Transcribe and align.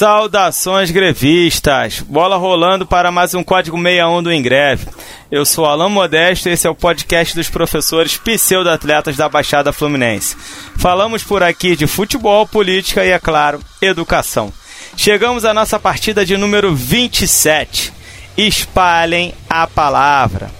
Saudações 0.00 0.90
grevistas! 0.90 2.00
Bola 2.00 2.38
rolando 2.38 2.86
para 2.86 3.12
mais 3.12 3.34
um 3.34 3.44
Código 3.44 3.76
61 3.76 4.22
do 4.22 4.32
Ingreve. 4.32 4.86
Eu 5.30 5.44
sou 5.44 5.66
Alan 5.66 5.90
Modesto 5.90 6.48
e 6.48 6.52
esse 6.52 6.66
é 6.66 6.70
o 6.70 6.74
podcast 6.74 7.34
dos 7.34 7.50
professores 7.50 8.16
pseudo-atletas 8.16 9.14
da 9.18 9.28
Baixada 9.28 9.74
Fluminense. 9.74 10.38
Falamos 10.78 11.22
por 11.22 11.42
aqui 11.42 11.76
de 11.76 11.86
futebol, 11.86 12.46
política 12.46 13.04
e, 13.04 13.10
é 13.10 13.18
claro, 13.18 13.60
educação. 13.82 14.50
Chegamos 14.96 15.44
à 15.44 15.52
nossa 15.52 15.78
partida 15.78 16.24
de 16.24 16.34
número 16.38 16.74
27. 16.74 17.92
Espalhem 18.38 19.34
a 19.50 19.66
palavra. 19.66 20.50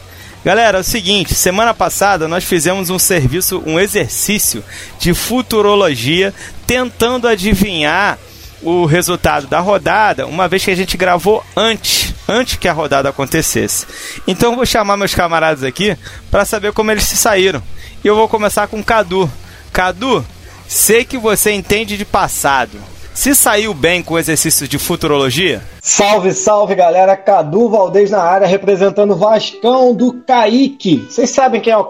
Galera, 0.45 0.77
é 0.77 0.81
o 0.83 0.85
seguinte, 0.85 1.35
semana 1.35 1.73
passada 1.73 2.29
nós 2.29 2.45
fizemos 2.45 2.91
um 2.91 2.99
serviço, 2.99 3.63
um 3.65 3.81
exercício 3.81 4.63
de 4.99 5.15
futurologia 5.15 6.35
tentando 6.67 7.27
adivinhar 7.27 8.19
o 8.63 8.85
resultado 8.85 9.47
da 9.47 9.61
rodada, 9.61 10.27
uma 10.27 10.49
vez 10.49 10.65
que 10.65 10.71
a 10.71 10.77
gente 10.77 10.97
gravou 10.97 11.45
antes, 11.57 12.15
antes 12.29 12.57
que 12.57 12.69
a 12.69 12.73
rodada 12.73 13.09
acontecesse. 13.09 13.87
Então 14.27 14.51
eu 14.51 14.57
vou 14.57 14.67
chamar 14.67 14.97
meus 14.97 15.15
camaradas 15.15 15.65
aqui 15.65 15.97
para 16.31 16.45
saber 16.45 16.73
como 16.73 16.91
eles 16.91 17.05
se 17.05 17.17
saíram. 17.17 17.63
E 18.03 18.07
eu 18.07 18.15
vou 18.15 18.29
começar 18.29 18.67
com 18.67 18.83
Cadu. 18.83 19.31
Cadu, 19.73 20.25
sei 20.69 21.05
que 21.05 21.19
você 21.19 21.53
entende 21.53 21.97
de 21.97 22.05
passado. 22.05 22.79
Se 23.13 23.35
saiu 23.35 23.75
bem 23.75 24.03
com 24.03 24.15
o 24.15 24.19
exercício 24.19 24.69
de 24.69 24.79
futurologia? 24.79 25.63
Salve, 25.83 26.33
salve 26.33 26.75
galera, 26.75 27.17
Cadu 27.17 27.69
Valdez 27.69 28.11
na 28.11 28.23
área 28.23 28.47
representando 28.47 29.13
o 29.13 29.17
Vascão 29.17 29.95
do 29.95 30.23
Kaique. 30.27 31.07
Vocês 31.09 31.31
sabem 31.31 31.61
quem 31.61 31.73
é 31.73 31.77
o 31.77 31.85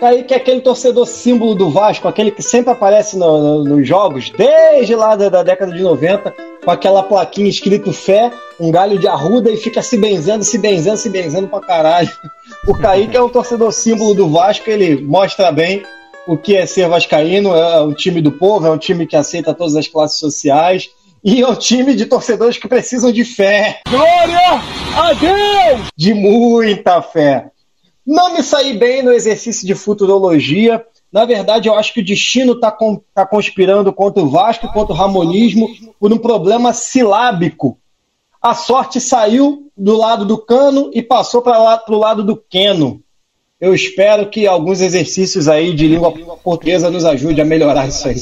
Kaique? 0.00 0.24
Kaique 0.30 0.34
é 0.34 0.36
aquele 0.38 0.60
torcedor 0.60 1.06
símbolo 1.06 1.54
do 1.54 1.70
Vasco, 1.70 2.08
aquele 2.08 2.30
que 2.30 2.42
sempre 2.42 2.72
aparece 2.72 3.16
no, 3.16 3.62
no, 3.62 3.64
nos 3.64 3.86
jogos, 3.86 4.30
desde 4.30 4.96
lá 4.96 5.14
da, 5.14 5.28
da, 5.28 5.42
década 5.42 5.72
de 5.72 5.82
90, 5.82 6.34
com 6.64 6.70
aquela 6.70 7.02
plaquinha 7.02 7.48
escrito 7.48 7.92
fé, 7.92 8.32
um 8.58 8.70
galho 8.70 8.98
de 8.98 9.06
arruda 9.06 9.50
e 9.50 9.56
fica 9.56 9.82
se 9.82 9.96
benzendo, 9.96 10.42
se 10.42 10.58
benzendo, 10.58 10.96
se 10.96 11.08
benzendo 11.10 11.48
pra 11.48 11.60
caralho. 11.60 12.10
O 12.66 12.74
Kaique 12.74 13.16
é 13.16 13.22
um 13.22 13.28
torcedor 13.28 13.72
símbolo 13.72 14.14
do 14.14 14.28
Vasco, 14.28 14.68
ele 14.68 15.00
mostra 15.02 15.52
bem 15.52 15.82
o 16.26 16.36
que 16.36 16.56
é 16.56 16.66
ser 16.66 16.88
vascaíno, 16.88 17.54
é 17.54 17.82
um 17.82 17.92
time 17.92 18.20
do 18.20 18.32
povo, 18.32 18.66
é 18.66 18.70
um 18.70 18.78
time 18.78 19.06
que 19.06 19.16
aceita 19.16 19.54
todas 19.54 19.76
as 19.76 19.88
classes 19.88 20.18
sociais, 20.18 20.88
e 21.22 21.42
é 21.42 21.46
um 21.46 21.54
time 21.54 21.94
de 21.94 22.06
torcedores 22.06 22.56
que 22.56 22.68
precisam 22.68 23.12
de 23.12 23.24
fé. 23.24 23.80
Glória 23.88 24.60
a 24.96 25.12
Deus! 25.12 25.88
De 25.96 26.14
muita 26.14 27.02
fé. 27.02 27.50
Não 28.10 28.34
me 28.34 28.42
saí 28.42 28.76
bem 28.76 29.04
no 29.04 29.12
exercício 29.12 29.64
de 29.64 29.72
futurologia. 29.72 30.84
Na 31.12 31.24
verdade, 31.24 31.68
eu 31.68 31.76
acho 31.76 31.94
que 31.94 32.00
o 32.00 32.04
destino 32.04 32.54
está 32.54 32.76
tá 33.14 33.24
conspirando 33.24 33.92
contra 33.92 34.20
o 34.20 34.28
Vasco 34.28 34.66
contra 34.72 34.92
o 34.92 34.96
Ramonismo 34.96 35.68
por 36.00 36.12
um 36.12 36.18
problema 36.18 36.72
silábico. 36.72 37.78
A 38.42 38.52
sorte 38.52 39.00
saiu 39.00 39.70
do 39.76 39.96
lado 39.96 40.24
do 40.24 40.38
cano 40.38 40.90
e 40.92 41.00
passou 41.00 41.40
para 41.40 41.84
o 41.88 41.98
lado 41.98 42.24
do 42.24 42.36
queno. 42.36 43.00
Eu 43.60 43.72
espero 43.72 44.28
que 44.28 44.44
alguns 44.44 44.80
exercícios 44.80 45.46
aí 45.46 45.72
de 45.72 45.86
língua 45.86 46.10
portuguesa 46.42 46.90
nos 46.90 47.04
ajude 47.04 47.40
a 47.40 47.44
melhorar 47.44 47.86
isso 47.86 48.08
aí. 48.08 48.16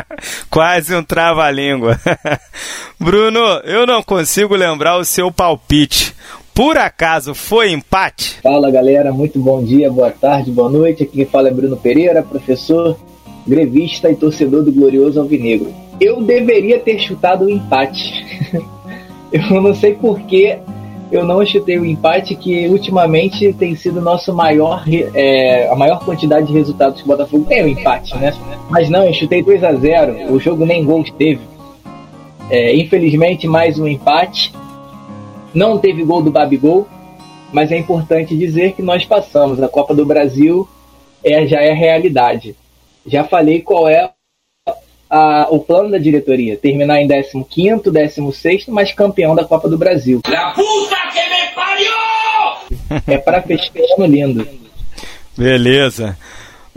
Quase 0.48 0.94
um 0.94 1.04
trava-língua. 1.04 2.00
Bruno, 2.98 3.60
eu 3.64 3.86
não 3.86 4.02
consigo 4.02 4.56
lembrar 4.56 4.96
o 4.96 5.04
seu 5.04 5.30
palpite. 5.30 6.14
Por 6.58 6.76
acaso 6.76 7.36
foi 7.36 7.70
empate? 7.70 8.40
Fala 8.42 8.68
galera, 8.68 9.12
muito 9.12 9.38
bom 9.38 9.62
dia, 9.62 9.88
boa 9.88 10.10
tarde, 10.10 10.50
boa 10.50 10.68
noite. 10.68 11.04
Aqui 11.04 11.18
quem 11.18 11.24
fala 11.24 11.46
é 11.46 11.52
Bruno 11.52 11.76
Pereira, 11.76 12.20
professor, 12.20 12.98
grevista 13.46 14.10
e 14.10 14.16
torcedor 14.16 14.64
do 14.64 14.72
Glorioso 14.72 15.20
Alvinegro. 15.20 15.72
Eu 16.00 16.20
deveria 16.20 16.80
ter 16.80 16.98
chutado 16.98 17.44
o 17.44 17.48
empate. 17.48 18.26
eu 19.30 19.62
não 19.62 19.72
sei 19.72 19.94
porquê 19.94 20.58
eu 21.12 21.24
não 21.24 21.46
chutei 21.46 21.78
o 21.78 21.86
empate, 21.86 22.34
que 22.34 22.66
ultimamente 22.66 23.52
tem 23.52 23.76
sido 23.76 24.00
nosso 24.00 24.34
maior, 24.34 24.82
é, 25.14 25.68
a 25.70 25.76
maior 25.76 26.04
quantidade 26.04 26.48
de 26.48 26.52
resultados 26.52 27.00
que 27.00 27.04
o 27.04 27.06
Botafogo 27.06 27.44
tem 27.44 27.62
o 27.62 27.68
empate, 27.68 28.16
né? 28.16 28.34
Mas 28.68 28.90
não, 28.90 29.04
eu 29.04 29.14
chutei 29.14 29.44
2 29.44 29.62
a 29.62 29.74
0 29.74 30.32
o 30.34 30.40
jogo 30.40 30.66
nem 30.66 30.84
gols 30.84 31.08
teve. 31.12 31.40
É, 32.50 32.74
infelizmente, 32.74 33.46
mais 33.46 33.78
um 33.78 33.86
empate. 33.86 34.52
Não 35.54 35.78
teve 35.78 36.04
gol 36.04 36.22
do 36.22 36.30
Babigol, 36.30 36.86
mas 37.52 37.72
é 37.72 37.76
importante 37.76 38.36
dizer 38.36 38.72
que 38.72 38.82
nós 38.82 39.04
passamos. 39.04 39.62
A 39.62 39.68
Copa 39.68 39.94
do 39.94 40.04
Brasil 40.04 40.68
é, 41.24 41.46
já 41.46 41.60
é 41.60 41.72
realidade. 41.72 42.54
Já 43.06 43.24
falei 43.24 43.62
qual 43.62 43.88
é 43.88 44.10
a, 45.10 45.48
o 45.50 45.58
plano 45.60 45.90
da 45.90 45.98
diretoria: 45.98 46.56
terminar 46.56 47.00
em 47.00 47.08
15, 47.44 47.90
16, 47.90 48.66
mas 48.68 48.92
campeão 48.92 49.34
da 49.34 49.44
Copa 49.44 49.68
do 49.68 49.78
Brasil. 49.78 50.20
La 50.28 50.52
puta 50.52 50.96
que 51.12 51.20
me 51.30 51.54
pariu! 51.54 53.02
É 53.06 53.18
para 53.18 53.42
fechar 53.42 53.72
ano 53.96 54.06
lindo. 54.06 54.46
Beleza. 55.36 56.16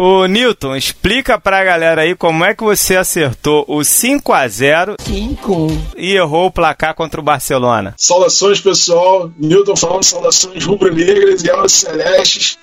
O 0.03 0.25
Newton, 0.25 0.75
explica 0.75 1.39
pra 1.39 1.63
galera 1.63 2.01
aí 2.01 2.15
como 2.15 2.43
é 2.43 2.55
que 2.55 2.63
você 2.63 2.95
acertou 2.95 3.63
o 3.67 3.83
5 3.83 4.33
a 4.33 4.47
0 4.47 4.95
5 4.99 5.67
e 5.95 6.13
errou 6.13 6.47
o 6.47 6.51
placar 6.51 6.95
contra 6.95 7.21
o 7.21 7.23
Barcelona. 7.23 7.93
Saudações, 7.97 8.59
pessoal. 8.59 9.31
Newton 9.37 9.75
falando 9.75 10.03
saudações 10.03 10.65
rubro-negras 10.65 11.43
e 11.43 11.51
aulas 11.51 11.73
celestes. 11.73 12.57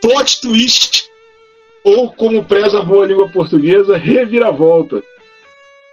Plot 0.00 0.40
twist 0.40 1.04
ou 1.84 2.12
como 2.12 2.42
preza 2.42 2.80
a 2.80 2.84
boa 2.84 3.06
língua 3.06 3.28
portuguesa, 3.28 3.96
reviravolta. 3.96 5.00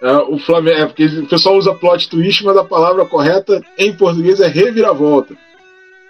É, 0.02 0.16
o 0.16 0.36
Flamengo, 0.36 0.78
é, 0.78 0.86
porque 0.86 1.04
o 1.04 1.28
pessoal 1.28 1.58
usa 1.58 1.74
plot 1.74 2.10
twist, 2.10 2.42
mas 2.44 2.56
a 2.56 2.64
palavra 2.64 3.04
correta 3.04 3.62
em 3.78 3.96
português 3.96 4.40
é 4.40 4.48
reviravolta. 4.48 5.32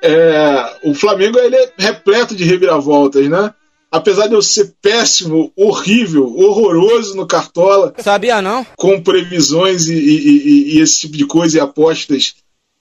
É, 0.03 0.77
o 0.83 0.95
Flamengo 0.95 1.39
ele 1.39 1.57
é 1.57 1.71
repleto 1.77 2.35
de 2.35 2.45
reviravoltas, 2.45 3.29
né? 3.29 3.53
Apesar 3.91 4.29
de 4.29 4.35
eu 4.35 4.43
ser 4.43 4.75
péssimo, 4.81 5.53
horrível, 5.57 6.33
horroroso 6.37 7.17
no 7.17 7.27
Cartola. 7.27 7.93
Sabia 7.99 8.41
não? 8.41 8.65
Com 8.77 9.03
previsões 9.03 9.89
e, 9.89 9.95
e, 9.95 10.77
e, 10.77 10.81
esse 10.81 11.01
tipo 11.01 11.17
de 11.17 11.27
coisa 11.27 11.59
e 11.59 11.61
apostas 11.61 12.37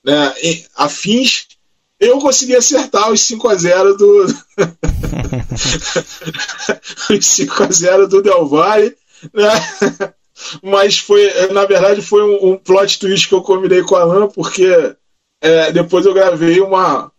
né, 0.06 0.31
afins, 0.75 1.48
eu 2.00 2.19
consegui 2.19 2.56
acertar 2.56 3.12
os 3.12 3.22
5 3.22 3.50
a 3.50 3.56
0 3.56 3.98
do. 3.98 4.25
os 7.09 7.25
5 7.25 7.64
a 7.64 7.72
0 7.72 8.08
do 8.08 8.22
Del 8.22 8.48
Valle, 8.48 8.96
né? 9.34 9.50
Mas 10.64 11.00
foi, 11.00 11.30
na 11.52 11.66
verdade, 11.66 12.02
foi 12.02 12.24
um, 12.24 12.52
um, 12.52 12.58
plot 12.58 13.00
twist 13.00 13.28
que 13.28 13.34
eu 13.34 13.42
combinei 13.42 13.84
com 13.84 13.96
a 13.96 14.02
Alan, 14.02 14.30
porque 14.30 14.96
é, 15.42 15.72
depois 15.72 16.06
eu 16.06 16.14
gravei 16.14 16.62
uma. 16.62 17.12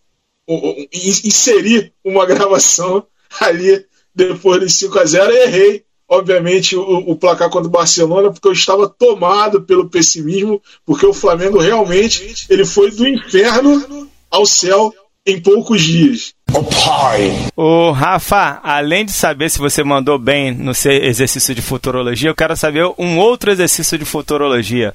Um, 0.48 0.70
um, 0.70 0.86
inseri 0.92 1.92
uma 2.04 2.24
gravação 2.24 3.04
ali 3.40 3.84
depois 4.14 4.60
dos 4.60 4.74
5 4.74 4.98
a 4.98 5.04
0 5.04 5.32
e 5.32 5.36
errei 5.36 5.84
obviamente, 6.10 6.74
o, 6.74 6.82
o, 6.82 7.16
placar 7.16 7.48
contra 7.48 7.68
o 7.68 7.70
Barcelona, 7.70 8.32
porque 8.32 8.48
eu 8.48 8.52
estava 8.52 8.88
tomado 8.88 9.62
pelo 9.62 9.88
pessimismo, 9.88 10.60
porque 10.84 11.06
o 11.06 11.14
Flamengo 11.14 11.60
realmente 11.60 12.46
ele 12.50 12.66
foi 12.66 12.90
do 12.90 13.06
inferno 13.06 14.08
ao 14.28 14.44
céu 14.44 14.92
em 15.24 15.40
poucos 15.40 15.80
dias. 15.80 16.34
O 16.52 16.64
pai. 16.64 17.46
O 17.56 17.92
Rafa, 17.92 18.58
além 18.64 19.04
de 19.04 19.12
saber 19.12 19.48
se 19.50 19.60
você 19.60 19.84
mandou 19.84 20.18
bem 20.18 20.52
no 20.52 20.74
seu 20.74 20.90
exercício 20.90 21.54
de 21.54 21.62
futurologia, 21.62 22.30
eu 22.30 22.34
quero 22.34 22.56
saber 22.56 22.84
um 22.98 23.16
outro 23.18 23.52
exercício 23.52 23.96
de 23.96 24.04
futurologia. 24.04 24.92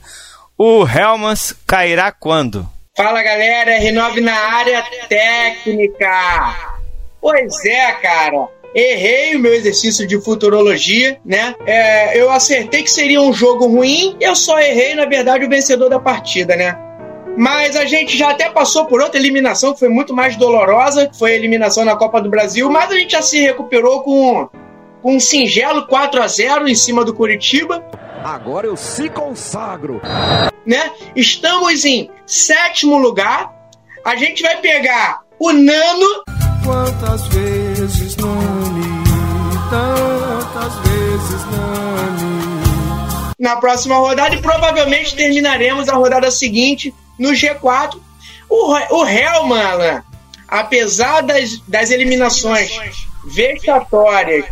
O 0.58 0.86
Helmans 0.86 1.56
cairá 1.66 2.12
quando? 2.12 2.68
Fala 2.98 3.24
galera, 3.24 3.80
R9 3.80 4.20
na 4.20 4.36
área 4.36 4.84
técnica. 5.08 6.75
Pois 7.26 7.66
é, 7.66 7.92
cara. 7.94 8.50
Errei 8.76 9.36
o 9.36 9.40
meu 9.40 9.52
exercício 9.52 10.06
de 10.06 10.22
futurologia, 10.22 11.20
né? 11.26 11.56
É, 11.66 12.22
eu 12.22 12.30
acertei 12.30 12.84
que 12.84 12.92
seria 12.92 13.20
um 13.20 13.34
jogo 13.34 13.66
ruim, 13.66 14.16
eu 14.20 14.36
só 14.36 14.60
errei, 14.60 14.94
na 14.94 15.06
verdade, 15.06 15.44
o 15.44 15.50
vencedor 15.50 15.90
da 15.90 16.00
partida, 16.00 16.56
né? 16.56 16.78
Mas 17.36 17.76
a 17.76 17.84
gente 17.84 18.16
já 18.16 18.30
até 18.30 18.48
passou 18.52 18.86
por 18.86 19.02
outra 19.02 19.20
eliminação 19.20 19.74
que 19.74 19.80
foi 19.80 19.90
muito 19.90 20.14
mais 20.14 20.36
dolorosa, 20.36 21.08
que 21.08 21.18
foi 21.18 21.32
a 21.32 21.36
eliminação 21.36 21.84
na 21.84 21.96
Copa 21.96 22.22
do 22.22 22.30
Brasil, 22.30 22.70
mas 22.70 22.92
a 22.92 22.96
gente 22.96 23.14
já 23.14 23.24
se 23.24 23.40
recuperou 23.40 24.04
com, 24.04 24.48
com 25.02 25.16
um 25.16 25.20
singelo 25.20 25.88
4 25.88 26.22
a 26.22 26.28
0 26.28 26.68
em 26.68 26.76
cima 26.76 27.04
do 27.04 27.12
Curitiba. 27.12 27.84
Agora 28.24 28.68
eu 28.68 28.78
se 28.78 29.10
consagro. 29.10 30.00
Né? 30.64 30.92
Estamos 31.16 31.86
em 31.86 32.08
sétimo 32.28 33.00
lugar. 33.00 33.52
A 34.04 34.16
gente 34.16 34.44
vai 34.44 34.58
pegar 34.58 35.25
o 35.40 35.52
Nano. 35.52 36.24
Quantas 36.64 37.28
vezes 37.28 38.16
Nani? 38.18 39.04
Tantas 39.70 40.74
vezes 40.80 41.46
Nani. 41.52 42.56
Na 43.40 43.58
próxima 43.58 43.98
rodada 43.98 44.36
e 44.36 44.42
provavelmente 44.42 45.16
terminaremos 45.16 45.90
a 45.90 45.96
rodada 45.96 46.32
seguinte 46.32 46.94
no 47.20 47.30
G4. 47.30 48.00
O, 48.50 48.74
o 48.74 49.06
Helman, 49.06 49.62
Alan, 49.62 50.04
apesar 50.48 51.22
das, 51.22 51.60
das 51.68 51.92
eliminações 51.92 52.72
vexatórias 53.26 54.46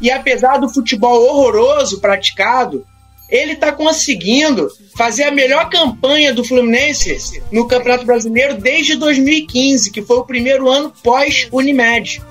e 0.00 0.10
apesar 0.10 0.58
do 0.58 0.68
futebol 0.68 1.20
horroroso 1.24 2.00
praticado, 2.00 2.86
ele 3.28 3.52
está 3.52 3.72
conseguindo 3.72 4.68
fazer 4.96 5.24
a 5.24 5.30
melhor 5.30 5.68
campanha 5.68 6.32
do 6.32 6.44
Fluminense 6.44 7.42
no 7.52 7.68
Campeonato 7.68 8.06
Brasileiro 8.06 8.54
desde 8.54 8.96
2015, 8.96 9.90
que 9.90 10.02
foi 10.02 10.16
o 10.16 10.24
primeiro 10.24 10.68
ano 10.68 10.92
pós-Unimed. 11.02 12.22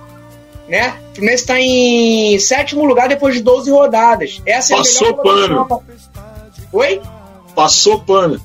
Né? 0.68 0.98
O 1.12 1.16
Fluminense 1.16 1.44
está 1.44 1.60
em 1.60 2.40
sétimo 2.40 2.84
lugar 2.84 3.08
depois 3.08 3.36
de 3.36 3.42
12 3.42 3.70
rodadas. 3.70 4.42
Essa 4.46 4.76
Passou 4.76 5.08
é 5.08 5.12
a 5.12 5.48
melhor 5.48 5.68
pano. 5.68 5.84
Oi? 6.74 7.02
Passou 7.56 8.00
pano. 8.00 8.42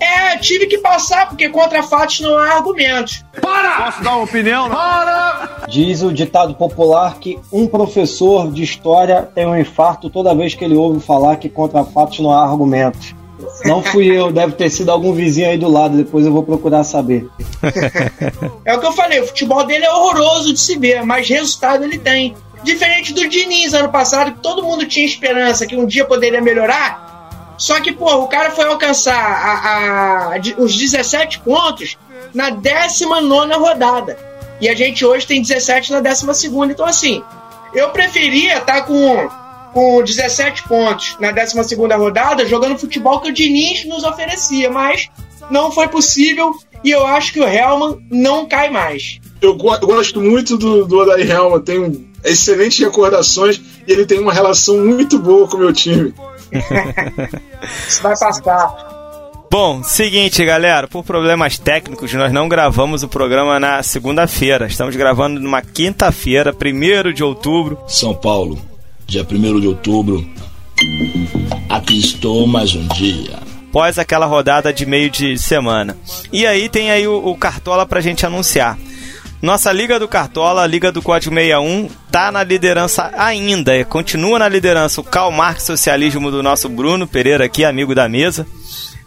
É, 0.00 0.36
tive 0.38 0.66
que 0.66 0.78
passar, 0.78 1.28
porque 1.28 1.48
contra 1.48 1.82
fatos 1.82 2.20
não 2.20 2.36
há 2.36 2.54
argumentos. 2.54 3.24
Diz 5.68 6.02
o 6.02 6.12
ditado 6.12 6.54
popular 6.54 7.18
que 7.18 7.38
um 7.52 7.66
professor 7.66 8.50
de 8.50 8.62
história 8.62 9.22
tem 9.34 9.46
um 9.46 9.58
infarto 9.58 10.10
toda 10.10 10.34
vez 10.34 10.54
que 10.54 10.64
ele 10.64 10.76
ouve 10.76 11.00
falar 11.00 11.36
que 11.36 11.48
contra 11.48 11.84
fatos 11.84 12.20
não 12.20 12.30
há 12.30 12.42
argumentos. 12.42 13.14
Não 13.64 13.82
fui 13.82 14.06
eu, 14.06 14.32
deve 14.32 14.52
ter 14.52 14.70
sido 14.70 14.90
algum 14.90 15.12
vizinho 15.12 15.48
aí 15.48 15.58
do 15.58 15.68
lado, 15.68 15.96
depois 15.96 16.24
eu 16.24 16.32
vou 16.32 16.42
procurar 16.42 16.84
saber. 16.84 17.28
É 18.64 18.74
o 18.74 18.80
que 18.80 18.86
eu 18.86 18.92
falei, 18.92 19.20
o 19.20 19.26
futebol 19.26 19.64
dele 19.64 19.84
é 19.84 19.92
horroroso 19.92 20.52
de 20.52 20.60
se 20.60 20.78
ver, 20.78 21.04
mas 21.04 21.28
resultado 21.28 21.84
ele 21.84 21.98
tem. 21.98 22.34
Diferente 22.62 23.12
do 23.12 23.28
Diniz 23.28 23.74
ano 23.74 23.90
passado, 23.90 24.32
que 24.32 24.40
todo 24.40 24.62
mundo 24.62 24.86
tinha 24.86 25.04
esperança 25.04 25.66
que 25.66 25.76
um 25.76 25.84
dia 25.84 26.06
poderia 26.06 26.40
melhorar. 26.40 27.13
Só 27.56 27.80
que, 27.80 27.92
pô, 27.92 28.12
o 28.16 28.26
cara 28.28 28.50
foi 28.50 28.64
alcançar 28.66 29.14
a- 29.16 30.34
a- 30.34 30.40
os 30.58 30.76
17 30.76 31.38
pontos 31.40 31.96
na 32.34 32.50
19 32.50 33.54
rodada. 33.56 34.18
E 34.60 34.68
a 34.68 34.74
gente 34.74 35.04
hoje 35.04 35.26
tem 35.26 35.40
17 35.42 35.92
na 35.92 36.00
12. 36.00 36.48
Então, 36.70 36.86
assim, 36.86 37.22
eu 37.72 37.90
preferia 37.90 38.58
estar 38.58 38.82
com, 38.82 39.28
com 39.72 40.02
17 40.02 40.66
pontos 40.68 41.16
na 41.20 41.30
12 41.32 41.74
rodada 41.96 42.46
jogando 42.46 42.78
futebol 42.78 43.20
que 43.20 43.30
o 43.30 43.32
Diniz 43.32 43.84
nos 43.84 44.04
oferecia, 44.04 44.70
mas 44.70 45.08
não 45.50 45.70
foi 45.70 45.88
possível 45.88 46.52
e 46.82 46.90
eu 46.90 47.06
acho 47.06 47.32
que 47.32 47.40
o 47.40 47.48
Helman 47.48 47.98
não 48.10 48.46
cai 48.46 48.70
mais. 48.70 49.18
Eu, 49.40 49.54
go- 49.54 49.74
eu 49.74 49.86
gosto 49.86 50.20
muito 50.20 50.56
do, 50.56 50.84
do 50.86 50.98
Odair 50.98 51.30
Helma, 51.30 51.60
tem 51.60 52.08
excelentes 52.24 52.78
recordações 52.78 53.60
e 53.86 53.92
ele 53.92 54.06
tem 54.06 54.18
uma 54.18 54.32
relação 54.32 54.78
muito 54.78 55.18
boa 55.18 55.46
com 55.46 55.56
o 55.56 55.60
meu 55.60 55.72
time. 55.72 56.14
Isso 57.88 58.02
vai 58.02 58.16
passar. 58.16 58.94
Bom, 59.50 59.82
seguinte, 59.84 60.44
galera, 60.44 60.88
por 60.88 61.04
problemas 61.04 61.58
técnicos, 61.58 62.12
nós 62.14 62.32
não 62.32 62.48
gravamos 62.48 63.02
o 63.04 63.08
programa 63.08 63.60
na 63.60 63.82
segunda-feira. 63.82 64.66
Estamos 64.66 64.96
gravando 64.96 65.38
numa 65.40 65.62
quinta-feira, 65.62 66.52
1 66.52 67.12
de 67.12 67.22
outubro. 67.22 67.78
São 67.86 68.14
Paulo, 68.14 68.58
dia 69.06 69.22
1 69.22 69.60
de 69.60 69.68
outubro. 69.68 70.26
Aqui 71.68 72.00
estou 72.00 72.46
mais 72.48 72.74
um 72.74 72.86
dia. 72.88 73.38
após 73.68 73.98
aquela 73.98 74.26
rodada 74.26 74.72
de 74.72 74.86
meio 74.86 75.10
de 75.10 75.36
semana. 75.38 75.96
E 76.32 76.46
aí 76.46 76.68
tem 76.68 76.90
aí 76.90 77.06
o, 77.08 77.26
o 77.26 77.36
Cartola 77.36 77.84
pra 77.86 78.00
gente 78.00 78.24
anunciar. 78.24 78.78
Nossa 79.44 79.70
Liga 79.70 79.98
do 79.98 80.08
Cartola, 80.08 80.62
a 80.62 80.66
Liga 80.66 80.90
do 80.90 81.02
Código 81.02 81.34
61, 81.34 81.90
tá 82.10 82.32
na 82.32 82.42
liderança 82.42 83.10
ainda, 83.14 83.76
e 83.76 83.84
continua 83.84 84.38
na 84.38 84.48
liderança 84.48 85.02
o 85.02 85.04
Karl 85.04 85.30
Marx 85.30 85.64
Socialismo 85.64 86.30
do 86.30 86.42
nosso 86.42 86.66
Bruno 86.66 87.06
Pereira 87.06 87.44
aqui, 87.44 87.62
amigo 87.62 87.94
da 87.94 88.08
mesa. 88.08 88.46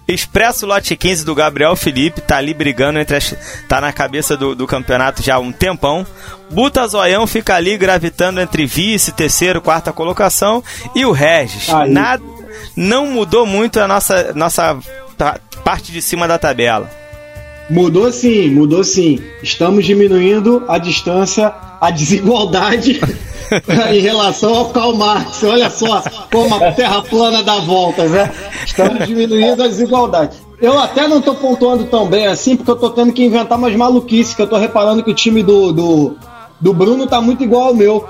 Expresso 0.07 0.67
Lote 0.67 0.95
15 0.95 1.25
do 1.25 1.33
Gabriel 1.33 1.75
Felipe, 1.75 2.21
tá 2.21 2.37
ali 2.37 2.53
brigando 2.53 2.99
entre 2.99 3.15
as, 3.17 3.35
tá 3.67 3.81
na 3.81 3.91
cabeça 3.91 4.37
do, 4.37 4.53
do 4.53 4.67
campeonato 4.67 5.23
já 5.23 5.35
há 5.35 5.39
um 5.39 5.51
tempão. 5.51 6.05
Buta 6.51 6.87
Zoião 6.87 7.25
fica 7.25 7.55
ali 7.55 7.75
gravitando 7.75 8.39
entre 8.39 8.67
vice, 8.67 9.11
terceiro, 9.13 9.59
quarta 9.59 9.91
colocação. 9.91 10.63
E 10.95 11.03
o 11.03 11.11
Regis, 11.11 11.67
Aí. 11.69 11.89
nada, 11.89 12.23
não 12.75 13.07
mudou 13.07 13.43
muito 13.43 13.79
a 13.79 13.87
nossa, 13.87 14.33
nossa 14.35 14.77
pa- 15.17 15.39
parte 15.63 15.91
de 15.91 15.99
cima 16.01 16.27
da 16.27 16.37
tabela. 16.37 16.87
Mudou 17.69 18.11
sim, 18.11 18.49
mudou 18.49 18.83
sim. 18.83 19.19
Estamos 19.43 19.85
diminuindo 19.85 20.63
a 20.67 20.77
distância, 20.77 21.53
a 21.81 21.91
desigualdade 21.91 23.01
em 23.93 23.99
relação 23.99 24.55
ao 24.55 24.69
Karl 24.69 24.95
Marx. 24.95 25.43
Olha 25.43 25.69
só 25.69 26.01
como 26.31 26.55
a 26.55 26.71
terra 26.71 27.01
plana 27.01 27.43
dá 27.43 27.57
voltas, 27.59 28.09
né? 28.09 28.31
Estamos 28.65 29.05
diminuindo 29.05 29.61
a 29.61 29.67
desigualdade. 29.67 30.37
Eu 30.61 30.79
até 30.79 31.07
não 31.07 31.21
tô 31.21 31.35
pontuando 31.35 31.85
tão 31.85 32.07
bem 32.07 32.25
assim, 32.25 32.55
porque 32.55 32.71
eu 32.71 32.77
tô 32.77 32.89
tendo 32.89 33.11
que 33.11 33.23
inventar 33.23 33.57
umas 33.57 33.75
maluquices, 33.75 34.33
que 34.33 34.41
eu 34.41 34.47
tô 34.47 34.57
reparando 34.57 35.03
que 35.03 35.11
o 35.11 35.13
time 35.13 35.43
do, 35.43 35.71
do, 35.71 36.17
do 36.59 36.73
Bruno 36.73 37.05
tá 37.05 37.21
muito 37.21 37.43
igual 37.43 37.67
ao 37.67 37.73
meu. 37.75 38.07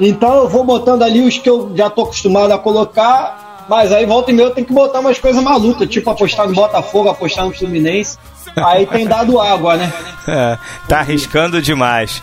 Então 0.00 0.34
eu 0.34 0.48
vou 0.48 0.64
botando 0.64 1.02
ali 1.02 1.22
os 1.22 1.38
que 1.38 1.48
eu 1.48 1.72
já 1.74 1.88
tô 1.88 2.02
acostumado 2.02 2.50
a 2.50 2.58
colocar, 2.58 3.64
mas 3.68 3.92
aí 3.92 4.04
volta 4.04 4.30
e 4.30 4.34
meia 4.34 4.46
eu 4.46 4.50
tenho 4.50 4.66
que 4.66 4.72
botar 4.72 5.00
umas 5.00 5.18
coisas 5.18 5.42
malucas, 5.42 5.88
tipo 5.88 6.10
apostar 6.10 6.46
no 6.46 6.54
Botafogo, 6.54 7.08
apostar 7.08 7.46
no 7.46 7.54
Fluminense. 7.54 8.18
Aí 8.56 8.86
tem 8.86 9.06
dado 9.06 9.40
água, 9.40 9.76
né? 9.76 9.92
É, 10.26 10.58
tá 10.88 11.00
arriscando 11.00 11.60
demais. 11.60 12.22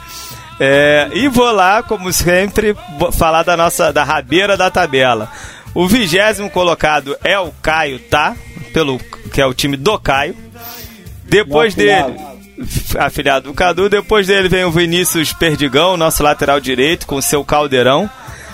É, 0.59 1.09
e 1.13 1.27
vou 1.27 1.51
lá, 1.51 1.81
como 1.83 2.11
sempre, 2.11 2.75
falar 3.13 3.43
da 3.43 3.55
nossa 3.57 3.91
da 3.91 4.03
rabeira 4.03 4.57
da 4.57 4.69
tabela. 4.69 5.29
O 5.73 5.87
vigésimo 5.87 6.49
colocado 6.49 7.17
é 7.23 7.37
o 7.39 7.51
Caio, 7.61 7.99
tá? 7.99 8.35
Pelo 8.73 8.99
que 9.31 9.41
é 9.41 9.45
o 9.45 9.53
time 9.53 9.75
do 9.75 9.97
Caio. 9.99 10.35
Depois 11.23 11.73
dele, 11.73 12.15
afiliado 12.99 13.49
do 13.49 13.53
Cadu, 13.53 13.89
depois 13.89 14.27
dele 14.27 14.47
vem 14.47 14.65
o 14.65 14.71
Vinícius 14.71 15.33
Perdigão, 15.33 15.97
nosso 15.97 16.21
lateral 16.21 16.59
direito, 16.59 17.07
com 17.07 17.21
seu 17.21 17.43
caldeirão. 17.43 18.09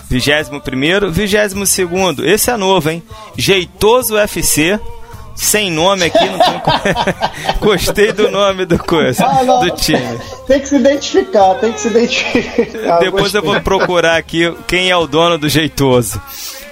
Vigésimo 0.09 0.59
primeiro, 0.59 1.11
vigésimo 1.11 1.65
segundo, 1.67 2.25
esse 2.27 2.49
é 2.49 2.57
novo, 2.57 2.89
hein? 2.89 3.03
Jeitoso 3.37 4.17
FC, 4.17 4.79
sem 5.39 5.71
nome 5.71 6.03
aqui, 6.05 6.25
não 6.25 6.37
tem... 6.37 6.61
Gostei 7.61 8.11
do 8.11 8.29
nome 8.29 8.65
do 8.65 8.77
coisa, 8.77 9.25
Ah, 9.25 9.43
não. 9.43 9.61
do 9.61 9.71
time. 9.71 10.19
Tem 10.45 10.59
que 10.59 10.67
se 10.67 10.75
identificar, 10.75 11.55
tem 11.55 11.71
que 11.71 11.79
se 11.79 11.87
identificar. 11.87 12.99
Depois 12.99 13.33
eu 13.33 13.41
Gostei. 13.41 13.41
vou 13.41 13.61
procurar 13.61 14.17
aqui 14.17 14.53
quem 14.67 14.89
é 14.89 14.97
o 14.97 15.07
dono 15.07 15.37
do 15.37 15.47
jeitoso. 15.47 16.21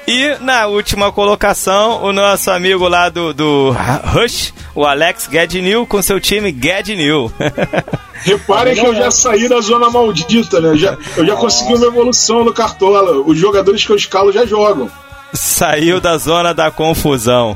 E 0.06 0.38
na 0.42 0.68
última 0.68 1.12
colocação, 1.12 2.02
o 2.04 2.14
nosso 2.14 2.50
amigo 2.52 2.88
lá 2.88 3.10
do, 3.10 3.34
do 3.34 3.76
Rush, 4.14 4.54
o 4.74 4.86
Alex 4.86 5.28
Gadnil, 5.28 5.86
com 5.86 6.02
seu 6.02 6.20
time 6.20 6.50
Gadnil. 6.52 7.32
Reparem 8.24 8.74
que 8.74 8.86
eu 8.86 8.96
já 8.96 9.12
saí 9.12 9.48
da 9.50 9.60
zona 9.62 9.90
maldita, 9.90 10.60
né? 10.62 10.76
Já, 10.78 10.98
eu 11.18 11.26
já 11.26 11.36
consegui 11.36 11.74
uma 11.76 11.88
evolução 11.88 12.44
no 12.46 12.54
Cartola. 12.54 13.22
Os 13.26 13.38
jogadores 13.38 13.86
que 13.86 13.92
eu 13.92 13.96
escalo 13.98 14.32
já 14.32 14.46
jogam. 14.46 14.90
Saiu 15.34 16.00
da 16.00 16.18
zona 16.18 16.54
da 16.54 16.72
confusão. 16.72 17.56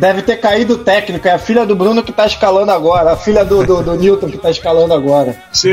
Deve 0.00 0.22
ter 0.22 0.38
caído 0.38 0.74
o 0.74 0.78
técnico, 0.78 1.28
é 1.28 1.32
a 1.32 1.38
filha 1.38 1.66
do 1.66 1.76
Bruno 1.76 2.02
que 2.02 2.10
tá 2.10 2.24
escalando 2.24 2.72
agora, 2.72 3.12
a 3.12 3.16
filha 3.16 3.44
do, 3.44 3.62
do, 3.62 3.82
do 3.82 3.94
Newton 3.96 4.30
que 4.30 4.38
tá 4.38 4.50
escalando 4.50 4.94
agora. 4.94 5.36
Sim. 5.52 5.72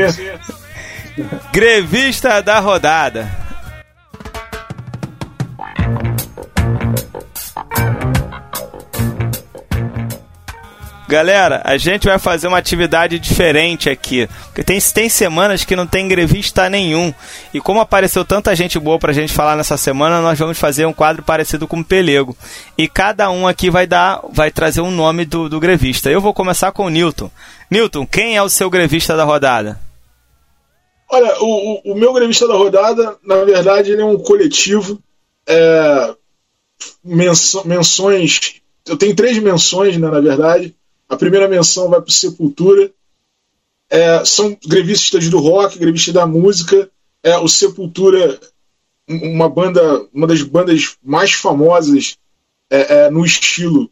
Grevista 1.50 2.42
da 2.42 2.60
rodada. 2.60 3.47
Galera, 11.08 11.62
a 11.64 11.78
gente 11.78 12.06
vai 12.06 12.18
fazer 12.18 12.48
uma 12.48 12.58
atividade 12.58 13.18
diferente 13.18 13.88
aqui. 13.88 14.28
Porque 14.48 14.62
tem, 14.62 14.78
tem 14.78 15.08
semanas 15.08 15.64
que 15.64 15.74
não 15.74 15.86
tem 15.86 16.06
grevista 16.06 16.68
nenhum. 16.68 17.14
E 17.54 17.62
como 17.62 17.80
apareceu 17.80 18.26
tanta 18.26 18.54
gente 18.54 18.78
boa 18.78 18.98
pra 18.98 19.14
gente 19.14 19.32
falar 19.32 19.56
nessa 19.56 19.78
semana, 19.78 20.20
nós 20.20 20.38
vamos 20.38 20.58
fazer 20.58 20.84
um 20.84 20.92
quadro 20.92 21.22
parecido 21.22 21.66
com 21.66 21.80
o 21.80 21.84
Pelego. 21.84 22.36
E 22.76 22.86
cada 22.86 23.30
um 23.30 23.48
aqui 23.48 23.70
vai 23.70 23.86
dar, 23.86 24.20
vai 24.30 24.50
trazer 24.50 24.82
um 24.82 24.90
nome 24.90 25.24
do, 25.24 25.48
do 25.48 25.58
grevista. 25.58 26.10
Eu 26.10 26.20
vou 26.20 26.34
começar 26.34 26.72
com 26.72 26.84
o 26.84 26.90
Newton. 26.90 27.30
Newton, 27.70 28.06
quem 28.06 28.36
é 28.36 28.42
o 28.42 28.50
seu 28.50 28.68
grevista 28.68 29.16
da 29.16 29.24
rodada? 29.24 29.80
Olha, 31.08 31.42
o, 31.42 31.46
o, 31.46 31.92
o 31.92 31.94
meu 31.94 32.12
grevista 32.12 32.46
da 32.46 32.54
rodada, 32.54 33.16
na 33.24 33.44
verdade, 33.44 33.92
ele 33.92 34.02
é 34.02 34.04
um 34.04 34.18
coletivo. 34.18 35.02
É, 35.48 36.14
menções. 37.02 38.60
Eu 38.86 38.98
tenho 38.98 39.16
três 39.16 39.38
menções, 39.38 39.96
né, 39.96 40.10
na 40.10 40.20
verdade. 40.20 40.76
A 41.08 41.16
primeira 41.16 41.48
menção 41.48 41.88
vai 41.88 42.00
para 42.00 42.12
Sepultura. 42.12 42.90
É, 43.90 44.24
são 44.24 44.56
grevistas 44.66 45.28
do 45.28 45.38
rock, 45.38 45.78
grevistas 45.78 46.12
da 46.12 46.26
música. 46.26 46.90
É, 47.22 47.36
o 47.38 47.48
Sepultura, 47.48 48.38
um- 49.08 49.32
uma 49.32 49.48
banda, 49.48 50.06
uma 50.12 50.26
das 50.26 50.42
bandas 50.42 50.96
mais 51.02 51.32
famosas 51.32 52.16
é, 52.70 53.04
é, 53.06 53.10
no 53.10 53.24
estilo 53.24 53.90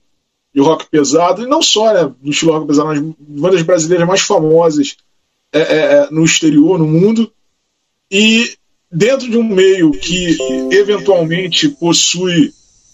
de 0.54 0.60
rock 0.60 0.86
pesado, 0.90 1.42
e 1.42 1.46
não 1.46 1.62
só 1.62 1.92
né, 1.92 2.14
no 2.22 2.30
estilo 2.30 2.52
rock 2.52 2.66
pesado, 2.66 2.88
mas 2.88 3.00
bandas 3.18 3.62
brasileiras 3.62 4.06
mais 4.06 4.20
famosas 4.20 4.96
é, 5.52 5.60
é, 5.60 5.76
é, 5.94 6.10
no 6.10 6.24
exterior, 6.24 6.78
no 6.78 6.86
mundo, 6.86 7.32
e 8.10 8.54
dentro 8.92 9.30
de 9.30 9.36
um 9.38 9.42
meio 9.44 9.90
que 9.92 10.36
eventualmente 10.72 11.68
possui 11.68 12.52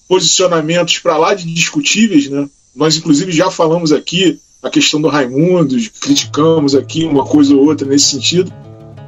posicionamentos 0.08 0.98
para 0.98 1.16
lá 1.16 1.34
de 1.34 1.52
discutíveis, 1.52 2.28
né? 2.28 2.48
Nós 2.74 2.96
inclusive 2.96 3.32
já 3.32 3.50
falamos 3.50 3.92
aqui 3.92 4.40
a 4.62 4.70
questão 4.70 5.00
do 5.00 5.08
Raimundo, 5.08 5.76
criticamos 6.00 6.74
aqui 6.74 7.04
uma 7.04 7.24
coisa 7.24 7.54
ou 7.54 7.64
outra 7.64 7.86
nesse 7.86 8.10
sentido. 8.10 8.52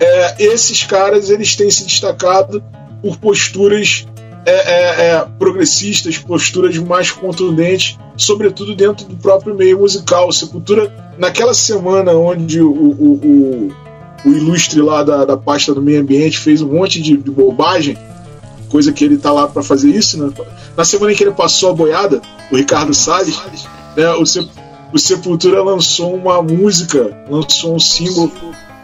É, 0.00 0.44
esses 0.44 0.83
caras 0.83 1.30
eles 1.30 1.54
têm 1.54 1.71
se 1.71 1.85
destacado 1.85 2.62
por 3.00 3.16
posturas 3.18 4.06
é, 4.47 4.52
é, 4.52 5.06
é, 5.06 5.26
progressistas, 5.38 6.18
posturas 6.18 6.76
mais 6.76 7.11
contundentes, 7.11 7.97
sobretudo 8.16 8.75
dentro 8.75 9.06
do 9.06 9.16
próprio 9.16 9.54
meio 9.54 9.78
musical. 9.78 10.30
Sepultura, 10.33 11.14
naquela 11.16 11.54
semana 11.54 12.12
onde 12.12 12.61
o, 12.61 12.71
o, 12.71 13.12
o, 13.14 13.75
o 14.26 14.28
ilustre 14.28 14.83
lá 14.83 15.02
da, 15.02 15.25
da 15.25 15.37
pasta 15.37 15.73
do 15.73 15.80
meio 15.80 16.02
ambiente 16.02 16.38
fez 16.38 16.61
um 16.61 16.75
monte 16.75 17.00
de, 17.00 17.16
de 17.16 17.30
bobagem, 17.30 17.97
coisa 18.74 18.92
que 18.92 19.04
ele 19.04 19.16
tá 19.16 19.30
lá 19.30 19.46
para 19.46 19.62
fazer 19.62 19.88
isso, 19.88 20.20
né? 20.20 20.32
Na 20.76 20.84
semana 20.84 21.12
em 21.12 21.14
que 21.14 21.22
ele 21.22 21.30
passou 21.30 21.70
a 21.70 21.72
boiada, 21.72 22.20
o 22.50 22.56
Ricardo 22.56 22.92
Salles, 22.92 23.40
né, 23.96 24.10
o, 24.14 24.24
o 24.92 24.98
Sepultura 24.98 25.62
lançou 25.62 26.12
uma 26.12 26.42
música, 26.42 27.16
lançou 27.30 27.76
um 27.76 27.78
símbolo, 27.78 28.32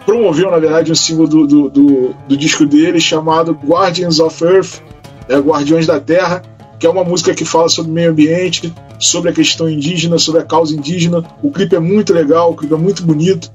promoveu, 0.06 0.48
na 0.48 0.60
verdade, 0.60 0.92
um 0.92 0.94
símbolo 0.94 1.26
do, 1.26 1.44
do, 1.44 1.70
do, 1.70 2.16
do 2.28 2.36
disco 2.36 2.64
dele 2.64 3.00
chamado 3.00 3.50
Guardians 3.66 4.20
of 4.20 4.44
Earth, 4.44 4.80
é 5.28 5.36
Guardiões 5.38 5.88
da 5.88 5.98
Terra, 5.98 6.40
que 6.78 6.86
é 6.86 6.88
uma 6.88 7.02
música 7.02 7.34
que 7.34 7.44
fala 7.44 7.68
sobre 7.68 7.90
meio 7.90 8.12
ambiente, 8.12 8.72
sobre 8.96 9.30
a 9.30 9.32
questão 9.32 9.68
indígena, 9.68 10.20
sobre 10.20 10.40
a 10.40 10.44
causa 10.44 10.72
indígena. 10.72 11.24
O 11.42 11.50
clipe 11.50 11.74
é 11.74 11.80
muito 11.80 12.14
legal, 12.14 12.52
o 12.52 12.54
clipe 12.54 12.74
é 12.74 12.78
muito 12.78 13.02
bonito, 13.02 13.50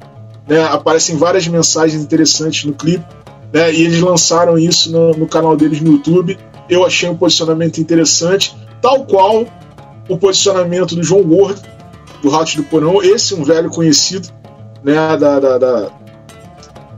né? 0.45 0.61
aparecem 0.65 1.15
várias 1.15 1.47
mensagens 1.47 2.03
interessantes 2.03 2.65
no 2.65 2.73
clipe, 2.73 3.05
né? 3.55 3.73
e 3.73 3.83
eles 3.83 4.01
lançaram 4.01 4.59
isso 4.59 4.91
no, 4.91 5.11
no 5.13 5.25
canal 5.25 5.55
deles 5.55 5.79
no 5.79 5.93
YouTube. 5.93 6.37
Eu 6.69 6.85
achei 6.85 7.07
um 7.07 7.15
posicionamento 7.15 7.77
interessante, 7.77 8.53
tal 8.81 9.05
qual 9.05 9.45
o 10.09 10.17
posicionamento 10.17 10.93
do 10.93 11.01
João 11.01 11.23
Gordo, 11.23 11.61
do 12.21 12.29
Rato 12.29 12.57
do 12.57 12.63
Porão. 12.63 13.01
Esse 13.01 13.33
um 13.33 13.45
velho 13.45 13.69
conhecido 13.69 14.27
né, 14.83 14.95
da, 15.17 15.39
da, 15.39 15.57
da 15.57 15.89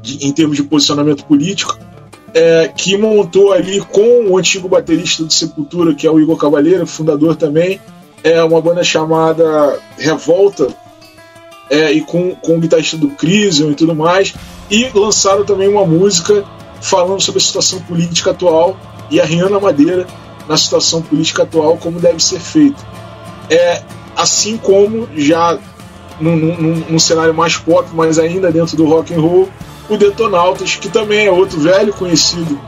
de, 0.01 0.25
em 0.25 0.31
termos 0.31 0.57
de 0.57 0.63
posicionamento 0.63 1.25
político 1.25 1.77
é, 2.33 2.67
que 2.75 2.97
montou 2.97 3.53
ali 3.53 3.79
com 3.79 4.31
o 4.31 4.35
antigo 4.35 4.67
baterista 4.67 5.23
do 5.23 5.31
Sepultura, 5.31 5.93
que 5.93 6.07
é 6.07 6.11
o 6.11 6.19
Igor 6.19 6.37
Cavaleiro, 6.37 6.87
fundador 6.87 7.35
também, 7.35 7.79
é 8.23 8.43
uma 8.43 8.59
banda 8.59 8.83
chamada 8.83 9.77
Revolta, 9.95 10.67
é, 11.69 11.91
e 11.91 12.01
com, 12.01 12.35
com 12.35 12.55
o 12.55 12.59
guitarrista 12.59 12.97
do 12.97 13.09
Crisium 13.09 13.71
e 13.71 13.75
tudo 13.75 13.95
mais, 13.95 14.33
e 14.69 14.89
lançaram 14.93 15.45
também 15.45 15.67
uma 15.67 15.85
música 15.85 16.43
falando 16.81 17.21
sobre 17.21 17.41
a 17.41 17.43
situação 17.43 17.79
política 17.81 18.31
atual 18.31 18.77
e 19.09 19.19
a 19.19 19.25
Rihanna 19.25 19.59
Madeira 19.59 20.05
na 20.47 20.57
situação 20.57 21.01
política 21.01 21.43
atual, 21.43 21.77
como 21.77 21.99
deve 21.99 22.23
ser 22.23 22.39
feito. 22.39 22.85
É, 23.49 23.81
assim 24.15 24.57
como 24.57 25.07
já 25.15 25.57
num, 26.19 26.99
cenário 26.99 27.33
mais 27.33 27.57
pop, 27.57 27.87
mas 27.93 28.17
ainda 28.17 28.51
dentro 28.51 28.75
do 28.75 28.85
rock 28.85 29.13
and 29.13 29.19
roll, 29.19 29.49
o 29.89 29.97
Detonautas, 29.97 30.75
que 30.75 30.89
também 30.89 31.27
é 31.27 31.31
outro 31.31 31.59
velho 31.59 31.93
conhecido 31.93 32.59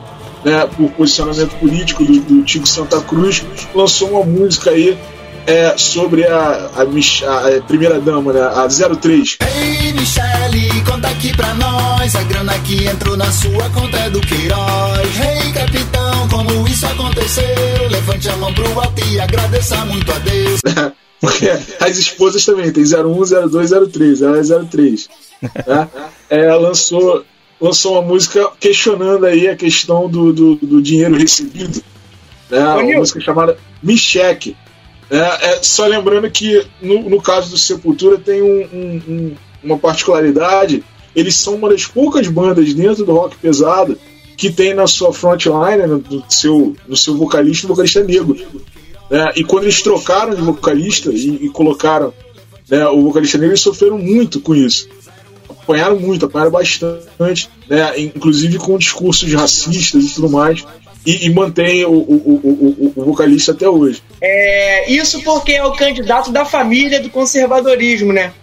né, 0.43 0.65
por 0.67 0.91
posicionamento 0.91 1.55
político 1.59 2.05
do, 2.05 2.19
do 2.19 2.43
Tigo 2.43 2.67
Santa 2.67 3.01
Cruz, 3.01 3.43
lançou 3.73 4.11
uma 4.11 4.23
música 4.23 4.71
aí 4.71 4.97
é, 5.47 5.77
sobre 5.77 6.25
a, 6.25 6.69
a, 6.75 6.83
a, 6.83 7.57
a 7.57 7.61
primeira 7.61 7.99
dama, 7.99 8.33
né, 8.33 8.41
a 8.41 8.67
03. 8.67 9.37
Ei, 9.41 9.93
Michele, 9.93 10.83
conta 10.85 11.07
aqui 11.07 11.35
pra 11.35 11.53
nós. 11.55 12.15
A 12.15 12.23
grana 12.23 12.57
que 12.59 12.87
entrou 12.87 13.17
na 13.17 13.31
sua 13.31 13.69
conta 13.69 13.97
é 13.97 14.09
do 14.09 14.21
Queiroz. 14.21 15.19
Ei, 15.19 15.47
hey, 15.47 15.53
capitão, 15.53 16.27
como 16.29 16.67
isso 16.67 16.85
aconteceu? 16.85 17.87
Levante 17.89 18.29
a 18.29 18.37
mão 18.37 18.53
pro 18.53 18.79
alto 18.79 19.05
e 19.07 19.19
agradeça 19.19 19.77
muito 19.85 20.11
a 20.11 20.19
Deus. 20.19 20.61
Porque 21.19 21.49
as 21.81 21.97
esposas 21.97 22.45
também 22.45 22.71
tem 22.71 22.83
01, 22.83 23.49
02, 23.49 23.71
03. 23.91 24.21
Ela 24.21 24.39
é 24.39 24.41
03 24.43 25.09
né? 25.41 25.89
é, 26.29 26.53
lançou, 26.53 27.25
lançou 27.59 27.93
uma 27.93 28.01
música 28.01 28.49
questionando 28.59 29.25
aí 29.25 29.47
a 29.47 29.55
questão 29.55 30.09
do, 30.09 30.31
do, 30.31 30.55
do 30.55 30.81
dinheiro 30.81 31.17
recebido. 31.17 31.83
Né? 32.49 32.59
Uma 32.59 32.99
música 32.99 33.19
chamada 33.19 33.57
Me 33.81 33.97
Cheque. 33.97 34.55
É, 35.09 35.17
é, 35.17 35.63
só 35.63 35.87
lembrando 35.87 36.29
que 36.29 36.65
no, 36.81 37.09
no 37.09 37.21
caso 37.21 37.49
do 37.49 37.57
Sepultura 37.57 38.17
tem 38.17 38.41
um, 38.41 38.61
um, 38.71 39.01
um, 39.07 39.35
uma 39.63 39.77
particularidade. 39.77 40.83
Eles 41.15 41.35
são 41.35 41.55
uma 41.55 41.69
das 41.69 41.85
poucas 41.85 42.27
bandas 42.27 42.73
dentro 42.73 43.03
do 43.03 43.13
rock 43.13 43.35
pesado 43.37 43.97
que 44.37 44.51
tem 44.51 44.73
na 44.73 44.87
sua 44.87 45.11
frontline, 45.11 45.85
no, 45.87 46.23
seu, 46.29 46.75
no 46.87 46.95
seu 46.95 47.17
vocalista, 47.17 47.65
um 47.65 47.69
vocalista 47.69 48.03
negro. 48.03 48.37
Né? 49.09 49.31
E 49.35 49.43
quando 49.43 49.63
eles 49.63 49.81
trocaram 49.81 50.33
de 50.33 50.41
vocalista 50.41 51.09
e, 51.11 51.45
e 51.45 51.49
colocaram 51.49 52.13
né, 52.69 52.87
o 52.87 53.01
vocalista 53.01 53.37
negro, 53.37 53.51
eles 53.51 53.61
sofreram 53.61 53.97
muito 53.97 54.39
com 54.39 54.55
isso 54.55 54.87
apanharam 55.69 55.99
muito, 55.99 56.25
apanharam 56.25 56.51
bastante, 56.51 57.49
né? 57.67 57.99
inclusive 57.99 58.57
com 58.57 58.77
discursos 58.77 59.31
racistas 59.33 60.03
e 60.03 60.13
tudo 60.15 60.29
mais. 60.29 60.65
E, 61.05 61.25
e 61.25 61.29
mantém 61.29 61.85
o, 61.85 61.91
o, 61.91 61.93
o, 61.93 62.93
o, 62.95 63.05
vocalista 63.05 63.51
até 63.51 63.67
hoje. 63.67 64.03
É, 64.21 64.91
isso 64.91 65.21
porque 65.23 65.53
é 65.53 65.63
o 65.63 65.71
candidato 65.71 66.31
da 66.31 66.43
família 66.43 66.99
do 66.99 67.09
conservadorismo, 67.09 68.11
né? 68.11 68.33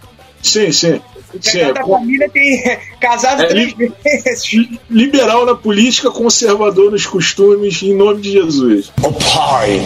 Sim, 0.41 0.71
sim. 0.71 0.99
Sim, 1.41 1.59
é, 1.59 1.73
família 1.73 2.29
tem 2.29 2.63
casado 2.99 3.43
é, 3.43 3.47
três 3.47 3.73
vezes. 3.73 4.69
Liberal 4.89 5.45
na 5.45 5.55
política, 5.55 6.09
conservador 6.09 6.91
nos 6.91 7.05
costumes, 7.05 7.81
em 7.83 7.93
nome 7.93 8.21
de 8.21 8.31
Jesus. 8.31 8.91
O 9.03 9.11
Pai, 9.13 9.81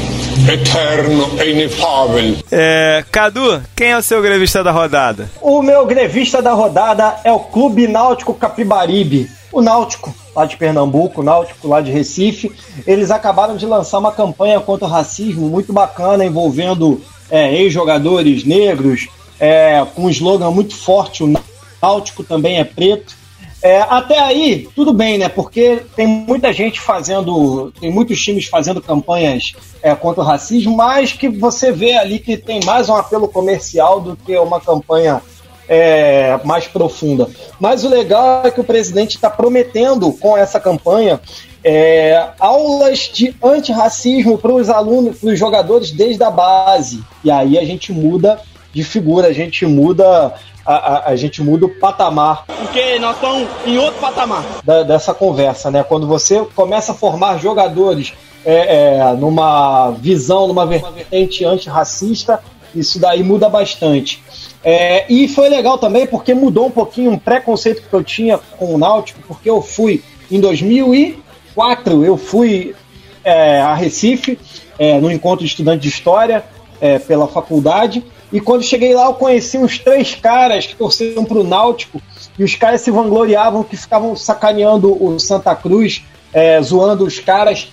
eterno 0.50 1.30
e 1.44 1.52
inefável. 1.52 2.38
É, 2.52 3.04
Cadu, 3.12 3.62
quem 3.76 3.92
é 3.92 3.98
o 3.98 4.02
seu 4.02 4.22
grevista 4.22 4.64
da 4.64 4.72
rodada? 4.72 5.30
O 5.42 5.62
meu 5.62 5.86
grevista 5.86 6.42
da 6.42 6.54
rodada 6.54 7.18
é 7.24 7.32
o 7.32 7.40
Clube 7.40 7.88
Náutico 7.88 8.34
Capibaribe. 8.34 9.30
O 9.52 9.62
Náutico, 9.62 10.14
lá 10.36 10.46
de 10.46 10.56
Pernambuco, 10.56 11.22
o 11.22 11.24
Náutico 11.24 11.68
lá 11.68 11.82
de 11.82 11.92
Recife, 11.92 12.52
eles 12.88 13.12
acabaram 13.12 13.58
de 13.58 13.66
lançar 13.66 14.00
uma 14.00 14.12
campanha 14.12 14.60
contra 14.60 14.86
o 14.86 14.90
racismo 14.90 15.50
muito 15.50 15.74
bacana, 15.74 16.26
envolvendo 16.26 17.02
é, 17.30 17.54
ex-jogadores 17.54 18.46
negros, 18.46 19.08
é, 19.40 19.86
com 19.96 20.06
um 20.06 20.10
slogan 20.10 20.52
muito 20.52 20.76
forte, 20.76 21.24
o 21.24 21.34
Náutico 21.82 22.24
também 22.24 22.60
é 22.60 22.64
preto. 22.64 23.21
É, 23.64 23.80
até 23.82 24.20
aí, 24.20 24.68
tudo 24.76 24.92
bem, 24.92 25.20
né? 25.20 25.30
Porque 25.30 25.84
tem 25.96 26.08
muita 26.08 26.52
gente 26.52 26.80
fazendo, 26.80 27.72
tem 27.80 27.92
muitos 27.92 28.20
times 28.20 28.46
fazendo 28.46 28.82
campanhas 28.82 29.54
é, 29.84 29.94
contra 29.94 30.22
o 30.22 30.26
racismo, 30.26 30.76
mas 30.76 31.14
que 31.14 31.30
você 31.30 31.72
vê 31.72 31.94
ali 31.94 32.18
que 32.18 32.38
tem 32.38 32.60
mais 32.66 32.90
um 32.90 32.96
apelo 32.96 33.28
comercial 33.28 34.02
do 34.02 34.16
que 34.16 34.36
uma 34.38 34.60
campanha 34.60 35.22
é, 35.70 36.40
mais 36.44 36.68
profunda. 36.68 37.30
Mas 37.60 37.86
o 37.86 37.90
legal 37.90 38.42
é 38.46 38.52
que 38.52 38.60
o 38.60 38.64
presidente 38.64 39.16
está 39.16 39.30
prometendo 39.30 40.12
com 40.12 40.36
essa 40.36 40.60
campanha 40.60 41.22
é, 41.64 42.30
aulas 42.40 43.12
de 43.14 43.36
antirracismo 43.44 44.38
para 44.38 44.52
os 44.52 44.70
alunos, 44.70 45.20
para 45.20 45.30
os 45.30 45.40
jogadores 45.40 45.92
desde 45.92 46.24
a 46.24 46.32
base. 46.32 47.04
E 47.24 47.30
aí 47.30 47.58
a 47.60 47.64
gente 47.64 47.92
muda 47.94 48.42
de 48.74 48.84
figura, 48.84 49.28
a 49.28 49.34
gente 49.34 49.66
muda 49.66 50.34
a, 50.66 50.74
a, 50.74 51.10
a, 51.10 51.16
gente 51.16 51.42
muda 51.42 51.66
o 51.66 51.70
patamar. 51.70 52.46
Porque 52.46 53.00
nós 53.00 53.16
estamos 53.16 53.48
em 53.66 53.78
outro 53.78 54.00
patamar. 54.00 54.44
Da, 54.64 54.84
dessa 54.84 55.14
conversa, 55.14 55.72
né? 55.72 55.84
Quando 55.84 56.08
você 56.08 56.46
começa 56.56 56.92
a 56.92 56.96
formar 56.96 57.38
jogadores 57.40 58.14
é, 58.46 58.96
é, 58.98 59.14
numa 59.14 59.92
visão, 59.92 60.48
numa 60.48 60.66
vertente 60.66 61.46
antirracista, 61.46 62.42
isso 62.74 63.00
daí 63.00 63.24
muda 63.24 63.50
bastante. 63.50 64.24
É, 64.64 65.12
e 65.12 65.28
foi 65.28 65.50
legal 65.50 65.78
também 65.78 66.06
porque 66.06 66.34
mudou 66.34 66.68
um 66.68 66.72
pouquinho 66.72 67.12
um 67.12 67.18
preconceito 67.18 67.82
que 67.88 67.94
eu 67.94 68.04
tinha 68.04 68.38
com 68.38 68.74
o 68.74 68.78
Náutico, 68.78 69.20
porque 69.28 69.50
eu 69.50 69.62
fui 69.62 70.04
em 70.30 70.40
2004, 70.40 72.06
eu 72.06 72.16
fui 72.16 72.76
é, 73.24 73.60
a 73.60 73.74
Recife, 73.74 74.40
é, 74.78 75.00
no 75.00 75.12
encontro 75.12 75.44
de 75.44 75.52
estudante 75.52 75.82
de 75.82 75.90
história 75.90 76.44
é, 76.80 76.98
pela 77.00 77.28
faculdade, 77.28 78.04
e 78.32 78.40
quando 78.40 78.64
cheguei 78.64 78.94
lá, 78.94 79.06
eu 79.06 79.14
conheci 79.14 79.58
uns 79.58 79.78
três 79.78 80.16
caras 80.16 80.66
que 80.66 80.76
torciam 80.76 81.26
pro 81.26 81.44
Náutico, 81.44 82.02
e 82.40 82.44
os 82.44 82.56
caras 82.56 82.82
se 82.82 82.90
vangloriavam 82.90 83.64
que 83.64 83.76
ficavam 83.76 84.16
sacaneando 84.16 85.04
o 85.04 85.20
Santa 85.20 85.56
Cruz, 85.56 86.04
é, 86.34 86.62
zoando 86.62 87.06
os 87.06 87.20
caras, 87.20 87.68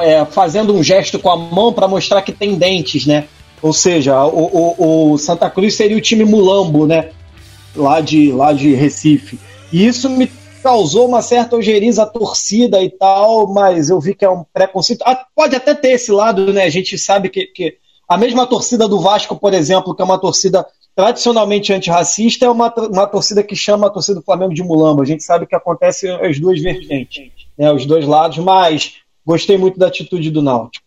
é, 0.00 0.24
fazendo 0.26 0.74
um 0.74 0.82
gesto 0.82 1.18
com 1.18 1.30
a 1.30 1.36
mão 1.36 1.72
para 1.72 1.88
mostrar 1.88 2.22
que 2.22 2.32
tem 2.32 2.56
dentes, 2.56 3.06
né? 3.06 3.24
Ou 3.62 3.72
seja, 3.72 4.22
o, 4.26 4.74
o, 4.78 5.12
o, 5.12 5.18
Santa 5.18 5.48
Cruz 5.48 5.74
seria 5.74 5.96
o 5.96 6.00
time 6.00 6.24
mulambo, 6.24 6.86
né? 6.86 7.10
Lá 7.74 8.00
de, 8.00 8.30
lá 8.32 8.52
de 8.52 8.74
Recife. 8.74 9.38
E 9.72 9.86
isso 9.86 10.10
me 10.10 10.30
causou 10.62 11.08
uma 11.08 11.22
certa 11.22 11.56
ojeriza 11.56 12.04
torcida 12.04 12.82
e 12.82 12.90
tal, 12.90 13.46
mas 13.46 13.88
eu 13.88 13.98
vi 13.98 14.14
que 14.14 14.24
é 14.24 14.30
um 14.30 14.44
preconceito. 14.52 15.02
Ah, 15.06 15.24
pode 15.34 15.56
até 15.56 15.74
ter 15.74 15.92
esse 15.92 16.12
lado, 16.12 16.52
né? 16.52 16.64
A 16.64 16.70
gente 16.70 16.98
sabe 16.98 17.30
que, 17.30 17.46
que 17.46 17.78
a 18.08 18.16
mesma 18.16 18.46
torcida 18.46 18.86
do 18.88 19.00
Vasco, 19.00 19.36
por 19.36 19.52
exemplo, 19.52 19.94
que 19.94 20.02
é 20.02 20.04
uma 20.04 20.18
torcida 20.18 20.66
tradicionalmente 20.94 21.72
antirracista, 21.72 22.46
é 22.46 22.50
uma, 22.50 22.72
uma 22.74 23.06
torcida 23.06 23.42
que 23.42 23.54
chama 23.54 23.86
a 23.86 23.90
torcida 23.90 24.20
do 24.20 24.24
Flamengo 24.24 24.54
de 24.54 24.62
mulamba. 24.62 25.02
A 25.02 25.06
gente 25.06 25.22
sabe 25.22 25.46
que 25.46 25.54
acontece 25.54 26.08
as 26.08 26.40
duas 26.40 26.60
vertentes, 26.60 27.32
né, 27.58 27.70
os 27.72 27.84
dois 27.84 28.06
lados, 28.06 28.38
mas 28.38 28.94
gostei 29.24 29.58
muito 29.58 29.78
da 29.78 29.88
atitude 29.88 30.30
do 30.30 30.40
Náutico. 30.40 30.86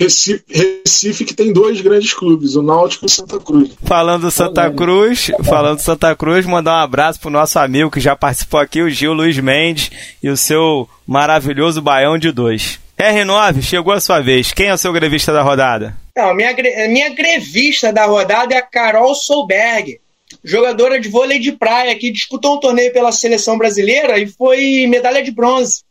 Recife, 0.00 0.42
Recife, 0.48 1.26
que 1.26 1.34
tem 1.34 1.52
dois 1.52 1.82
grandes 1.82 2.14
clubes, 2.14 2.54
o 2.54 2.62
Náutico 2.62 3.04
e 3.04 3.06
o 3.06 3.10
Santa 3.10 3.38
Cruz. 3.38 3.72
Falando 3.82 4.22
do 4.22 4.30
Santa 4.30 4.70
Cruz, 4.70 5.30
falando 5.44 5.76
do 5.76 5.82
Santa 5.82 6.16
Cruz, 6.16 6.46
mandar 6.46 6.78
um 6.78 6.84
abraço 6.84 7.20
pro 7.20 7.28
nosso 7.28 7.58
amigo 7.58 7.90
que 7.90 8.00
já 8.00 8.16
participou 8.16 8.60
aqui, 8.60 8.80
o 8.80 8.88
Gil 8.88 9.12
Luiz 9.12 9.38
Mendes, 9.38 9.90
e 10.22 10.30
o 10.30 10.38
seu 10.38 10.88
maravilhoso 11.06 11.82
Baião 11.82 12.16
de 12.16 12.32
Dois. 12.32 12.80
R9, 12.98 13.60
chegou 13.60 13.92
a 13.92 14.00
sua 14.00 14.20
vez. 14.20 14.52
Quem 14.52 14.68
é 14.68 14.74
o 14.74 14.78
seu 14.78 14.92
grevista 14.92 15.32
da 15.32 15.42
rodada? 15.42 15.94
Não, 16.20 16.34
minha, 16.34 16.54
minha 16.86 17.08
grevista 17.08 17.90
da 17.90 18.04
rodada 18.04 18.54
é 18.54 18.58
a 18.58 18.62
Carol 18.62 19.14
Solberg, 19.14 19.98
jogadora 20.44 21.00
de 21.00 21.08
vôlei 21.08 21.38
de 21.38 21.50
praia, 21.50 21.96
que 21.98 22.10
disputou 22.10 22.56
um 22.56 22.60
torneio 22.60 22.92
pela 22.92 23.10
seleção 23.10 23.56
brasileira 23.56 24.18
e 24.18 24.26
foi 24.26 24.86
medalha 24.86 25.22
de 25.22 25.30
bronze. 25.30 25.82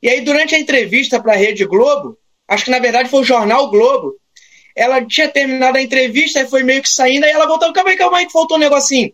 E 0.00 0.08
aí, 0.08 0.20
durante 0.20 0.54
a 0.54 0.60
entrevista 0.60 1.20
para 1.20 1.32
a 1.32 1.36
Rede 1.36 1.64
Globo, 1.64 2.16
acho 2.46 2.66
que 2.66 2.70
na 2.70 2.78
verdade 2.78 3.08
foi 3.08 3.22
o 3.22 3.24
Jornal 3.24 3.68
Globo, 3.68 4.14
ela 4.76 5.04
tinha 5.04 5.28
terminado 5.28 5.76
a 5.76 5.82
entrevista 5.82 6.40
e 6.40 6.48
foi 6.48 6.62
meio 6.62 6.80
que 6.80 6.88
saindo, 6.88 7.24
aí 7.24 7.32
ela 7.32 7.48
voltou, 7.48 7.72
calma 7.72 7.90
aí, 7.90 7.96
calma 7.96 8.18
aí, 8.18 8.26
que 8.26 8.32
faltou 8.32 8.56
um 8.56 8.60
negocinho. 8.60 9.12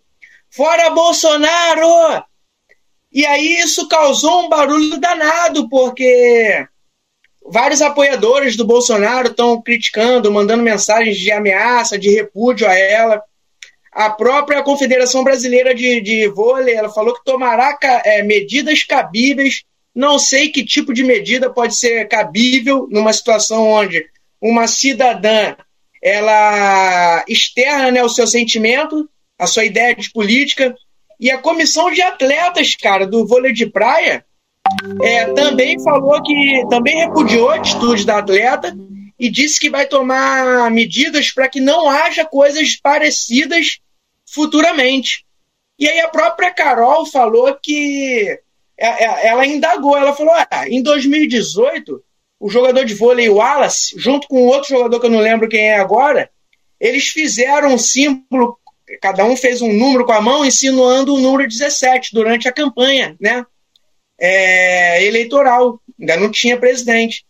Fora 0.51 0.91
Bolsonaro! 0.91 2.23
E 3.11 3.25
aí 3.25 3.61
isso 3.61 3.89
causou 3.89 4.45
um 4.45 4.49
barulho 4.51 5.01
danado, 5.01 5.71
porque 5.71 6.67
vários 7.51 7.83
apoiadores 7.83 8.57
do 8.57 8.65
Bolsonaro 8.65 9.29
estão 9.29 9.61
criticando, 9.61 10.33
mandando 10.33 10.63
mensagens 10.63 11.19
de 11.19 11.31
ameaça, 11.33 11.99
de 11.99 12.11
repúdio 12.11 12.69
a 12.69 12.75
ela. 12.75 13.23
A 13.93 14.09
própria 14.09 14.63
Confederação 14.63 15.25
Brasileira 15.25 15.75
de, 15.75 16.01
de 16.01 16.29
Vôlei 16.29 16.75
ela 16.75 16.89
falou 16.89 17.15
que 17.15 17.25
tomará 17.25 17.77
é, 18.05 18.23
medidas 18.23 18.85
cabíveis. 18.85 19.65
Não 19.95 20.19
sei 20.19 20.49
que 20.49 20.65
tipo 20.65 20.95
de 20.95 21.03
medida 21.03 21.51
pode 21.51 21.75
ser 21.75 22.07
cabível 22.07 22.87
numa 22.91 23.13
situação 23.13 23.67
onde 23.69 24.07
uma 24.41 24.69
cidadã 24.69 25.57
ela 26.03 27.25
externa 27.29 27.91
né, 27.91 28.03
o 28.03 28.09
seu 28.09 28.27
sentimento, 28.27 29.09
a 29.39 29.47
sua 29.47 29.65
ideia 29.65 29.95
de 29.95 30.11
política, 30.11 30.75
e 31.19 31.31
a 31.31 31.37
comissão 31.37 31.91
de 31.91 32.01
atletas, 32.01 32.75
cara, 32.75 33.07
do 33.07 33.27
vôlei 33.27 33.53
de 33.53 33.67
praia, 33.67 34.25
é, 35.03 35.33
também 35.33 35.83
falou 35.83 36.23
que 36.23 36.65
também 36.69 36.97
repudiou 36.99 37.51
a 37.51 37.57
atitude 37.57 38.05
da 38.05 38.19
atleta 38.19 38.77
e 39.19 39.31
disse 39.31 39.61
que 39.61 39.71
vai 39.71 39.87
tomar 39.87 40.71
medidas 40.71 41.31
para 41.31 41.49
que 41.49 41.61
não 41.61 41.89
haja 41.89 42.25
coisas 42.25 42.77
parecidas 42.77 43.79
futuramente. 44.33 45.25
E 45.79 45.89
aí 45.89 46.01
a 46.01 46.09
própria 46.09 46.53
Carol 46.53 47.05
falou 47.07 47.57
que 47.63 48.39
é, 48.79 49.05
é, 49.05 49.27
ela 49.27 49.47
indagou, 49.47 49.97
ela 49.97 50.15
falou: 50.15 50.33
ah, 50.35 50.69
em 50.69 50.83
2018, 50.83 52.03
o 52.41 52.49
jogador 52.49 52.85
de 52.85 52.95
vôlei 52.95 53.29
Wallace, 53.29 53.95
junto 53.99 54.27
com 54.27 54.47
outro 54.47 54.71
jogador 54.71 54.99
que 54.99 55.07
eu 55.07 55.11
não 55.11 55.21
lembro 55.21 55.49
quem 55.49 55.69
é 55.69 55.79
agora, 55.79 56.31
eles 56.81 57.09
fizeram 57.09 57.75
um 57.75 57.79
símbolo, 57.79 58.59
cada 59.03 59.25
um 59.25 59.37
fez 59.37 59.61
um 59.61 59.73
número 59.73 60.07
com 60.07 60.13
a 60.13 60.21
mão, 60.23 60.45
insinuando 60.45 61.15
o 61.15 61.21
número 61.21 61.47
17 61.47 62.15
durante 62.15 62.49
a 62.49 62.53
campanha, 62.53 63.15
né? 63.21 63.45
É, 64.21 65.05
eleitoral, 65.05 65.81
ainda 65.99 66.17
não 66.17 66.31
tinha 66.31 66.59
presidente. 66.59 67.25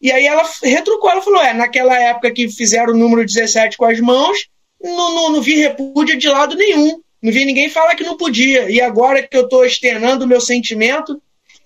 E 0.00 0.12
aí 0.12 0.26
ela 0.26 0.48
retrucou, 0.62 1.10
ela 1.10 1.22
falou: 1.22 1.42
é, 1.42 1.52
naquela 1.52 1.98
época 1.98 2.30
que 2.30 2.48
fizeram 2.48 2.92
o 2.92 2.96
número 2.96 3.24
17 3.24 3.76
com 3.76 3.84
as 3.84 3.98
mãos, 3.98 4.46
não, 4.82 5.14
não, 5.14 5.32
não 5.32 5.42
vi 5.42 5.56
repúdio 5.56 6.16
de 6.16 6.28
lado 6.28 6.54
nenhum. 6.54 7.00
Não 7.22 7.32
vi 7.32 7.44
ninguém 7.44 7.68
falar 7.68 7.94
que 7.94 8.04
não 8.04 8.16
podia. 8.16 8.70
E 8.70 8.80
agora 8.80 9.26
que 9.26 9.36
eu 9.36 9.44
estou 9.44 9.64
externando 9.64 10.22
o 10.22 10.26
meu 10.28 10.40
sentimento, 10.40 11.20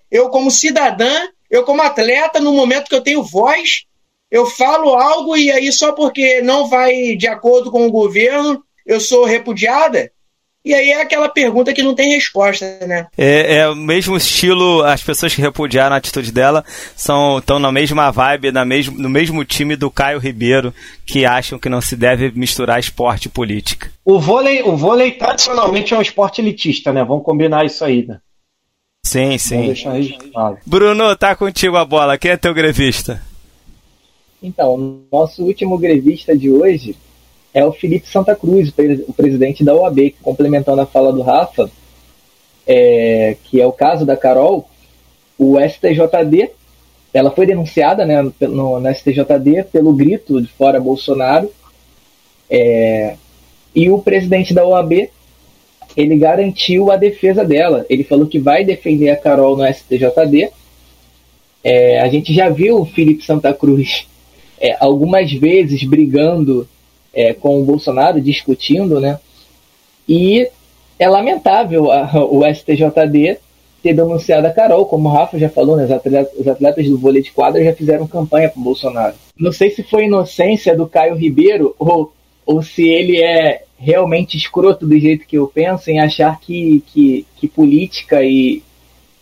eu, 0.09 0.29
como 0.29 0.49
cidadã, 0.49 1.27
eu, 1.49 1.63
como 1.63 1.81
atleta, 1.81 2.39
no 2.39 2.53
momento 2.53 2.87
que 2.87 2.95
eu 2.95 3.01
tenho 3.01 3.21
voz, 3.21 3.83
eu 4.31 4.45
falo 4.45 4.95
algo 4.95 5.35
e 5.35 5.51
aí 5.51 5.71
só 5.71 5.91
porque 5.91 6.41
não 6.41 6.67
vai 6.67 7.15
de 7.15 7.27
acordo 7.27 7.69
com 7.69 7.85
o 7.85 7.91
governo, 7.91 8.63
eu 8.85 8.99
sou 8.99 9.25
repudiada. 9.25 10.11
E 10.63 10.75
aí 10.75 10.89
é 10.89 11.01
aquela 11.01 11.27
pergunta 11.27 11.73
que 11.73 11.81
não 11.81 11.95
tem 11.95 12.13
resposta, 12.13 12.65
né? 12.85 13.07
É, 13.17 13.57
é 13.57 13.69
o 13.69 13.75
mesmo 13.75 14.15
estilo, 14.15 14.83
as 14.83 15.01
pessoas 15.01 15.33
que 15.33 15.41
repudiaram 15.41 15.95
a 15.95 15.97
atitude 15.97 16.31
dela 16.31 16.63
são 16.95 17.39
estão 17.39 17.57
na 17.57 17.71
mesma 17.71 18.11
vibe, 18.11 18.51
na 18.51 18.63
mesmo, 18.63 18.95
no 18.97 19.09
mesmo 19.09 19.43
time 19.43 19.75
do 19.75 19.89
Caio 19.89 20.19
Ribeiro, 20.19 20.71
que 21.03 21.25
acham 21.25 21.57
que 21.57 21.67
não 21.67 21.81
se 21.81 21.95
deve 21.95 22.31
misturar 22.31 22.79
esporte 22.79 23.25
e 23.25 23.29
política. 23.29 23.91
O 24.05 24.19
vôlei, 24.19 24.61
o 24.61 24.77
vôlei 24.77 25.11
tradicionalmente 25.11 25.95
é 25.95 25.97
um 25.97 26.01
esporte 26.01 26.41
elitista, 26.41 26.93
né? 26.93 27.03
Vamos 27.03 27.25
combinar 27.25 27.65
isso 27.65 27.83
aí, 27.83 28.05
né? 28.05 28.19
Sim, 29.03 29.37
sim. 29.39 29.73
Bruno, 30.63 31.15
tá 31.15 31.35
contigo 31.35 31.75
a 31.75 31.83
bola. 31.83 32.19
Quem 32.19 32.31
é 32.31 32.37
teu 32.37 32.53
grevista? 32.53 33.19
Então, 34.43 35.01
nosso 35.11 35.43
último 35.43 35.77
grevista 35.77 36.37
de 36.37 36.51
hoje 36.51 36.95
é 37.53 37.65
o 37.65 37.71
Felipe 37.71 38.07
Santa 38.07 38.35
Cruz, 38.35 38.73
o 39.07 39.13
presidente 39.13 39.63
da 39.63 39.75
OAB, 39.75 40.15
complementando 40.21 40.81
a 40.81 40.85
fala 40.85 41.11
do 41.11 41.21
Rafa, 41.21 41.69
é, 42.65 43.35
que 43.43 43.59
é 43.59 43.65
o 43.65 43.73
caso 43.73 44.05
da 44.05 44.15
Carol, 44.15 44.69
o 45.37 45.57
STJD, 45.59 46.51
ela 47.13 47.31
foi 47.31 47.45
denunciada 47.45 48.05
né, 48.05 48.21
no, 48.39 48.79
no 48.79 48.95
STJD 48.95 49.65
pelo 49.71 49.93
grito 49.93 50.41
de 50.41 50.47
fora 50.47 50.79
Bolsonaro, 50.79 51.51
é, 52.49 53.15
e 53.75 53.89
o 53.89 53.99
presidente 53.99 54.53
da 54.53 54.65
OAB, 54.65 55.09
ele 55.97 56.17
garantiu 56.17 56.89
a 56.89 56.95
defesa 56.95 57.43
dela, 57.43 57.85
ele 57.89 58.03
falou 58.03 58.27
que 58.27 58.39
vai 58.39 58.63
defender 58.63 59.09
a 59.09 59.17
Carol 59.17 59.57
no 59.57 59.65
STJD, 59.65 60.51
é, 61.63 61.99
a 61.99 62.07
gente 62.07 62.33
já 62.33 62.49
viu 62.49 62.79
o 62.79 62.85
Felipe 62.85 63.25
Santa 63.25 63.53
Cruz 63.53 64.07
é, 64.59 64.75
algumas 64.79 65.31
vezes 65.31 65.83
brigando 65.83 66.67
é, 67.13 67.33
com 67.33 67.61
o 67.61 67.65
Bolsonaro 67.65 68.21
discutindo, 68.21 68.99
né? 68.99 69.19
E 70.07 70.49
é 70.97 71.07
lamentável 71.07 71.91
a, 71.91 72.09
o 72.25 72.41
STJD 72.45 73.39
ter 73.81 73.93
denunciado 73.95 74.45
a 74.45 74.51
Carol, 74.51 74.85
como 74.85 75.09
o 75.09 75.11
Rafa 75.11 75.39
já 75.39 75.49
falou, 75.49 75.75
né? 75.75 75.85
Os 75.85 75.91
atletas, 75.91 76.39
os 76.39 76.47
atletas 76.47 76.85
do 76.87 76.97
vôlei 76.97 77.21
de 77.21 77.31
quadra 77.31 77.63
já 77.63 77.73
fizeram 77.73 78.07
campanha 78.07 78.49
para 78.49 78.59
o 78.59 78.63
Bolsonaro. 78.63 79.15
Não 79.37 79.51
sei 79.51 79.71
se 79.71 79.81
foi 79.81 80.05
inocência 80.05 80.75
do 80.75 80.87
Caio 80.87 81.15
Ribeiro 81.15 81.75
ou, 81.79 82.13
ou 82.45 82.61
se 82.61 82.87
ele 82.87 83.21
é 83.21 83.63
realmente 83.79 84.37
escroto 84.37 84.85
do 84.85 84.99
jeito 84.99 85.25
que 85.25 85.37
eu 85.37 85.47
penso 85.47 85.89
em 85.89 85.99
achar 85.99 86.39
que, 86.39 86.83
que, 86.93 87.25
que 87.35 87.47
política 87.47 88.23
e, 88.23 88.61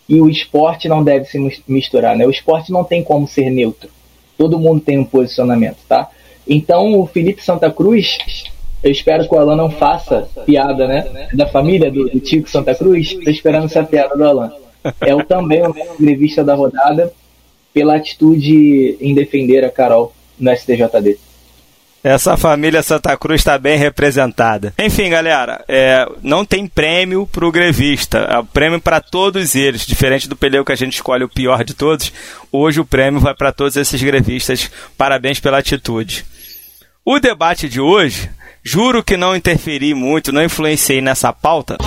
e 0.08 0.20
o 0.20 0.30
esporte 0.30 0.90
não 0.90 1.02
deve 1.02 1.26
se 1.26 1.40
misturar, 1.66 2.18
né? 2.18 2.28
O 2.28 2.32
esporte 2.32 2.72
não 2.72 2.84
tem 2.84 3.02
como 3.02 3.26
ser 3.26 3.50
neutro. 3.50 3.90
Todo 4.38 4.60
mundo 4.60 4.82
tem 4.82 4.98
um 4.98 5.06
posicionamento, 5.06 5.78
tá? 5.88 6.10
Então, 6.48 7.00
o 7.00 7.06
Felipe 7.06 7.44
Santa 7.44 7.72
Cruz, 7.72 8.18
eu 8.84 8.92
espero 8.92 9.28
que 9.28 9.34
o 9.34 9.38
Alan 9.38 9.56
não 9.56 9.70
faça 9.70 10.28
piada, 10.46 10.88
né? 10.88 11.30
Da 11.34 11.48
família 11.48 11.92
do, 11.92 12.10
do 12.10 12.20
Tico 12.20 12.50
Santa 12.50 12.74
Cruz. 12.74 13.12
Estou 13.12 13.32
esperando 13.32 13.66
essa 13.66 13.84
piada 13.84 14.16
do 14.16 14.24
Alan. 14.24 14.52
É 15.02 15.14
o 15.14 15.24
também 15.24 15.62
o 15.62 15.76
entrevista 16.00 16.44
da 16.44 16.56
rodada 16.56 17.12
pela 17.74 17.96
atitude 17.96 18.98
em 19.00 19.14
defender 19.14 19.64
a 19.64 19.70
Carol 19.70 20.14
no 20.40 20.56
STJD. 20.56 21.18
Essa 22.04 22.38
família 22.38 22.82
Santa 22.82 23.16
Cruz 23.18 23.42
está 23.42 23.58
bem 23.58 23.78
representada. 23.78 24.74
Enfim, 24.80 25.10
galera, 25.10 25.64
é, 25.68 26.08
não 26.24 26.46
tem 26.46 26.66
prêmio 26.66 27.28
para 27.28 27.46
o 27.46 27.52
grevista. 27.52 28.20
É 28.20 28.44
prêmio 28.54 28.80
para 28.80 29.02
todos 29.02 29.54
eles. 29.54 29.86
Diferente 29.86 30.28
do 30.28 30.36
pneu 30.36 30.64
que 30.64 30.72
a 30.72 30.78
gente 30.78 30.94
escolhe 30.94 31.24
o 31.24 31.30
pior 31.30 31.64
de 31.64 31.74
todos, 31.74 32.12
hoje 32.52 32.80
o 32.80 32.86
prêmio 32.86 33.20
vai 33.20 33.34
para 33.34 33.52
todos 33.52 33.76
esses 33.76 34.02
grevistas. 34.02 34.72
Parabéns 34.98 35.40
pela 35.40 35.58
atitude. 35.58 36.26
O 37.04 37.20
debate 37.20 37.68
de 37.68 37.82
hoje, 37.82 38.30
juro 38.64 39.04
que 39.04 39.18
não 39.18 39.36
interferi 39.36 39.94
muito, 39.94 40.32
não 40.32 40.44
influenciei 40.44 41.02
nessa 41.02 41.34
pauta. 41.34 41.78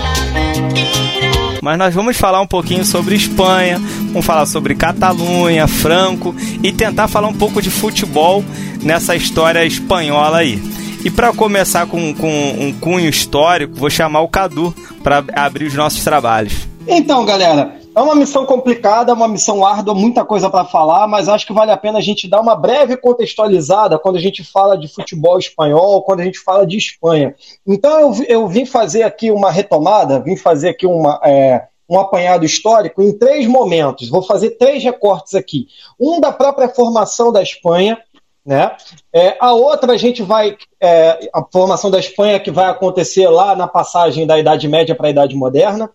Mas 1.63 1.79
nós 1.79 1.95
vamos 1.95 2.17
falar 2.17 2.41
um 2.41 2.47
pouquinho 2.47 2.85
sobre 2.85 3.15
Espanha, 3.15 3.81
vamos 4.09 4.27
falar 4.27 4.47
sobre 4.47 4.75
Catalunha, 4.75 5.69
Franco 5.69 6.35
e 6.61 6.73
tentar 6.73 7.07
falar 7.07 7.29
um 7.29 7.33
pouco 7.33 7.63
de 7.63 7.71
futebol 7.71 8.45
nessa 8.83 9.15
história 9.15 9.65
espanhola 9.65 10.39
aí. 10.39 10.61
E 11.05 11.11
para 11.11 11.33
começar 11.33 11.87
com, 11.87 12.13
com 12.15 12.57
um 12.59 12.73
cunho 12.73 13.09
histórico, 13.09 13.77
vou 13.77 13.89
chamar 13.89 14.23
o 14.23 14.29
Cadu 14.29 14.75
para 15.05 15.23
abrir 15.37 15.67
os 15.67 15.75
nossos 15.75 16.03
trabalhos. 16.03 16.67
Então, 16.85 17.25
galera, 17.25 17.77
é 17.95 18.01
uma 18.01 18.15
missão 18.15 18.47
complicada, 18.47 19.13
uma 19.13 19.29
missão 19.29 19.65
árdua, 19.65 19.95
muita 19.95 20.25
coisa 20.25 20.49
para 20.49 20.65
falar, 20.65 21.07
mas 21.07 21.29
acho 21.29 21.47
que 21.47 21.53
vale 21.53 21.71
a 21.71 21.77
pena 21.77 21.99
a 21.99 22.03
gente 22.03 22.29
dar 22.29 22.41
uma 22.41 22.57
breve 22.57 22.97
contextualizada 22.97 23.99
quando 23.99 24.17
a 24.17 24.21
gente 24.21 24.43
fala 24.43 24.79
de 24.79 24.89
futebol 24.89 25.39
espanhol, 25.39 26.03
quando 26.03 26.21
a 26.21 26.25
gente 26.25 26.39
fala 26.39 26.67
de 26.67 26.77
Espanha. 26.77 27.35
Então 27.67 28.01
eu, 28.01 28.25
eu 28.25 28.49
vim 28.49 28.65
fazer 28.65 29.03
aqui 29.03 29.31
uma 29.31 29.51
retomada, 29.51 30.21
vim 30.21 30.37
fazer 30.37 30.71
aqui 30.71 30.87
uma, 30.87 31.21
é, 31.23 31.67
um 31.89 31.99
apanhado 31.99 32.45
histórico 32.45 33.03
em 33.03 33.17
três 33.17 33.47
momentos. 33.47 34.09
Vou 34.09 34.23
fazer 34.23 34.53
três 34.53 34.83
recortes 34.83 35.35
aqui. 35.35 35.67
Um 36.01 36.21
da 36.21 36.33
própria 36.33 36.69
formação 36.69 37.31
da 37.31 37.43
Espanha, 37.43 37.99
né? 38.45 38.75
É, 39.13 39.37
a 39.39 39.53
outra 39.53 39.93
a 39.93 39.97
gente 39.97 40.23
vai. 40.23 40.57
É, 40.81 41.29
a 41.33 41.45
formação 41.53 41.91
da 41.91 42.01
Espanha 42.01 42.41
que 42.41 42.51
vai 42.51 42.69
acontecer 42.71 43.29
lá 43.29 43.55
na 43.55 43.69
passagem 43.69 44.27
da 44.27 44.39
Idade 44.39 44.67
Média 44.67 44.95
para 44.95 45.09
a 45.09 45.11
Idade 45.11 45.37
Moderna. 45.37 45.91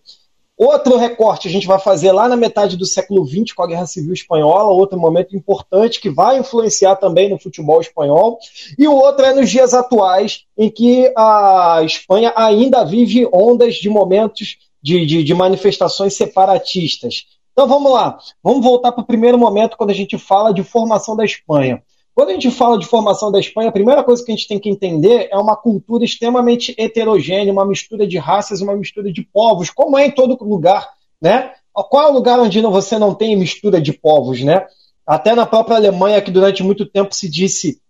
Outro 0.58 0.96
recorte 0.96 1.46
a 1.46 1.50
gente 1.50 1.68
vai 1.68 1.78
fazer 1.78 2.10
lá 2.10 2.28
na 2.28 2.36
metade 2.36 2.76
do 2.76 2.84
século 2.84 3.24
XX 3.24 3.52
com 3.54 3.62
a 3.62 3.66
Guerra 3.68 3.86
Civil 3.86 4.12
Espanhola, 4.12 4.72
outro 4.72 4.98
momento 4.98 5.36
importante 5.36 6.00
que 6.00 6.10
vai 6.10 6.36
influenciar 6.36 6.96
também 6.96 7.30
no 7.30 7.38
futebol 7.38 7.80
espanhol. 7.80 8.40
E 8.76 8.88
o 8.88 8.92
outro 8.92 9.24
é 9.24 9.32
nos 9.32 9.48
dias 9.48 9.72
atuais, 9.72 10.46
em 10.56 10.68
que 10.68 11.12
a 11.16 11.80
Espanha 11.84 12.32
ainda 12.34 12.84
vive 12.84 13.28
ondas 13.32 13.76
de 13.76 13.88
momentos 13.88 14.56
de, 14.82 15.06
de, 15.06 15.22
de 15.22 15.32
manifestações 15.32 16.14
separatistas. 16.14 17.26
Então 17.52 17.68
vamos 17.68 17.92
lá, 17.92 18.18
vamos 18.42 18.64
voltar 18.64 18.90
para 18.90 19.02
o 19.02 19.06
primeiro 19.06 19.38
momento 19.38 19.76
quando 19.76 19.90
a 19.90 19.94
gente 19.94 20.18
fala 20.18 20.52
de 20.52 20.64
formação 20.64 21.14
da 21.14 21.24
Espanha. 21.24 21.80
Quando 22.18 22.30
a 22.30 22.32
gente 22.32 22.50
fala 22.50 22.76
de 22.76 22.84
formação 22.84 23.30
da 23.30 23.38
Espanha, 23.38 23.68
a 23.68 23.72
primeira 23.72 24.02
coisa 24.02 24.24
que 24.24 24.32
a 24.32 24.34
gente 24.34 24.48
tem 24.48 24.58
que 24.58 24.68
entender 24.68 25.28
é 25.30 25.38
uma 25.38 25.54
cultura 25.54 26.04
extremamente 26.04 26.74
heterogênea, 26.76 27.52
uma 27.52 27.64
mistura 27.64 28.08
de 28.08 28.18
raças, 28.18 28.60
uma 28.60 28.74
mistura 28.74 29.12
de 29.12 29.22
povos, 29.22 29.70
como 29.70 29.96
é 29.96 30.06
em 30.06 30.10
todo 30.10 30.36
lugar, 30.42 30.84
né? 31.22 31.52
Qual 31.72 32.08
é 32.08 32.10
o 32.10 32.12
lugar 32.12 32.40
onde 32.40 32.60
você 32.60 32.98
não 32.98 33.14
tem 33.14 33.36
mistura 33.36 33.80
de 33.80 33.92
povos, 33.92 34.42
né? 34.42 34.66
Até 35.06 35.32
na 35.32 35.46
própria 35.46 35.76
Alemanha, 35.76 36.20
que 36.20 36.32
durante 36.32 36.60
muito 36.60 36.84
tempo 36.84 37.14
se 37.14 37.30
disse 37.30 37.80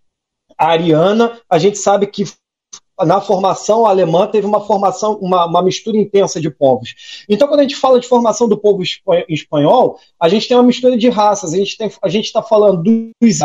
ariana, 0.59 1.41
a 1.49 1.59
gente 1.59 1.79
sabe 1.79 2.07
que 2.07 2.25
na 3.07 3.23
formação 3.23 3.87
alemã 3.87 4.27
teve 4.27 4.47
uma 4.47 4.61
formação, 4.61 5.15
uma, 5.23 5.47
uma, 5.47 5.63
mistura 5.63 5.97
intensa 5.97 6.41
de 6.41 6.51
povos. 6.51 7.25
Então, 7.29 7.49
quando 7.49 7.61
a 7.61 7.63
gente 7.63 7.77
fala 7.77 7.99
de 8.01 8.09
formação 8.09 8.49
do 8.49 8.59
povo 8.59 8.83
espanhol, 9.29 9.99
a 10.21 10.29
gente 10.29 10.49
tem 10.49 10.57
uma 10.57 10.65
mistura 10.65 10.99
de 10.99 11.09
raças. 11.09 11.55
A 12.03 12.09
gente 12.09 12.27
está 12.27 12.43
falando 12.43 12.83
dos, 12.83 13.41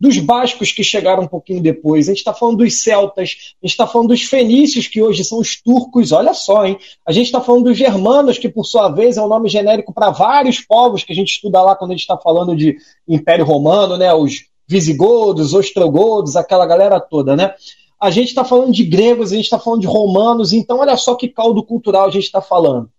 dos 0.00 0.18
bascos 0.18 0.72
que 0.72 0.82
chegaram 0.82 1.22
um 1.22 1.28
pouquinho 1.28 1.62
depois, 1.62 2.08
a 2.08 2.12
gente 2.12 2.18
está 2.18 2.34
falando 2.34 2.58
dos 2.58 2.82
celtas, 2.82 3.36
a 3.62 3.66
gente 3.66 3.72
está 3.72 3.86
falando 3.86 4.08
dos 4.08 4.22
fenícios, 4.22 4.88
que 4.88 5.00
hoje 5.00 5.24
são 5.24 5.38
os 5.38 5.60
turcos, 5.60 6.12
olha 6.12 6.34
só, 6.34 6.66
hein? 6.66 6.78
A 7.06 7.12
gente 7.12 7.26
está 7.26 7.40
falando 7.40 7.64
dos 7.64 7.78
germanos, 7.78 8.38
que 8.38 8.48
por 8.48 8.64
sua 8.64 8.88
vez 8.88 9.16
é 9.16 9.22
um 9.22 9.28
nome 9.28 9.48
genérico 9.48 9.92
para 9.92 10.10
vários 10.10 10.60
povos 10.60 11.04
que 11.04 11.12
a 11.12 11.16
gente 11.16 11.34
estuda 11.34 11.62
lá 11.62 11.76
quando 11.76 11.92
a 11.92 11.94
gente 11.94 12.02
está 12.02 12.18
falando 12.18 12.56
de 12.56 12.76
Império 13.08 13.44
Romano, 13.44 13.96
né? 13.96 14.12
Os 14.12 14.44
visigodos, 14.66 15.54
ostrogodos, 15.54 16.36
aquela 16.36 16.66
galera 16.66 16.98
toda, 16.98 17.36
né? 17.36 17.54
A 18.00 18.10
gente 18.10 18.28
está 18.28 18.44
falando 18.44 18.72
de 18.72 18.84
gregos, 18.84 19.32
a 19.32 19.36
gente 19.36 19.44
está 19.44 19.58
falando 19.58 19.80
de 19.80 19.86
romanos, 19.86 20.52
então 20.52 20.80
olha 20.80 20.96
só 20.96 21.14
que 21.14 21.28
caldo 21.28 21.62
cultural 21.62 22.06
a 22.06 22.10
gente 22.10 22.24
está 22.24 22.40
falando. 22.40 22.90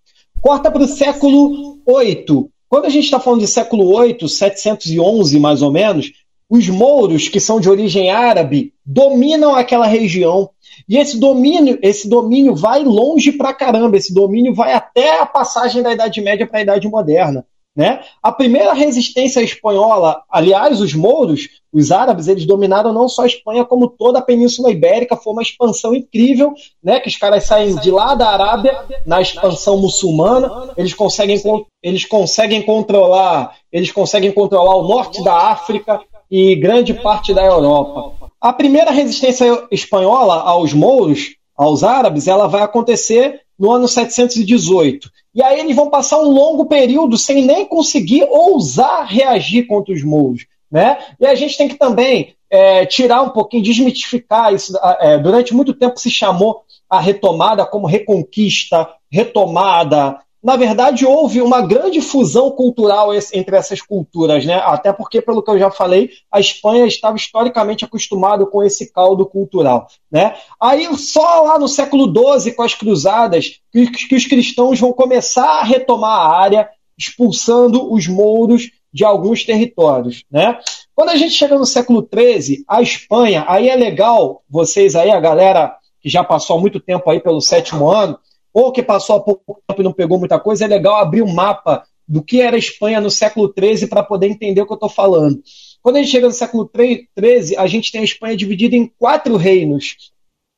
Corta 0.41 0.71
para 0.71 0.83
o 0.83 0.87
século 0.87 1.79
VIII. 1.87 2.49
Quando 2.67 2.85
a 2.85 2.89
gente 2.89 3.05
está 3.05 3.19
falando 3.19 3.41
de 3.41 3.47
século 3.47 4.01
VIII, 4.01 4.27
711 4.27 5.39
mais 5.39 5.61
ou 5.61 5.71
menos, 5.71 6.11
os 6.49 6.69
mouros, 6.69 7.27
que 7.27 7.39
são 7.39 7.59
de 7.59 7.69
origem 7.69 8.09
árabe, 8.09 8.73
dominam 8.85 9.55
aquela 9.55 9.87
região. 9.87 10.49
E 10.87 10.97
esse 10.97 11.19
domínio, 11.19 11.79
esse 11.81 12.07
domínio 12.07 12.55
vai 12.55 12.83
longe 12.83 13.31
pra 13.31 13.53
caramba, 13.53 13.97
esse 13.97 14.13
domínio 14.13 14.53
vai 14.53 14.73
até 14.73 15.19
a 15.19 15.25
passagem 15.25 15.81
da 15.81 15.93
Idade 15.93 16.21
Média 16.21 16.45
para 16.45 16.59
a 16.59 16.63
Idade 16.63 16.87
Moderna. 16.87 17.45
Né? 17.75 17.99
A 18.23 18.31
primeira 18.31 18.71
resistência 18.71 19.41
espanhola, 19.41 20.23
aliás, 20.31 20.79
os 20.79 20.93
mouros, 20.93 21.49
os 21.73 21.91
árabes, 21.91 22.29
eles 22.29 22.45
dominaram 22.45 22.93
não 22.93 23.09
só 23.09 23.23
a 23.23 23.27
Espanha, 23.27 23.65
como 23.65 23.89
toda 23.89 24.19
a 24.19 24.21
Península 24.21 24.71
Ibérica, 24.71 25.17
foi 25.17 25.33
uma 25.33 25.41
expansão 25.41 25.93
incrível, 25.93 26.53
né? 26.81 27.01
que 27.01 27.09
os 27.09 27.17
caras 27.17 27.43
saem 27.43 27.75
de 27.75 27.91
lá 27.91 28.15
da 28.15 28.29
Arábia, 28.29 28.79
na 29.05 29.21
expansão 29.21 29.77
muçulmana, 29.77 30.69
eles 30.77 30.93
conseguem, 30.93 31.37
eles 31.83 32.05
conseguem 32.05 32.61
controlar, 32.61 33.57
eles 33.69 33.91
conseguem 33.91 34.31
controlar 34.31 34.77
o 34.77 34.87
norte 34.87 35.21
da 35.21 35.35
África 35.35 35.99
e 36.29 36.55
grande 36.55 36.93
parte 36.93 37.33
da 37.33 37.43
Europa. 37.43 38.31
A 38.39 38.53
primeira 38.53 38.91
resistência 38.91 39.67
espanhola 39.71 40.41
aos 40.41 40.73
mouros, 40.73 41.35
aos 41.55 41.83
árabes, 41.83 42.27
ela 42.27 42.47
vai 42.47 42.61
acontecer 42.61 43.41
no 43.57 43.71
ano 43.71 43.87
718. 43.87 45.09
E 45.33 45.41
aí 45.41 45.59
eles 45.59 45.75
vão 45.75 45.89
passar 45.89 46.19
um 46.19 46.29
longo 46.29 46.65
período 46.65 47.17
sem 47.17 47.43
nem 47.43 47.65
conseguir 47.65 48.25
ousar 48.29 49.05
reagir 49.05 49.67
contra 49.67 49.93
os 49.93 50.03
mouros. 50.03 50.45
Né? 50.71 50.97
E 51.19 51.25
a 51.25 51.35
gente 51.35 51.57
tem 51.57 51.67
que 51.67 51.75
também 51.75 52.35
é, 52.49 52.85
tirar 52.85 53.21
um 53.21 53.29
pouquinho, 53.29 53.63
desmitificar 53.63 54.53
isso. 54.53 54.73
É, 54.99 55.17
durante 55.17 55.53
muito 55.53 55.73
tempo 55.73 55.99
se 55.99 56.09
chamou 56.09 56.63
a 56.89 56.99
retomada 56.99 57.65
como 57.65 57.87
reconquista, 57.87 58.87
retomada. 59.11 60.19
Na 60.45 60.55
verdade, 60.55 61.07
houve 61.07 61.41
uma 61.41 61.59
grande 61.59 61.99
fusão 62.01 62.51
cultural 62.51 63.09
entre 63.33 63.55
essas 63.55 63.81
culturas, 63.81 64.45
né? 64.45 64.61
Até 64.63 64.93
porque, 64.93 65.19
pelo 65.19 65.41
que 65.41 65.49
eu 65.49 65.57
já 65.57 65.71
falei, 65.71 66.11
a 66.31 66.39
Espanha 66.39 66.85
estava 66.85 67.17
historicamente 67.17 67.83
acostumada 67.83 68.45
com 68.45 68.61
esse 68.61 68.93
caldo 68.93 69.25
cultural, 69.25 69.87
né? 70.11 70.35
Aí, 70.61 70.87
só 70.97 71.41
lá 71.41 71.57
no 71.57 71.67
século 71.67 72.13
XII, 72.39 72.51
com 72.51 72.61
as 72.61 72.75
cruzadas, 72.75 73.59
que, 73.71 74.15
os 74.15 74.27
cristãos 74.27 74.79
vão 74.79 74.93
começar 74.93 75.61
a 75.61 75.63
retomar 75.63 76.11
a 76.11 76.37
área, 76.37 76.69
expulsando 76.95 77.91
os 77.91 78.07
mouros 78.07 78.69
de 78.93 79.03
alguns 79.03 79.43
territórios, 79.43 80.25
né? 80.29 80.59
Quando 80.93 81.09
a 81.09 81.15
gente 81.15 81.33
chega 81.33 81.57
no 81.57 81.65
século 81.65 82.07
XIII, 82.07 82.63
a 82.67 82.83
Espanha, 82.83 83.45
aí 83.47 83.67
é 83.67 83.75
legal, 83.75 84.43
vocês 84.47 84.95
aí, 84.95 85.09
a 85.09 85.19
galera 85.19 85.75
que 85.99 86.07
já 86.07 86.23
passou 86.23 86.61
muito 86.61 86.79
tempo 86.79 87.09
aí 87.09 87.19
pelo 87.19 87.41
sétimo 87.41 87.89
ano, 87.89 88.19
ou 88.55 88.71
que 88.71 88.81
passou 88.81 89.17
há 89.17 89.19
pouco 89.19 89.61
tempo 89.67 89.81
e 89.81 89.83
não 89.83 89.91
pegou 89.91 90.17
muita 90.17 90.39
coisa, 90.39 90.63
é 90.63 90.67
legal 90.67 90.95
abrir 90.95 91.21
um 91.21 91.33
mapa 91.33 91.83
do 92.07 92.23
que 92.23 92.39
era 92.39 92.55
a 92.55 92.59
Espanha 92.59 93.01
no 93.01 93.11
século 93.11 93.53
XIII 93.53 93.85
para 93.87 94.01
poder 94.01 94.27
entender 94.27 94.61
o 94.61 94.65
que 94.65 94.71
eu 94.71 94.75
estou 94.75 94.87
falando. 94.87 95.41
Quando 95.81 95.97
a 95.97 95.99
gente 95.99 96.11
chega 96.11 96.27
no 96.27 96.33
século 96.33 96.71
XIII, 96.73 97.57
a 97.57 97.67
gente 97.67 97.91
tem 97.91 97.99
a 97.99 98.05
Espanha 98.05 98.37
dividida 98.37 98.73
em 98.73 98.89
quatro 98.97 99.35
reinos. 99.35 99.97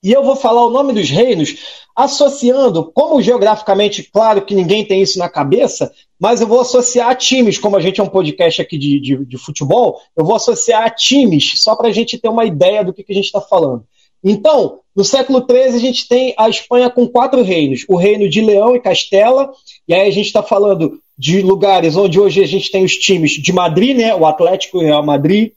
E 0.03 0.11
eu 0.11 0.23
vou 0.23 0.35
falar 0.35 0.63
o 0.63 0.69
nome 0.69 0.93
dos 0.93 1.09
reinos 1.09 1.55
associando, 1.95 2.91
como 2.91 3.19
geograficamente, 3.19 4.03
claro 4.03 4.45
que 4.45 4.53
ninguém 4.53 4.85
tem 4.85 5.01
isso 5.01 5.17
na 5.17 5.27
cabeça, 5.27 5.91
mas 6.19 6.39
eu 6.39 6.45
vou 6.45 6.61
associar 6.61 7.09
a 7.09 7.15
times, 7.15 7.57
como 7.57 7.77
a 7.77 7.81
gente 7.81 7.99
é 7.99 8.03
um 8.03 8.09
podcast 8.09 8.61
aqui 8.61 8.77
de, 8.77 8.99
de, 8.99 9.25
de 9.25 9.37
futebol, 9.39 9.99
eu 10.15 10.23
vou 10.23 10.35
associar 10.35 10.83
a 10.83 10.89
times, 10.91 11.53
só 11.55 11.75
para 11.75 11.87
a 11.87 11.91
gente 11.91 12.19
ter 12.19 12.29
uma 12.29 12.45
ideia 12.45 12.83
do 12.83 12.93
que, 12.93 13.03
que 13.03 13.11
a 13.11 13.15
gente 13.15 13.25
está 13.25 13.41
falando. 13.41 13.83
Então, 14.29 14.79
no 14.95 15.03
século 15.03 15.45
XIII, 15.49 15.75
a 15.75 15.79
gente 15.79 16.07
tem 16.07 16.33
a 16.37 16.49
Espanha 16.49 16.89
com 16.89 17.07
quatro 17.07 17.41
reinos: 17.43 17.85
o 17.87 17.95
reino 17.95 18.29
de 18.29 18.41
Leão 18.41 18.75
e 18.75 18.79
Castela, 18.79 19.51
e 19.87 19.93
aí 19.93 20.07
a 20.07 20.11
gente 20.11 20.27
está 20.27 20.43
falando 20.43 20.99
de 21.17 21.41
lugares 21.41 21.95
onde 21.95 22.19
hoje 22.19 22.43
a 22.43 22.47
gente 22.47 22.69
tem 22.69 22.83
os 22.83 22.95
times 22.95 23.31
de 23.31 23.53
Madrid, 23.53 23.97
né, 23.97 24.13
o 24.13 24.25
Atlético 24.25 24.77
e 24.77 24.81
o 24.81 24.85
Real 24.85 25.03
Madrid, 25.03 25.51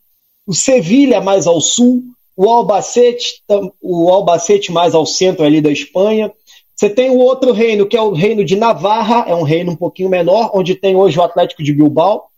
o 0.46 0.54
Sevilha 0.54 1.20
mais 1.20 1.46
ao 1.46 1.60
sul, 1.60 2.02
o 2.36 2.48
Albacete, 2.48 3.42
o 3.82 4.08
Albacete 4.08 4.72
mais 4.72 4.94
ao 4.94 5.04
centro 5.04 5.44
ali 5.44 5.60
da 5.60 5.70
Espanha. 5.70 6.32
Você 6.74 6.88
tem 6.88 7.10
o 7.10 7.18
outro 7.18 7.52
reino, 7.52 7.86
que 7.86 7.96
é 7.96 8.00
o 8.00 8.12
reino 8.12 8.42
de 8.42 8.56
Navarra, 8.56 9.26
é 9.28 9.34
um 9.34 9.42
reino 9.42 9.72
um 9.72 9.76
pouquinho 9.76 10.08
menor, 10.08 10.50
onde 10.54 10.74
tem 10.74 10.96
hoje 10.96 11.18
o 11.18 11.22
Atlético 11.22 11.62
de 11.62 11.74
Bilbao. 11.74 12.29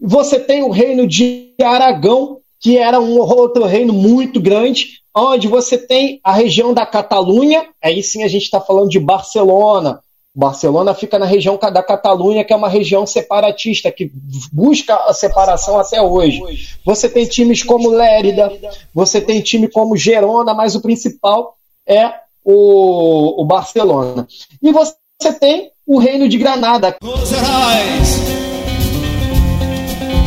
Você 0.00 0.40
tem 0.40 0.62
o 0.62 0.70
reino 0.70 1.06
de 1.06 1.54
Aragão, 1.62 2.38
que 2.60 2.78
era 2.78 2.98
um 2.98 3.18
outro 3.18 3.64
reino 3.64 3.92
muito 3.92 4.40
grande, 4.40 5.03
onde 5.14 5.46
você 5.46 5.78
tem 5.78 6.20
a 6.24 6.32
região 6.32 6.74
da 6.74 6.84
Catalunha, 6.84 7.68
aí 7.82 8.02
sim 8.02 8.22
a 8.22 8.28
gente 8.28 8.42
está 8.44 8.60
falando 8.60 8.88
de 8.88 8.98
Barcelona. 8.98 10.00
Barcelona 10.36 10.92
fica 10.94 11.16
na 11.16 11.26
região 11.26 11.56
da 11.56 11.82
Catalunha, 11.82 12.42
que 12.42 12.52
é 12.52 12.56
uma 12.56 12.68
região 12.68 13.06
separatista, 13.06 13.92
que 13.92 14.10
busca 14.52 14.96
a 14.96 15.14
separação 15.14 15.78
até 15.78 16.02
hoje. 16.02 16.40
Você 16.84 17.08
tem 17.08 17.24
times 17.24 17.62
como 17.62 17.90
Lérida, 17.90 18.50
você 18.92 19.20
tem 19.20 19.40
time 19.40 19.68
como 19.68 19.96
Gerona, 19.96 20.52
mas 20.52 20.74
o 20.74 20.80
principal 20.80 21.54
é 21.86 22.12
o, 22.44 23.40
o 23.42 23.44
Barcelona. 23.44 24.26
E 24.60 24.72
você 24.72 24.96
tem 25.38 25.70
o 25.86 25.98
Reino 25.98 26.28
de 26.28 26.36
Granada. 26.36 26.96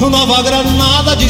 Nova 0.10 0.42
Granada 0.42 1.16
de. 1.18 1.28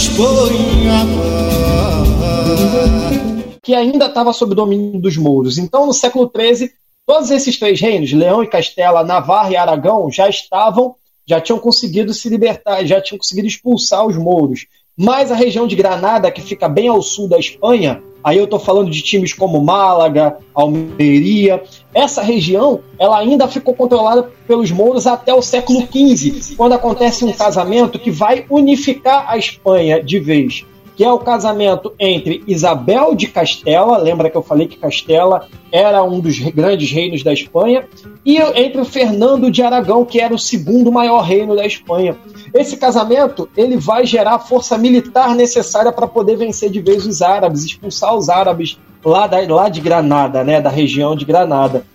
Que 3.62 3.76
ainda 3.76 4.06
estava 4.08 4.34
sob 4.34 4.54
domínio 4.56 5.02
dos 5.02 5.18
mouros. 5.18 5.58
Então, 5.58 5.86
no 5.86 5.94
século 5.94 6.32
XIII, 6.36 6.72
todos 7.06 7.32
esses 7.32 7.58
três 7.58 7.80
reinos, 7.80 8.12
Leão 8.12 8.44
e 8.44 8.48
Castela, 8.48 9.04
Navarra 9.04 9.52
e 9.52 9.56
Aragão, 9.56 10.12
já 10.12 10.30
estavam, 10.30 10.96
já 11.26 11.40
tinham 11.40 11.60
conseguido 11.60 12.14
se 12.14 12.30
libertar, 12.30 12.86
já 12.86 13.02
tinham 13.02 13.20
conseguido 13.20 13.48
expulsar 13.48 14.06
os 14.06 14.18
mouros. 14.18 14.66
Mas 14.96 15.32
a 15.32 15.36
região 15.36 15.68
de 15.68 15.76
Granada, 15.76 16.32
que 16.32 16.42
fica 16.42 16.68
bem 16.68 16.88
ao 16.88 17.02
sul 17.02 17.28
da 17.28 17.38
Espanha, 17.38 18.02
Aí 18.28 18.38
eu 18.38 18.44
estou 18.44 18.60
falando 18.60 18.92
de 18.92 19.02
times 19.02 19.34
como 19.34 19.64
Málaga, 19.64 20.38
Almeria. 20.54 21.64
Essa 21.94 22.22
região, 22.22 22.82
ela 23.00 23.18
ainda 23.18 23.48
ficou 23.48 23.74
controlada 23.74 24.30
pelos 24.46 24.70
mouros 24.70 25.08
até 25.08 25.34
o 25.34 25.42
século 25.42 25.82
XV, 25.82 26.56
quando 26.58 26.74
acontece 26.74 27.24
um 27.24 27.32
casamento 27.32 27.98
que 27.98 28.12
vai 28.12 28.46
unificar 28.50 29.30
a 29.30 29.38
Espanha 29.38 30.04
de 30.04 30.20
vez. 30.20 30.66
Que 30.98 31.04
é 31.04 31.12
o 31.12 31.20
casamento 31.20 31.94
entre 32.00 32.44
Isabel 32.48 33.14
de 33.14 33.28
Castela, 33.28 34.00
lembra 34.00 34.32
que 34.32 34.36
eu 34.36 34.42
falei 34.42 34.68
que 34.68 34.78
Castela 34.78 35.48
era 35.72 36.02
um 36.02 36.20
dos 36.20 36.40
grandes 36.40 36.92
reinos 36.92 37.22
da 37.22 37.32
Espanha, 37.32 37.88
e 38.26 38.38
entre 38.38 38.82
o 38.82 38.86
Fernando 38.86 39.52
de 39.52 39.62
Aragão, 39.62 40.04
que 40.04 40.20
era 40.20 40.34
o 40.34 40.40
segundo 40.40 40.92
maior 40.92 41.22
reino 41.22 41.56
da 41.56 41.64
Espanha. 41.68 42.18
Esse 42.52 42.78
casamento 42.78 43.48
ele 43.56 43.78
vai 43.78 44.08
gerar 44.08 44.34
a 44.34 44.40
força 44.40 44.76
militar 44.76 45.36
necessária 45.36 45.92
para 45.92 46.08
poder 46.08 46.36
vencer 46.36 46.72
de 46.72 46.82
vez 46.82 47.06
os 47.06 47.22
árabes, 47.22 47.64
expulsar 47.64 48.16
os 48.16 48.28
árabes 48.28 48.80
lá, 49.06 49.28
da, 49.28 49.38
lá 49.54 49.70
de 49.70 49.80
Granada, 49.80 50.44
né, 50.44 50.60
da 50.60 50.72
região 50.72 51.16
de 51.16 51.26
Granada. 51.26 51.86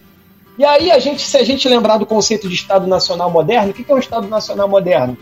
E 0.56 0.64
aí, 0.64 0.92
a 0.92 1.00
gente, 1.00 1.22
se 1.22 1.36
a 1.36 1.42
gente 1.42 1.68
lembrar 1.68 1.98
do 1.98 2.06
conceito 2.06 2.48
de 2.48 2.54
Estado 2.54 2.86
Nacional 2.86 3.32
Moderno, 3.32 3.72
o 3.72 3.74
que 3.74 3.90
é 3.90 3.94
um 3.94 3.98
Estado 3.98 4.28
Nacional 4.28 4.68
Moderno? 4.68 5.18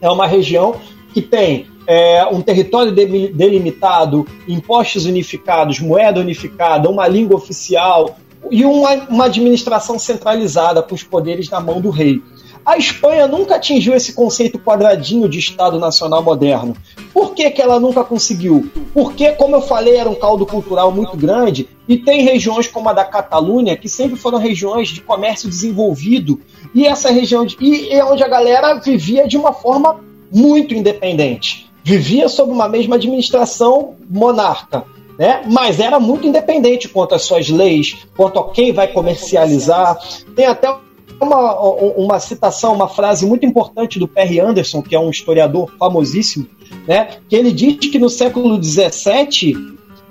É 0.00 0.08
uma 0.08 0.26
região 0.26 0.76
que 1.12 1.20
tem 1.20 1.66
é, 1.88 2.22
um 2.30 2.42
território 2.42 2.92
delimitado, 2.92 4.26
impostos 4.46 5.06
unificados, 5.06 5.80
moeda 5.80 6.20
unificada, 6.20 6.90
uma 6.90 7.08
língua 7.08 7.38
oficial 7.38 8.18
e 8.50 8.62
uma, 8.62 8.92
uma 9.08 9.24
administração 9.24 9.98
centralizada 9.98 10.82
com 10.82 10.94
os 10.94 11.02
poderes 11.02 11.48
na 11.48 11.60
mão 11.60 11.80
do 11.80 11.88
rei. 11.88 12.22
A 12.62 12.76
Espanha 12.76 13.26
nunca 13.26 13.54
atingiu 13.54 13.94
esse 13.94 14.12
conceito 14.12 14.58
quadradinho 14.58 15.26
de 15.26 15.38
Estado 15.38 15.78
Nacional 15.78 16.22
moderno. 16.22 16.76
Por 17.14 17.34
que, 17.34 17.50
que 17.50 17.62
ela 17.62 17.80
nunca 17.80 18.04
conseguiu? 18.04 18.70
Porque, 18.92 19.32
como 19.32 19.56
eu 19.56 19.62
falei, 19.62 19.96
era 19.96 20.10
um 20.10 20.14
caldo 20.14 20.44
cultural 20.44 20.92
muito 20.92 21.16
grande 21.16 21.66
e 21.88 21.96
tem 21.96 22.20
regiões 22.20 22.68
como 22.68 22.90
a 22.90 22.92
da 22.92 23.06
Catalunha 23.06 23.74
que 23.78 23.88
sempre 23.88 24.18
foram 24.18 24.36
regiões 24.36 24.90
de 24.90 25.00
comércio 25.00 25.48
desenvolvido 25.48 26.38
e 26.74 26.86
essa 26.86 27.10
região 27.10 27.46
de, 27.46 27.56
e 27.58 27.90
é 27.90 28.04
onde 28.04 28.22
a 28.22 28.28
galera 28.28 28.74
vivia 28.74 29.26
de 29.26 29.38
uma 29.38 29.54
forma 29.54 30.00
muito 30.30 30.74
independente. 30.74 31.67
Vivia 31.88 32.28
sob 32.28 32.52
uma 32.52 32.68
mesma 32.68 32.96
administração 32.96 33.94
monarca. 34.10 34.84
Né? 35.18 35.42
Mas 35.46 35.80
era 35.80 35.98
muito 35.98 36.26
independente 36.26 36.86
quanto 36.86 37.14
às 37.14 37.22
suas 37.22 37.48
leis, 37.48 37.96
quanto 38.14 38.38
a 38.38 38.50
quem 38.50 38.74
vai 38.74 38.88
comercializar. 38.88 39.98
Tem 40.36 40.44
até 40.44 40.70
uma, 41.18 41.58
uma 41.96 42.20
citação, 42.20 42.74
uma 42.74 42.88
frase 42.88 43.24
muito 43.24 43.46
importante 43.46 43.98
do 43.98 44.06
Perry 44.06 44.38
Anderson, 44.38 44.82
que 44.82 44.94
é 44.94 45.00
um 45.00 45.08
historiador 45.08 45.72
famosíssimo, 45.78 46.46
né, 46.86 47.08
que 47.26 47.34
ele 47.34 47.50
diz 47.50 47.78
que 47.78 47.98
no 47.98 48.10
século 48.10 48.62
XVII 48.62 49.56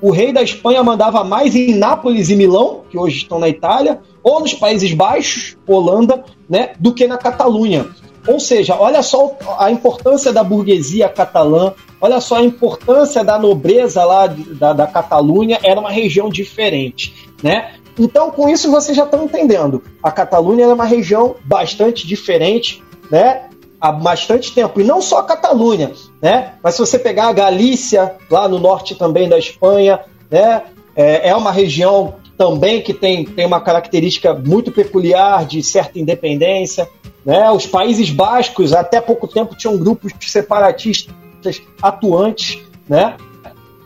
o 0.02 0.10
rei 0.10 0.34
da 0.34 0.42
Espanha 0.42 0.84
mandava 0.84 1.24
mais 1.24 1.56
em 1.56 1.76
Nápoles 1.76 2.32
e 2.32 2.36
Milão, 2.36 2.82
que 2.90 2.98
hoje 2.98 3.18
estão 3.18 3.38
na 3.38 3.50
Itália, 3.50 4.00
ou 4.24 4.40
nos 4.40 4.56
Países 4.56 4.92
Baixos, 4.94 5.56
Holanda, 5.68 6.24
né, 6.50 6.72
do 6.80 6.92
que 6.92 7.08
na 7.08 7.18
Catalunha. 7.18 7.86
Ou 8.28 8.40
seja, 8.40 8.76
olha 8.76 9.02
só 9.02 9.36
a 9.58 9.72
importância 9.72 10.34
da 10.34 10.44
burguesia 10.44 11.08
catalã, 11.08 11.74
olha 12.02 12.20
só 12.20 12.36
a 12.36 12.44
importância 12.44 13.24
da 13.24 13.40
nobreza 13.40 14.04
lá 14.04 14.28
da, 14.28 14.74
da 14.74 14.86
Catalunha, 14.88 15.60
era 15.63 15.80
uma 15.80 15.90
região 15.90 16.30
diferente. 16.30 17.30
Né? 17.42 17.74
Então, 17.98 18.30
com 18.30 18.48
isso, 18.48 18.70
vocês 18.70 18.96
já 18.96 19.06
estão 19.06 19.24
entendendo. 19.24 19.82
A 20.04 20.12
Catalunha 20.12 20.66
é 20.66 20.74
uma 20.74 20.86
região 20.86 21.36
bastante 21.46 22.06
diferente, 22.06 22.84
né? 23.10 23.48
Há 23.80 23.92
bastante 23.92 24.54
tempo. 24.54 24.80
E 24.82 24.84
não 24.84 25.02
só 25.02 25.20
a 25.20 25.24
Catalunha, 25.24 25.92
né? 26.22 26.54
Mas 26.62 26.76
se 26.76 26.80
você 26.80 27.00
pegar 27.00 27.28
a 27.28 27.34
Galícia, 27.34 28.16
lá 28.30 28.48
no 28.48 28.60
norte 28.60 28.94
também 28.96 29.28
da 29.28 29.38
Espanha, 29.38 30.00
né? 30.30 30.63
É, 30.96 31.30
é 31.30 31.36
uma 31.36 31.52
região 31.52 32.16
também 32.38 32.82
que 32.82 32.93
tem, 32.93 33.26
tem 33.26 33.45
uma 33.45 33.60
característica 33.60 34.34
muito 34.34 34.71
peculiar 34.71 35.45
de 35.45 35.63
certa 35.63 36.00
independência. 36.00 36.88
Né? 37.26 37.50
Os 37.52 37.65
Países 37.65 38.10
Bascos, 38.10 38.73
até 38.73 39.02
pouco 39.02 39.28
tempo, 39.28 39.56
tinham 39.56 39.78
grupos 39.78 40.13
separatistas 40.21 41.62
atuantes. 41.82 42.60
Né? 42.88 43.17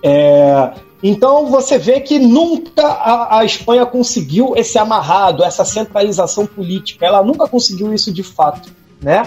É, 0.03 0.71
então 1.01 1.47
você 1.47 1.77
vê 1.77 2.01
que 2.01 2.19
nunca 2.19 2.85
a, 2.85 3.39
a, 3.39 3.45
Espanha 3.45 3.85
conseguiu 3.85 4.53
esse 4.55 4.77
amarrado, 4.77 5.43
essa 5.43 5.63
centralização 5.63 6.45
política. 6.45 7.05
Ela 7.05 7.23
nunca 7.23 7.47
conseguiu 7.47 7.93
isso 7.93 8.13
de 8.13 8.21
fato, 8.21 8.69
né? 9.01 9.23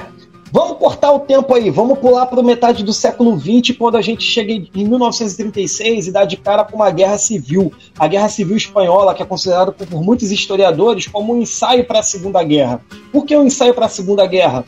Vamos 0.55 0.79
cortar 0.79 1.11
o 1.11 1.19
tempo 1.19 1.53
aí, 1.53 1.69
vamos 1.69 1.99
pular 1.99 2.27
para 2.27 2.41
metade 2.41 2.85
do 2.85 2.93
século 2.93 3.37
XX, 3.37 3.77
quando 3.77 3.97
a 3.97 4.01
gente 4.01 4.23
chega 4.23 4.53
em 4.53 4.85
1936 4.85 6.07
e 6.07 6.13
dá 6.13 6.25
de 6.25 6.37
cara 6.37 6.63
com 6.63 6.77
uma 6.77 6.93
guerra 6.93 7.19
civil. 7.19 7.73
A 7.99 8.07
Guerra 8.07 8.29
Civil 8.29 8.57
Espanhola, 8.57 9.17
que 9.17 9.23
é 9.25 9.27
considerada 9.27 9.73
por 9.73 10.01
muitos 10.01 10.31
historiadores 10.31 11.09
como 11.09 11.35
um 11.35 11.43
ensaio 11.43 11.85
para 11.85 11.99
a 11.99 12.03
Segunda 12.05 12.41
Guerra. 12.45 12.81
Por 13.11 13.27
que 13.27 13.37
um 13.37 13.45
ensaio 13.45 13.75
para 13.75 13.87
a 13.87 13.89
Segunda 13.89 14.25
Guerra? 14.27 14.65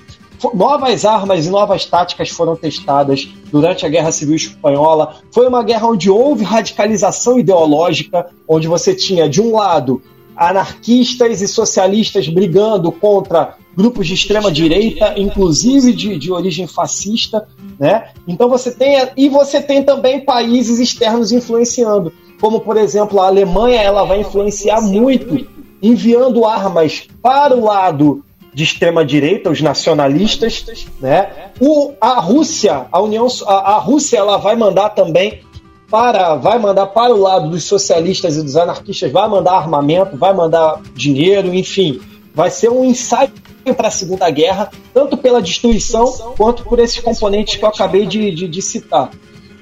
novas 0.55 1.05
armas 1.05 1.47
e 1.47 1.51
novas 1.51 1.85
táticas 1.85 2.31
foram 2.31 2.57
testadas 2.57 3.29
durante 3.53 3.87
a 3.87 3.89
Guerra 3.89 4.11
Civil 4.11 4.35
Espanhola. 4.35 5.21
Foi 5.31 5.47
uma 5.47 5.63
guerra 5.63 5.87
onde 5.87 6.11
houve 6.11 6.43
radicalização 6.43 7.39
ideológica, 7.39 8.27
onde 8.49 8.67
você 8.67 8.93
tinha, 8.93 9.29
de 9.29 9.41
um 9.41 9.55
lado, 9.55 10.03
anarquistas 10.37 11.41
e 11.41 11.47
socialistas 11.47 12.29
brigando 12.29 12.91
contra 12.91 13.55
grupos 13.77 14.07
de 14.07 14.15
extrema 14.15 14.51
direita, 14.51 15.15
inclusive 15.17 15.93
de, 15.93 16.19
de 16.19 16.33
origem 16.33 16.67
fascista, 16.67 17.47
né? 17.79 18.09
Então 18.27 18.49
você 18.49 18.71
tem 18.71 18.97
e 19.17 19.29
você 19.29 19.61
tem 19.61 19.83
também 19.83 20.25
países 20.25 20.79
externos 20.79 21.31
influenciando, 21.31 22.13
como 22.41 22.61
por 22.61 22.77
exemplo 22.77 23.21
a 23.21 23.27
Alemanha, 23.27 23.83
ela 23.83 24.05
vai 24.05 24.21
influenciar 24.21 24.81
muito 24.81 25.47
enviando 25.83 26.47
armas 26.47 27.07
para 27.23 27.55
o 27.55 27.63
lado 27.63 28.25
de 28.55 28.65
extrema 28.65 29.05
direita, 29.05 29.51
os 29.51 29.61
nacionalistas, 29.61 30.87
né? 30.99 31.51
O, 31.61 31.93
a 32.01 32.19
Rússia, 32.21 32.87
a 32.91 33.03
União, 33.03 33.27
a, 33.47 33.75
a 33.75 33.79
Rússia, 33.79 34.17
ela 34.17 34.39
vai 34.39 34.57
mandar 34.57 34.91
também 34.91 35.43
para, 35.91 36.35
vai 36.37 36.59
mandar 36.59 36.87
para 36.87 37.15
o 37.15 37.21
lado 37.21 37.51
dos 37.51 37.65
socialistas 37.65 38.39
e 38.39 38.43
dos 38.43 38.57
anarquistas, 38.57 39.13
vai 39.13 39.29
mandar 39.29 39.53
armamento, 39.53 40.17
vai 40.17 40.33
mandar 40.33 40.81
dinheiro, 40.95 41.55
enfim, 41.55 42.01
vai 42.35 42.51
ser 42.51 42.71
um 42.71 42.83
ensaio 42.83 43.31
para 43.75 43.89
a 43.89 43.91
Segunda 43.91 44.29
Guerra, 44.31 44.71
tanto 44.93 45.17
pela 45.17 45.41
destruição 45.41 46.35
quanto 46.37 46.65
por 46.65 46.79
esses 46.79 46.99
componentes 47.01 47.57
que 47.57 47.65
eu 47.65 47.69
acabei 47.69 48.07
de, 48.07 48.31
de, 48.35 48.49
de 48.49 48.63
citar. 48.63 49.11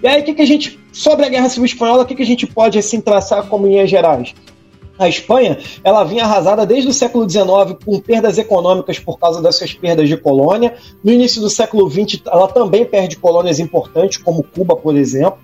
E 0.02 0.06
aí, 0.06 0.20
o 0.20 0.24
que, 0.24 0.34
que 0.34 0.42
a 0.42 0.46
gente, 0.46 0.78
sobre 0.92 1.24
a 1.24 1.28
Guerra 1.28 1.48
Civil 1.48 1.64
Espanhola, 1.64 2.02
o 2.02 2.06
que, 2.06 2.14
que 2.14 2.22
a 2.22 2.26
gente 2.26 2.46
pode 2.46 2.78
assim 2.78 3.00
traçar 3.00 3.46
como 3.48 3.66
linhas 3.66 3.88
gerais? 3.88 4.34
A 4.98 5.08
Espanha 5.08 5.58
ela 5.82 6.04
vinha 6.04 6.24
arrasada 6.24 6.64
desde 6.64 6.88
o 6.88 6.92
século 6.92 7.28
XIX 7.28 7.76
com 7.84 7.98
perdas 7.98 8.38
econômicas 8.38 8.98
por 8.98 9.18
causa 9.18 9.42
dessas 9.42 9.72
perdas 9.72 10.08
de 10.08 10.16
colônia. 10.16 10.76
No 11.02 11.12
início 11.12 11.40
do 11.40 11.50
século 11.50 11.90
XX, 11.90 12.20
ela 12.26 12.46
também 12.46 12.84
perde 12.84 13.16
colônias 13.16 13.58
importantes, 13.58 14.18
como 14.18 14.44
Cuba, 14.44 14.76
por 14.76 14.96
exemplo. 14.96 15.38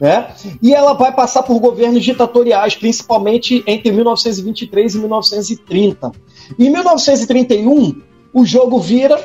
Né? 0.00 0.34
E 0.62 0.74
ela 0.74 0.94
vai 0.94 1.14
passar 1.14 1.42
por 1.42 1.58
governos 1.60 2.02
ditatoriais, 2.02 2.74
principalmente 2.74 3.62
entre 3.66 3.92
1923 3.92 4.94
e 4.94 4.98
1930. 4.98 6.12
Em 6.58 6.70
1931, 6.70 8.00
o 8.32 8.44
jogo 8.44 8.78
vira, 8.78 9.16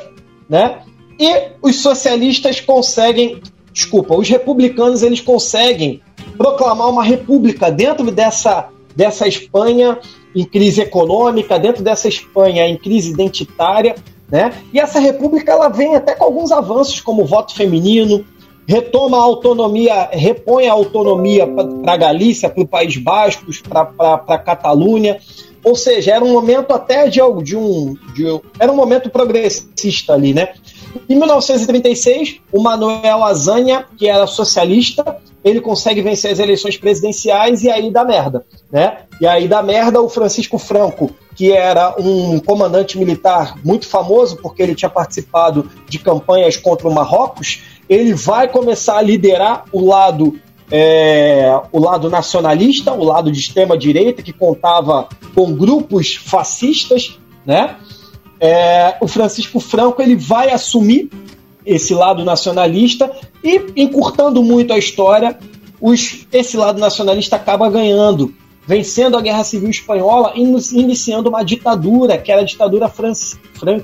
né? 0.48 0.80
E 1.18 1.50
os 1.60 1.80
socialistas 1.80 2.60
conseguem, 2.60 3.42
desculpa, 3.72 4.14
os 4.14 4.28
republicanos 4.28 5.02
eles 5.02 5.20
conseguem 5.20 6.00
proclamar 6.36 6.88
uma 6.88 7.04
república 7.04 7.70
dentro 7.70 8.10
dessa 8.10 8.68
dessa 8.94 9.26
Espanha 9.26 9.98
em 10.34 10.44
crise 10.44 10.80
econômica, 10.80 11.58
dentro 11.58 11.82
dessa 11.82 12.08
Espanha 12.08 12.66
em 12.66 12.76
crise 12.76 13.10
identitária, 13.10 13.94
né? 14.30 14.52
E 14.72 14.78
essa 14.78 14.98
república 14.98 15.52
ela 15.52 15.68
vem 15.68 15.96
até 15.96 16.14
com 16.14 16.24
alguns 16.24 16.52
avanços, 16.52 17.00
como 17.00 17.22
o 17.22 17.26
voto 17.26 17.54
feminino, 17.54 18.24
retoma 18.66 19.18
a 19.18 19.22
autonomia, 19.22 20.08
repõe 20.12 20.68
a 20.68 20.72
autonomia 20.72 21.46
para 21.46 21.92
a 21.92 21.96
Galícia, 21.96 22.48
para 22.48 22.62
o 22.62 22.68
País 22.68 22.96
Basco, 22.96 23.46
para 23.68 23.90
a 24.28 24.38
Catalunha. 24.38 25.18
Ou 25.62 25.76
seja, 25.76 26.12
era 26.12 26.24
um 26.24 26.32
momento 26.32 26.72
até 26.72 27.08
de, 27.08 27.20
de, 27.42 27.56
um, 27.56 27.96
de 28.14 28.40
era 28.58 28.72
um 28.72 28.76
momento 28.76 29.10
progressista 29.10 30.14
ali, 30.14 30.32
né? 30.32 30.54
Em 31.08 31.16
1936, 31.16 32.40
o 32.52 32.62
Manuel 32.62 33.22
Azanha, 33.22 33.84
que 33.96 34.08
era 34.08 34.26
socialista, 34.26 35.18
ele 35.44 35.60
consegue 35.60 36.02
vencer 36.02 36.32
as 36.32 36.38
eleições 36.38 36.76
presidenciais 36.76 37.62
e 37.62 37.70
aí 37.70 37.90
dá 37.90 38.04
merda, 38.04 38.44
né? 38.70 38.98
E 39.20 39.26
aí 39.26 39.46
dá 39.46 39.62
merda 39.62 40.00
o 40.00 40.08
Francisco 40.08 40.58
Franco, 40.58 41.10
que 41.36 41.52
era 41.52 41.94
um 41.98 42.38
comandante 42.40 42.98
militar 42.98 43.54
muito 43.64 43.86
famoso 43.86 44.36
porque 44.36 44.62
ele 44.62 44.74
tinha 44.74 44.90
participado 44.90 45.70
de 45.88 45.98
campanhas 45.98 46.56
contra 46.56 46.88
o 46.88 46.92
Marrocos, 46.92 47.62
ele 47.88 48.12
vai 48.12 48.48
começar 48.48 48.98
a 48.98 49.02
liderar 49.02 49.64
o 49.72 49.86
lado 49.86 50.38
é, 50.70 51.60
o 51.72 51.80
lado 51.80 52.08
nacionalista, 52.08 52.92
o 52.92 53.04
lado 53.04 53.30
de 53.32 53.40
extrema 53.40 53.76
direita 53.76 54.22
que 54.22 54.32
contava 54.32 55.08
com 55.34 55.52
grupos 55.52 56.14
fascistas, 56.14 57.18
né? 57.44 57.76
É, 58.38 58.96
o 59.00 59.08
Francisco 59.08 59.60
Franco 59.60 60.00
ele 60.00 60.16
vai 60.16 60.50
assumir 60.50 61.10
esse 61.66 61.92
lado 61.92 62.24
nacionalista 62.24 63.10
e 63.44 63.60
encurtando 63.76 64.42
muito 64.42 64.72
a 64.72 64.78
história, 64.78 65.38
os, 65.80 66.26
esse 66.32 66.56
lado 66.56 66.78
nacionalista 66.78 67.36
acaba 67.36 67.68
ganhando, 67.68 68.34
vencendo 68.66 69.16
a 69.16 69.20
Guerra 69.20 69.44
Civil 69.44 69.68
Espanhola 69.68 70.32
e 70.34 70.42
iniciando 70.42 71.28
uma 71.28 71.42
ditadura, 71.42 72.16
que 72.16 72.32
era 72.32 72.40
a 72.40 72.44
ditadura 72.44 72.88
fran, 72.88 73.12
fran, 73.54 73.80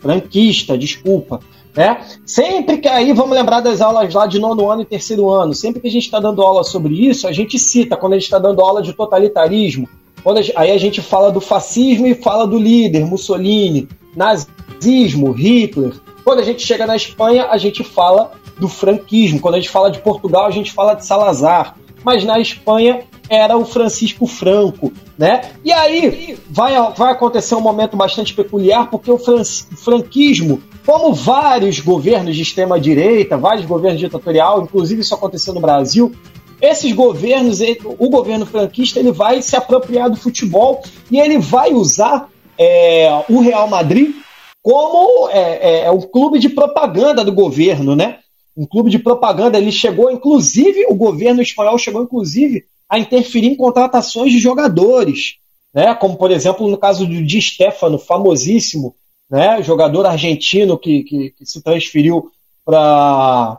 franquista, 0.00 0.76
desculpa, 0.76 1.40
Né? 1.74 2.04
Sempre 2.26 2.78
que 2.78 2.88
aí, 2.88 3.12
vamos 3.12 3.34
lembrar 3.34 3.60
das 3.60 3.80
aulas 3.80 4.12
lá 4.12 4.26
de 4.26 4.38
nono 4.38 4.70
ano 4.70 4.82
e 4.82 4.84
terceiro 4.84 5.30
ano, 5.30 5.54
sempre 5.54 5.80
que 5.80 5.88
a 5.88 5.90
gente 5.90 6.04
está 6.04 6.20
dando 6.20 6.42
aula 6.42 6.62
sobre 6.64 6.94
isso, 7.08 7.26
a 7.26 7.32
gente 7.32 7.58
cita, 7.58 7.96
quando 7.96 8.12
a 8.12 8.16
gente 8.16 8.24
está 8.24 8.38
dando 8.38 8.60
aula 8.60 8.82
de 8.82 8.92
totalitarismo, 8.92 9.88
quando 10.22 10.38
a, 10.38 10.42
aí 10.56 10.70
a 10.70 10.78
gente 10.78 11.00
fala 11.00 11.30
do 11.32 11.40
fascismo 11.40 12.06
e 12.06 12.14
fala 12.14 12.46
do 12.46 12.58
líder, 12.58 13.04
Mussolini, 13.06 13.88
nazismo, 14.14 15.32
Hitler. 15.32 15.94
Quando 16.24 16.40
a 16.40 16.44
gente 16.44 16.64
chega 16.64 16.86
na 16.86 16.94
Espanha, 16.94 17.46
a 17.46 17.58
gente 17.58 17.82
fala 17.82 18.32
do 18.58 18.68
franquismo. 18.68 19.40
Quando 19.40 19.56
a 19.56 19.58
gente 19.58 19.70
fala 19.70 19.90
de 19.90 19.98
Portugal, 19.98 20.46
a 20.46 20.50
gente 20.50 20.72
fala 20.72 20.94
de 20.94 21.04
Salazar. 21.04 21.76
Mas 22.04 22.24
na 22.24 22.38
Espanha 22.38 23.00
era 23.28 23.56
o 23.56 23.64
Francisco 23.64 24.26
Franco, 24.26 24.92
né? 25.16 25.52
E 25.64 25.72
aí 25.72 26.38
vai, 26.50 26.74
vai 26.92 27.12
acontecer 27.12 27.54
um 27.54 27.60
momento 27.60 27.96
bastante 27.96 28.34
peculiar, 28.34 28.90
porque 28.90 29.10
o 29.10 29.18
franquismo, 29.18 30.62
como 30.84 31.14
vários 31.14 31.80
governos 31.80 32.34
de 32.34 32.42
extrema-direita, 32.42 33.36
vários 33.36 33.66
governos 33.66 34.00
ditatorial, 34.00 34.62
inclusive 34.62 35.00
isso 35.02 35.14
aconteceu 35.14 35.54
no 35.54 35.60
Brasil, 35.60 36.12
esses 36.60 36.92
governos, 36.92 37.58
o 37.98 38.08
governo 38.08 38.46
franquista, 38.46 39.00
ele 39.00 39.10
vai 39.10 39.42
se 39.42 39.56
apropriar 39.56 40.08
do 40.08 40.16
futebol 40.16 40.82
e 41.10 41.18
ele 41.18 41.38
vai 41.38 41.72
usar 41.72 42.28
é, 42.56 43.24
o 43.28 43.40
Real 43.40 43.66
Madrid 43.66 44.14
como 44.62 45.28
é, 45.30 45.86
é, 45.86 45.90
um 45.90 46.00
clube 46.00 46.38
de 46.38 46.48
propaganda 46.48 47.24
do 47.24 47.32
governo, 47.32 47.96
né? 47.96 48.20
Um 48.56 48.64
clube 48.64 48.90
de 48.90 48.98
propaganda. 49.00 49.58
Ele 49.58 49.72
chegou, 49.72 50.08
inclusive, 50.12 50.86
o 50.88 50.94
governo 50.94 51.42
espanhol 51.42 51.76
chegou, 51.78 52.04
inclusive, 52.04 52.64
a 52.88 52.96
interferir 52.96 53.48
em 53.48 53.56
contratações 53.56 54.30
de 54.30 54.38
jogadores, 54.38 55.38
né? 55.74 55.92
Como, 55.96 56.16
por 56.16 56.30
exemplo, 56.30 56.68
no 56.68 56.78
caso 56.78 57.06
do 57.06 57.24
Di 57.24 57.42
Stefano, 57.42 57.98
famosíssimo, 57.98 58.94
né? 59.32 59.62
Jogador 59.62 60.04
argentino 60.04 60.76
que, 60.76 61.02
que, 61.04 61.30
que 61.30 61.46
se 61.46 61.62
transferiu 61.62 62.30
para 62.66 63.58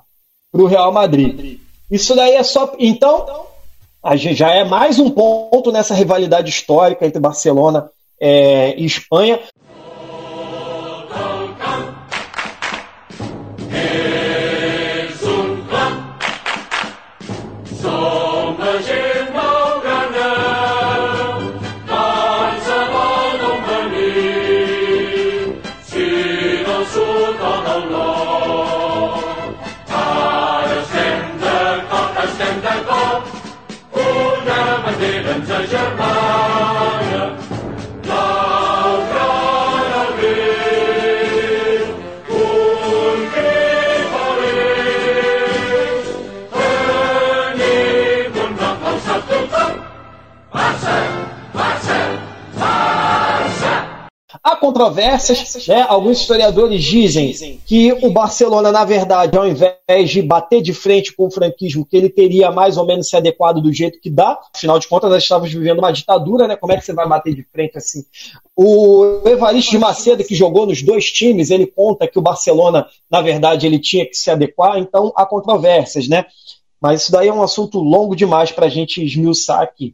o 0.54 0.68
Real 0.68 0.92
Madrid. 0.94 1.60
Isso 1.90 2.16
daí 2.16 2.36
é 2.36 2.44
só. 2.44 2.76
Então, 2.78 3.48
a 4.04 4.16
gente 4.16 4.36
já 4.36 4.52
é 4.52 4.64
mais 4.64 5.00
um 5.00 5.10
ponto 5.10 5.72
nessa 5.72 5.96
rivalidade 5.96 6.48
histórica 6.48 7.08
entre 7.08 7.20
Barcelona 7.20 7.90
é, 8.22 8.80
e 8.80 8.86
Espanha. 8.86 9.40
treasure 35.66 35.96
mine. 35.96 36.53
Controvérsias. 54.64 55.68
Né? 55.68 55.86
Alguns 55.90 56.22
historiadores 56.22 56.82
dizem 56.82 57.60
que 57.66 57.92
o 57.92 58.10
Barcelona, 58.10 58.72
na 58.72 58.86
verdade, 58.86 59.38
ao 59.38 59.46
invés 59.46 60.10
de 60.10 60.22
bater 60.22 60.62
de 60.62 60.74
frente 60.74 61.14
com 61.14 61.28
o 61.28 61.32
franquismo, 61.32 61.86
que 61.86 61.98
ele 61.98 62.10
teria 62.10 62.50
mais 62.50 62.78
ou 62.78 62.86
menos 62.86 63.10
se 63.10 63.18
adequado 63.18 63.60
do 63.60 63.74
jeito 63.74 64.00
que 64.00 64.10
dá. 64.10 64.40
Afinal 64.56 64.80
de 64.80 64.88
contas, 64.88 65.10
nós 65.10 65.24
estávamos 65.24 65.54
vivendo 65.54 65.80
uma 65.80 65.92
ditadura, 65.92 66.48
né? 66.48 66.56
Como 66.56 66.72
é 66.72 66.78
que 66.78 66.86
você 66.86 66.94
vai 66.94 67.06
bater 67.06 67.36
de 67.36 67.44
frente 67.44 67.78
assim? 67.78 68.06
O 68.56 69.20
Evaristo 69.26 69.72
de 69.72 69.78
Macedo, 69.78 70.24
que 70.24 70.34
jogou 70.34 70.66
nos 70.66 70.82
dois 70.82 71.12
times, 71.12 71.52
ele 71.52 71.68
conta 71.68 72.08
que 72.08 72.18
o 72.18 72.22
Barcelona, 72.22 72.88
na 73.12 73.22
verdade, 73.22 73.68
ele 73.68 73.80
tinha 73.80 74.06
que 74.06 74.16
se 74.16 74.32
adequar, 74.32 74.80
então 74.80 75.12
há 75.14 75.26
controvérsias, 75.26 76.08
né? 76.08 76.26
Mas 76.80 77.02
isso 77.02 77.12
daí 77.12 77.28
é 77.28 77.34
um 77.34 77.44
assunto 77.44 77.80
longo 77.80 78.16
demais 78.16 78.52
para 78.52 78.68
a 78.68 78.70
gente 78.70 79.04
esmiuçar 79.04 79.62
aqui. 79.62 79.94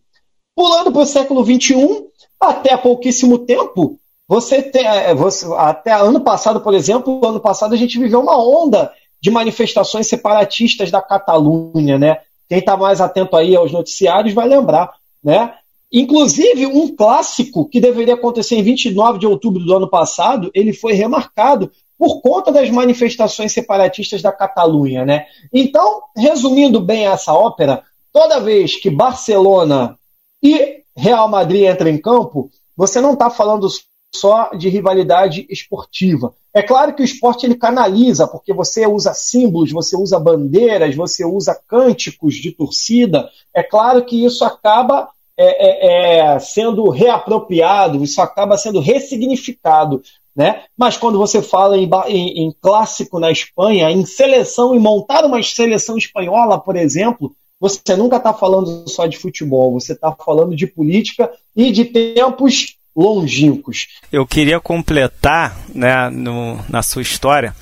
Pulando 0.55 0.91
para 0.91 1.01
o 1.01 1.05
século 1.05 1.43
XXI, 1.43 2.05
até 2.39 2.77
pouquíssimo 2.77 3.39
tempo, 3.39 3.98
você, 4.29 4.61
tem, 4.61 4.85
é, 4.85 5.15
você 5.15 5.47
até 5.57 5.91
ano 5.91 6.19
passado, 6.19 6.61
por 6.61 6.75
exemplo, 6.75 7.19
ano 7.25 7.39
passado 7.39 7.73
a 7.73 7.77
gente 7.77 7.97
viveu 7.97 8.19
uma 8.19 8.37
onda 8.37 8.93
de 9.19 9.31
manifestações 9.31 10.05
separatistas 10.05 10.91
da 10.91 11.01
Catalunha, 11.01 11.97
né? 11.97 12.19
Quem 12.47 12.59
está 12.59 12.77
mais 12.77 13.01
atento 13.01 13.35
aí 13.35 13.55
aos 13.55 13.71
noticiários 13.71 14.35
vai 14.35 14.47
lembrar, 14.47 14.93
né? 15.23 15.55
Inclusive, 15.91 16.67
um 16.67 16.95
clássico 16.95 17.67
que 17.67 17.81
deveria 17.81 18.13
acontecer 18.13 18.55
em 18.55 18.61
29 18.61 19.17
de 19.17 19.25
outubro 19.25 19.65
do 19.65 19.75
ano 19.75 19.89
passado, 19.89 20.51
ele 20.53 20.73
foi 20.73 20.93
remarcado 20.93 21.71
por 21.97 22.21
conta 22.21 22.51
das 22.51 22.69
manifestações 22.69 23.51
separatistas 23.51 24.21
da 24.21 24.31
Catalunha, 24.31 25.03
né? 25.03 25.25
Então, 25.51 26.03
resumindo 26.15 26.79
bem 26.79 27.07
essa 27.07 27.33
ópera, 27.33 27.81
toda 28.13 28.39
vez 28.39 28.75
que 28.75 28.91
Barcelona 28.91 29.97
e 30.43 30.83
Real 30.95 31.27
Madrid 31.27 31.63
entram 31.63 31.89
em 31.89 31.97
campo, 31.97 32.51
você 32.77 33.01
não 33.01 33.13
está 33.13 33.31
falando 33.31 33.67
só 34.13 34.51
de 34.55 34.69
rivalidade 34.69 35.45
esportiva. 35.49 36.33
É 36.53 36.63
claro 36.63 36.93
que 36.95 37.01
o 37.01 37.05
esporte 37.05 37.45
ele 37.45 37.55
canaliza, 37.55 38.27
porque 38.27 38.53
você 38.53 38.87
usa 38.87 39.13
símbolos, 39.13 39.71
você 39.71 39.95
usa 39.95 40.19
bandeiras, 40.19 40.95
você 40.95 41.23
usa 41.23 41.59
cânticos 41.67 42.35
de 42.35 42.51
torcida. 42.51 43.29
É 43.53 43.61
claro 43.61 44.03
que 44.03 44.25
isso 44.25 44.43
acaba 44.43 45.09
é, 45.37 45.45
é, 45.45 46.17
é, 46.17 46.39
sendo 46.39 46.89
reapropriado, 46.89 48.03
isso 48.03 48.21
acaba 48.21 48.57
sendo 48.57 48.79
ressignificado. 48.79 50.01
Né? 50.35 50.63
Mas 50.75 50.97
quando 50.97 51.17
você 51.17 51.41
fala 51.41 51.77
em, 51.77 51.89
em, 52.07 52.45
em 52.45 52.55
clássico 52.61 53.19
na 53.19 53.31
Espanha, 53.31 53.91
em 53.91 54.05
seleção, 54.05 54.73
em 54.73 54.79
montar 54.79 55.25
uma 55.25 55.41
seleção 55.43 55.97
espanhola, 55.97 56.59
por 56.59 56.75
exemplo, 56.75 57.33
você 57.59 57.95
nunca 57.95 58.17
está 58.17 58.33
falando 58.33 58.89
só 58.89 59.05
de 59.05 59.17
futebol, 59.17 59.73
você 59.73 59.93
está 59.93 60.11
falando 60.13 60.55
de 60.55 60.65
política 60.65 61.31
e 61.55 61.71
de 61.71 61.85
tempos 61.85 62.78
longínquos. 62.95 63.87
Eu 64.11 64.25
queria 64.25 64.59
completar 64.59 65.57
né, 65.73 66.09
no, 66.09 66.59
na 66.67 66.81
sua 66.81 67.01
história, 67.01 67.55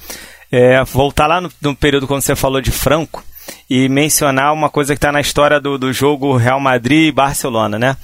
é, 0.52 0.84
voltar 0.84 1.28
lá 1.28 1.42
no, 1.42 1.52
no, 1.62 1.76
período 1.76 2.08
quando 2.08 2.22
você 2.22 2.36
falou 2.36 2.62
de 2.62 2.72
Franco 2.72 3.24
e 3.70 3.88
mencionar 3.90 4.54
uma 4.54 4.70
coisa 4.70 4.94
que 4.94 4.98
está 4.98 5.12
na 5.12 5.22
história 5.22 5.60
do, 5.60 5.78
do 5.78 5.92
jogo 5.94 6.36
Real 6.36 6.60
Madrid 6.60 7.08
e 7.08 7.12
Barcelona, 7.12 7.78
né? 7.78 7.98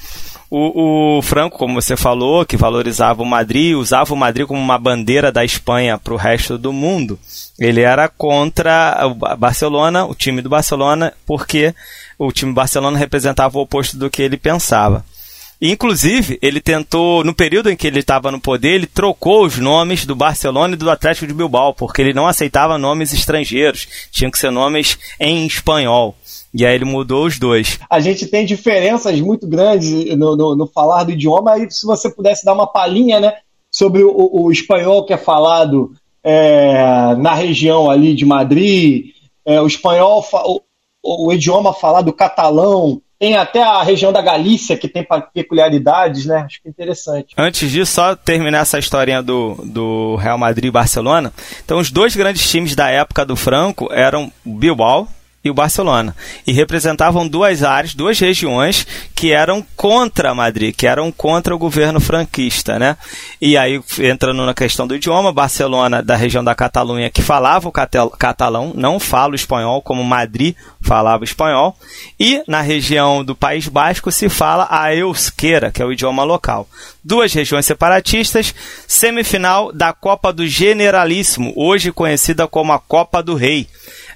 O, 0.56 1.18
o, 1.18 1.22
Franco, 1.24 1.58
como 1.58 1.82
você 1.82 1.98
falou, 1.98 2.46
que 2.46 2.56
valorizava 2.56 3.24
o 3.24 3.26
Madrid, 3.26 3.76
usava 3.76 4.14
o 4.14 4.18
Madrid 4.18 4.46
como 4.46 4.60
uma 4.60 4.78
bandeira 4.78 5.32
da 5.32 5.44
Espanha 5.44 5.98
para 5.98 6.14
o 6.14 6.18
resto 6.18 6.60
do 6.60 6.72
mundo. 6.72 7.18
Ele 7.58 7.82
era 7.82 8.08
contra 8.08 9.00
o 9.08 9.16
Barcelona, 9.36 10.06
o 10.06 10.14
time 10.14 10.44
do 10.44 10.50
Barcelona, 10.50 11.12
porque 11.26 11.74
o 12.20 12.32
time 12.32 12.52
do 12.52 12.56
Barcelona 12.56 13.00
representava 13.00 13.58
o 13.58 13.62
oposto 13.62 13.98
do 13.98 14.12
que 14.12 14.22
ele 14.22 14.38
pensava. 14.38 15.04
Inclusive, 15.66 16.38
ele 16.42 16.60
tentou, 16.60 17.24
no 17.24 17.34
período 17.34 17.70
em 17.70 17.78
que 17.78 17.88
ele 17.88 18.00
estava 18.00 18.30
no 18.30 18.42
poder, 18.42 18.72
ele 18.72 18.86
trocou 18.86 19.46
os 19.46 19.58
nomes 19.58 20.06
do 20.06 20.14
Barcelona 20.14 20.74
e 20.74 20.78
do 20.78 20.90
Atlético 20.90 21.26
de 21.26 21.34
Bilbao, 21.34 21.74
porque 21.74 22.02
ele 22.02 22.14
não 22.14 22.28
aceitava 22.28 22.78
nomes 22.78 23.14
estrangeiros, 23.14 23.88
tinham 24.12 24.30
que 24.30 24.38
ser 24.38 24.52
nomes 24.52 25.00
em 25.18 25.48
espanhol. 25.48 26.18
E 26.54 26.66
aí 26.66 26.76
ele 26.76 26.84
mudou 26.84 27.26
os 27.26 27.40
dois. 27.40 27.80
A 27.90 28.02
gente 28.02 28.28
tem 28.28 28.46
diferenças 28.46 29.18
muito 29.22 29.48
grandes 29.48 29.90
no, 30.18 30.36
no, 30.36 30.54
no 30.54 30.68
falar 30.68 31.06
do 31.06 31.14
idioma, 31.14 31.54
aí 31.54 31.72
se 31.72 31.86
você 31.86 32.10
pudesse 32.10 32.44
dar 32.44 32.52
uma 32.52 32.68
palhinha, 32.68 33.22
né, 33.22 33.34
sobre 33.72 34.04
o, 34.04 34.30
o 34.34 34.52
espanhol 34.52 35.06
que 35.06 35.14
é 35.14 35.18
falado 35.18 35.94
é, 36.22 37.16
na 37.16 37.34
região 37.34 37.90
ali 37.90 38.14
de 38.14 38.26
Madrid, 38.26 39.12
é, 39.46 39.62
o 39.62 39.68
espanhol, 39.68 40.26
o, 41.02 41.28
o 41.28 41.32
idioma 41.32 41.74
falado 41.74 42.12
catalão, 42.12 43.02
tem 43.24 43.38
até 43.38 43.64
a 43.64 43.82
região 43.82 44.12
da 44.12 44.22
Galícia 44.22 44.76
que 44.76 44.86
tem 44.86 45.08
peculiaridades, 45.34 46.26
né? 46.26 46.44
Acho 46.46 46.62
que 46.62 46.68
é 46.68 46.70
interessante. 46.70 47.34
Antes 47.38 47.72
disso, 47.72 47.94
só 47.94 48.18
terminar 48.18 48.64
essa 48.64 48.78
historinha 48.78 49.24
do, 49.24 49.56
do 49.64 50.18
Real 50.18 50.38
Madrid 50.38 50.66
e 50.66 50.72
Barcelona. 50.72 51.32
Então, 51.64 51.80
os 51.80 51.90
dois 51.90 52.18
grandes 52.18 52.52
times 52.52 52.76
da 52.76 52.90
época 52.90 53.26
do 53.26 53.38
Franco 53.38 53.88
eram 53.94 54.30
Bilbao, 54.44 55.08
e 55.44 55.50
o 55.50 55.54
Barcelona. 55.54 56.16
E 56.48 56.54
representavam 56.54 57.28
duas 57.28 57.64
áreas, 57.64 57.94
duas 57.94 58.18
regiões 58.18 58.88
que 59.14 59.32
eram 59.32 59.66
contra 59.76 60.34
Madrid, 60.34 60.74
que 60.74 60.88
eram 60.88 61.12
contra 61.12 61.54
o 61.54 61.58
governo 61.58 62.00
franquista, 62.00 62.80
né? 62.80 62.96
E 63.42 63.58
aí, 63.58 63.82
entrando 64.00 64.46
na 64.46 64.54
questão 64.54 64.88
do 64.88 64.96
idioma, 64.96 65.34
Barcelona, 65.34 66.02
da 66.02 66.16
região 66.16 66.44
da 66.44 66.56
Catalunha, 66.56 67.10
que 67.10 67.22
falava 67.22 67.68
o 67.68 67.72
catalão, 67.72 68.72
não 68.76 69.00
fala 69.00 69.34
o 69.34 69.36
espanhol, 69.36 69.82
como 69.82 70.04
Madrid 70.04 70.56
falava 70.82 71.24
espanhol. 71.24 71.76
E 72.20 72.42
na 72.48 72.62
região 72.62 73.24
do 73.24 73.36
País 73.36 73.68
Basco 73.68 74.12
se 74.12 74.30
fala 74.30 74.68
a 74.70 74.96
euskera, 74.96 75.72
que 75.72 75.82
é 75.82 75.86
o 75.86 75.92
idioma 75.92 76.24
local. 76.24 76.68
Duas 77.04 77.34
regiões 77.34 77.66
separatistas, 77.66 78.56
semifinal 78.88 79.74
da 79.74 79.92
Copa 79.92 80.32
do 80.32 80.48
Generalíssimo, 80.48 81.52
hoje 81.56 81.92
conhecida 81.92 82.48
como 82.48 82.72
a 82.72 82.80
Copa 82.80 83.22
do 83.22 83.36
Rei. 83.36 83.68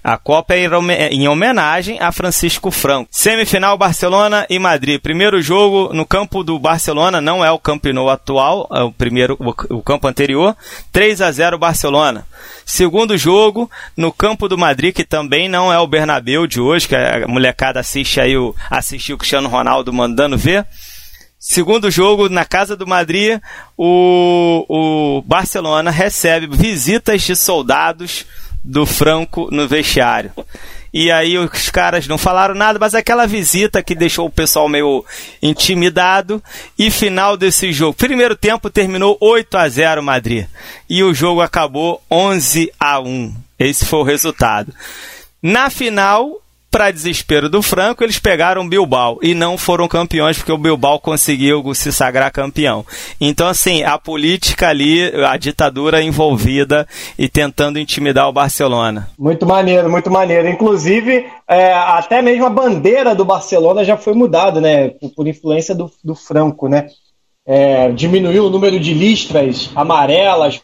A 0.07 0.17
Copa 0.17 0.55
é 0.55 1.09
em 1.11 1.27
homenagem 1.27 1.99
a 1.99 2.13
Francisco 2.13 2.71
Franco. 2.71 3.09
Semifinal 3.11 3.77
Barcelona 3.77 4.47
e 4.49 4.57
Madrid. 4.57 5.01
Primeiro 5.01 5.41
jogo 5.41 5.93
no 5.93 6.05
campo 6.05 6.45
do 6.45 6.57
Barcelona, 6.57 7.19
não 7.19 7.43
é 7.43 7.51
o 7.51 7.59
Camp 7.59 7.83
atual, 8.09 8.69
é 8.71 8.81
o 8.83 8.89
primeiro 8.89 9.35
o, 9.37 9.81
campo 9.81 10.07
anterior. 10.07 10.55
3 10.93 11.21
a 11.21 11.29
0 11.29 11.57
Barcelona. 11.57 12.25
Segundo 12.65 13.17
jogo 13.17 13.69
no 13.97 14.09
campo 14.09 14.47
do 14.47 14.57
Madrid, 14.57 14.95
que 14.95 15.03
também 15.03 15.49
não 15.49 15.73
é 15.73 15.77
o 15.77 15.85
Bernabéu 15.85 16.47
de 16.47 16.61
hoje, 16.61 16.87
que 16.87 16.95
a 16.95 17.27
molecada 17.27 17.81
assiste 17.81 18.21
aí 18.21 18.37
o 18.37 18.55
assistiu 18.71 19.17
o 19.17 19.19
Cristiano 19.19 19.49
Ronaldo 19.49 19.91
mandando 19.91 20.37
ver. 20.37 20.65
Segundo 21.37 21.91
jogo, 21.91 22.29
na 22.29 22.45
casa 22.45 22.77
do 22.77 22.87
Madrid, 22.87 23.41
o, 23.75 24.65
o 24.69 25.21
Barcelona 25.23 25.91
recebe 25.91 26.47
visitas 26.47 27.23
de 27.23 27.35
soldados 27.35 28.25
do 28.67 28.85
Franco 28.85 29.47
no 29.49 29.67
vestiário. 29.67 30.31
E 30.93 31.09
aí 31.11 31.37
os 31.37 31.69
caras 31.69 32.07
não 32.07 32.17
falaram 32.17 32.53
nada, 32.53 32.77
mas 32.79 32.93
aquela 32.93 33.25
visita 33.25 33.81
que 33.81 33.95
deixou 33.95 34.25
o 34.25 34.31
pessoal 34.31 34.67
meio 34.67 35.05
intimidado. 35.41 36.43
E 36.77 36.91
final 36.91 37.37
desse 37.37 37.71
jogo. 37.71 37.93
Primeiro 37.93 38.35
tempo 38.35 38.69
terminou 38.69 39.17
8 39.21 39.57
a 39.57 39.69
0 39.69 40.03
Madrid. 40.03 40.45
E 40.89 41.03
o 41.03 41.13
jogo 41.13 41.41
acabou 41.41 42.01
11 42.11 42.71
a 42.79 42.99
1. 42.99 43.33
Esse 43.57 43.85
foi 43.85 43.99
o 43.99 44.03
resultado. 44.03 44.73
Na 45.41 45.69
final, 45.69 46.41
para 46.69 46.91
desespero 46.91 47.49
do 47.49 47.61
Franco, 47.61 48.03
eles 48.03 48.19
pegaram 48.19 48.67
Bilbao 48.67 49.19
e 49.21 49.33
não 49.33 49.57
foram 49.57 49.87
campeões 49.87 50.37
porque 50.37 50.51
o 50.51 50.57
Bilbao 50.57 50.99
conseguiu 50.99 51.73
se 51.73 51.91
sagrar 51.91 52.31
campeão. 52.31 52.85
Então, 53.19 53.47
assim, 53.47 53.83
a 53.83 53.97
política 53.97 54.69
ali, 54.69 55.03
a 55.25 55.37
ditadura 55.37 56.01
envolvida 56.01 56.87
e 57.17 57.27
tentando 57.29 57.79
intimidar 57.79 58.27
o 58.27 58.33
Barcelona. 58.33 59.09
Muito 59.17 59.45
maneiro, 59.45 59.89
muito 59.89 60.11
maneiro. 60.11 60.47
Inclusive, 60.47 61.25
é, 61.47 61.73
até 61.73 62.21
mesmo 62.21 62.45
a 62.45 62.49
bandeira 62.49 63.15
do 63.15 63.25
Barcelona 63.25 63.83
já 63.83 63.97
foi 63.97 64.13
mudada, 64.13 64.59
né? 64.59 64.89
Por, 64.89 65.09
por 65.11 65.27
influência 65.27 65.73
do, 65.73 65.91
do 66.03 66.15
Franco, 66.15 66.67
né? 66.67 66.87
É, 67.45 67.91
diminuiu 67.91 68.45
o 68.45 68.49
número 68.49 68.77
de 68.79 68.93
listras 68.93 69.71
amarelas 69.73 70.61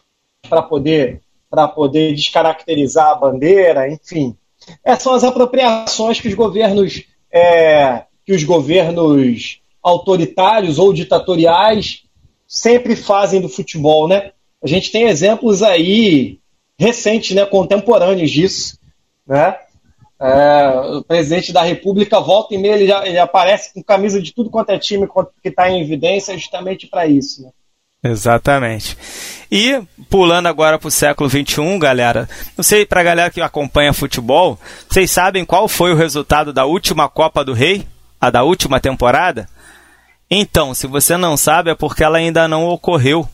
para 0.48 0.62
poder 0.62 1.22
para 1.50 1.68
poder 1.68 2.12
descaracterizar 2.14 3.12
a 3.12 3.14
bandeira, 3.14 3.88
enfim. 3.88 4.36
É, 4.84 4.96
são 4.96 5.14
as 5.14 5.24
apropriações 5.24 6.20
que 6.20 6.28
os 6.28 6.34
governos 6.34 7.04
é, 7.32 8.04
que 8.24 8.32
os 8.32 8.44
governos 8.44 9.60
autoritários 9.82 10.78
ou 10.78 10.92
ditatoriais 10.92 12.04
sempre 12.46 12.96
fazem 12.96 13.40
do 13.40 13.48
futebol, 13.48 14.08
né? 14.08 14.32
A 14.62 14.66
gente 14.66 14.90
tem 14.90 15.04
exemplos 15.04 15.62
aí 15.62 16.38
recentes, 16.78 17.36
né, 17.36 17.44
contemporâneos 17.44 18.30
disso, 18.30 18.78
né? 19.26 19.56
É, 20.20 20.96
o 20.96 21.02
presidente 21.02 21.52
da 21.52 21.62
República 21.62 22.20
volta 22.20 22.54
e 22.54 22.58
meia 22.58 22.74
ele, 22.74 22.86
já, 22.86 23.06
ele 23.06 23.18
aparece 23.18 23.74
com 23.74 23.82
camisa 23.82 24.22
de 24.22 24.32
tudo 24.32 24.48
quanto 24.48 24.70
é 24.70 24.78
time 24.78 25.08
que 25.42 25.48
está 25.48 25.68
em 25.68 25.82
evidência 25.82 26.38
justamente 26.38 26.86
para 26.86 27.06
isso. 27.06 27.42
Né? 27.42 27.50
Exatamente. 28.04 28.98
E 29.50 29.80
pulando 30.10 30.46
agora 30.46 30.78
para 30.78 30.88
o 30.88 30.90
século 30.90 31.30
XXI, 31.30 31.78
galera, 31.78 32.28
não 32.54 32.62
sei 32.62 32.84
para 32.84 33.00
a 33.00 33.04
galera 33.04 33.30
que 33.30 33.40
acompanha 33.40 33.94
futebol, 33.94 34.60
vocês 34.90 35.10
sabem 35.10 35.42
qual 35.42 35.66
foi 35.66 35.92
o 35.92 35.96
resultado 35.96 36.52
da 36.52 36.66
última 36.66 37.08
Copa 37.08 37.42
do 37.42 37.54
Rei, 37.54 37.86
a 38.20 38.28
da 38.28 38.42
última 38.42 38.78
temporada? 38.78 39.48
Então, 40.30 40.74
se 40.74 40.86
você 40.86 41.16
não 41.16 41.34
sabe, 41.34 41.70
é 41.70 41.74
porque 41.74 42.04
ela 42.04 42.18
ainda 42.18 42.46
não 42.46 42.66
ocorreu. 42.66 43.26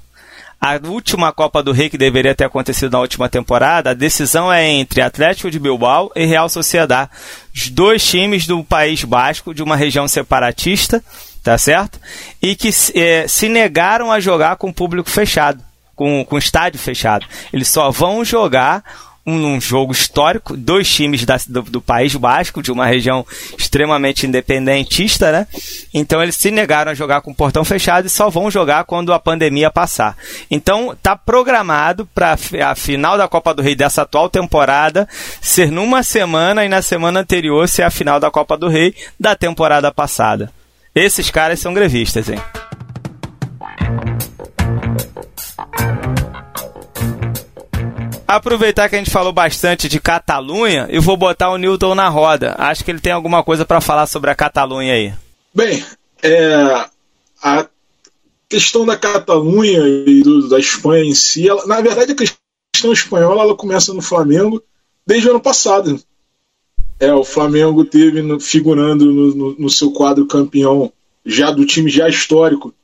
A 0.60 0.78
última 0.86 1.32
Copa 1.32 1.62
do 1.62 1.72
Rei 1.72 1.88
que 1.88 1.98
deveria 1.98 2.34
ter 2.34 2.44
acontecido 2.44 2.92
na 2.92 3.00
última 3.00 3.28
temporada, 3.28 3.90
a 3.90 3.94
decisão 3.94 4.52
é 4.52 4.68
entre 4.68 5.00
Atlético 5.00 5.50
de 5.50 5.58
Bilbao 5.58 6.12
e 6.14 6.26
Real 6.26 6.48
Sociedad, 6.48 7.08
os 7.52 7.70
dois 7.70 8.04
times 8.04 8.46
do 8.46 8.62
País 8.62 9.02
Basco, 9.02 9.54
de 9.54 9.62
uma 9.62 9.74
região 9.74 10.06
separatista 10.06 11.02
tá 11.42 11.56
certo? 11.58 12.00
E 12.40 12.54
que 12.54 12.70
é, 12.94 13.26
se 13.28 13.48
negaram 13.48 14.10
a 14.10 14.20
jogar 14.20 14.56
com 14.56 14.72
público 14.72 15.10
fechado, 15.10 15.62
com, 15.94 16.24
com 16.24 16.38
estádio 16.38 16.80
fechado. 16.80 17.26
Eles 17.52 17.68
só 17.68 17.90
vão 17.90 18.24
jogar 18.24 18.82
um, 19.26 19.54
um 19.54 19.60
jogo 19.60 19.92
histórico, 19.92 20.56
dois 20.56 20.88
times 20.88 21.24
da, 21.24 21.38
do, 21.48 21.62
do, 21.62 21.80
País 21.80 22.14
Basco, 22.14 22.62
de 22.62 22.72
uma 22.72 22.86
região 22.86 23.24
extremamente 23.58 24.26
independentista, 24.26 25.30
né? 25.30 25.46
Então 25.92 26.22
eles 26.22 26.36
se 26.36 26.50
negaram 26.50 26.92
a 26.92 26.94
jogar 26.94 27.20
com 27.20 27.34
portão 27.34 27.64
fechado 27.64 28.06
e 28.06 28.10
só 28.10 28.30
vão 28.30 28.50
jogar 28.50 28.84
quando 28.84 29.12
a 29.12 29.20
pandemia 29.20 29.70
passar. 29.70 30.16
Então 30.50 30.96
tá 31.02 31.14
programado 31.14 32.06
para 32.06 32.36
a 32.64 32.74
final 32.74 33.16
da 33.16 33.28
Copa 33.28 33.54
do 33.54 33.62
Rei 33.62 33.74
dessa 33.74 34.02
atual 34.02 34.28
temporada 34.28 35.08
ser 35.40 35.70
numa 35.70 36.02
semana 36.02 36.64
e 36.64 36.68
na 36.68 36.82
semana 36.82 37.20
anterior 37.20 37.68
ser 37.68 37.82
a 37.82 37.90
final 37.90 38.18
da 38.18 38.30
Copa 38.30 38.56
do 38.56 38.68
Rei 38.68 38.94
da 39.18 39.36
temporada 39.36 39.92
passada. 39.92 40.50
Esses 40.94 41.30
caras 41.30 41.60
são 41.60 41.72
grevistas, 41.72 42.28
hein? 42.28 42.38
Aproveitar 48.26 48.88
que 48.88 48.94
a 48.94 48.98
gente 48.98 49.10
falou 49.10 49.32
bastante 49.32 49.88
de 49.88 50.00
Catalunha, 50.00 50.86
eu 50.88 51.02
vou 51.02 51.16
botar 51.16 51.50
o 51.50 51.56
Newton 51.56 51.94
na 51.94 52.08
roda. 52.08 52.54
Acho 52.58 52.84
que 52.84 52.90
ele 52.90 53.00
tem 53.00 53.12
alguma 53.12 53.42
coisa 53.42 53.64
para 53.64 53.80
falar 53.80 54.06
sobre 54.06 54.30
a 54.30 54.34
Catalunha 54.34 54.94
aí. 54.94 55.12
Bem, 55.52 55.84
é, 56.22 56.86
a 57.42 57.66
questão 58.48 58.86
da 58.86 58.96
Catalunha 58.96 59.80
e 60.06 60.22
do, 60.22 60.48
da 60.48 60.58
Espanha 60.58 61.04
em 61.04 61.14
si, 61.14 61.48
ela, 61.48 61.66
na 61.66 61.80
verdade 61.80 62.12
a 62.12 62.14
questão 62.14 62.92
espanhola 62.92 63.42
ela 63.42 63.56
começa 63.56 63.92
no 63.92 64.02
Flamengo 64.02 64.62
desde 65.06 65.28
o 65.28 65.30
ano 65.30 65.40
passado. 65.40 66.00
É, 67.00 67.14
o 67.14 67.24
Flamengo 67.24 67.82
teve 67.82 68.20
no, 68.20 68.38
figurando 68.38 69.06
no, 69.06 69.34
no, 69.34 69.56
no, 69.58 69.70
seu 69.70 69.90
quadro 69.90 70.26
campeão 70.26 70.92
já 71.24 71.50
do 71.50 71.64
time 71.64 71.90
já 71.90 72.06
histórico 72.06 72.74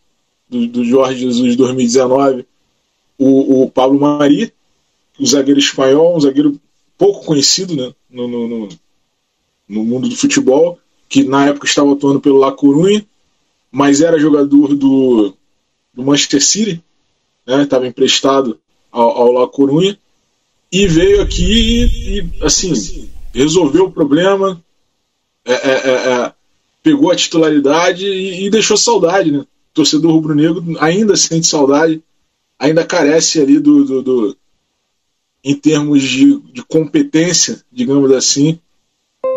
do, 0.49 0.67
do 0.67 0.85
Jorge 0.87 1.21
Jesus 1.21 1.55
2019, 1.55 2.47
o, 3.19 3.65
o 3.65 3.71
Pablo 3.71 4.01
Mari, 4.01 4.51
o 5.21 5.27
zagueiro 5.27 5.61
espanhol, 5.61 6.17
um 6.17 6.21
zagueiro 6.21 6.59
pouco 6.97 7.27
conhecido 7.27 7.77
né, 7.77 7.93
no, 8.09 8.27
no, 8.27 8.69
no, 9.69 9.85
mundo 9.85 10.09
do 10.09 10.17
futebol, 10.17 10.79
que 11.11 11.23
na 11.23 11.49
época 11.49 11.67
estava 11.67 11.93
atuando 11.93 12.19
pelo 12.19 12.39
La 12.39 12.53
Coruña, 12.53 13.05
mas 13.71 14.01
era 14.01 14.19
jogador 14.19 14.75
do, 14.75 15.35
do 15.93 16.03
Manchester 16.03 16.43
City, 16.43 16.83
né, 17.47 17.65
estava 17.65 17.87
emprestado 17.87 18.59
ao, 18.91 19.11
ao 19.11 19.33
La 19.33 19.47
Coruña, 19.47 19.99
e 20.73 20.87
veio 20.87 21.21
aqui 21.21 21.45
e, 21.45 22.19
e 22.19 22.31
assim 22.43 22.73
resolveu 23.37 23.85
o 23.85 23.93
problema, 23.93 24.63
é, 25.45 25.53
é, 25.53 25.71
é, 25.71 26.13
é, 26.13 26.33
pegou 26.83 27.11
a 27.11 27.17
titularidade 27.17 28.07
e, 28.07 28.47
e, 28.47 28.51
deixou 28.51 28.77
saudade, 28.77 29.31
né? 29.31 29.41
O 29.41 29.47
torcedor 29.75 30.13
rubro-negro 30.13 30.65
ainda 30.81 31.15
sente 31.17 31.47
saudade, 31.47 32.03
ainda 32.59 32.85
carece 32.85 33.41
ali 33.41 33.59
do, 33.59 33.85
do, 33.85 34.03
do 34.03 34.37
em 35.45 35.55
termos 35.55 36.03
de, 36.03 36.41
de, 36.53 36.65
competência, 36.65 37.63
digamos 37.71 38.11
assim, 38.11 38.59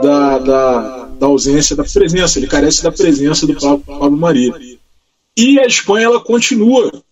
da, 0.02 0.40
da, 0.40 1.06
da, 1.06 1.26
ausência, 1.28 1.76
da 1.76 1.84
presença. 1.84 2.40
Ele 2.40 2.48
carece 2.48 2.82
da 2.82 2.92
presença 2.92 3.46
do 3.46 3.54
Pablo, 3.54 3.84
Pablo 3.86 4.18
Maria. 4.18 4.54
E 5.38 5.60
a 5.60 5.68
Espanha 5.68 6.06
ela 6.06 6.20
continua 6.20 7.04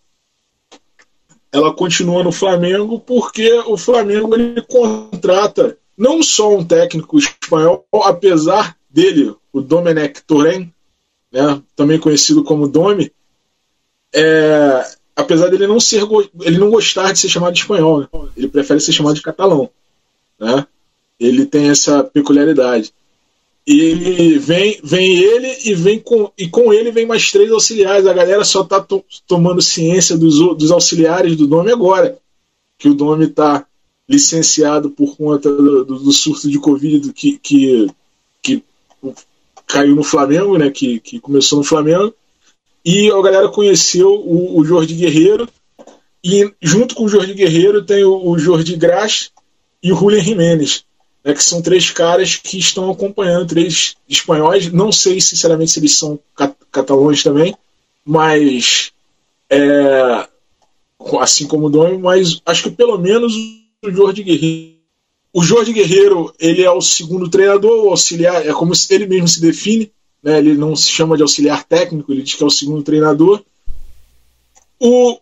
ela 1.52 1.74
continua 1.74 2.24
no 2.24 2.32
Flamengo 2.32 3.00
porque 3.00 3.52
o 3.66 3.78
Flamengo 3.78 4.36
ele 4.36 4.62
contrata 4.62 5.78
não 5.98 6.22
só 6.22 6.56
um 6.56 6.64
técnico 6.64 7.18
espanhol, 7.18 7.86
apesar 8.04 8.78
dele, 8.90 9.36
o 9.52 9.62
Domenech 9.62 10.22
Torren, 10.24 10.72
né, 11.32 11.62
também 11.76 12.00
conhecido 12.00 12.44
como 12.44 12.68
Domi, 12.68 13.12
é, 14.14 14.86
apesar 15.16 15.50
dele 15.50 15.68
não 15.68 15.80
ser 15.80 16.04
ele 16.42 16.58
não 16.58 16.70
gostar 16.70 17.12
de 17.12 17.20
ser 17.20 17.30
chamado 17.30 17.54
de 17.54 17.62
espanhol, 17.62 18.02
né, 18.02 18.08
ele 18.38 18.48
prefere 18.48 18.80
ser 18.80 18.94
chamado 18.94 19.16
de 19.16 19.22
catalão, 19.22 19.70
né? 20.40 20.66
Ele 21.20 21.48
tem 21.48 21.70
essa 21.70 22.04
peculiaridade. 22.04 22.94
E 23.66 24.38
vem, 24.38 24.80
vem 24.82 25.18
ele 25.18 25.58
e 25.66 25.74
vem 25.74 26.00
com 26.00 26.32
e 26.38 26.48
com 26.48 26.72
ele 26.72 26.90
vem 26.90 27.06
mais 27.06 27.32
três 27.32 27.52
auxiliares. 27.52 28.06
A 28.06 28.14
galera 28.14 28.46
só 28.46 28.62
está 28.62 28.80
to, 28.80 29.04
tomando 29.28 29.62
ciência 29.62 30.16
dos, 30.16 30.38
dos 30.56 30.72
auxiliares 30.72 31.36
do 31.36 31.48
nome 31.48 31.72
agora, 31.72 32.18
que 32.78 32.88
o 32.88 32.94
nome 32.94 33.26
está 33.26 33.66
licenciado 34.08 34.90
por 34.90 35.18
conta 35.18 35.52
do, 35.52 35.84
do, 35.84 36.00
do 36.00 36.12
surto 36.14 36.50
de 36.50 36.60
Covid 36.60 37.12
que, 37.12 37.38
que, 37.38 37.88
que 38.42 38.64
caiu 39.68 39.96
no 39.96 40.04
Flamengo, 40.04 40.58
né? 40.58 40.70
Que, 40.70 41.00
que 41.00 41.20
começou 41.20 41.60
no 41.60 41.66
Flamengo. 41.66 42.14
E 42.86 43.12
a 43.12 43.22
galera 43.22 43.50
conheceu 43.50 44.10
o, 44.10 44.60
o 44.60 44.66
Jorge 44.66 44.94
Guerreiro. 44.94 45.48
E 46.24 46.52
junto 46.62 46.96
com 46.96 47.04
o 47.04 47.10
Jorge 47.10 47.34
Guerreiro 47.34 47.84
tem 47.84 48.04
o, 48.04 48.30
o 48.30 48.40
Jorge 48.40 48.76
Graça 48.76 49.30
e 49.84 49.92
o 49.92 49.96
Julian 49.96 50.22
Jiménez, 50.22 50.84
né, 51.24 51.34
que 51.34 51.44
são 51.44 51.62
três 51.62 51.92
caras 51.92 52.36
que 52.36 52.58
estão 52.58 52.90
acompanhando, 52.90 53.48
três 53.48 53.96
espanhóis. 54.10 54.72
Não 54.72 54.92
sei, 54.92 55.20
sinceramente, 55.20 55.72
se 55.72 55.80
eles 55.80 55.98
são 55.98 56.20
cat 56.36 56.56
catalões 56.72 57.24
também, 57.24 57.56
mas. 58.06 58.92
É, 59.50 60.28
assim 61.20 61.48
como 61.48 61.68
o 61.68 61.70
Domi, 61.70 61.98
mas 61.98 62.42
acho 62.46 62.64
que 62.64 62.72
pelo 62.72 62.98
menos 62.98 63.34
o 63.84 63.92
Jorge 63.92 64.24
Guerreiro. 64.24 64.78
O 65.34 65.44
Jorge 65.44 65.74
Guerreiro, 65.74 66.34
ele 66.40 66.64
é 66.64 66.72
o 66.72 66.82
segundo 66.82 67.30
treinador, 67.30 67.86
o 67.86 67.90
auxiliar, 67.90 68.46
é 68.46 68.52
como 68.54 68.74
ele 68.90 69.06
mesmo 69.06 69.28
se 69.28 69.40
define, 69.40 69.92
né, 70.24 70.40
ele 70.40 70.56
não 70.56 70.76
se 70.76 70.90
chama 70.90 71.16
de 71.16 71.22
auxiliar 71.22 71.64
técnico, 71.64 72.12
ele 72.12 72.24
diz 72.24 72.36
que 72.36 72.44
é 72.44 72.46
o 72.46 72.52
segundo 72.52 72.82
treinador. 72.82 73.44
O 74.80 75.20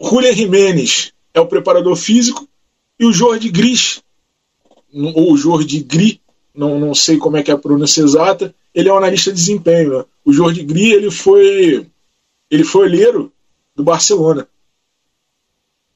Julian 0.00 0.32
Jiménez 0.32 1.12
é 1.34 1.40
o 1.40 1.46
preparador 1.46 1.96
físico, 1.96 2.48
e 2.98 3.04
o 3.04 3.12
Jorge 3.12 3.50
Gris, 3.50 4.02
ou 5.14 5.36
Jorge 5.36 5.80
Gris, 5.80 6.18
não, 6.54 6.80
não 6.80 6.94
sei 6.94 7.18
como 7.18 7.36
é 7.36 7.42
que 7.42 7.50
é 7.50 7.54
a 7.54 7.58
pronúncia 7.58 8.02
exata, 8.02 8.54
ele 8.74 8.88
é 8.88 8.92
um 8.92 8.96
analista 8.96 9.30
de 9.30 9.36
desempenho. 9.36 9.98
Né? 9.98 10.04
O 10.24 10.32
Jorge 10.32 10.62
Gris 10.64 10.94
ele 10.94 11.10
foi, 11.10 11.86
ele 12.50 12.64
foi 12.64 12.86
olheiro 12.86 13.32
do 13.76 13.84
Barcelona. 13.84 14.48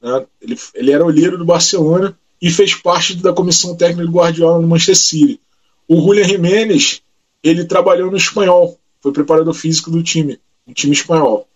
Né? 0.03 0.25
Ele, 0.41 0.59
ele 0.75 0.91
era 0.91 1.05
olheiro 1.05 1.37
do 1.37 1.45
Barcelona 1.45 2.17
e 2.41 2.51
fez 2.51 2.75
parte 2.75 3.15
da 3.15 3.31
comissão 3.31 3.73
técnica 3.75 4.05
do 4.05 4.11
Guardiola 4.11 4.61
no 4.61 4.67
Manchester 4.67 4.97
City. 4.97 5.39
O 5.87 5.95
Julian 6.01 6.25
Jiménez, 6.25 7.01
ele 7.41 7.63
trabalhou 7.63 8.11
no 8.11 8.17
espanhol, 8.17 8.77
foi 9.01 9.13
preparador 9.13 9.53
físico 9.53 9.89
do 9.89 10.03
time, 10.03 10.37
do 10.67 10.73
time 10.73 10.93
espanhol. 10.93 11.47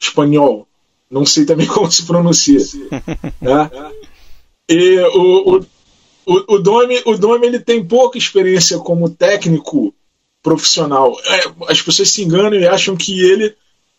Espanhol. 0.00 0.68
Não 1.10 1.26
sei 1.26 1.44
também 1.44 1.66
como 1.68 1.90
se 1.90 2.06
pronuncia. 2.06 2.60
né? 3.42 3.70
E 4.68 4.98
o, 5.00 5.56
o, 5.56 5.66
o, 6.24 6.54
o 6.54 6.58
Domi, 6.58 7.02
o 7.04 7.18
Domi 7.18 7.46
ele 7.46 7.58
tem 7.58 7.84
pouca 7.84 8.16
experiência 8.16 8.78
como 8.78 9.10
técnico 9.10 9.92
profissional. 10.40 11.16
É, 11.26 11.70
as 11.72 11.82
pessoas 11.82 12.10
se 12.10 12.22
enganam 12.22 12.54
e 12.54 12.66
acham 12.66 12.96
que 12.96 13.20
ele. 13.20 13.54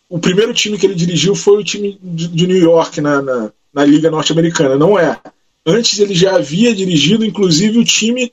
O 0.09 0.19
primeiro 0.19 0.53
time 0.53 0.77
que 0.77 0.85
ele 0.85 0.95
dirigiu 0.95 1.35
foi 1.35 1.57
o 1.57 1.63
time 1.63 1.97
de, 2.01 2.27
de 2.27 2.47
New 2.47 2.57
York 2.57 3.01
na, 3.01 3.21
na, 3.21 3.51
na 3.73 3.83
Liga 3.83 4.11
Norte-Americana. 4.11 4.77
Não 4.77 4.97
é. 4.97 5.19
Antes 5.65 5.99
ele 5.99 6.13
já 6.13 6.35
havia 6.35 6.75
dirigido, 6.75 7.25
inclusive, 7.25 7.79
o 7.79 7.85
time 7.85 8.31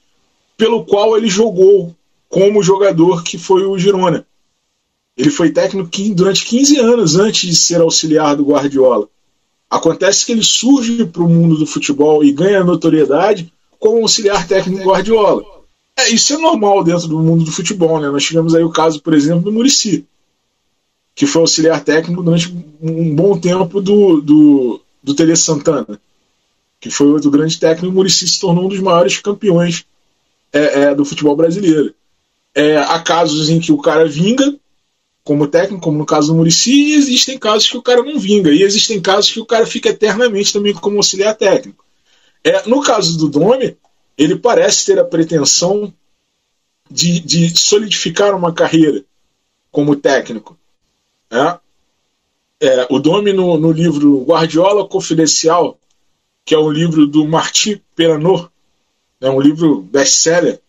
pelo 0.56 0.84
qual 0.84 1.16
ele 1.16 1.28
jogou 1.28 1.94
como 2.28 2.62
jogador, 2.62 3.22
que 3.22 3.38
foi 3.38 3.64
o 3.64 3.78
Girona. 3.78 4.26
Ele 5.16 5.30
foi 5.30 5.50
técnico 5.50 5.90
durante 6.14 6.44
15 6.44 6.78
anos 6.78 7.16
antes 7.16 7.48
de 7.48 7.56
ser 7.56 7.80
auxiliar 7.80 8.36
do 8.36 8.44
Guardiola. 8.44 9.08
Acontece 9.68 10.26
que 10.26 10.32
ele 10.32 10.42
surge 10.42 11.04
para 11.06 11.22
o 11.22 11.28
mundo 11.28 11.56
do 11.56 11.66
futebol 11.66 12.24
e 12.24 12.32
ganha 12.32 12.64
notoriedade 12.64 13.52
como 13.78 14.02
auxiliar 14.02 14.46
técnico 14.46 14.82
do 14.82 14.90
Guardiola. 14.90 15.42
É, 15.96 16.10
isso 16.10 16.34
é 16.34 16.38
normal 16.38 16.82
dentro 16.82 17.08
do 17.08 17.18
mundo 17.18 17.44
do 17.44 17.52
futebol. 17.52 18.00
Né? 18.00 18.08
Nós 18.08 18.24
tivemos 18.24 18.54
aí 18.54 18.64
o 18.64 18.70
caso, 18.70 19.02
por 19.02 19.14
exemplo, 19.14 19.42
do 19.42 19.52
Murici, 19.52 20.06
que 21.14 21.26
foi 21.26 21.42
auxiliar 21.42 21.84
técnico 21.84 22.22
durante 22.22 22.54
um 22.80 23.14
bom 23.14 23.38
tempo 23.38 23.80
do, 23.80 24.20
do, 24.20 24.80
do 25.02 25.14
Tele 25.14 25.36
Santana, 25.36 26.00
que 26.78 26.90
foi 26.90 27.08
outro 27.08 27.30
grande 27.30 27.58
técnico. 27.58 27.92
O 27.92 27.94
Murici 27.94 28.26
se 28.26 28.40
tornou 28.40 28.66
um 28.66 28.68
dos 28.68 28.80
maiores 28.80 29.18
campeões 29.18 29.84
é, 30.52 30.82
é, 30.82 30.94
do 30.94 31.04
futebol 31.04 31.36
brasileiro. 31.36 31.94
É, 32.54 32.76
há 32.78 33.00
casos 33.00 33.48
em 33.48 33.60
que 33.60 33.72
o 33.72 33.78
cara 33.78 34.06
vinga 34.06 34.54
como 35.22 35.46
técnico, 35.46 35.82
como 35.82 35.98
no 35.98 36.06
caso 36.06 36.28
do 36.28 36.34
Murici, 36.34 36.72
e 36.72 36.94
existem 36.94 37.38
casos 37.38 37.68
que 37.68 37.76
o 37.76 37.82
cara 37.82 38.02
não 38.02 38.18
vinga, 38.18 38.50
e 38.50 38.62
existem 38.62 39.00
casos 39.00 39.30
que 39.30 39.40
o 39.40 39.46
cara 39.46 39.66
fica 39.66 39.90
eternamente 39.90 40.52
também 40.52 40.74
como 40.74 40.96
auxiliar 40.96 41.36
técnico. 41.36 41.84
É, 42.42 42.66
no 42.68 42.82
caso 42.82 43.18
do 43.18 43.28
Domi, 43.28 43.76
ele 44.16 44.36
parece 44.36 44.86
ter 44.86 44.98
a 44.98 45.04
pretensão 45.04 45.92
de, 46.90 47.20
de 47.20 47.56
solidificar 47.56 48.34
uma 48.34 48.52
carreira 48.52 49.04
como 49.70 49.94
técnico. 49.94 50.58
É, 51.30 51.58
é, 52.60 52.86
o 52.90 52.98
Domi, 52.98 53.32
no, 53.32 53.58
no, 53.58 53.72
livro 53.72 54.22
Guardiola 54.24 54.86
Confidencial, 54.86 55.78
que 56.44 56.54
é 56.54 56.58
um 56.58 56.70
livro 56.70 57.06
do 57.06 57.26
Marti 57.26 57.82
Peranor, 57.96 58.50
é 59.20 59.30
um 59.30 59.40
livro 59.40 59.80
best-seller, 59.80 60.60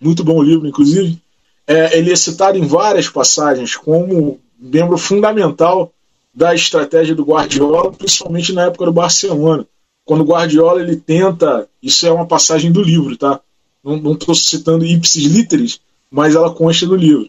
muito 0.00 0.24
bom 0.24 0.42
livro, 0.42 0.66
inclusive, 0.66 1.20
é, 1.66 1.96
ele 1.98 2.12
é 2.12 2.16
citado 2.16 2.58
em 2.58 2.66
várias 2.66 3.08
passagens 3.08 3.76
como 3.76 4.40
membro 4.58 4.98
fundamental 4.98 5.92
da 6.34 6.54
estratégia 6.54 7.14
do 7.14 7.24
Guardiola, 7.24 7.92
principalmente 7.92 8.52
na 8.52 8.66
época 8.66 8.84
do 8.84 8.92
Barcelona. 8.92 9.66
Quando 10.04 10.20
o 10.20 10.26
Guardiola 10.26 10.80
ele 10.80 10.96
tenta, 10.96 11.68
isso 11.82 12.06
é 12.06 12.12
uma 12.12 12.26
passagem 12.26 12.70
do 12.70 12.82
livro, 12.82 13.16
tá? 13.16 13.40
Não 13.82 14.12
estou 14.12 14.34
citando 14.34 14.84
ipsis 14.84 15.24
literis, 15.24 15.80
mas 16.10 16.34
ela 16.34 16.52
consta 16.52 16.86
do 16.86 16.94
livro. 16.94 17.28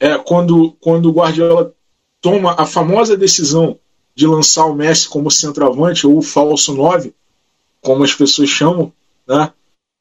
É 0.00 0.16
quando 0.18 0.74
quando 0.80 1.06
o 1.06 1.12
Guardiola 1.12 1.72
toma 2.20 2.54
a 2.58 2.66
famosa 2.66 3.16
decisão 3.16 3.78
de 4.14 4.26
lançar 4.26 4.66
o 4.66 4.74
Messi 4.74 5.08
como 5.08 5.30
centroavante 5.30 6.06
ou 6.06 6.20
falso 6.20 6.74
9, 6.74 7.14
como 7.80 8.02
as 8.02 8.14
pessoas 8.14 8.48
chamam, 8.48 8.92
né? 9.26 9.52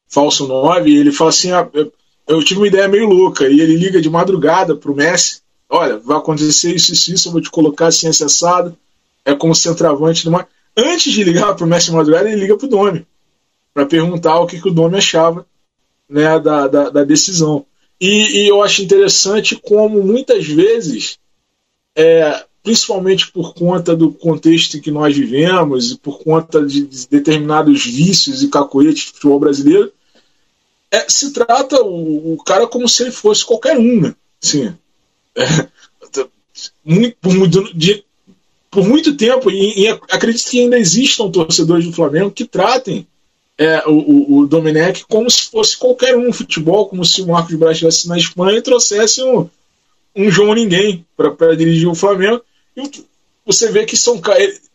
Falso 0.09 0.47
9, 0.47 0.95
ele 0.95 1.11
fala 1.11 1.29
assim: 1.29 1.51
ah, 1.51 1.69
eu 2.27 2.43
tive 2.43 2.59
uma 2.59 2.67
ideia 2.67 2.87
meio 2.87 3.07
louca. 3.07 3.47
E 3.47 3.61
ele 3.61 3.75
liga 3.75 4.01
de 4.01 4.09
madrugada 4.09 4.75
pro 4.75 4.95
Messi: 4.95 5.41
Olha, 5.69 5.97
vai 5.97 6.17
acontecer 6.17 6.73
isso, 6.73 6.93
isso, 6.93 7.13
isso, 7.13 7.27
eu 7.27 7.31
vou 7.31 7.41
te 7.41 7.49
colocar 7.49 7.87
assim 7.87 8.07
acessado. 8.07 8.77
É 9.25 9.35
como 9.35 9.53
centroavante. 9.53 10.25
Numa... 10.25 10.47
Antes 10.75 11.11
de 11.11 11.23
ligar 11.23 11.55
pro 11.55 11.67
Messi 11.67 11.87
de 11.87 11.91
madrugada, 11.93 12.29
ele 12.29 12.41
liga 12.41 12.57
pro 12.57 12.67
Domi 12.67 13.05
para 13.73 13.85
perguntar 13.85 14.39
o 14.39 14.47
que, 14.47 14.59
que 14.59 14.69
o 14.69 14.73
Domi 14.73 14.97
achava 14.97 15.45
né, 16.09 16.39
da, 16.39 16.67
da, 16.67 16.89
da 16.89 17.03
decisão. 17.03 17.65
E, 17.99 18.41
e, 18.41 18.47
eu 18.47 18.63
acho 18.63 18.81
interessante 18.81 19.55
como 19.55 20.03
muitas 20.03 20.47
vezes, 20.47 21.19
é, 21.97 22.45
principalmente 22.61 23.31
por 23.31 23.55
conta 23.55 23.95
do 23.95 24.11
contexto 24.11 24.77
em 24.77 24.81
que 24.81 24.91
nós 24.91 25.17
vivemos 25.17 25.91
e 25.91 25.97
por 25.97 26.19
conta 26.19 26.63
de, 26.63 26.85
de 26.85 27.07
determinados 27.07 27.83
vícios 27.83 28.43
e 28.43 28.49
cacoetes 28.49 29.05
do 29.05 29.13
futebol 29.15 29.39
brasileiro, 29.39 29.91
é, 30.91 31.05
se 31.09 31.33
trata 31.33 31.81
o, 31.81 32.33
o, 32.33 32.43
cara 32.43 32.67
como 32.67 32.87
se 32.87 33.01
ele 33.01 33.11
fosse 33.11 33.43
qualquer 33.43 33.79
um, 33.79 34.01
né? 34.01 34.15
É, 35.35 35.67
muito, 36.85 37.17
por, 37.19 37.33
muito, 37.33 37.73
de, 37.75 38.03
por 38.69 38.87
muito 38.87 39.15
tempo, 39.17 39.49
e, 39.49 39.81
e, 39.81 39.87
acredito 39.87 40.49
que 40.49 40.61
ainda 40.61 40.77
existam 40.77 41.31
torcedores 41.31 41.85
do 41.85 41.93
Flamengo 41.93 42.31
que 42.31 42.45
tratem 42.45 43.07
é, 43.57 43.83
o, 43.87 44.37
o, 44.37 44.47
Domenech 44.47 45.03
como 45.07 45.29
se 45.29 45.49
fosse 45.49 45.75
qualquer 45.75 46.15
um 46.15 46.31
futebol, 46.31 46.87
como 46.87 47.03
se 47.03 47.21
o 47.23 47.27
Marcos 47.27 47.55
Braz 47.55 47.73
estivesse 47.73 48.07
na 48.07 48.17
Espanha 48.17 48.59
e 48.59 48.61
trouxesse 48.61 49.23
um, 49.23 49.49
um 50.17 50.31
João 50.31 50.55
Ninguém 50.55 51.05
para 51.15 51.55
dirigir 51.55 51.87
o 51.87 51.95
Flamengo. 51.95 52.41
E 52.75 52.89
você 53.45 53.71
vê 53.71 53.85
que 53.85 53.95
são 53.95 54.19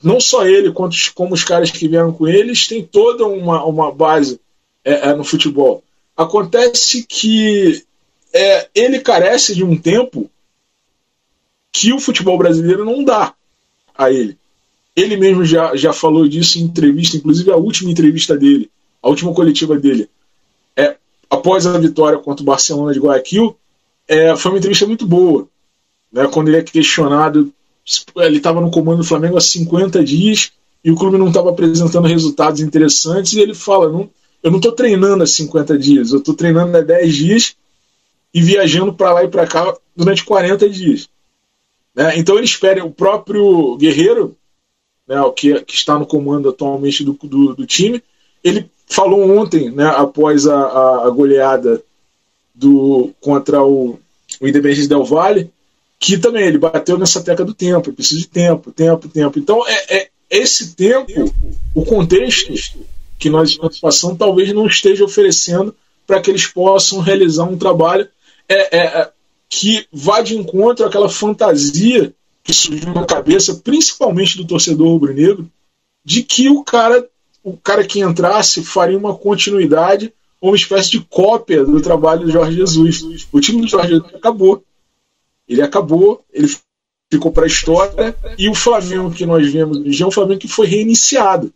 não 0.03 0.20
só 0.20 0.47
ele, 0.47 0.72
quanto 0.72 0.97
como 1.14 1.34
os 1.34 1.45
caras 1.45 1.70
que 1.70 1.88
vieram 1.88 2.12
com 2.12 2.26
eles, 2.28 2.66
têm 2.66 2.82
toda 2.82 3.26
uma, 3.26 3.64
uma 3.64 3.93
base 3.93 4.40
é, 4.84 5.11
é, 5.11 5.14
no 5.14 5.24
futebol. 5.24 5.82
Acontece 6.16 7.05
que 7.05 7.84
é, 8.32 8.68
ele 8.74 9.01
carece 9.01 9.55
de 9.55 9.64
um 9.64 9.76
tempo 9.76 10.30
que 11.72 11.93
o 11.93 12.01
futebol 12.01 12.38
brasileiro 12.38 12.84
não 12.84 13.03
dá 13.03 13.34
a 13.97 14.11
ele. 14.11 14.38
Ele 14.95 15.16
mesmo 15.16 15.45
já, 15.45 15.74
já 15.74 15.93
falou 15.93 16.28
disso 16.28 16.59
em 16.59 16.62
entrevista, 16.62 17.16
inclusive 17.16 17.51
a 17.51 17.57
última 17.57 17.90
entrevista 17.90 18.36
dele, 18.36 18.70
a 19.03 19.09
última 19.09 19.32
coletiva 19.34 19.78
dele, 19.78 20.09
é, 20.76 20.97
após 21.28 21.66
a 21.66 21.78
vitória 21.78 22.18
contra 22.18 22.43
o 22.43 22.47
Barcelona 22.47 22.93
de 22.93 23.01
Guayaquil, 23.01 23.57
é, 24.09 24.36
foi 24.36 24.53
uma 24.53 24.59
entrevista 24.59 24.86
muito 24.86 25.07
boa. 25.07 25.48
Né, 26.12 26.26
quando 26.28 26.48
ele 26.48 26.59
é 26.59 26.62
questionado, 26.62 27.53
ele 28.16 28.36
estava 28.36 28.61
no 28.61 28.70
comando 28.70 28.98
do 28.98 29.05
Flamengo 29.05 29.36
há 29.36 29.40
50 29.40 30.05
dias 30.05 30.53
e 30.84 30.90
o 30.90 30.96
clube 30.96 31.16
não 31.16 31.28
estava 31.28 31.50
apresentando 31.50 32.09
resultados 32.09 32.61
interessantes, 32.61 33.32
e 33.34 33.40
ele 33.40 33.55
fala: 33.55 33.90
não, 33.90 34.11
eu 34.42 34.50
não 34.50 34.59
estou 34.59 34.72
treinando 34.72 35.22
há 35.22 35.26
50 35.26 35.78
dias, 35.78 36.12
eu 36.12 36.18
estou 36.18 36.34
treinando 36.34 36.76
há 36.76 36.80
10 36.80 37.14
dias 37.14 37.57
e 38.34 38.42
viajando 38.42 38.92
para 38.92 39.12
lá 39.12 39.24
e 39.24 39.28
para 39.28 39.46
cá 39.46 39.76
durante 39.94 40.24
40 40.24 40.68
dias. 40.68 41.09
Né? 41.94 42.18
Então 42.18 42.36
ele 42.36 42.46
espera 42.46 42.84
o 42.84 42.90
próprio 42.90 43.76
Guerreiro, 43.76 44.36
né, 45.07 45.20
o 45.20 45.32
que, 45.32 45.61
que, 45.62 45.74
está 45.74 45.98
no 45.98 46.07
comando 46.07 46.48
atualmente 46.48 47.05
do, 47.05 47.12
do, 47.12 47.55
do 47.55 47.66
time, 47.66 48.03
ele 48.42 48.70
falou 48.86 49.30
ontem, 49.36 49.70
né, 49.70 49.86
após 49.86 50.46
a, 50.46 50.57
a, 50.57 51.07
a 51.07 51.11
goleada 51.11 51.82
do, 52.55 53.12
contra 53.20 53.62
o, 53.62 53.98
o 54.40 54.48
Independente 54.48 54.88
Del 54.88 55.05
Valle, 55.05 55.50
que 55.98 56.18
também 56.18 56.44
ele 56.44 56.59
bateu 56.59 56.98
nessa 56.98 57.22
tecla 57.22 57.44
do 57.44 57.55
tempo, 57.55 57.92
precisa 57.92 58.20
de 58.20 58.28
tempo, 58.28 58.72
tempo, 58.72 59.09
tempo. 59.09 59.38
Então 59.38 59.66
é, 59.66 59.96
é 59.96 60.09
esse 60.28 60.74
tempo, 60.74 61.32
o 61.74 61.84
contexto 61.84 62.53
que 63.18 63.30
nós 63.30 63.50
estamos 63.50 63.78
passando 63.78 64.16
talvez 64.16 64.53
não 64.53 64.66
esteja 64.66 65.05
oferecendo 65.05 65.74
para 66.07 66.20
que 66.20 66.30
eles 66.30 66.46
possam 66.46 67.00
realizar 67.00 67.44
um 67.44 67.57
trabalho 67.57 68.09
é, 68.48 68.78
é, 68.78 69.00
é, 69.00 69.11
que 69.48 69.86
vá 69.92 70.20
de 70.20 70.36
encontro 70.36 70.84
àquela 70.84 71.09
fantasia 71.09 72.12
que 72.42 72.53
surgiu 72.53 72.92
na 72.92 73.07
cabeça, 73.07 73.61
principalmente 73.62 74.36
do 74.36 74.46
torcedor 74.46 74.88
rubro-negro, 74.88 75.48
de 76.05 76.22
que 76.22 76.48
o 76.48 76.64
cara, 76.64 77.09
o 77.44 77.57
cara 77.57 77.86
que 77.86 78.00
entrasse 78.00 78.64
faria 78.64 78.98
uma 78.98 79.14
continuidade 79.14 80.12
uma 80.43 80.57
espécie 80.57 80.90
de 80.90 81.01
cópia 81.01 81.64
do 81.64 81.80
trabalho 81.80 82.26
do 82.26 82.32
Jorge 82.32 82.57
Jesus. 82.57 83.28
O 83.30 83.40
time 83.40 83.62
do 83.62 83.68
Jorge 83.68 83.90
Jesus 83.90 84.14
acabou. 84.14 84.64
Ele 85.49 85.62
acabou, 85.62 86.24
ele 86.32 86.53
ficou 87.11 87.30
para 87.30 87.45
a 87.45 87.47
história 87.47 88.16
e 88.36 88.49
o 88.49 88.55
Flamengo 88.55 89.12
que 89.12 89.24
nós 89.24 89.51
vemos 89.51 89.97
já 89.97 90.05
é 90.05 90.09
um 90.09 90.11
Flamengo 90.11 90.40
que 90.40 90.49
foi 90.49 90.66
reiniciado. 90.66 91.53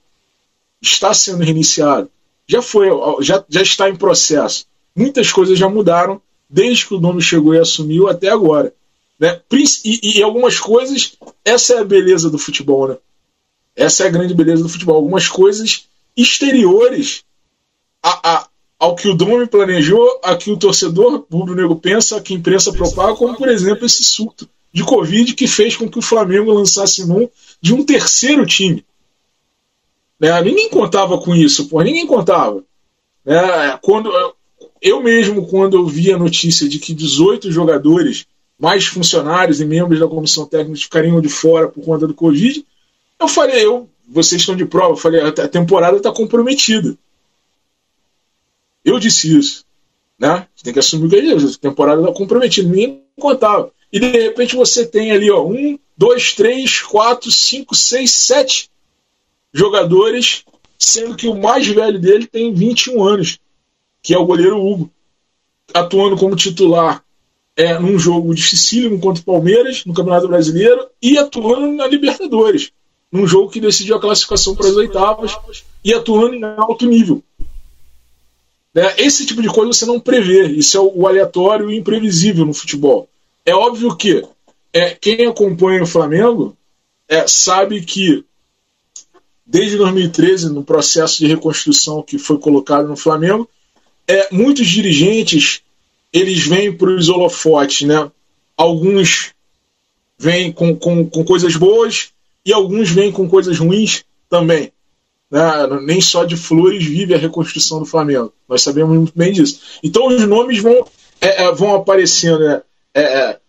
Está 0.80 1.12
sendo 1.12 1.43
reiniciado. 1.43 2.09
Já 2.47 2.62
foi, 2.62 2.89
já, 3.22 3.45
já 3.49 3.62
está 3.62 3.91
em 3.91 3.97
processo. 3.97 4.66
Muitas 4.95 5.32
coisas 5.32 5.59
já 5.59 5.68
mudaram 5.68 6.22
desde 6.49 6.87
que 6.87 6.95
o 6.95 7.01
nome 7.01 7.20
chegou 7.20 7.55
e 7.55 7.59
assumiu 7.59 8.09
até 8.09 8.28
agora. 8.28 8.72
Né? 9.18 9.41
E, 9.84 10.18
e, 10.18 10.22
algumas 10.22 10.61
coisas, 10.61 11.16
essa 11.45 11.74
é 11.74 11.78
a 11.80 11.84
beleza 11.84 12.30
do 12.30 12.39
futebol, 12.39 12.89
né? 12.89 12.97
Essa 13.74 14.05
é 14.05 14.07
a 14.07 14.11
grande 14.11 14.34
beleza 14.34 14.62
do 14.62 14.68
futebol. 14.68 14.97
Algumas 14.97 15.28
coisas 15.28 15.87
exteriores 16.16 17.24
a, 18.03 18.37
a, 18.37 18.49
ao 18.79 18.95
que 18.95 19.09
o 19.09 19.14
Dome 19.14 19.47
planejou, 19.47 20.20
a 20.22 20.37
que 20.37 20.51
o 20.51 20.57
torcedor 20.57 21.27
rubro-negro 21.31 21.77
pensa, 21.77 22.16
a 22.16 22.20
que 22.20 22.35
a 22.35 22.37
imprensa 22.37 22.72
propaga, 22.72 23.14
como 23.14 23.37
por 23.37 23.49
exemplo 23.49 23.87
esse 23.87 24.05
surto 24.05 24.49
de 24.72 24.85
Covid 24.85 25.35
que 25.35 25.47
fez 25.47 25.77
com 25.77 25.89
que 25.89 25.99
o 25.99 26.03
Flamengo 26.03 26.53
lançasse 26.53 27.07
mão 27.07 27.31
de 27.61 27.72
um 27.72 27.83
terceiro 27.83 28.45
time. 28.45 28.85
Né? 30.20 30.43
Ninguém 30.43 30.68
contava 30.68 31.18
com 31.18 31.35
isso, 31.35 31.68
pô, 31.68 31.81
ninguém 31.83 32.07
contava. 32.07 32.62
Né? 33.24 33.79
Quando, 33.83 34.12
eu 34.83 35.03
mesmo, 35.03 35.47
quando 35.47 35.77
eu 35.77 35.87
vi 35.87 36.12
a 36.12 36.18
notícia 36.18 36.68
de 36.68 36.79
que 36.79 36.93
18 36.93 37.51
jogadores, 37.51 38.27
mais 38.59 38.87
funcionários 38.87 39.61
e 39.61 39.64
membros 39.64 39.99
da 39.99 40.07
comissão 40.07 40.47
técnica 40.47 40.81
ficariam 40.81 41.20
de 41.20 41.29
fora 41.29 41.68
por 41.68 41.83
conta 41.83 42.07
do 42.07 42.14
Covid, 42.14 42.64
eu 43.18 43.29
falei, 43.29 43.64
eu, 43.64 43.89
vocês 44.07 44.43
estão 44.43 44.55
de 44.55 44.66
prova, 44.66 44.93
eu 44.93 44.97
falei, 44.97 45.20
a 45.22 45.49
temporada 45.49 45.97
está 45.97 46.12
comprometida. 46.12 46.97
Eu 48.87 48.99
disse 49.01 49.37
isso. 49.37 49.64
Né? 50.18 50.47
Você 50.55 50.64
tem 50.64 50.72
que 50.72 50.78
assumir 50.78 51.11
que 51.11 51.16
é 51.16 51.24
isso. 51.34 51.59
A 51.59 51.61
temporada 51.61 52.01
está 52.01 52.12
comprometida, 52.14 52.68
ninguém 52.68 53.03
contava. 53.20 53.72
E 53.93 54.01
de 54.01 54.09
repente 54.09 54.57
você 54.57 54.87
tem 54.87 55.11
ali, 55.11 55.30
ó, 55.30 55.45
um, 55.45 55.78
dois, 55.99 56.32
três, 56.32 56.80
quatro, 56.80 57.30
cinco, 57.30 57.74
seis, 57.74 58.12
sete 58.12 58.70
jogadores, 59.53 60.45
sendo 60.78 61.16
que 61.16 61.26
o 61.26 61.34
mais 61.34 61.66
velho 61.66 62.01
dele 62.01 62.26
tem 62.26 62.55
21 62.55 63.03
anos 63.03 63.39
que 64.07 64.14
é 64.14 64.18
o 64.18 64.24
goleiro 64.24 64.64
Hugo, 64.64 64.89
atuando 65.74 66.16
como 66.16 66.37
titular 66.37 67.03
é, 67.57 67.76
num 67.76 67.99
jogo 67.99 68.32
dificílimo 68.32 69.01
contra 69.01 69.20
o 69.20 69.24
Palmeiras, 69.24 69.84
no 69.84 69.93
Campeonato 69.93 70.28
Brasileiro, 70.28 70.87
e 71.03 71.18
atuando 71.18 71.72
na 71.72 71.89
Libertadores, 71.89 72.70
num 73.11 73.26
jogo 73.26 73.51
que 73.51 73.61
decidiu 73.61 73.97
a 73.97 74.01
classificação 74.01 74.55
para 74.55 74.68
as 74.68 74.76
oitavas, 74.76 75.37
e 75.82 75.93
atuando 75.93 76.37
em 76.37 76.45
alto 76.45 76.87
nível. 76.87 77.20
Né? 78.77 78.95
Esse 78.99 79.24
tipo 79.24 79.41
de 79.41 79.49
coisa 79.49 79.72
você 79.72 79.87
não 79.87 79.99
prevê, 79.99 80.49
isso 80.49 80.77
é 80.77 80.81
o 80.81 81.07
aleatório 81.07 81.70
e 81.70 81.79
imprevisível 81.79 82.45
no 82.45 82.53
futebol. 82.53 83.09
É 83.43 83.55
óbvio 83.55 83.97
que 83.97 84.22
é, 84.70 84.91
quem 84.91 85.27
acompanha 85.27 85.83
o 85.83 85.87
Flamengo 85.87 86.55
é, 87.09 87.27
sabe 87.27 87.81
que 87.81 88.22
desde 89.47 89.79
2013, 89.79 90.51
no 90.51 90.62
processo 90.62 91.18
de 91.18 91.27
reconstrução 91.27 92.03
que 92.03 92.18
foi 92.18 92.37
colocado 92.39 92.87
no 92.87 92.97
Flamengo, 92.99 93.49
é, 94.07 94.29
muitos 94.31 94.68
dirigentes 94.68 95.62
eles 96.12 96.47
vêm 96.47 96.70
para 96.70 96.91
os 96.91 97.09
holofotes, 97.09 97.87
né? 97.87 98.11
Alguns 98.59 99.33
vêm 100.18 100.53
com, 100.53 100.77
com, 100.77 101.09
com 101.09 101.24
coisas 101.24 101.57
boas 101.57 102.11
e 102.45 102.53
alguns 102.53 102.91
vêm 102.91 103.11
com 103.11 103.27
coisas 103.27 103.59
ruins 103.59 104.05
também. 104.29 104.70
Né? 105.31 105.41
Nem 105.83 106.01
só 106.01 106.24
de 106.24 106.37
flores 106.37 106.85
vive 106.85 107.14
a 107.14 107.18
reconstrução 107.18 107.79
do 107.79 107.87
Flamengo. 107.87 108.33
Nós 108.49 108.62
sabemos 108.62 108.97
muito 108.97 109.12
bem 109.16 109.33
disso. 109.33 109.61
Então 109.83 110.07
os 110.09 110.27
nomes 110.27 110.61
vão, 110.61 110.87
é, 111.20 111.45
é, 111.45 111.53
vão 111.53 111.74
aparecendo. 111.74 112.41
Né? 112.41 112.62
É, 112.95 113.03
é 113.03 113.41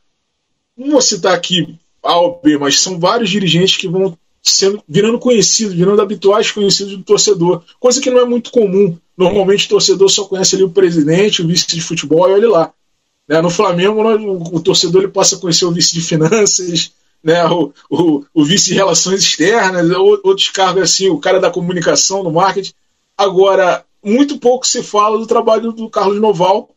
não 0.78 0.92
vou 0.92 1.02
citar 1.02 1.34
aqui 1.34 1.76
A 2.04 2.20
ou 2.20 2.40
B, 2.44 2.58
mas 2.58 2.80
são 2.80 3.00
vários 3.00 3.30
dirigentes 3.30 3.78
que 3.78 3.88
vão 3.88 4.18
sendo, 4.44 4.82
virando 4.88 5.20
conhecidos, 5.20 5.74
virando 5.74 6.02
habituais 6.02 6.52
conhecidos 6.52 6.96
do 6.96 7.04
torcedor, 7.04 7.64
coisa 7.80 8.00
que 8.00 8.12
não 8.12 8.20
é 8.20 8.26
muito 8.26 8.52
comum. 8.52 8.98
Normalmente 9.18 9.66
o 9.66 9.70
torcedor 9.70 10.10
só 10.10 10.26
conhece 10.26 10.56
ali 10.56 10.64
o 10.64 10.70
presidente, 10.70 11.42
o 11.42 11.48
vice 11.48 11.68
de 11.68 11.82
futebol 11.82 12.30
e 12.30 12.34
olha 12.34 12.50
lá. 12.50 12.74
Né? 13.28 13.42
No 13.42 13.50
Flamengo, 13.50 14.02
o, 14.02 14.58
o 14.58 14.60
torcedor 14.60 15.04
ele 15.04 15.12
passa 15.12 15.36
a 15.36 15.40
conhecer 15.40 15.66
o 15.66 15.72
vice 15.72 15.94
de 15.94 16.02
finanças, 16.02 16.92
né? 17.24 17.46
o, 17.46 17.74
o, 17.90 18.26
o 18.34 18.44
vice 18.44 18.70
de 18.70 18.76
relações 18.76 19.22
externas, 19.22 19.90
outros 19.92 20.50
cargos 20.50 20.84
assim, 20.84 21.10
o 21.10 21.20
cara 21.20 21.40
da 21.40 21.52
comunicação, 21.52 22.24
do 22.24 22.32
marketing. 22.32 22.74
Agora, 23.18 23.84
muito 24.04 24.38
pouco 24.38 24.66
se 24.66 24.84
fala 24.84 25.18
do 25.18 25.28
trabalho 25.28 25.72
do 25.72 25.90
Carlos 25.90 26.20
Noval, 26.20 26.70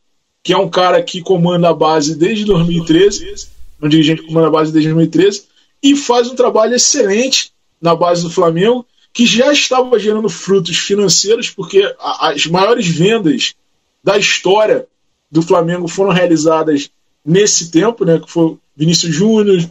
que 0.43 0.53
é 0.53 0.57
um 0.57 0.69
cara 0.69 1.03
que 1.03 1.21
comanda 1.21 1.69
a 1.69 1.75
base 1.75 2.15
desde 2.15 2.45
2013, 2.45 3.49
um 3.81 3.89
dirigente 3.89 4.23
que 4.23 4.29
comanda 4.29 4.49
a 4.49 4.51
base 4.51 4.73
desde 4.73 4.89
2013, 4.93 5.45
e 5.83 5.97
faz 5.97 6.29
um 6.29 6.35
trabalho 6.35 6.75
excelente 6.75 7.53
na 7.81 7.95
base 7.95 8.23
do 8.23 8.31
Flamengo, 8.31 8.87
que 9.13 9.27
já 9.27 9.53
estava 9.53 9.99
gerando 9.99 10.29
frutos 10.29 10.77
financeiros, 10.77 11.51
porque 11.51 11.95
as 11.99 12.47
maiores 12.47 12.87
vendas 12.87 13.55
da 14.03 14.17
história 14.17 14.87
do 15.31 15.43
Flamengo 15.43 15.89
foram 15.89 16.11
realizadas 16.11 16.91
nesse 17.25 17.71
tempo, 17.71 18.05
né, 18.05 18.19
que 18.19 18.31
foi 18.31 18.57
Vinícius 18.77 19.15
Júnior, 19.15 19.69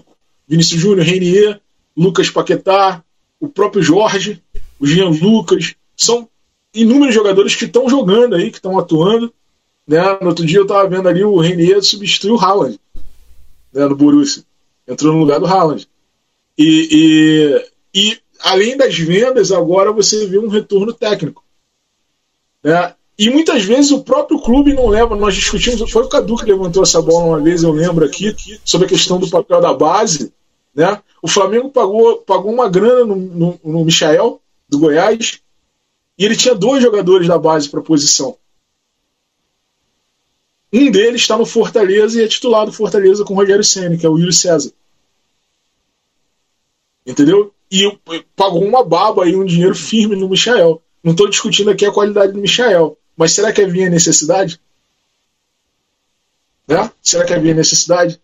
Vinícius 0.49 0.81
Júnior, 0.81 1.05
Renier, 1.05 1.61
Lucas 1.95 2.31
Paquetá, 2.31 3.03
o 3.39 3.47
próprio 3.47 3.83
Jorge, 3.83 4.41
o 4.79 4.87
Jean 4.87 5.09
Lucas, 5.09 5.75
são 5.95 6.27
inúmeros 6.73 7.13
jogadores 7.13 7.55
que 7.55 7.65
estão 7.65 7.87
jogando 7.87 8.35
aí, 8.35 8.49
que 8.49 8.57
estão 8.57 8.79
atuando. 8.79 9.31
Né? 9.87 10.01
No 10.21 10.29
outro 10.29 10.45
dia 10.45 10.57
eu 10.57 10.63
estava 10.63 10.87
vendo 10.89 11.07
ali 11.07 11.23
o 11.23 11.39
Renier 11.39 11.83
substituir 11.83 12.31
o 12.31 12.39
Haaland 12.39 12.79
né, 13.71 13.85
no 13.85 13.95
Borussia. 13.95 14.43
Entrou 14.87 15.13
no 15.13 15.19
lugar 15.19 15.39
do 15.39 15.45
Haaland. 15.45 15.87
E, 16.57 17.63
e, 17.93 18.01
e 18.01 18.17
além 18.39 18.75
das 18.75 18.97
vendas, 18.97 19.51
agora 19.51 19.91
você 19.91 20.25
vê 20.25 20.39
um 20.39 20.47
retorno 20.47 20.91
técnico. 20.93 21.43
Né? 22.63 22.93
E 23.17 23.29
muitas 23.29 23.63
vezes 23.63 23.91
o 23.91 24.03
próprio 24.03 24.39
clube 24.39 24.73
não 24.73 24.87
leva. 24.87 25.15
Nós 25.15 25.35
discutimos, 25.35 25.91
foi 25.91 26.03
o 26.03 26.09
Cadu 26.09 26.37
que 26.37 26.45
levantou 26.45 26.83
essa 26.83 27.01
bola 27.01 27.25
uma 27.25 27.39
vez, 27.39 27.63
eu 27.63 27.71
lembro 27.71 28.05
aqui, 28.05 28.35
sobre 28.63 28.87
a 28.87 28.89
questão 28.89 29.19
do 29.19 29.29
papel 29.29 29.61
da 29.61 29.73
base. 29.73 30.33
Né? 30.73 31.01
O 31.21 31.27
Flamengo 31.27 31.69
pagou, 31.69 32.17
pagou 32.17 32.51
uma 32.53 32.69
grana 32.69 33.05
no, 33.05 33.15
no, 33.15 33.59
no 33.63 33.85
Michael, 33.85 34.41
do 34.67 34.79
Goiás, 34.79 35.41
e 36.17 36.25
ele 36.25 36.35
tinha 36.35 36.53
dois 36.53 36.83
jogadores 36.83 37.27
da 37.27 37.37
base 37.37 37.69
para 37.69 37.81
posição. 37.81 38.37
Um 40.71 40.91
deles 40.91 41.21
está 41.21 41.37
no 41.37 41.45
Fortaleza 41.45 42.19
e 42.19 42.23
é 42.23 42.27
titular 42.27 42.65
do 42.65 42.71
Fortaleza 42.71 43.25
com 43.25 43.33
o 43.33 43.37
Rogério 43.37 43.63
Senna, 43.63 43.97
que 43.97 44.05
é 44.05 44.09
o 44.09 44.17
Yuri 44.17 44.33
César. 44.33 44.71
Entendeu? 47.05 47.53
E 47.71 47.97
pagou 48.35 48.63
uma 48.63 48.83
baba 48.83 49.23
aí, 49.23 49.35
um 49.35 49.45
dinheiro 49.45 49.73
firme 49.73 50.15
no 50.15 50.29
Michael. 50.29 50.81
Não 51.03 51.13
estou 51.13 51.29
discutindo 51.29 51.71
aqui 51.71 51.85
a 51.85 51.91
qualidade 51.91 52.33
do 52.33 52.39
Michael, 52.39 52.97
mas 53.17 53.31
será 53.31 53.51
que 53.51 53.61
havia 53.61 53.89
necessidade? 53.89 54.59
Né? 56.67 56.91
Será 57.01 57.25
que 57.25 57.33
havia 57.33 57.53
necessidade? 57.53 58.21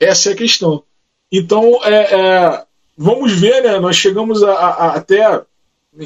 Essa 0.00 0.30
é 0.30 0.32
a 0.32 0.36
questão. 0.36 0.82
Então, 1.30 1.78
é, 1.84 2.14
é, 2.14 2.64
vamos 2.96 3.32
ver, 3.32 3.62
né? 3.62 3.78
Nós 3.78 3.96
chegamos 3.96 4.42
a, 4.42 4.52
a, 4.52 4.94
até 4.94 5.42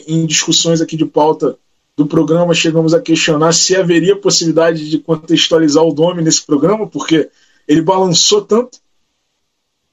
em 0.07 0.27
discussões 0.27 0.81
aqui 0.81 0.97
de 0.97 1.05
pauta 1.05 1.57
do 1.97 2.07
programa, 2.07 2.55
chegamos 2.55 2.95
a 2.95 3.01
questionar 3.01 3.53
se 3.53 3.77
haveria 3.77 4.17
possibilidade 4.17 4.89
de 4.89 4.99
contextualizar 4.99 5.85
o 5.85 5.93
Dome 5.93 6.23
nesse 6.23 6.45
programa, 6.45 6.87
porque 6.87 7.29
ele 7.69 7.83
balançou 7.83 8.43
tanto 8.43 8.83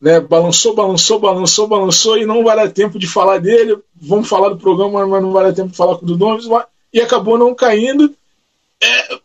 né? 0.02 0.20
Balançou, 0.20 0.74
balançou, 0.74 1.20
balançou, 1.20 1.68
balançou 1.68 2.18
e 2.18 2.26
não 2.26 2.44
vai 2.44 2.56
dar 2.56 2.72
tempo 2.72 2.98
de 2.98 3.08
falar 3.08 3.40
dele. 3.40 3.78
Vamos 3.96 4.30
falar 4.30 4.50
do 4.50 4.58
programa, 4.58 5.06
mas 5.06 5.22
não 5.22 5.32
vai 5.32 5.44
dar 5.46 5.54
tempo 5.54 5.70
de 5.70 5.78
falar 5.78 5.98
com 5.98 6.06
o 6.06 6.16
Donovan 6.16 6.64
e 6.94 7.02
acabou 7.02 7.38
não 7.38 7.54
caindo. 7.54 8.16
É, 8.82 9.20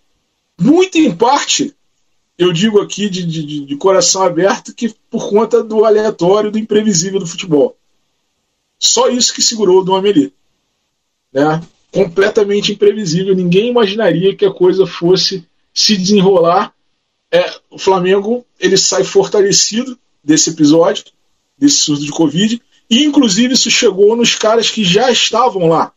muito 0.61 0.99
em 0.99 1.15
parte, 1.15 1.75
eu 2.37 2.53
digo 2.53 2.81
aqui 2.81 3.09
de, 3.09 3.25
de, 3.25 3.65
de, 3.65 3.77
coração 3.77 4.23
aberto 4.23 4.75
que 4.75 4.93
por 5.11 5.29
conta 5.31 5.63
do 5.63 5.85
aleatório, 5.85 6.51
do 6.51 6.59
imprevisível 6.59 7.21
do 7.21 7.27
futebol. 7.27 7.77
Só 8.79 9.09
isso 9.09 9.33
que 9.33 9.41
segurou 9.41 9.81
o 9.81 9.85
Dom 9.85 9.97
Amelie. 9.97 10.33
Né? 11.33 11.63
Completamente 11.93 12.73
imprevisível. 12.73 13.35
Ninguém 13.35 13.71
imaginaria 13.71 14.35
que 14.35 14.45
a 14.45 14.53
coisa 14.53 14.87
fosse 14.87 15.47
se 15.73 15.97
desenrolar. 15.97 16.75
É, 17.31 17.55
o 17.71 17.79
Flamengo 17.79 18.45
ele 18.59 18.77
sai 18.77 19.05
fortalecido 19.05 19.99
desse 20.23 20.51
episódio, 20.51 21.05
desse 21.57 21.77
surto 21.77 22.05
de 22.05 22.11
Covid, 22.11 22.61
e 22.91 23.05
inclusive 23.05 23.55
isso 23.55 23.71
chegou 23.71 24.17
nos 24.17 24.35
caras 24.35 24.71
que 24.71 24.85
já 24.85 25.11
estavam 25.11 25.69
lá. 25.69 25.93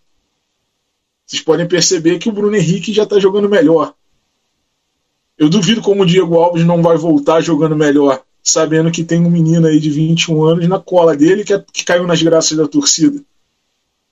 vocês 1.26 1.42
podem 1.42 1.68
perceber 1.68 2.20
que 2.20 2.30
o 2.30 2.32
Bruno 2.32 2.56
Henrique 2.56 2.94
já 2.94 3.04
está 3.04 3.20
jogando 3.20 3.50
melhor. 3.50 3.94
Eu 5.38 5.50
duvido 5.50 5.82
como 5.82 6.04
o 6.04 6.06
Diego 6.06 6.38
Alves 6.38 6.66
não 6.66 6.82
vai 6.82 6.98
voltar 6.98 7.42
jogando 7.42 7.76
melhor, 7.76 8.22
sabendo 8.44 8.92
que 8.92 9.04
tem 9.04 9.20
um 9.20 9.30
menino 9.30 9.68
aí 9.68 9.80
de 9.80 9.90
21 9.90 10.44
anos 10.44 10.68
na 10.68 10.80
cola 10.80 11.16
dele 11.16 11.44
que, 11.44 11.54
é, 11.54 11.64
que 11.72 11.86
caiu 11.86 12.08
nas 12.08 12.22
graças 12.22 12.58
da 12.58 12.68
torcida. 12.68 13.22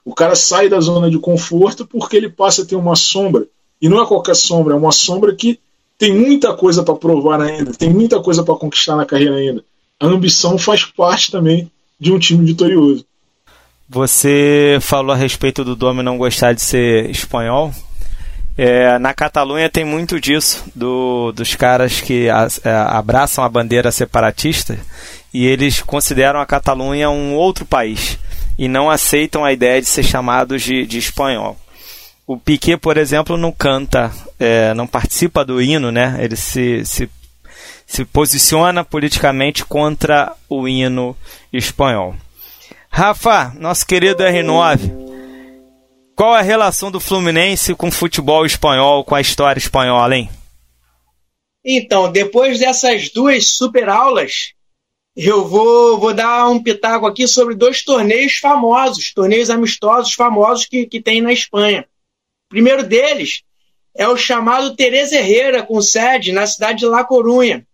O 0.03 0.13
cara 0.13 0.35
sai 0.35 0.69
da 0.69 0.79
zona 0.79 1.09
de 1.09 1.17
conforto 1.17 1.85
porque 1.85 2.15
ele 2.15 2.29
passa 2.29 2.61
a 2.61 2.65
ter 2.65 2.75
uma 2.75 2.95
sombra. 2.95 3.47
E 3.81 3.89
não 3.89 4.01
é 4.01 4.05
qualquer 4.05 4.35
sombra, 4.35 4.73
é 4.73 4.77
uma 4.77 4.91
sombra 4.91 5.33
que 5.35 5.59
tem 5.97 6.13
muita 6.13 6.53
coisa 6.53 6.83
para 6.83 6.95
provar 6.95 7.41
ainda, 7.41 7.73
tem 7.73 7.89
muita 7.89 8.21
coisa 8.21 8.43
para 8.43 8.55
conquistar 8.55 8.95
na 8.95 9.05
carreira 9.05 9.35
ainda. 9.35 9.63
A 9.99 10.05
ambição 10.05 10.57
faz 10.57 10.83
parte 10.85 11.31
também 11.31 11.71
de 11.99 12.11
um 12.11 12.19
time 12.19 12.45
vitorioso. 12.45 13.05
Você 13.87 14.77
falou 14.81 15.13
a 15.13 15.15
respeito 15.15 15.63
do 15.63 15.75
Domi 15.75 16.03
não 16.03 16.17
gostar 16.17 16.53
de 16.53 16.61
ser 16.61 17.09
espanhol. 17.09 17.71
É, 18.57 18.97
na 18.99 19.13
Catalunha 19.13 19.69
tem 19.69 19.83
muito 19.83 20.19
disso, 20.19 20.63
do, 20.73 21.33
dos 21.33 21.55
caras 21.55 21.99
que 21.99 22.29
a, 22.29 22.47
é, 22.63 22.71
abraçam 22.71 23.43
a 23.43 23.49
bandeira 23.49 23.91
separatista 23.91 24.79
e 25.33 25.45
eles 25.45 25.81
consideram 25.81 26.39
a 26.39 26.45
Catalunha 26.45 27.09
um 27.09 27.33
outro 27.35 27.65
país 27.65 28.17
e 28.57 28.69
não 28.69 28.89
aceitam 28.89 29.43
a 29.43 29.51
ideia 29.51 29.81
de 29.81 29.87
ser 29.87 30.03
chamados 30.03 30.61
de, 30.61 30.85
de 30.85 30.97
espanhol. 30.97 31.57
O 32.25 32.37
Piquet, 32.37 32.77
por 32.77 32.97
exemplo, 32.97 33.37
não 33.37 33.51
canta, 33.51 34.11
é, 34.39 34.73
não 34.73 34.87
participa 34.87 35.43
do 35.43 35.61
hino, 35.61 35.91
né? 35.91 36.17
Ele 36.19 36.35
se, 36.35 36.83
se, 36.85 37.09
se 37.85 38.05
posiciona 38.05 38.83
politicamente 38.83 39.65
contra 39.65 40.33
o 40.49 40.67
hino 40.67 41.15
espanhol. 41.51 42.15
Rafa, 42.89 43.53
nosso 43.59 43.85
querido 43.85 44.23
R9, 44.23 45.04
qual 46.15 46.33
a 46.33 46.41
relação 46.41 46.89
do 46.89 46.99
Fluminense 46.99 47.75
com 47.75 47.89
o 47.89 47.91
futebol 47.91 48.45
espanhol, 48.45 49.03
com 49.03 49.15
a 49.15 49.21
história 49.21 49.59
espanhola, 49.59 50.15
hein? 50.15 50.29
Então, 51.63 52.11
depois 52.11 52.59
dessas 52.59 53.09
duas 53.09 53.49
super 53.49 53.89
aulas, 53.89 54.53
eu 55.15 55.45
vou, 55.45 55.99
vou 55.99 56.13
dar 56.13 56.47
um 56.47 56.61
pitaco 56.61 57.05
aqui 57.05 57.27
sobre 57.27 57.55
dois 57.55 57.83
torneios 57.83 58.37
famosos, 58.37 59.13
torneios 59.13 59.49
amistosos 59.49 60.13
famosos 60.13 60.65
que, 60.65 60.85
que 60.85 61.01
tem 61.01 61.21
na 61.21 61.33
Espanha. 61.33 61.87
O 62.47 62.49
primeiro 62.49 62.83
deles 62.83 63.41
é 63.95 64.07
o 64.07 64.15
chamado 64.15 64.75
Teresa 64.75 65.15
Herrera, 65.15 65.63
com 65.63 65.81
sede 65.81 66.31
na 66.31 66.45
cidade 66.45 66.79
de 66.79 66.85
La 66.85 67.03
Corunha. 67.03 67.65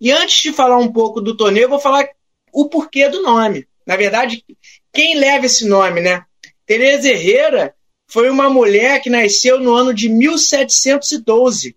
E 0.00 0.10
antes 0.10 0.42
de 0.42 0.52
falar 0.52 0.78
um 0.78 0.92
pouco 0.92 1.20
do 1.20 1.36
torneio, 1.36 1.64
eu 1.64 1.70
vou 1.70 1.78
falar 1.78 2.08
o 2.52 2.68
porquê 2.68 3.08
do 3.08 3.22
nome. 3.22 3.66
Na 3.86 3.96
verdade, 3.96 4.44
quem 4.92 5.14
leva 5.14 5.46
esse 5.46 5.66
nome, 5.66 6.00
né? 6.00 6.24
Teresa 6.66 7.08
Herrera 7.08 7.74
foi 8.06 8.30
uma 8.30 8.48
mulher 8.48 9.00
que 9.00 9.10
nasceu 9.10 9.58
no 9.58 9.74
ano 9.74 9.92
de 9.94 10.08
1712 10.08 11.76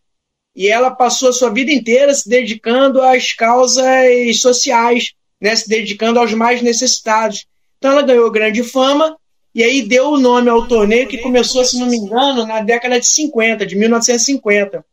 e 0.55 0.67
ela 0.67 0.89
passou 0.89 1.29
a 1.29 1.33
sua 1.33 1.49
vida 1.49 1.71
inteira 1.71 2.13
se 2.13 2.29
dedicando 2.29 3.01
às 3.01 3.33
causas 3.33 4.39
sociais, 4.39 5.13
né? 5.39 5.55
se 5.55 5.67
dedicando 5.67 6.19
aos 6.19 6.33
mais 6.33 6.61
necessitados. 6.61 7.45
Então 7.77 7.91
ela 7.91 8.01
ganhou 8.01 8.31
grande 8.31 8.63
fama 8.63 9.17
e 9.53 9.63
aí 9.63 9.81
deu 9.81 10.11
o 10.11 10.19
nome 10.19 10.49
ao 10.49 10.67
torneio 10.67 11.07
que 11.07 11.17
começou, 11.17 11.63
se 11.65 11.77
não 11.77 11.88
me 11.88 11.97
engano, 11.97 12.45
na 12.45 12.61
década 12.61 12.99
de 12.99 13.07
50, 13.07 13.65
de 13.65 13.75
1950. 13.75 14.86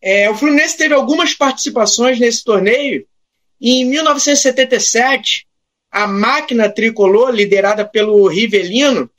É, 0.00 0.28
o 0.28 0.34
Fluminense 0.34 0.76
teve 0.76 0.94
algumas 0.94 1.32
participações 1.32 2.18
nesse 2.18 2.42
torneio 2.42 3.06
e 3.60 3.82
em 3.82 3.84
1977 3.84 5.46
a 5.92 6.06
máquina 6.06 6.70
tricolor, 6.70 7.30
liderada 7.30 7.84
pelo 7.84 8.26
Rivelino, 8.26 9.10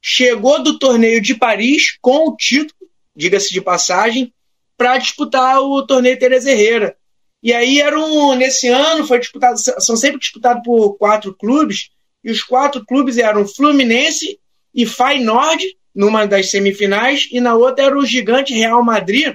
chegou 0.00 0.62
do 0.62 0.78
torneio 0.78 1.22
de 1.22 1.34
Paris 1.34 1.96
com 2.02 2.28
o 2.28 2.36
título, 2.36 2.90
diga-se 3.16 3.50
de 3.50 3.62
passagem, 3.62 4.32
para 4.76 4.98
disputar 4.98 5.58
o 5.60 5.84
torneio 5.86 6.18
Teresa 6.18 6.50
Herrera. 6.50 6.94
E 7.42 7.52
aí 7.52 7.80
era 7.80 7.98
um, 7.98 8.34
nesse 8.34 8.68
ano 8.68 9.06
foi 9.06 9.18
disputado, 9.18 9.58
são 9.58 9.96
sempre 9.96 10.18
disputados 10.18 10.62
por 10.62 10.98
quatro 10.98 11.34
clubes, 11.34 11.90
e 12.22 12.30
os 12.30 12.42
quatro 12.42 12.84
clubes 12.84 13.16
eram 13.16 13.48
Fluminense 13.48 14.38
e 14.74 14.84
Feyenoord, 14.84 15.76
numa 15.94 16.26
das 16.26 16.50
semifinais, 16.50 17.26
e 17.32 17.40
na 17.40 17.54
outra 17.54 17.86
era 17.86 17.98
o 17.98 18.04
gigante 18.04 18.52
Real 18.52 18.84
Madrid 18.84 19.34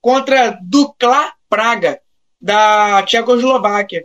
contra 0.00 0.58
Dukla 0.60 1.32
Praga, 1.48 2.00
da 2.40 3.02
Tchecoslováquia. 3.04 4.04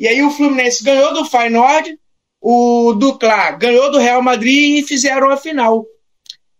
E 0.00 0.08
aí 0.08 0.22
o 0.22 0.30
Fluminense 0.30 0.82
ganhou 0.82 1.12
do 1.12 1.26
Feyenoord, 1.26 1.94
o 2.40 2.94
Dukla 2.94 3.50
ganhou 3.50 3.90
do 3.90 3.98
Real 3.98 4.22
Madrid 4.22 4.78
e 4.78 4.88
fizeram 4.88 5.28
a 5.28 5.36
final. 5.36 5.84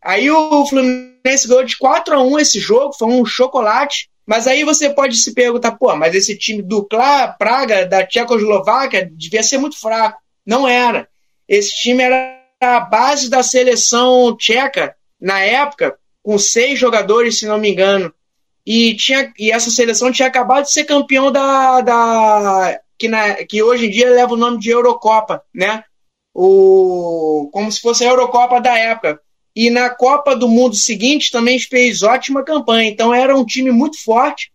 Aí 0.05 0.31
o 0.31 0.67
Fluminense 0.67 1.49
ganhou 1.49 1.65
de 1.65 1.79
4 1.79 2.17
a 2.17 2.23
1 2.23 2.39
esse 2.39 2.61
jogo, 2.61 2.93
foi 2.93 3.09
um 3.09 3.25
chocolate. 3.25 4.11
Mas 4.27 4.47
aí 4.47 4.63
você 4.63 4.91
pode 4.91 5.17
se 5.17 5.33
perguntar, 5.33 5.73
pô, 5.73 5.97
mas 5.97 6.15
esse 6.15 6.37
time 6.37 6.61
do 6.61 6.85
Praga, 6.85 7.87
da 7.87 8.07
Tchecoslováquia, 8.07 9.11
devia 9.11 9.43
ser 9.43 9.57
muito 9.57 9.81
fraco. 9.81 10.21
Não 10.45 10.69
era. 10.69 11.09
Esse 11.49 11.75
time 11.81 12.03
era 12.03 12.39
a 12.61 12.81
base 12.81 13.31
da 13.31 13.43
seleção 13.43 14.37
tcheca 14.37 14.95
na 15.19 15.41
época, 15.41 15.99
com 16.23 16.37
seis 16.39 16.79
jogadores, 16.79 17.39
se 17.39 17.47
não 17.47 17.57
me 17.57 17.71
engano. 17.71 18.13
E, 18.67 18.95
tinha, 18.97 19.33
e 19.39 19.51
essa 19.51 19.71
seleção 19.71 20.13
tinha 20.13 20.29
acabado 20.29 20.65
de 20.65 20.73
ser 20.73 20.85
campeão 20.85 21.33
da. 21.33 21.81
da 21.81 22.81
que, 23.01 23.09
na, 23.09 23.35
que 23.47 23.63
hoje 23.63 23.87
em 23.87 23.91
dia 23.91 24.11
leva 24.11 24.35
o 24.35 24.37
nome 24.37 24.59
de 24.59 24.69
Eurocopa, 24.69 25.43
né? 25.55 25.83
O, 26.35 27.49
como 27.51 27.73
se 27.73 27.81
fosse 27.81 28.05
a 28.05 28.09
Eurocopa 28.09 28.61
da 28.61 28.77
época. 28.79 29.19
E 29.57 29.71
na 29.71 29.91
Copa 29.91 30.37
do 30.37 30.47
Mundo 30.47 30.77
seguinte 30.77 31.33
também 31.33 31.59
fez 31.59 32.03
ótima 32.03 32.45
campanha. 32.45 32.89
Então 32.89 33.13
era 33.13 33.35
um 33.35 33.45
time 33.45 33.71
muito 33.71 34.01
forte. 34.05 34.53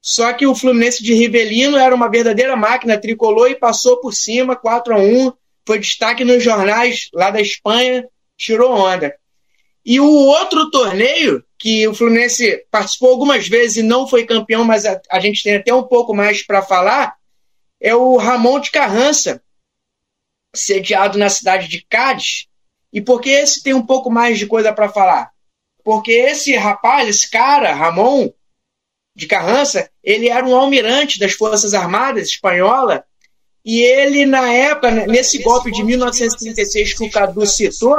Só 0.00 0.32
que 0.34 0.46
o 0.46 0.54
Fluminense 0.54 1.02
de 1.02 1.14
Rivelino 1.14 1.78
era 1.78 1.94
uma 1.94 2.10
verdadeira 2.10 2.54
máquina 2.54 3.00
tricolor 3.00 3.50
e 3.50 3.58
passou 3.58 4.00
por 4.00 4.12
cima, 4.12 4.54
4 4.54 4.94
a 4.94 4.98
1 4.98 5.32
Foi 5.66 5.78
destaque 5.78 6.24
nos 6.24 6.44
jornais 6.44 7.08
lá 7.14 7.30
da 7.30 7.40
Espanha, 7.40 8.06
tirou 8.36 8.72
onda. 8.72 9.14
E 9.84 9.98
o 9.98 10.06
outro 10.06 10.70
torneio, 10.70 11.42
que 11.58 11.88
o 11.88 11.94
Fluminense 11.94 12.64
participou 12.70 13.10
algumas 13.10 13.48
vezes 13.48 13.78
e 13.78 13.82
não 13.82 14.06
foi 14.06 14.24
campeão, 14.24 14.64
mas 14.64 14.84
a, 14.84 15.00
a 15.10 15.18
gente 15.18 15.42
tem 15.42 15.56
até 15.56 15.72
um 15.72 15.82
pouco 15.82 16.14
mais 16.14 16.44
para 16.44 16.62
falar, 16.62 17.14
é 17.82 17.94
o 17.94 18.16
Ramon 18.16 18.60
de 18.60 18.70
Carrança, 18.70 19.42
sediado 20.54 21.18
na 21.18 21.28
cidade 21.28 21.66
de 21.66 21.84
Cádiz. 21.84 22.46
E 22.92 23.00
por 23.00 23.20
que 23.20 23.30
esse 23.30 23.62
tem 23.62 23.74
um 23.74 23.84
pouco 23.84 24.08
mais 24.08 24.38
de 24.38 24.46
coisa 24.46 24.72
para 24.72 24.88
falar? 24.88 25.32
Porque 25.82 26.12
esse 26.12 26.54
rapaz, 26.54 27.08
esse 27.08 27.28
cara, 27.28 27.74
Ramon, 27.74 28.30
de 29.14 29.26
Carrança, 29.26 29.90
ele 30.02 30.28
era 30.28 30.46
um 30.46 30.54
almirante 30.54 31.18
das 31.18 31.32
Forças 31.32 31.74
Armadas 31.74 32.28
espanhola 32.28 33.04
e 33.64 33.80
ele, 33.80 34.26
na 34.26 34.52
época, 34.52 34.90
nesse 35.06 35.38
golpe 35.42 35.70
de 35.70 35.82
1936 35.82 36.94
que 36.94 37.04
o 37.04 37.10
Cadu 37.10 37.46
citou, 37.46 37.96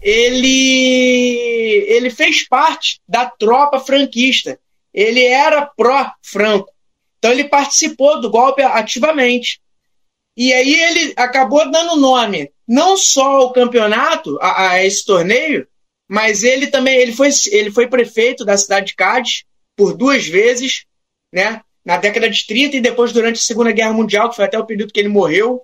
ele, 0.00 1.84
ele 1.88 2.10
fez 2.10 2.46
parte 2.46 3.00
da 3.08 3.26
tropa 3.26 3.80
franquista. 3.80 4.58
Ele 4.92 5.24
era 5.24 5.66
pró-franco. 5.66 6.72
Então 7.26 7.34
ele 7.34 7.48
participou 7.48 8.20
do 8.20 8.30
golpe 8.30 8.62
ativamente. 8.62 9.60
E 10.36 10.52
aí 10.52 10.74
ele 10.80 11.12
acabou 11.16 11.68
dando 11.68 11.96
nome 11.96 12.52
não 12.68 12.96
só 12.96 13.40
ao 13.40 13.52
campeonato, 13.52 14.38
a, 14.40 14.70
a 14.70 14.84
esse 14.84 15.04
torneio, 15.04 15.66
mas 16.08 16.44
ele 16.44 16.68
também 16.68 16.96
ele 16.96 17.12
foi, 17.12 17.30
ele 17.50 17.72
foi 17.72 17.88
prefeito 17.88 18.44
da 18.44 18.56
cidade 18.56 18.86
de 18.86 18.94
Cádiz, 18.94 19.42
por 19.74 19.96
duas 19.96 20.24
vezes, 20.24 20.84
né? 21.32 21.62
Na 21.84 21.96
década 21.96 22.30
de 22.30 22.46
30 22.46 22.76
e 22.76 22.80
depois 22.80 23.12
durante 23.12 23.40
a 23.40 23.42
Segunda 23.42 23.72
Guerra 23.72 23.92
Mundial, 23.92 24.30
que 24.30 24.36
foi 24.36 24.44
até 24.44 24.56
o 24.56 24.66
período 24.66 24.92
que 24.92 25.00
ele 25.00 25.08
morreu. 25.08 25.62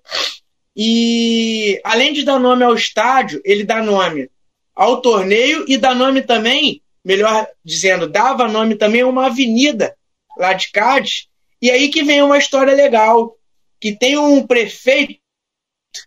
E 0.74 1.80
além 1.84 2.12
de 2.12 2.24
dar 2.24 2.40
nome 2.40 2.64
ao 2.64 2.74
estádio, 2.74 3.40
ele 3.44 3.62
dá 3.62 3.80
nome 3.80 4.28
ao 4.74 5.00
torneio 5.00 5.64
e 5.68 5.78
dá 5.78 5.94
nome 5.94 6.22
também, 6.22 6.82
melhor 7.04 7.46
dizendo, 7.64 8.08
dava 8.08 8.48
nome 8.48 8.74
também 8.74 9.02
a 9.02 9.06
uma 9.06 9.26
avenida 9.26 9.94
lá 10.36 10.54
de 10.54 10.72
Cádiz. 10.72 11.30
E 11.62 11.70
aí 11.70 11.90
que 11.90 12.02
vem 12.02 12.20
uma 12.20 12.38
história 12.38 12.74
legal, 12.74 13.38
que 13.80 13.96
tem 13.96 14.18
um 14.18 14.44
prefeito 14.44 15.14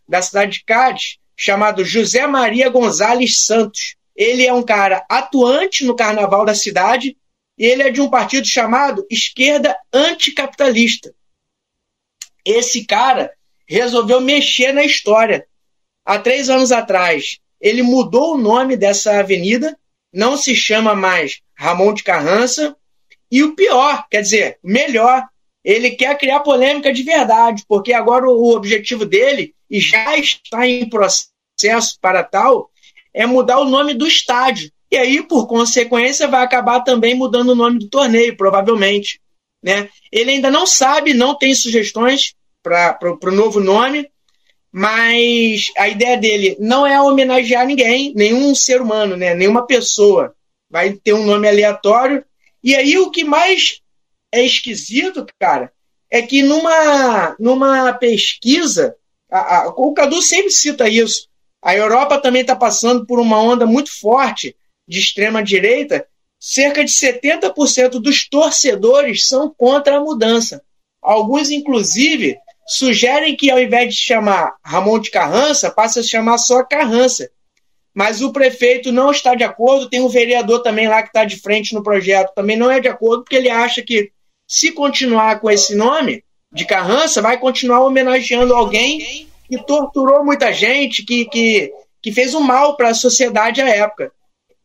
da 0.06 0.22
cidade 0.22 0.60
de 0.60 0.66
Cádiz 0.66 1.18
chamado 1.34 1.86
José 1.86 2.28
Maria 2.28 2.68
Gonzalez 2.68 3.46
Santos. 3.46 3.96
Ele 4.14 4.46
é 4.46 4.54
um 4.54 4.64
cara 4.64 5.06
atuante 5.10 5.86
no 5.86 5.96
carnaval 5.96 6.46
da 6.46 6.54
cidade 6.54 7.16
e 7.58 7.66
ele 7.66 7.84
é 7.84 7.90
de 7.90 8.02
um 8.02 8.10
partido 8.10 8.46
chamado 8.46 9.08
Esquerda 9.10 9.78
Anticapitalista. 9.94 11.16
Esse 12.44 12.86
cara 12.86 13.32
resolveu 13.66 14.20
mexer 14.20 14.74
na 14.74 14.84
história. 14.84 15.48
Há 16.04 16.20
três 16.20 16.50
anos 16.50 16.74
atrás, 16.74 17.40
ele 17.62 17.82
mudou 17.82 18.36
o 18.36 18.38
nome 18.38 18.76
dessa 18.76 19.20
avenida, 19.20 19.78
não 20.12 20.36
se 20.36 20.54
chama 20.54 20.94
mais 20.94 21.42
Ramon 21.56 21.94
de 21.94 22.04
Carrança, 22.04 22.76
e 23.32 23.42
o 23.42 23.56
pior, 23.56 24.06
quer 24.10 24.22
dizer, 24.22 24.60
melhor, 24.62 25.26
ele 25.66 25.92
quer 25.92 26.16
criar 26.16 26.42
polêmica 26.42 26.94
de 26.94 27.02
verdade, 27.02 27.64
porque 27.68 27.92
agora 27.92 28.30
o 28.30 28.56
objetivo 28.56 29.04
dele, 29.04 29.56
e 29.68 29.80
já 29.80 30.16
está 30.16 30.68
em 30.68 30.88
processo 30.88 31.98
para 32.00 32.24
tal, 32.24 32.70
é 33.12 33.26
mudar 33.26 33.60
o 33.60 33.66
nome 33.66 33.96
do 33.96 34.06
estádio. 34.06 34.72
E 34.92 34.96
aí, 34.96 35.24
por 35.24 35.48
consequência, 35.48 36.28
vai 36.28 36.44
acabar 36.44 36.82
também 36.82 37.16
mudando 37.16 37.50
o 37.50 37.56
nome 37.56 37.80
do 37.80 37.90
torneio, 37.90 38.38
provavelmente. 38.38 39.20
Né? 39.64 39.90
Ele 40.12 40.32
ainda 40.32 40.52
não 40.52 40.68
sabe, 40.68 41.16
não 41.16 41.36
tem 41.36 41.56
sugestões 41.56 42.36
para 42.62 43.00
o 43.24 43.32
novo 43.32 43.60
nome, 43.60 44.08
mas 44.72 45.72
a 45.78 45.90
ideia 45.90 46.16
dele 46.16 46.56
não 46.60 46.86
é 46.86 47.02
homenagear 47.02 47.66
ninguém, 47.66 48.14
nenhum 48.16 48.54
ser 48.54 48.82
humano, 48.82 49.18
né? 49.18 49.34
nenhuma 49.34 49.66
pessoa. 49.66 50.36
Vai 50.70 50.94
ter 50.94 51.14
um 51.14 51.26
nome 51.26 51.48
aleatório. 51.48 52.24
E 52.64 52.76
aí, 52.76 53.00
o 53.00 53.10
que 53.10 53.24
mais 53.24 53.82
é 54.36 54.46
esquisito, 54.46 55.26
cara, 55.40 55.72
é 56.12 56.22
que 56.22 56.44
numa, 56.44 57.36
numa 57.40 57.94
pesquisa, 57.94 58.96
a, 59.32 59.58
a, 59.58 59.68
o 59.70 59.94
Cadu 59.94 60.22
sempre 60.22 60.52
cita 60.52 60.88
isso, 60.88 61.28
a 61.62 61.76
Europa 61.76 62.20
também 62.20 62.42
está 62.42 62.56
passando 62.56 63.06
por 63.06 63.20
uma 63.20 63.42
onda 63.42 63.66
muito 63.66 63.90
forte 64.00 64.56
de 64.88 65.00
extrema-direita. 65.00 66.06
Cerca 66.40 66.86
de 66.86 66.92
70% 66.92 68.00
dos 68.00 68.30
torcedores 68.30 69.28
são 69.28 69.50
contra 69.50 69.98
a 69.98 70.00
mudança. 70.00 70.62
Alguns, 71.02 71.50
inclusive, 71.50 72.38
sugerem 72.68 73.36
que 73.36 73.50
ao 73.50 73.60
invés 73.60 73.96
de 73.96 74.00
chamar 74.00 74.56
Ramon 74.64 75.00
de 75.00 75.10
Carrança, 75.10 75.72
passe 75.72 76.00
a 76.00 76.04
chamar 76.04 76.38
só 76.38 76.64
Carrança. 76.64 77.32
Mas 77.96 78.22
o 78.22 78.32
prefeito 78.32 78.92
não 78.92 79.10
está 79.10 79.34
de 79.34 79.44
acordo, 79.44 79.90
tem 79.90 80.02
um 80.02 80.10
vereador 80.10 80.62
também 80.62 80.88
lá 80.88 81.02
que 81.02 81.10
está 81.10 81.24
de 81.24 81.38
frente 81.38 81.74
no 81.74 81.82
projeto, 81.82 82.34
também 82.36 82.58
não 82.58 82.70
é 82.70 82.80
de 82.80 82.90
acordo, 82.90 83.24
porque 83.24 83.38
ele 83.38 83.50
acha 83.50 83.82
que 83.82 84.12
se 84.48 84.72
continuar 84.72 85.40
com 85.40 85.50
esse 85.50 85.76
nome 85.76 86.24
de 86.52 86.66
Carrança, 86.66 87.22
vai 87.22 87.38
continuar 87.38 87.82
homenageando 87.82 88.54
alguém 88.54 89.28
que 89.48 89.64
torturou 89.64 90.24
muita 90.24 90.54
gente, 90.54 91.04
que, 91.04 91.26
que, 91.26 91.72
que 92.02 92.12
fez 92.12 92.34
um 92.34 92.40
mal 92.40 92.76
para 92.76 92.90
a 92.90 92.94
sociedade 92.94 93.62
à 93.62 93.68
época. 93.68 94.12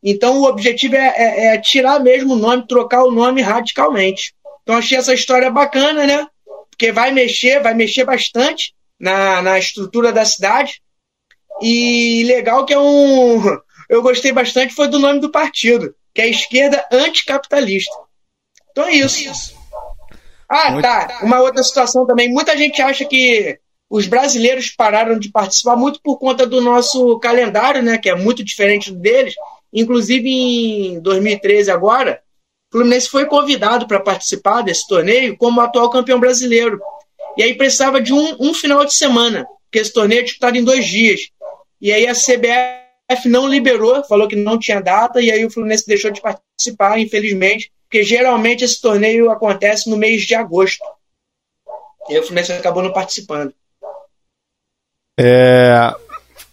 Então 0.03 0.39
o 0.39 0.45
objetivo 0.45 0.95
é, 0.95 1.13
é, 1.15 1.45
é, 1.47 1.57
tirar 1.59 1.99
mesmo 1.99 2.33
o 2.33 2.37
nome, 2.37 2.67
trocar 2.67 3.03
o 3.03 3.11
nome 3.11 3.41
radicalmente. 3.41 4.33
Então 4.63 4.75
achei 4.75 4.97
essa 4.97 5.13
história 5.13 5.49
bacana, 5.51 6.05
né? 6.05 6.27
Porque 6.69 6.91
vai 6.91 7.11
mexer, 7.11 7.61
vai 7.61 7.73
mexer 7.73 8.03
bastante 8.03 8.73
na, 8.99 9.41
na 9.41 9.59
estrutura 9.59 10.11
da 10.11 10.25
cidade. 10.25 10.81
E 11.61 12.23
legal 12.25 12.65
que 12.65 12.73
é 12.73 12.79
um. 12.79 13.41
Eu 13.89 14.01
gostei 14.01 14.31
bastante 14.31 14.73
foi 14.73 14.87
do 14.87 14.97
nome 14.97 15.19
do 15.19 15.29
partido, 15.29 15.93
que 16.15 16.21
é 16.21 16.23
a 16.23 16.29
esquerda 16.29 16.87
anticapitalista. 16.89 17.93
Então 18.71 18.85
é 18.85 18.93
isso. 18.93 19.60
Ah, 20.53 20.81
tá. 20.81 21.19
Uma 21.23 21.39
outra 21.39 21.63
situação 21.63 22.05
também. 22.05 22.29
Muita 22.29 22.57
gente 22.57 22.81
acha 22.81 23.05
que 23.05 23.57
os 23.89 24.05
brasileiros 24.05 24.69
pararam 24.69 25.17
de 25.17 25.31
participar 25.31 25.77
muito 25.77 26.01
por 26.03 26.17
conta 26.19 26.45
do 26.45 26.59
nosso 26.59 27.17
calendário, 27.19 27.81
né, 27.81 27.97
que 27.97 28.09
é 28.09 28.15
muito 28.15 28.43
diferente 28.43 28.91
do 28.91 28.99
deles. 28.99 29.33
Inclusive 29.73 30.29
em 30.29 30.99
2013 30.99 31.71
agora, 31.71 32.21
o 32.67 32.77
Fluminense 32.77 33.07
foi 33.07 33.25
convidado 33.25 33.87
para 33.87 34.01
participar 34.01 34.61
desse 34.61 34.85
torneio 34.87 35.37
como 35.37 35.61
atual 35.61 35.89
campeão 35.89 36.19
brasileiro. 36.19 36.81
E 37.37 37.43
aí 37.43 37.55
precisava 37.55 38.01
de 38.01 38.13
um, 38.13 38.35
um 38.37 38.53
final 38.53 38.83
de 38.83 38.93
semana, 38.93 39.45
porque 39.63 39.79
esse 39.79 39.93
torneio 39.93 40.19
é 40.19 40.23
disputado 40.23 40.57
em 40.57 40.65
dois 40.65 40.85
dias. 40.85 41.29
E 41.79 41.93
aí 41.93 42.05
a 42.07 42.13
CBF 42.13 43.29
não 43.29 43.47
liberou, 43.47 44.03
falou 44.03 44.27
que 44.27 44.35
não 44.35 44.59
tinha 44.59 44.81
data, 44.81 45.21
e 45.21 45.31
aí 45.31 45.45
o 45.45 45.49
Fluminense 45.49 45.87
deixou 45.87 46.11
de 46.11 46.21
participar, 46.21 46.99
infelizmente, 46.99 47.71
porque 47.91 48.03
geralmente 48.03 48.63
esse 48.63 48.79
torneio 48.79 49.29
acontece 49.29 49.89
no 49.89 49.97
mês 49.97 50.21
de 50.21 50.33
agosto. 50.33 50.81
E 52.07 52.13
aí 52.13 52.19
o 52.21 52.23
Fluminense 52.23 52.53
acabou 52.53 52.81
não 52.81 52.93
participando. 52.93 53.53
É, 55.19 55.93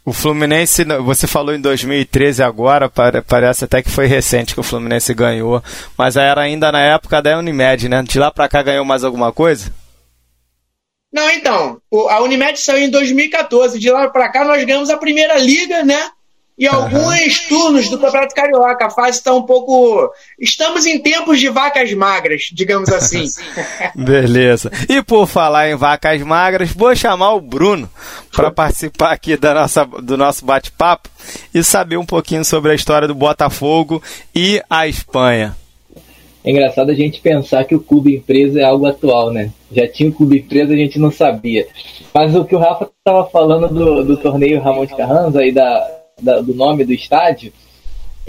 o 0.05 0.13
Fluminense, 0.13 0.85
você 1.05 1.29
falou 1.29 1.55
em 1.55 1.61
2013 1.61 2.43
agora, 2.43 2.91
parece 3.25 3.65
até 3.65 3.81
que 3.81 3.89
foi 3.89 4.07
recente 4.07 4.53
que 4.53 4.59
o 4.59 4.65
Fluminense 4.65 5.15
ganhou, 5.15 5.63
mas 5.97 6.17
era 6.17 6.41
ainda 6.41 6.73
na 6.73 6.81
época 6.81 7.23
da 7.23 7.39
Unimed, 7.39 7.89
né? 7.89 8.03
De 8.03 8.19
lá 8.19 8.33
para 8.33 8.49
cá 8.49 8.61
ganhou 8.61 8.85
mais 8.85 9.05
alguma 9.05 9.33
coisa? 9.33 9.73
Não, 11.13 11.31
então, 11.31 11.81
a 12.11 12.21
Unimed 12.21 12.61
saiu 12.61 12.85
em 12.85 12.91
2014, 12.91 13.79
de 13.79 13.93
lá 13.93 14.11
para 14.11 14.29
cá 14.29 14.45
nós 14.45 14.65
ganhamos 14.65 14.91
a 14.91 14.99
primeira 14.99 15.39
liga, 15.39 15.85
né? 15.85 16.11
E 16.59 16.67
alguns 16.67 17.43
uhum. 17.43 17.49
turnos 17.49 17.89
do 17.89 17.99
Campeonato 17.99 18.35
Carioca. 18.35 18.87
A 18.87 18.91
fase 18.91 19.19
está 19.19 19.33
um 19.33 19.43
pouco. 19.43 20.11
Estamos 20.39 20.87
em 20.87 20.99
tempos 20.99 21.39
de 21.39 21.49
vacas 21.49 21.93
magras, 21.95 22.51
digamos 22.53 22.89
assim. 22.89 23.27
Beleza. 23.95 24.71
E 24.89 25.01
por 25.03 25.27
falar 25.27 25.71
em 25.71 25.77
vacas 25.77 26.21
magras, 26.23 26.73
vou 26.73 26.95
chamar 26.97 27.35
o 27.35 27.41
Bruno 27.41 27.89
para 28.35 28.51
participar 28.51 29.13
aqui 29.13 29.37
da 29.37 29.55
nossa, 29.55 29.85
do 29.85 30.17
nosso 30.17 30.45
bate-papo 30.45 31.09
e 31.55 31.63
saber 31.63 31.97
um 31.97 32.07
pouquinho 32.07 32.45
sobre 32.45 32.73
a 32.73 32.75
história 32.75 33.07
do 33.07 33.15
Botafogo 33.15 34.03
e 34.35 34.61
a 34.69 34.89
Espanha. 34.89 35.57
É 36.45 36.51
engraçado 36.51 36.91
a 36.91 36.95
gente 36.95 37.21
pensar 37.21 37.65
que 37.65 37.75
o 37.75 37.81
clube 37.81 38.15
empresa 38.15 38.61
é 38.61 38.65
algo 38.65 38.87
atual, 38.87 39.31
né? 39.31 39.51
Já 39.71 39.87
tinha 39.87 40.09
o 40.09 40.13
clube 40.13 40.39
empresa, 40.39 40.73
a 40.73 40.77
gente 40.77 40.99
não 40.99 41.11
sabia. 41.11 41.67
Mas 42.15 42.35
o 42.35 42.45
que 42.45 42.55
o 42.55 42.59
Rafa 42.59 42.89
estava 42.99 43.29
falando 43.29 43.69
do, 43.69 44.05
do 44.05 44.17
torneio 44.17 44.61
Ramon 44.61 44.87
de 44.87 44.97
Carranza 44.97 45.45
e 45.45 45.53
da, 45.53 45.98
da, 46.21 46.41
do 46.41 46.55
nome 46.55 46.85
do 46.85 46.93
estádio, 46.93 47.53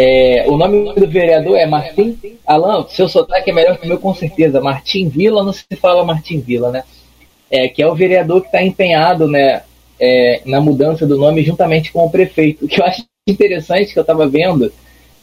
é, 0.01 0.45
o 0.47 0.55
nome 0.55 0.93
do 0.93 1.07
vereador 1.09 1.57
é 1.57 1.65
Martim 1.65 2.17
Alan, 2.47 2.85
seu 2.87 3.09
sotaque 3.09 3.49
é 3.49 3.53
melhor 3.53 3.77
que 3.77 3.85
o 3.85 3.89
meu 3.89 3.99
com 3.99 4.15
certeza. 4.15 4.61
Martim 4.61 5.09
Vila, 5.09 5.43
não 5.43 5.51
se 5.51 5.65
fala 5.75 6.05
Martim 6.05 6.39
Vila, 6.39 6.71
né? 6.71 6.85
É, 7.51 7.67
que 7.67 7.81
é 7.81 7.87
o 7.87 7.93
vereador 7.93 8.39
que 8.39 8.47
está 8.47 8.63
empenhado 8.63 9.27
né, 9.27 9.63
é, 9.99 10.41
na 10.45 10.61
mudança 10.61 11.05
do 11.05 11.17
nome 11.17 11.43
juntamente 11.43 11.91
com 11.91 12.05
o 12.05 12.09
prefeito. 12.09 12.63
O 12.63 12.67
que 12.69 12.79
eu 12.79 12.85
acho 12.85 13.03
interessante 13.27 13.91
que 13.91 13.99
eu 13.99 14.03
estava 14.03 14.25
vendo 14.25 14.71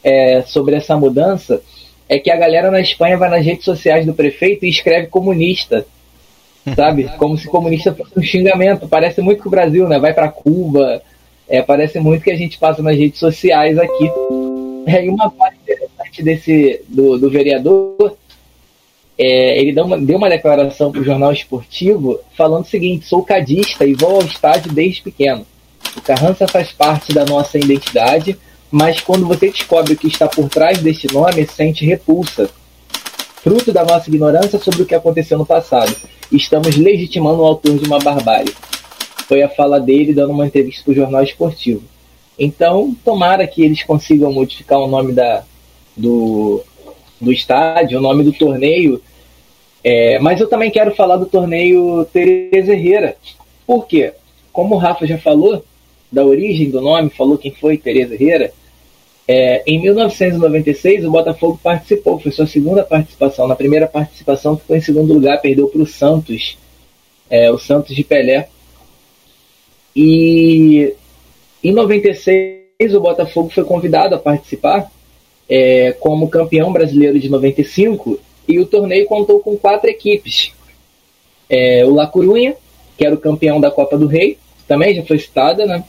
é, 0.04 0.42
sobre 0.42 0.76
essa 0.76 0.94
mudança 0.94 1.62
é 2.06 2.18
que 2.18 2.30
a 2.30 2.36
galera 2.36 2.70
na 2.70 2.80
Espanha 2.80 3.16
vai 3.16 3.30
nas 3.30 3.46
redes 3.46 3.64
sociais 3.64 4.04
do 4.04 4.12
prefeito 4.12 4.66
e 4.66 4.68
escreve 4.68 5.06
comunista, 5.06 5.86
sabe? 6.74 7.04
Como 7.16 7.38
se 7.38 7.48
comunista 7.48 7.94
fosse 7.94 8.12
um 8.18 8.22
xingamento. 8.22 8.86
Parece 8.86 9.22
muito 9.22 9.42
com 9.42 9.48
o 9.48 9.52
Brasil, 9.52 9.88
né? 9.88 9.98
Vai 9.98 10.12
para 10.12 10.28
Cuba, 10.28 11.00
é, 11.48 11.62
parece 11.62 11.98
muito 12.00 12.22
que 12.22 12.30
a 12.30 12.36
gente 12.36 12.58
passa 12.58 12.82
nas 12.82 12.96
redes 12.96 13.18
sociais 13.18 13.78
aqui. 13.78 14.10
É, 14.86 15.04
e 15.04 15.08
uma 15.08 15.30
parte 15.30 15.58
interessante 15.62 16.22
desse, 16.22 16.80
do, 16.88 17.18
do 17.18 17.30
vereador, 17.30 18.16
é, 19.18 19.58
ele 19.60 19.72
deu 19.72 19.84
uma, 19.84 19.98
deu 19.98 20.16
uma 20.16 20.28
declaração 20.28 20.92
para 20.92 21.00
o 21.00 21.04
jornal 21.04 21.32
esportivo 21.32 22.20
falando 22.36 22.64
o 22.64 22.68
seguinte: 22.68 23.06
sou 23.06 23.22
cadista 23.22 23.84
e 23.84 23.94
vou 23.94 24.16
ao 24.16 24.24
estádio 24.24 24.72
desde 24.72 25.02
pequeno. 25.02 25.46
O 25.96 26.00
Carrança 26.00 26.46
faz 26.46 26.72
parte 26.72 27.12
da 27.12 27.24
nossa 27.24 27.58
identidade, 27.58 28.36
mas 28.70 29.00
quando 29.00 29.26
você 29.26 29.50
descobre 29.50 29.94
o 29.94 29.96
que 29.96 30.08
está 30.08 30.28
por 30.28 30.48
trás 30.48 30.78
deste 30.78 31.12
nome, 31.12 31.46
sente 31.46 31.86
repulsa. 31.86 32.50
Fruto 33.42 33.72
da 33.72 33.84
nossa 33.84 34.10
ignorância 34.10 34.58
sobre 34.58 34.82
o 34.82 34.86
que 34.86 34.94
aconteceu 34.94 35.38
no 35.38 35.46
passado. 35.46 35.94
Estamos 36.30 36.76
legitimando 36.76 37.40
o 37.40 37.44
autor 37.44 37.78
de 37.78 37.86
uma 37.86 38.00
barbárie 38.00 38.52
foi 39.28 39.42
a 39.42 39.48
fala 39.48 39.80
dele 39.80 40.14
dando 40.14 40.32
uma 40.32 40.46
entrevista 40.46 40.84
para 40.84 40.92
o 40.92 40.94
jornal 40.94 41.22
esportivo. 41.22 41.82
Então, 42.38 42.94
tomara 43.04 43.46
que 43.46 43.62
eles 43.62 43.82
consigam 43.82 44.32
modificar 44.32 44.78
o 44.78 44.86
nome 44.86 45.12
da, 45.12 45.42
do, 45.96 46.62
do 47.20 47.32
estádio, 47.32 47.98
o 47.98 48.02
nome 48.02 48.22
do 48.22 48.32
torneio. 48.32 49.02
É, 49.82 50.18
mas 50.18 50.40
eu 50.40 50.48
também 50.48 50.70
quero 50.70 50.94
falar 50.94 51.16
do 51.16 51.26
torneio 51.26 52.04
Tereza 52.12 52.72
Herrera. 52.72 53.16
Por 53.66 53.86
quê? 53.86 54.12
Como 54.52 54.74
o 54.74 54.78
Rafa 54.78 55.06
já 55.06 55.18
falou, 55.18 55.64
da 56.10 56.24
origem 56.24 56.70
do 56.70 56.80
nome, 56.80 57.10
falou 57.10 57.38
quem 57.38 57.50
foi 57.50 57.76
Tereza 57.76 58.14
Herrera. 58.14 58.52
É, 59.28 59.62
em 59.66 59.80
1996, 59.80 61.04
o 61.04 61.10
Botafogo 61.10 61.58
participou, 61.60 62.20
foi 62.20 62.30
sua 62.30 62.46
segunda 62.46 62.84
participação. 62.84 63.48
Na 63.48 63.56
primeira 63.56 63.88
participação, 63.88 64.56
ficou 64.56 64.76
em 64.76 64.80
segundo 64.80 65.12
lugar, 65.12 65.40
perdeu 65.40 65.66
para 65.66 65.82
o 65.82 65.86
Santos, 65.86 66.56
é, 67.28 67.50
o 67.50 67.58
Santos 67.58 67.94
de 67.94 68.04
Pelé. 68.04 68.48
E 69.96 70.94
em 71.64 71.72
96 71.72 72.94
o 72.94 73.00
Botafogo 73.00 73.48
foi 73.48 73.64
convidado 73.64 74.14
a 74.14 74.18
participar 74.18 74.90
é, 75.48 75.92
como 75.92 76.28
campeão 76.28 76.70
brasileiro 76.70 77.18
de 77.18 77.30
95 77.30 78.20
e 78.46 78.58
o 78.58 78.66
torneio 78.66 79.06
contou 79.06 79.40
com 79.40 79.56
quatro 79.56 79.88
equipes. 79.88 80.52
É, 81.48 81.84
o 81.86 81.94
La 81.94 82.06
Corunha, 82.06 82.54
que 82.98 83.06
era 83.06 83.14
o 83.14 83.18
campeão 83.18 83.58
da 83.58 83.70
Copa 83.70 83.96
do 83.96 84.06
Rei, 84.06 84.36
também 84.68 84.94
já 84.94 85.02
foi 85.02 85.18
citada, 85.18 85.64
né? 85.64 85.82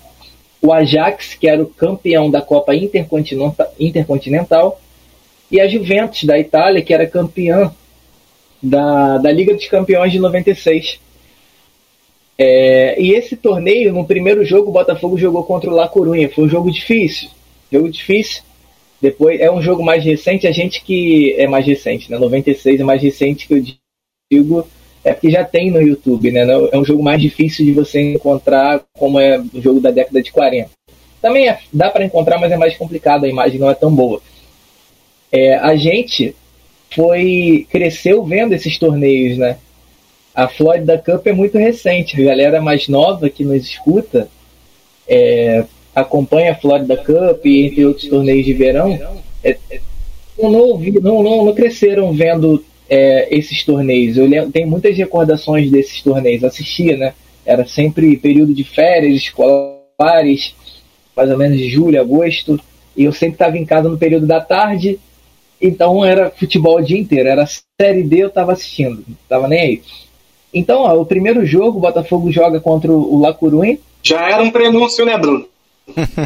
O 0.62 0.72
Ajax, 0.72 1.36
que 1.36 1.48
era 1.48 1.62
o 1.62 1.68
campeão 1.68 2.32
da 2.32 2.42
Copa 2.42 2.74
Intercontinental, 2.74 3.74
Intercontinental 3.80 4.82
e 5.52 5.60
a 5.60 5.68
Juventus 5.68 6.24
da 6.24 6.40
Itália, 6.40 6.82
que 6.82 6.94
era 6.94 7.06
campeã 7.06 7.72
da, 8.62 9.18
da 9.18 9.32
Liga 9.32 9.54
dos 9.54 9.68
Campeões 9.68 10.12
de 10.12 10.20
96. 10.20 11.00
É, 12.38 13.02
e 13.02 13.14
esse 13.14 13.36
torneio, 13.36 13.94
no 13.94 14.06
primeiro 14.06 14.46
jogo, 14.46 14.70
o 14.70 14.74
Botafogo 14.74 15.18
jogou 15.18 15.44
contra 15.44 15.70
o 15.70 15.74
La 15.74 15.88
Corunha. 15.88 16.30
Foi 16.30 16.46
um 16.46 16.50
jogo 16.50 16.72
difícil. 16.72 17.30
Jogo 17.72 17.90
difícil. 17.90 18.44
Depois 19.02 19.40
é 19.40 19.52
um 19.52 19.62
jogo 19.62 19.84
mais 19.84 20.04
recente, 20.04 20.48
a 20.48 20.52
gente 20.52 20.84
que 20.84 21.36
é 21.38 21.48
mais 21.48 21.66
recente, 21.66 22.10
né? 22.10 22.18
96 22.18 22.80
é 22.80 22.84
mais 22.84 23.02
recente 23.02 23.48
que 23.48 23.54
eu 23.54 23.64
digo, 24.32 24.68
é 25.04 25.14
porque 25.14 25.30
já 25.30 25.44
tem 25.44 25.70
no 25.70 25.82
YouTube, 25.82 26.32
né? 26.32 26.42
É 26.72 26.78
um 26.78 26.84
jogo 26.84 27.04
mais 27.04 27.22
difícil 27.22 27.64
de 27.64 27.74
você 27.74 28.02
encontrar 28.02 28.84
como 28.98 29.20
é 29.20 29.40
o 29.40 29.62
jogo 29.62 29.80
da 29.80 29.92
década 29.92 30.22
de 30.22 30.32
40. 30.32 30.70
também 31.22 31.48
é, 31.48 31.60
dá 31.72 31.92
para 31.92 32.06
encontrar, 32.06 32.40
mas 32.40 32.52
é 32.52 32.58
mais 32.58 32.76
complicado, 32.76 33.26
a 33.26 33.30
imagem 33.30 33.60
não 33.60 33.70
é 33.70 33.76
tão 33.76 33.94
boa. 33.94 34.20
É, 35.32 35.56
a 35.56 35.76
gente 35.76 36.36
foi 36.90 37.68
cresceu 37.70 38.24
vendo 38.24 38.54
esses 38.54 38.80
torneios, 38.80 39.38
né? 39.38 39.58
A 40.38 40.48
Florida 40.48 41.00
Cup 41.00 41.26
é 41.26 41.34
muito 41.34 41.58
recente, 41.58 42.22
a 42.22 42.26
galera 42.26 42.62
mais 42.62 42.88
nova 42.88 43.28
que 43.28 43.44
nos 43.44 43.66
escuta 43.66 44.30
é, 45.08 45.66
acompanha 45.96 46.52
a 46.52 46.56
Florida 46.56 46.96
Cup 46.96 47.44
e 47.44 47.66
entre 47.66 47.84
outros 47.84 48.08
torneios 48.08 48.46
de 48.46 48.54
verão, 48.54 48.94
é, 49.44 49.58
é 49.72 49.80
não, 50.38 50.60
ouvi, 50.60 50.92
não, 51.00 51.24
não, 51.24 51.44
não 51.44 51.56
cresceram 51.56 52.14
vendo 52.14 52.64
é, 52.88 53.28
esses 53.36 53.64
torneios. 53.64 54.16
Eu 54.16 54.28
lembro, 54.28 54.52
tenho 54.52 54.68
muitas 54.68 54.96
recordações 54.96 55.72
desses 55.72 56.04
torneios, 56.04 56.44
assistia, 56.44 56.96
né? 56.96 57.16
Era 57.44 57.66
sempre 57.66 58.16
período 58.16 58.54
de 58.54 58.64
férias 58.64 59.16
escolares, 59.16 60.54
mais 61.16 61.32
ou 61.32 61.38
menos 61.40 61.58
de 61.58 61.68
julho, 61.68 62.00
agosto, 62.00 62.60
e 62.96 63.06
eu 63.06 63.12
sempre 63.12 63.34
estava 63.34 63.58
em 63.58 63.66
casa 63.66 63.90
no 63.90 63.98
período 63.98 64.28
da 64.28 64.40
tarde, 64.40 65.00
então 65.60 66.06
era 66.06 66.30
futebol 66.30 66.78
o 66.78 66.84
dia 66.84 67.00
inteiro, 67.00 67.28
era 67.28 67.48
Série 67.82 68.04
D 68.04 68.18
eu 68.18 68.28
estava 68.28 68.52
assistindo, 68.52 69.04
não 69.08 69.16
tava 69.28 69.48
nem 69.48 69.60
aí. 69.60 69.82
Então, 70.58 70.80
ó, 70.80 71.00
o 71.00 71.06
primeiro 71.06 71.46
jogo, 71.46 71.78
o 71.78 71.82
Botafogo 71.82 72.32
joga 72.32 72.60
contra 72.60 72.92
o 72.92 73.20
La 73.20 73.32
Coruña. 73.32 73.78
Já 74.02 74.28
era 74.28 74.42
um 74.42 74.50
prenúncio, 74.50 75.06
né, 75.06 75.16
Bruno? 75.16 75.46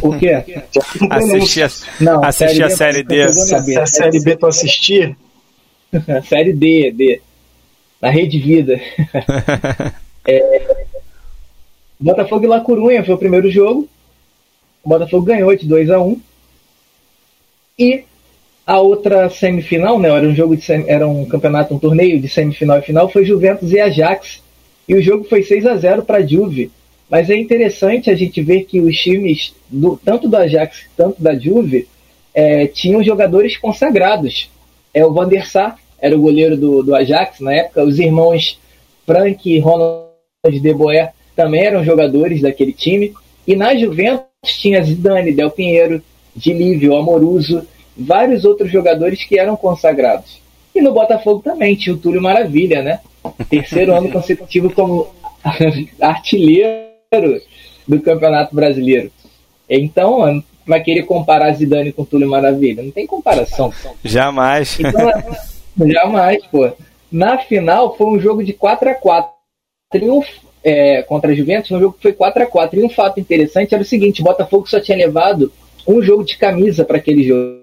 O 0.01 0.17
quê? 0.17 0.41
Assistia, 1.11 1.67
não, 1.99 2.23
a 2.23 2.31
série, 2.31 2.63
a 2.63 2.69
série 2.69 3.03
D. 3.03 3.23
A 3.23 3.85
série 3.85 4.23
B 4.23 4.37
tu 4.37 4.47
assistia? 4.47 5.15
série 6.27 6.53
D, 6.53 6.91
D. 6.91 7.21
Na 8.01 8.09
Rede 8.09 8.39
Vida. 8.39 8.79
é, 10.25 10.85
Botafogo 11.99 12.45
e 12.45 12.47
La 12.47 12.61
Corunha 12.61 13.03
foi 13.03 13.13
o 13.13 13.19
primeiro 13.19 13.51
jogo. 13.51 13.87
O 14.81 14.89
Botafogo 14.89 15.25
ganhou 15.25 15.53
de 15.55 15.67
2 15.67 15.89
a 15.91 15.99
1 15.99 16.19
E 17.77 18.05
a 18.65 18.79
outra 18.79 19.29
semifinal, 19.29 19.99
né, 19.99 20.09
era 20.09 20.27
um 20.27 20.35
jogo 20.35 20.55
de 20.55 20.71
era 20.87 21.07
um 21.07 21.25
campeonato, 21.25 21.73
um 21.73 21.79
torneio 21.79 22.19
de 22.19 22.27
semifinal 22.27 22.79
e 22.79 22.83
final, 22.83 23.09
foi 23.09 23.25
Juventus 23.25 23.71
e 23.71 23.79
Ajax. 23.79 24.41
E 24.87 24.95
o 24.95 25.01
jogo 25.01 25.23
foi 25.23 25.43
6 25.43 25.65
a 25.65 25.75
0 25.77 26.03
para 26.03 26.17
a 26.17 26.25
Juve. 26.25 26.71
Mas 27.09 27.29
é 27.29 27.35
interessante 27.35 28.09
a 28.09 28.15
gente 28.15 28.41
ver 28.41 28.63
que 28.63 28.79
os 28.79 28.95
times, 28.97 29.53
do, 29.69 29.99
tanto 30.03 30.27
do 30.27 30.37
Ajax 30.37 30.85
quanto 30.95 31.21
da 31.21 31.37
Juve, 31.37 31.87
é, 32.33 32.67
tinham 32.67 33.03
jogadores 33.03 33.57
consagrados. 33.57 34.49
É, 34.93 35.05
o 35.05 35.13
Van 35.13 35.27
der 35.27 35.45
Sar 35.45 35.77
era 35.99 36.15
o 36.15 36.21
goleiro 36.21 36.57
do, 36.57 36.81
do 36.81 36.95
Ajax 36.95 37.39
na 37.39 37.53
época, 37.53 37.83
os 37.83 37.99
irmãos 37.99 38.59
Frank 39.05 39.49
e 39.49 39.59
Ronald 39.59 40.09
de 40.43 40.73
Boer 40.73 41.11
também 41.35 41.65
eram 41.65 41.83
jogadores 41.83 42.41
daquele 42.41 42.73
time. 42.73 43.13
E 43.45 43.55
na 43.55 43.75
Juventus 43.75 44.25
tinha 44.43 44.83
Zidane, 44.83 45.33
Del 45.33 45.51
Pinheiro, 45.51 46.01
Dilívio, 46.35 46.95
Amoruso, 46.95 47.67
vários 47.97 48.45
outros 48.45 48.71
jogadores 48.71 49.23
que 49.23 49.37
eram 49.37 49.55
consagrados. 49.55 50.41
E 50.73 50.81
no 50.81 50.93
Botafogo 50.93 51.41
também 51.41 51.75
tinha 51.75 51.95
o 51.95 51.99
Túlio 51.99 52.21
Maravilha, 52.21 52.81
né? 52.81 52.99
Terceiro 53.49 53.93
ano 53.93 54.09
consecutivo 54.09 54.71
como 54.71 55.07
artilheiro 55.99 57.41
do 57.87 57.99
Campeonato 58.01 58.55
Brasileiro. 58.55 59.11
Então, 59.69 60.43
vai 60.65 60.81
querer 60.81 61.03
comparar 61.03 61.53
Zidane 61.53 61.91
com 61.91 62.05
Túlio 62.05 62.29
Maravilha? 62.29 62.83
Não 62.83 62.91
tem 62.91 63.05
comparação. 63.05 63.73
Jamais. 64.03 64.79
Então, 64.79 65.11
jamais, 65.87 66.45
pô. 66.47 66.71
Na 67.11 67.37
final 67.37 67.95
foi 67.97 68.07
um 68.07 68.19
jogo 68.19 68.43
de 68.43 68.53
4 68.53 68.89
a 68.89 68.93
4 68.93 69.31
Triunfo 69.91 70.29
é, 70.63 71.01
contra 71.03 71.31
a 71.31 71.35
Juventus, 71.35 71.71
um 71.71 71.79
jogo 71.79 71.93
que 71.93 72.03
foi 72.03 72.13
4 72.13 72.43
a 72.43 72.45
4 72.45 72.79
E 72.79 72.83
um 72.83 72.89
fato 72.89 73.19
interessante 73.19 73.73
era 73.73 73.83
o 73.83 73.85
seguinte: 73.85 74.21
o 74.21 74.23
Botafogo 74.23 74.69
só 74.69 74.79
tinha 74.79 74.97
levado 74.97 75.51
um 75.85 76.01
jogo 76.01 76.23
de 76.23 76.37
camisa 76.37 76.85
para 76.85 76.97
aquele 76.97 77.23
jogo. 77.23 77.60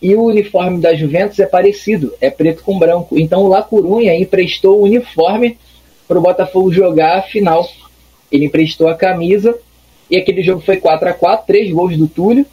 E 0.00 0.14
o 0.14 0.24
uniforme 0.24 0.80
da 0.80 0.94
Juventus 0.94 1.38
é 1.38 1.46
parecido, 1.46 2.12
é 2.20 2.28
preto 2.28 2.62
com 2.62 2.78
branco. 2.78 3.18
Então 3.18 3.42
o 3.42 3.48
La 3.48 3.62
Corunha 3.62 4.16
emprestou 4.16 4.78
o 4.78 4.82
uniforme 4.82 5.58
para 6.06 6.18
o 6.18 6.22
Botafogo 6.22 6.72
jogar 6.72 7.18
a 7.18 7.22
final 7.22 7.66
ele 8.32 8.46
emprestou 8.46 8.88
a 8.88 8.94
camisa 8.94 9.56
e 10.10 10.16
aquele 10.16 10.42
jogo 10.42 10.62
foi 10.62 10.78
4 10.78 11.10
a 11.10 11.12
4 11.12 11.46
três 11.46 11.70
gols 11.70 11.96
do 11.96 12.08
Túlio. 12.08 12.46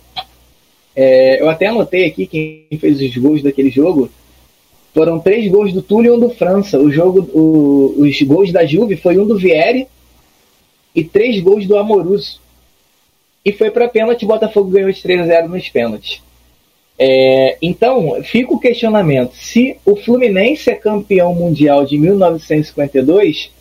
É, 0.94 1.42
eu 1.42 1.50
até 1.50 1.68
anotei 1.68 2.06
aqui 2.06 2.28
quem 2.28 2.68
fez 2.78 3.02
os 3.02 3.18
gols 3.18 3.42
daquele 3.42 3.70
jogo. 3.70 4.10
Foram 4.94 5.20
três 5.20 5.50
gols 5.50 5.72
do 5.72 5.82
Túlio 5.82 6.14
e 6.14 6.18
um 6.18 6.20
do 6.20 6.30
França. 6.30 6.78
O 6.78 6.92
jogo, 6.92 7.22
o, 7.34 8.02
os 8.02 8.22
gols 8.24 8.52
da 8.52 8.66
Juve 8.66 8.98
foi 8.98 9.18
um 9.18 9.26
do 9.26 9.38
Vieri 9.38 9.88
e 10.94 11.04
três 11.04 11.42
gols 11.42 11.66
do 11.66 11.78
Amoruso. 11.78 12.42
E 13.46 13.54
foi 13.54 13.72
para 13.72 13.88
pênalti, 13.88 14.26
Botafogo 14.26 14.70
ganhou 14.70 14.92
de 14.92 15.02
3 15.02 15.22
a 15.22 15.26
0 15.26 15.50
nos 15.50 15.70
pênaltis. 15.70 16.22
É, 17.02 17.58
então, 17.62 18.22
fica 18.24 18.54
o 18.54 18.60
questionamento: 18.60 19.34
se 19.34 19.78
o 19.86 19.95
Fluminense 19.95 20.70
é 20.70 20.76
campeão 20.76 21.34
mundial 21.34 21.86
de 21.86 21.97
1952, 21.97 23.52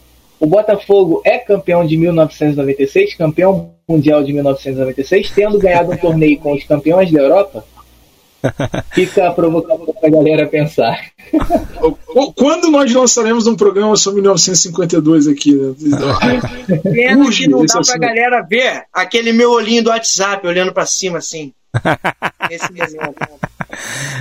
o 0.41 0.47
Botafogo 0.47 1.22
é 1.24 1.39
campeão 1.39 1.86
de 1.86 1.97
1996, 1.97 3.14
campeão 3.14 3.70
mundial 3.89 4.24
de 4.24 4.32
1996, 4.32 5.30
tendo 5.30 5.59
ganhado 5.59 5.93
um 5.93 5.97
torneio 5.97 6.39
com 6.39 6.53
os 6.53 6.64
campeões 6.64 7.11
da 7.12 7.20
Europa. 7.20 7.64
Fica 8.95 9.32
provocando 9.32 9.93
a 10.03 10.09
galera 10.09 10.47
pensar. 10.47 11.01
Quando 12.36 12.70
nós 12.70 12.93
lançaremos 12.93 13.47
um 13.47 13.57
programa 13.57 13.97
sobre 13.97 14.20
1952 14.20 15.26
aqui? 15.26 15.55
Né? 15.55 15.74
Pena 16.82 17.30
que 17.30 17.49
não 17.49 17.64
dá 17.66 17.80
pra 17.80 17.99
galera 17.99 18.43
ver 18.43 18.84
aquele 18.93 19.32
meu 19.32 19.51
olhinho 19.51 19.82
do 19.82 19.91
WhatsApp 19.91 20.47
olhando 20.47 20.72
para 20.72 20.86
cima 20.86 21.18
assim. 21.18 21.53
Esse 22.51 22.73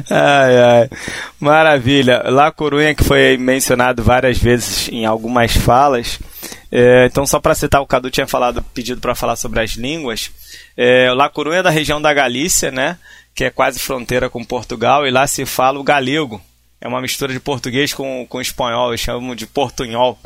ai, 0.09 0.57
ai. 0.57 0.89
Maravilha. 1.39 2.23
La 2.25 2.51
Corunha, 2.51 2.93
que 2.93 3.03
foi 3.03 3.37
mencionado 3.37 4.03
várias 4.03 4.37
vezes 4.37 4.89
em 4.89 5.05
algumas 5.05 5.55
falas. 5.55 6.19
É, 6.71 7.05
então, 7.05 7.25
só 7.25 7.39
para 7.39 7.55
citar, 7.55 7.81
o 7.81 7.87
Cadu 7.87 8.11
tinha 8.11 8.27
falado, 8.27 8.61
pedido 8.73 8.99
para 8.99 9.15
falar 9.15 9.35
sobre 9.35 9.61
as 9.61 9.71
línguas. 9.71 10.31
É, 10.75 11.11
La 11.13 11.29
Corunha 11.29 11.59
é 11.59 11.63
da 11.63 11.69
região 11.69 12.01
da 12.01 12.13
Galícia, 12.13 12.71
né? 12.71 12.97
Que 13.33 13.45
é 13.45 13.49
quase 13.49 13.79
fronteira 13.79 14.29
com 14.29 14.43
Portugal, 14.43 15.07
e 15.07 15.11
lá 15.11 15.25
se 15.27 15.45
fala 15.45 15.79
o 15.79 15.83
galego. 15.83 16.41
É 16.79 16.87
uma 16.87 17.01
mistura 17.01 17.33
de 17.33 17.39
português 17.39 17.93
com, 17.93 18.25
com 18.27 18.41
espanhol, 18.41 18.89
eles 18.89 19.01
chamam 19.01 19.35
de 19.35 19.47
portunhol. 19.47 20.19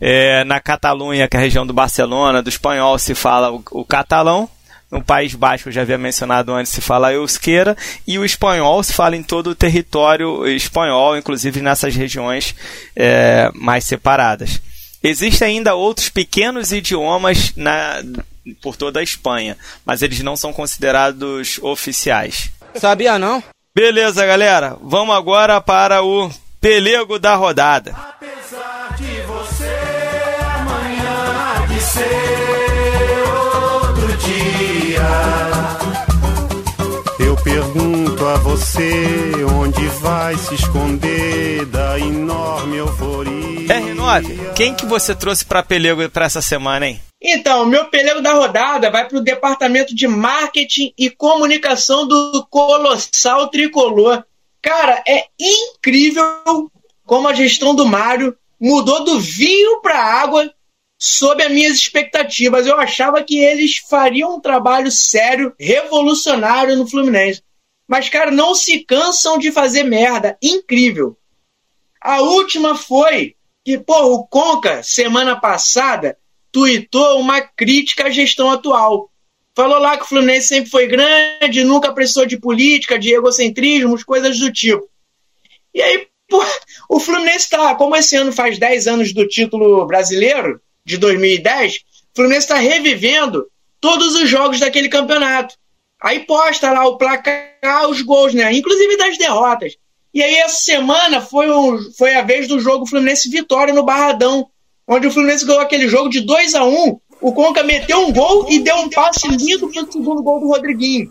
É, 0.00 0.44
na 0.44 0.60
Catalunha, 0.60 1.28
que 1.28 1.36
é 1.36 1.40
a 1.40 1.42
região 1.42 1.66
do 1.66 1.72
Barcelona, 1.72 2.42
do 2.42 2.48
espanhol, 2.48 2.98
se 2.98 3.14
fala 3.14 3.52
o, 3.52 3.62
o 3.70 3.84
catalão, 3.84 4.48
no 4.92 5.02
País 5.02 5.34
Basco, 5.34 5.70
eu 5.70 5.72
já 5.72 5.80
havia 5.80 5.96
mencionado 5.96 6.52
antes, 6.52 6.70
se 6.70 6.82
fala 6.82 7.14
euskera, 7.14 7.74
e 8.06 8.18
o 8.18 8.24
espanhol 8.26 8.82
se 8.82 8.92
fala 8.92 9.16
em 9.16 9.22
todo 9.22 9.48
o 9.48 9.54
território 9.54 10.46
espanhol, 10.46 11.16
inclusive 11.16 11.62
nessas 11.62 11.96
regiões 11.96 12.54
é, 12.94 13.50
mais 13.54 13.84
separadas. 13.84 14.60
Existem 15.02 15.56
ainda 15.56 15.74
outros 15.74 16.10
pequenos 16.10 16.72
idiomas 16.72 17.54
na, 17.56 18.02
por 18.60 18.76
toda 18.76 19.00
a 19.00 19.02
Espanha, 19.02 19.56
mas 19.84 20.02
eles 20.02 20.20
não 20.20 20.36
são 20.36 20.52
considerados 20.52 21.58
oficiais. 21.62 22.50
Sabia 22.74 23.18
não? 23.18 23.42
Beleza, 23.74 24.26
galera. 24.26 24.76
Vamos 24.82 25.16
agora 25.16 25.58
para 25.58 26.02
o 26.02 26.30
pelego 26.60 27.18
da 27.18 27.34
rodada. 27.34 27.96
A 38.32 38.36
você 38.38 39.44
onde 39.58 39.86
vai 40.00 40.34
se 40.38 40.54
esconder 40.54 41.66
da 41.66 41.98
enorme 41.98 42.78
euforia. 42.78 43.68
R9, 43.68 44.54
quem 44.54 44.74
que 44.74 44.86
você 44.86 45.14
trouxe 45.14 45.44
para 45.44 45.62
pelego 45.62 46.08
para 46.08 46.24
essa 46.24 46.40
semana, 46.40 46.86
hein? 46.88 47.00
Então, 47.20 47.66
meu 47.66 47.84
pelego 47.86 48.22
da 48.22 48.32
rodada 48.32 48.90
vai 48.90 49.06
para 49.06 49.18
o 49.18 49.22
departamento 49.22 49.94
de 49.94 50.08
marketing 50.08 50.94
e 50.96 51.10
comunicação 51.10 52.08
do 52.08 52.46
Colossal 52.48 53.48
Tricolor. 53.48 54.24
Cara, 54.62 55.02
é 55.06 55.26
incrível 55.38 56.70
como 57.04 57.28
a 57.28 57.34
gestão 57.34 57.74
do 57.74 57.84
Mário 57.84 58.34
mudou 58.58 59.04
do 59.04 59.20
vinho 59.20 59.82
para 59.82 60.02
água 60.02 60.50
sob 60.98 61.42
as 61.42 61.52
minhas 61.52 61.74
expectativas. 61.74 62.66
Eu 62.66 62.80
achava 62.80 63.22
que 63.22 63.38
eles 63.38 63.76
fariam 63.90 64.36
um 64.36 64.40
trabalho 64.40 64.90
sério, 64.90 65.52
revolucionário 65.60 66.76
no 66.76 66.88
Fluminense. 66.88 67.42
Mas, 67.92 68.08
cara, 68.08 68.30
não 68.30 68.54
se 68.54 68.78
cansam 68.86 69.36
de 69.36 69.52
fazer 69.52 69.82
merda. 69.82 70.38
Incrível. 70.42 71.14
A 72.00 72.22
última 72.22 72.74
foi 72.74 73.36
que, 73.62 73.76
pô, 73.76 74.14
o 74.14 74.26
Conca, 74.26 74.82
semana 74.82 75.38
passada, 75.38 76.16
tuitou 76.50 77.20
uma 77.20 77.42
crítica 77.42 78.06
à 78.06 78.10
gestão 78.10 78.50
atual. 78.50 79.10
Falou 79.54 79.78
lá 79.78 79.98
que 79.98 80.04
o 80.04 80.06
Fluminense 80.06 80.48
sempre 80.48 80.70
foi 80.70 80.86
grande, 80.86 81.64
nunca 81.64 81.92
precisou 81.92 82.24
de 82.24 82.38
política, 82.38 82.98
de 82.98 83.12
egocentrismos, 83.12 84.02
coisas 84.02 84.38
do 84.38 84.50
tipo. 84.50 84.88
E 85.74 85.82
aí, 85.82 86.08
pô, 86.26 86.42
o 86.88 86.98
Fluminense 86.98 87.50
tá, 87.50 87.74
como 87.74 87.94
esse 87.94 88.16
ano 88.16 88.32
faz 88.32 88.58
10 88.58 88.86
anos 88.86 89.12
do 89.12 89.28
título 89.28 89.84
brasileiro, 89.84 90.62
de 90.82 90.96
2010, 90.96 91.74
o 91.74 91.78
Fluminense 92.16 92.46
está 92.46 92.56
revivendo 92.56 93.46
todos 93.78 94.14
os 94.14 94.30
jogos 94.30 94.60
daquele 94.60 94.88
campeonato. 94.88 95.56
Aí 96.02 96.20
posta 96.20 96.72
lá 96.72 96.84
o 96.86 96.96
placar, 96.96 97.88
os 97.88 98.02
gols, 98.02 98.34
né? 98.34 98.52
Inclusive 98.52 98.96
das 98.96 99.16
derrotas. 99.16 99.76
E 100.12 100.22
aí 100.22 100.34
essa 100.36 100.62
semana 100.62 101.20
foi, 101.20 101.50
um, 101.50 101.78
foi 101.96 102.14
a 102.14 102.22
vez 102.22 102.48
do 102.48 102.58
jogo 102.58 102.86
Fluminense 102.86 103.30
Vitória 103.30 103.72
no 103.72 103.84
Barradão, 103.84 104.48
onde 104.86 105.06
o 105.06 105.10
Fluminense 105.10 105.46
ganhou 105.46 105.62
aquele 105.62 105.88
jogo 105.88 106.10
de 106.10 106.20
2 106.20 106.54
a 106.54 106.64
1 106.64 107.00
O 107.20 107.32
Conca 107.32 107.62
meteu 107.62 108.00
um 108.00 108.12
gol 108.12 108.46
e 108.50 108.58
deu 108.58 108.76
um 108.76 108.90
passe 108.90 109.28
lindo 109.28 109.68
pro 109.68 109.92
segundo 109.92 110.22
gol 110.22 110.40
do 110.40 110.48
Rodriguinho. 110.48 111.10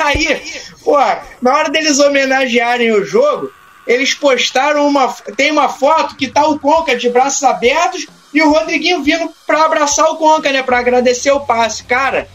Aí, 0.00 0.42
pô, 0.82 0.96
na 1.40 1.56
hora 1.56 1.70
deles 1.70 2.00
homenagearem 2.00 2.90
o 2.92 3.04
jogo, 3.04 3.50
eles 3.86 4.12
postaram 4.12 4.86
uma. 4.86 5.12
Tem 5.36 5.52
uma 5.52 5.68
foto 5.68 6.16
que 6.16 6.26
tá 6.26 6.44
o 6.46 6.58
Conca 6.58 6.96
de 6.96 7.08
braços 7.08 7.44
abertos 7.44 8.06
e 8.34 8.42
o 8.42 8.50
Rodriguinho 8.50 9.02
vindo 9.02 9.30
para 9.46 9.64
abraçar 9.64 10.10
o 10.10 10.16
Conca, 10.16 10.50
né? 10.50 10.62
Para 10.62 10.80
agradecer 10.80 11.30
o 11.30 11.40
passe. 11.40 11.84
Cara, 11.84 12.28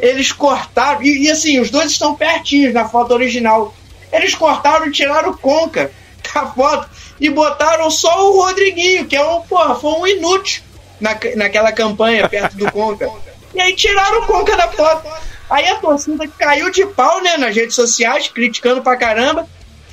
eles 0.00 0.32
cortaram. 0.32 1.02
E, 1.02 1.24
e, 1.24 1.30
assim, 1.30 1.60
os 1.60 1.70
dois 1.70 1.92
estão 1.92 2.14
pertinhos 2.14 2.74
na 2.74 2.88
foto 2.88 3.12
original. 3.12 3.74
Eles 4.12 4.34
cortaram 4.34 4.86
e 4.86 4.92
tiraram 4.92 5.30
o 5.30 5.38
Conca 5.38 5.90
da 6.34 6.46
foto 6.46 6.88
e 7.20 7.28
botaram 7.28 7.90
só 7.90 8.30
o 8.30 8.42
Rodriguinho, 8.42 9.06
que 9.06 9.16
é 9.16 9.24
um, 9.24 9.42
porra, 9.42 9.74
foi 9.74 9.92
um 9.92 10.06
inútil 10.06 10.62
na, 11.00 11.16
naquela 11.36 11.70
campanha 11.72 12.28
perto 12.28 12.56
do 12.56 12.70
Conca. 12.72 13.10
E 13.54 13.60
aí 13.60 13.74
tiraram 13.74 14.22
o 14.22 14.26
Conca 14.26 14.56
da 14.56 14.68
foto. 14.68 15.08
Aí 15.48 15.68
a 15.68 15.76
torcida 15.76 16.26
caiu 16.38 16.70
de 16.70 16.86
pau, 16.86 17.20
né, 17.20 17.36
nas 17.36 17.54
redes 17.54 17.74
sociais, 17.74 18.28
criticando 18.28 18.82
pra 18.82 18.96
caramba. 18.96 19.48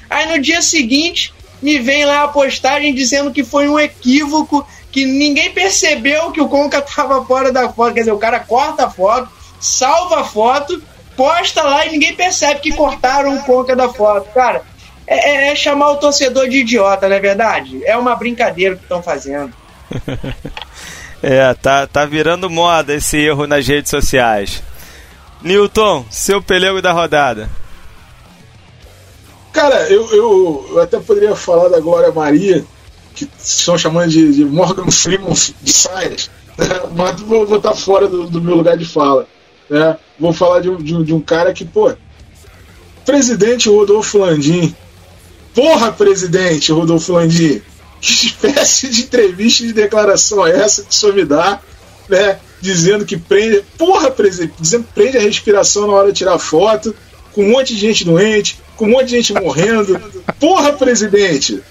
Aí 0.10 0.28
no 0.28 0.40
dia 0.40 0.62
seguinte, 0.62 1.34
me 1.62 1.80
vem 1.80 2.06
lá 2.06 2.24
a 2.24 2.28
postagem 2.28 2.94
dizendo 2.94 3.32
que 3.32 3.44
foi 3.44 3.68
um 3.68 3.80
equívoco, 3.80 4.66
que 4.92 5.06
ninguém 5.06 5.52
percebeu 5.52 6.32
que 6.32 6.40
o 6.40 6.48
Conca 6.48 6.82
tava 6.82 7.26
fora 7.26 7.52
da 7.52 7.70
foto. 7.70 7.94
Quer 7.94 8.02
dizer, 8.02 8.12
o 8.12 8.20
cara 8.20 8.40
corta 8.40 8.86
a 8.86 8.90
foto, 8.90 9.30
salva 9.60 10.22
a 10.22 10.24
foto, 10.24 10.82
posta 11.16 11.64
lá 11.64 11.86
e 11.86 11.92
ninguém 11.92 12.16
percebe 12.16 12.60
que 12.60 12.76
cortaram 12.76 13.36
o 13.36 13.44
Conca 13.44 13.76
da 13.76 13.90
foto. 13.90 14.30
Cara, 14.34 14.64
é, 15.06 15.48
é, 15.48 15.52
é 15.52 15.56
chamar 15.56 15.92
o 15.92 15.98
torcedor 15.98 16.48
de 16.50 16.58
idiota, 16.58 17.08
não 17.08 17.16
é 17.16 17.20
verdade? 17.20 17.84
É 17.86 17.98
uma 17.98 18.16
brincadeira 18.16 18.76
que 18.76 18.84
estão 18.84 19.02
fazendo. 19.02 19.54
é, 21.24 21.54
tá, 21.54 21.88
tá 21.88 22.06
virando 22.06 22.50
moda 22.50 22.94
esse 22.94 23.18
erro 23.18 23.48
nas 23.48 23.68
redes 23.68 23.90
sociais. 23.90 24.62
Newton, 25.42 26.06
seu 26.10 26.42
pelego 26.42 26.82
da 26.82 26.92
rodada. 26.92 27.50
Cara, 29.54 29.90
eu, 29.90 30.08
eu, 30.12 30.68
eu, 30.72 30.82
até 30.82 31.00
poderia 31.00 31.36
falar 31.36 31.70
da 31.70 31.80
Glória 31.80 32.12
Maria, 32.12 32.64
que 33.16 33.28
estão 33.40 33.78
chamando 33.78 34.10
de, 34.10 34.34
de 34.34 34.46
Morgan 34.46 34.92
Freeman 34.92 35.34
de 35.34 35.74
Science, 35.74 36.30
mas 36.96 37.20
vou, 37.22 37.46
vou 37.48 37.58
estar 37.58 37.74
fora 37.74 38.08
do, 38.08 38.28
do, 38.28 38.42
meu 38.42 38.56
lugar 38.56 38.78
de 38.78 38.86
fala. 38.86 39.28
Né? 39.70 39.98
Vou 40.20 40.34
falar 40.34 40.62
de 40.62 40.70
um, 40.70 40.78
de, 40.78 41.04
de 41.04 41.14
um 41.14 41.22
cara 41.22 41.54
que, 41.54 41.66
pô, 41.66 41.94
presidente 43.06 43.70
Rodolfo 43.70 44.20
Landim. 44.20 44.76
Porra, 45.54 45.92
presidente 45.92 46.72
Rodolfo 46.72 47.14
Landim, 47.14 47.62
que 48.00 48.28
espécie 48.28 48.90
de 48.90 49.04
entrevista 49.04 49.66
de 49.66 49.74
declaração 49.74 50.46
é 50.46 50.52
essa 50.52 50.84
que 50.84 50.92
o 50.92 50.94
senhor 50.94 51.16
me 51.16 51.26
dá, 51.26 51.60
né? 52.08 52.40
Dizendo 52.62 53.06
que 53.06 53.18
prende. 53.18 53.64
Porra, 53.78 54.12
presidente, 54.12 54.54
dizendo 54.60 54.84
que 54.86 54.94
prende 54.94 55.18
a 55.18 55.22
respiração 55.22 55.88
na 55.88 55.94
hora 55.94 56.12
de 56.12 56.18
tirar 56.18 56.38
foto, 56.40 56.96
com 57.34 57.44
um 57.44 57.52
monte 57.52 57.76
de 57.76 57.80
gente 57.80 58.04
doente, 58.04 58.60
com 58.76 58.86
um 58.86 58.90
monte 58.90 59.06
de 59.06 59.16
gente 59.16 59.34
morrendo. 59.34 60.00
Porra, 60.40 60.74
presidente! 60.74 61.62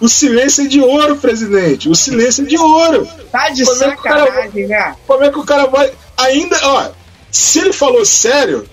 O 0.00 0.08
silêncio 0.08 0.64
é 0.64 0.66
de 0.66 0.80
ouro, 0.80 1.16
presidente. 1.16 1.88
O 1.88 1.94
silêncio 1.94 2.44
é 2.44 2.46
de 2.46 2.56
ouro. 2.56 3.06
Tá 3.30 3.50
de 3.50 3.64
como 3.64 3.76
sacanagem, 3.76 4.64
é 4.64 4.66
né? 4.66 4.96
Como 5.06 5.22
é 5.22 5.30
que 5.30 5.38
o 5.38 5.44
cara 5.44 5.66
vai. 5.66 5.92
Ainda, 6.16 6.58
ó, 6.62 6.90
se 7.30 7.60
ele 7.60 7.72
falou 7.72 8.04
sério, 8.04 8.66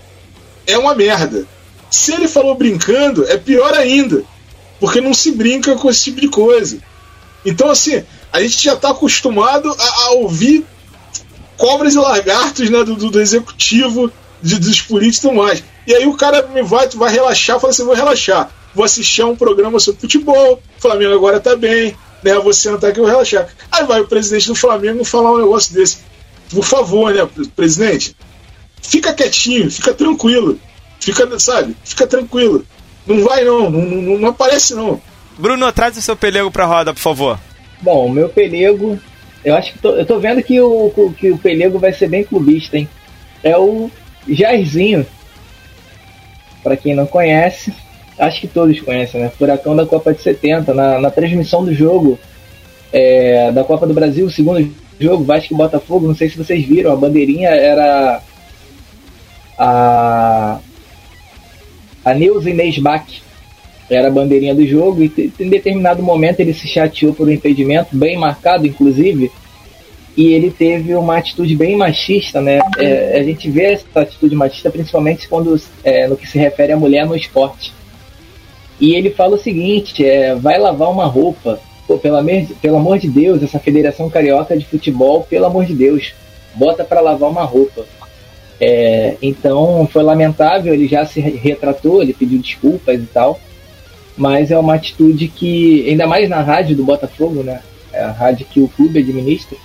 é 0.66 0.76
uma 0.76 0.94
merda. 0.94 1.46
Se 1.90 2.12
ele 2.12 2.28
falou 2.28 2.54
brincando, 2.54 3.26
é 3.28 3.36
pior 3.36 3.74
ainda. 3.74 4.22
Porque 4.80 5.00
não 5.00 5.14
se 5.14 5.32
brinca 5.32 5.74
com 5.76 5.90
esse 5.90 6.04
tipo 6.04 6.20
de 6.20 6.28
coisa. 6.28 6.78
Então, 7.44 7.70
assim, 7.70 8.04
a 8.32 8.40
gente 8.40 8.62
já 8.62 8.74
está 8.74 8.90
acostumado 8.90 9.74
a, 9.78 10.02
a, 10.02 10.10
ouvir 10.12 10.64
cobras 11.56 11.94
e 11.94 11.98
lagartos 11.98 12.68
né, 12.70 12.84
do, 12.84 12.94
do 12.94 13.20
executivo, 13.20 14.12
de, 14.42 14.58
dos 14.58 14.80
políticos 14.82 15.18
e 15.18 15.22
tudo 15.22 15.42
mais. 15.42 15.62
E 15.86 15.94
aí 15.94 16.06
o 16.06 16.14
cara 16.14 16.42
me 16.48 16.62
vai, 16.62 16.88
vai 16.88 17.12
relaxar, 17.12 17.58
fala 17.58 17.72
assim: 17.72 17.84
vou 17.84 17.94
relaxar, 17.94 18.50
vou 18.74 18.84
assistir 18.84 19.22
a 19.22 19.26
um 19.26 19.36
programa 19.36 19.80
sobre 19.80 20.00
futebol, 20.00 20.62
o 20.76 20.80
Flamengo 20.80 21.14
agora 21.14 21.40
tá 21.40 21.56
bem, 21.56 21.96
né? 22.22 22.34
Vou 22.34 22.52
sentar 22.52 22.90
aqui 22.90 22.98
e 22.98 23.02
vou 23.02 23.10
relaxar. 23.10 23.48
Aí 23.72 23.84
vai 23.84 24.00
o 24.00 24.06
presidente 24.06 24.48
do 24.48 24.54
Flamengo 24.54 25.04
falar 25.04 25.32
um 25.32 25.38
negócio 25.38 25.72
desse. 25.72 25.98
Por 26.50 26.64
favor, 26.64 27.12
né, 27.12 27.28
presidente? 27.54 28.14
Fica 28.88 29.12
quietinho, 29.12 29.70
fica 29.70 29.92
tranquilo. 29.92 30.58
Fica, 30.98 31.38
sabe, 31.38 31.76
fica 31.84 32.06
tranquilo. 32.06 32.64
Não 33.06 33.22
vai 33.22 33.44
não, 33.44 33.70
não, 33.70 33.80
não, 33.80 34.18
não 34.18 34.28
aparece 34.30 34.74
não. 34.74 35.00
Bruno, 35.38 35.70
traz 35.72 35.96
o 35.96 36.02
seu 36.02 36.16
pelego 36.16 36.50
pra 36.50 36.64
roda, 36.64 36.94
por 36.94 37.00
favor. 37.00 37.38
Bom, 37.82 38.06
o 38.06 38.10
meu 38.10 38.28
pelego. 38.28 38.98
Eu 39.44 39.54
acho 39.54 39.72
que 39.72 39.78
tô, 39.78 39.90
eu 39.90 40.04
tô 40.04 40.18
vendo 40.18 40.42
que 40.42 40.60
o, 40.60 41.14
que 41.16 41.30
o 41.30 41.38
pelego 41.38 41.78
vai 41.78 41.92
ser 41.92 42.08
bem 42.08 42.24
clubista, 42.24 42.76
hein? 42.76 42.88
É 43.42 43.56
o 43.56 43.90
Jairzinho. 44.26 45.06
Para 46.62 46.76
quem 46.76 46.94
não 46.94 47.06
conhece, 47.06 47.72
acho 48.18 48.40
que 48.40 48.48
todos 48.48 48.80
conhecem, 48.80 49.20
né? 49.20 49.30
Furacão 49.38 49.76
da 49.76 49.86
Copa 49.86 50.12
de 50.12 50.22
70, 50.22 50.74
na, 50.74 50.98
na 50.98 51.10
transmissão 51.10 51.64
do 51.64 51.72
jogo 51.72 52.18
é, 52.92 53.52
da 53.52 53.64
Copa 53.64 53.86
do 53.86 53.94
Brasil, 53.94 54.26
o 54.26 54.30
segundo 54.30 54.74
jogo, 54.98 55.24
Vasco 55.24 55.54
e 55.54 55.56
Botafogo, 55.56 56.08
não 56.08 56.14
sei 56.14 56.28
se 56.28 56.36
vocês 56.36 56.64
viram, 56.64 56.92
a 56.92 56.96
bandeirinha 56.96 57.50
era 57.50 58.20
a, 59.58 60.58
a 62.04 62.14
Neuza 62.14 62.50
Inês 62.50 62.78
Bach, 62.78 63.04
era 63.90 64.08
a 64.08 64.10
bandeirinha 64.10 64.54
do 64.54 64.66
jogo, 64.66 65.02
e 65.02 65.32
em 65.40 65.48
determinado 65.48 66.02
momento 66.02 66.40
ele 66.40 66.52
se 66.52 66.68
chateou 66.68 67.14
por 67.14 67.26
um 67.26 67.32
impedimento, 67.32 67.96
bem 67.96 68.18
marcado, 68.18 68.66
inclusive, 68.66 69.30
e 70.16 70.32
ele 70.32 70.50
teve 70.50 70.94
uma 70.94 71.16
atitude 71.16 71.54
bem 71.54 71.76
machista, 71.76 72.40
né? 72.40 72.58
É, 72.76 73.18
a 73.18 73.22
gente 73.22 73.48
vê 73.48 73.72
essa 73.72 74.00
atitude 74.00 74.34
machista 74.34 74.68
principalmente 74.68 75.28
quando 75.28 75.58
é, 75.84 76.08
no 76.08 76.16
que 76.16 76.26
se 76.26 76.36
refere 76.36 76.72
à 76.72 76.76
mulher 76.76 77.06
no 77.06 77.14
esporte. 77.14 77.72
E 78.80 78.94
ele 78.94 79.10
fala 79.10 79.36
o 79.36 79.38
seguinte: 79.38 80.04
é, 80.04 80.34
vai 80.34 80.58
lavar 80.58 80.90
uma 80.90 81.06
roupa. 81.06 81.60
Pô, 81.86 81.96
pelo, 81.98 82.18
pelo 82.60 82.76
amor 82.76 82.98
de 82.98 83.08
Deus, 83.08 83.42
essa 83.42 83.58
Federação 83.58 84.10
Carioca 84.10 84.58
de 84.58 84.66
Futebol, 84.66 85.22
pelo 85.22 85.46
amor 85.46 85.64
de 85.64 85.74
Deus, 85.74 86.12
bota 86.54 86.84
para 86.84 87.00
lavar 87.00 87.30
uma 87.30 87.44
roupa. 87.44 87.86
É, 88.60 89.16
então 89.22 89.88
foi 89.92 90.02
lamentável, 90.02 90.74
ele 90.74 90.88
já 90.88 91.06
se 91.06 91.20
retratou, 91.20 92.02
ele 92.02 92.12
pediu 92.12 92.40
desculpas 92.40 93.00
e 93.00 93.06
tal 93.06 93.40
mas 94.18 94.50
é 94.50 94.58
uma 94.58 94.74
atitude 94.74 95.28
que, 95.28 95.88
ainda 95.88 96.06
mais 96.06 96.28
na 96.28 96.42
rádio 96.42 96.76
do 96.76 96.84
Botafogo, 96.84 97.44
né? 97.44 97.60
É 97.92 98.02
a 98.02 98.10
rádio 98.10 98.44
que 98.50 98.60
o 98.60 98.68
clube 98.68 98.98
administra, 98.98 99.56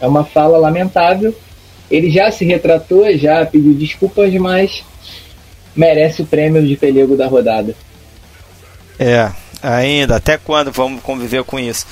é 0.00 0.08
uma 0.08 0.24
fala 0.24 0.56
lamentável. 0.56 1.34
Ele 1.90 2.10
já 2.10 2.30
se 2.30 2.44
retratou, 2.44 3.06
já 3.16 3.44
pediu 3.44 3.74
desculpas, 3.74 4.32
mas 4.34 4.82
merece 5.76 6.22
o 6.22 6.26
prêmio 6.26 6.66
de 6.66 6.74
pelego 6.74 7.16
da 7.16 7.26
rodada. 7.26 7.76
É, 8.98 9.30
ainda. 9.62 10.16
Até 10.16 10.38
quando 10.38 10.72
vamos 10.72 11.02
conviver 11.02 11.44
com 11.44 11.60
isso? 11.60 11.86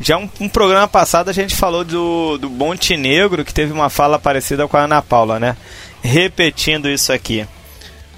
Já 0.00 0.16
um, 0.16 0.28
um, 0.40 0.48
programa 0.48 0.86
passado 0.86 1.28
a 1.28 1.32
gente 1.32 1.56
falou 1.56 1.84
do, 1.84 2.38
do 2.38 2.48
Montenegro, 2.48 3.44
que 3.44 3.52
teve 3.52 3.72
uma 3.72 3.90
fala 3.90 4.18
parecida 4.18 4.68
com 4.68 4.76
a 4.76 4.84
Ana 4.84 5.02
Paula, 5.02 5.40
né? 5.40 5.56
Repetindo 6.00 6.88
isso 6.88 7.12
aqui. 7.12 7.46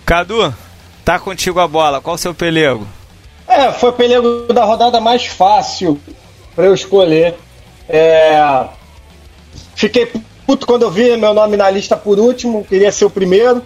Cadu, 0.04 0.54
tá 1.04 1.18
contigo 1.18 1.58
a 1.58 1.66
bola. 1.66 2.00
Qual 2.00 2.16
o 2.16 2.18
seu 2.18 2.34
pelego? 2.34 2.86
É, 3.48 3.72
foi 3.72 3.90
o 3.90 3.94
pelego 3.94 4.52
da 4.52 4.64
rodada 4.64 5.00
mais 5.00 5.26
fácil 5.26 5.98
para 6.54 6.66
eu 6.66 6.74
escolher. 6.74 7.34
É... 7.88 8.64
Fiquei 9.74 10.12
puto 10.46 10.66
quando 10.66 10.82
eu 10.82 10.90
vi 10.90 11.16
meu 11.16 11.32
nome 11.32 11.56
na 11.56 11.70
lista 11.70 11.96
por 11.96 12.18
último, 12.18 12.64
queria 12.64 12.92
ser 12.92 13.06
o 13.06 13.10
primeiro, 13.10 13.62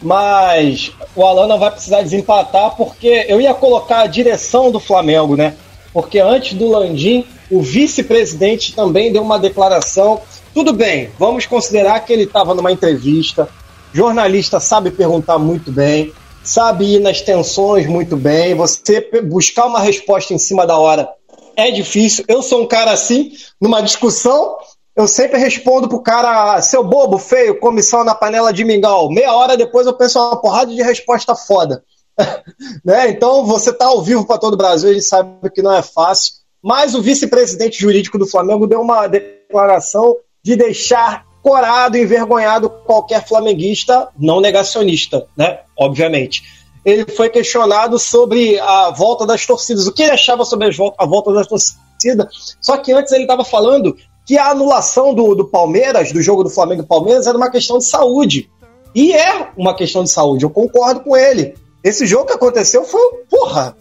mas 0.00 0.92
o 1.16 1.24
Alan 1.24 1.46
não 1.46 1.58
vai 1.58 1.70
precisar 1.70 2.02
desempatar 2.02 2.76
porque 2.76 3.26
eu 3.28 3.40
ia 3.40 3.52
colocar 3.52 4.02
a 4.02 4.06
direção 4.06 4.70
do 4.70 4.78
Flamengo, 4.78 5.36
né? 5.36 5.54
Porque 6.00 6.20
antes 6.20 6.54
do 6.54 6.68
Landim, 6.68 7.26
o 7.50 7.60
vice-presidente 7.60 8.72
também 8.72 9.12
deu 9.12 9.20
uma 9.20 9.36
declaração. 9.36 10.20
Tudo 10.54 10.72
bem, 10.72 11.10
vamos 11.18 11.44
considerar 11.44 11.98
que 12.06 12.12
ele 12.12 12.22
estava 12.22 12.54
numa 12.54 12.70
entrevista, 12.70 13.48
jornalista 13.92 14.60
sabe 14.60 14.92
perguntar 14.92 15.40
muito 15.40 15.72
bem, 15.72 16.12
sabe 16.44 16.94
ir 16.94 17.00
nas 17.00 17.20
tensões 17.20 17.88
muito 17.88 18.16
bem. 18.16 18.54
Você 18.54 19.10
buscar 19.24 19.66
uma 19.66 19.80
resposta 19.80 20.32
em 20.32 20.38
cima 20.38 20.64
da 20.64 20.78
hora 20.78 21.08
é 21.56 21.72
difícil. 21.72 22.24
Eu 22.28 22.42
sou 22.44 22.62
um 22.62 22.66
cara 22.68 22.92
assim, 22.92 23.32
numa 23.60 23.80
discussão, 23.80 24.56
eu 24.94 25.08
sempre 25.08 25.36
respondo 25.40 25.88
pro 25.88 26.00
cara, 26.00 26.62
seu 26.62 26.84
bobo, 26.84 27.18
feio, 27.18 27.58
comissão 27.58 28.04
na 28.04 28.14
panela 28.14 28.52
de 28.52 28.64
mingau. 28.64 29.10
Meia 29.10 29.34
hora 29.34 29.56
depois 29.56 29.84
eu 29.84 29.94
penso 29.94 30.20
uma 30.20 30.40
porrada 30.40 30.72
de 30.72 30.80
resposta 30.80 31.34
foda. 31.34 31.82
né? 32.84 33.10
Então 33.10 33.44
você 33.46 33.72
tá 33.72 33.86
ao 33.86 34.02
vivo 34.02 34.26
para 34.26 34.38
todo 34.38 34.54
o 34.54 34.58
Brasil, 34.58 34.90
a 34.90 34.92
gente 34.92 35.04
sabe 35.04 35.50
que 35.54 35.62
não 35.62 35.72
é 35.72 35.82
fácil. 35.82 36.34
Mas 36.62 36.94
o 36.94 37.00
vice-presidente 37.00 37.80
jurídico 37.80 38.18
do 38.18 38.26
Flamengo 38.26 38.66
deu 38.66 38.80
uma 38.80 39.06
declaração 39.06 40.16
de 40.42 40.56
deixar 40.56 41.24
escorado, 41.48 41.96
envergonhado 41.96 42.68
qualquer 42.68 43.26
flamenguista 43.26 44.08
não 44.18 44.40
negacionista, 44.40 45.26
né? 45.36 45.60
Obviamente. 45.78 46.42
Ele 46.84 47.06
foi 47.10 47.28
questionado 47.28 47.98
sobre 47.98 48.58
a 48.60 48.90
volta 48.90 49.26
das 49.26 49.46
torcidas, 49.46 49.86
o 49.86 49.92
que 49.92 50.02
ele 50.02 50.12
achava 50.12 50.44
sobre 50.44 50.68
a 50.98 51.06
volta 51.06 51.32
das 51.32 51.46
torcidas. 51.46 52.56
Só 52.60 52.76
que 52.76 52.92
antes 52.92 53.12
ele 53.12 53.22
estava 53.22 53.44
falando 53.44 53.96
que 54.26 54.36
a 54.38 54.50
anulação 54.50 55.14
do, 55.14 55.34
do 55.34 55.46
Palmeiras, 55.46 56.12
do 56.12 56.20
jogo 56.20 56.44
do 56.44 56.50
Flamengo 56.50 56.82
e 56.82 56.86
Palmeiras, 56.86 57.26
era 57.26 57.36
uma 57.36 57.50
questão 57.50 57.78
de 57.78 57.84
saúde. 57.84 58.50
E 58.94 59.12
é 59.12 59.50
uma 59.56 59.74
questão 59.74 60.02
de 60.02 60.10
saúde, 60.10 60.44
eu 60.44 60.50
concordo 60.50 61.00
com 61.00 61.16
ele. 61.16 61.54
Esse 61.82 62.06
jogo 62.06 62.26
que 62.26 62.32
aconteceu 62.32 62.84
foi, 62.84 63.24
porra, 63.30 63.76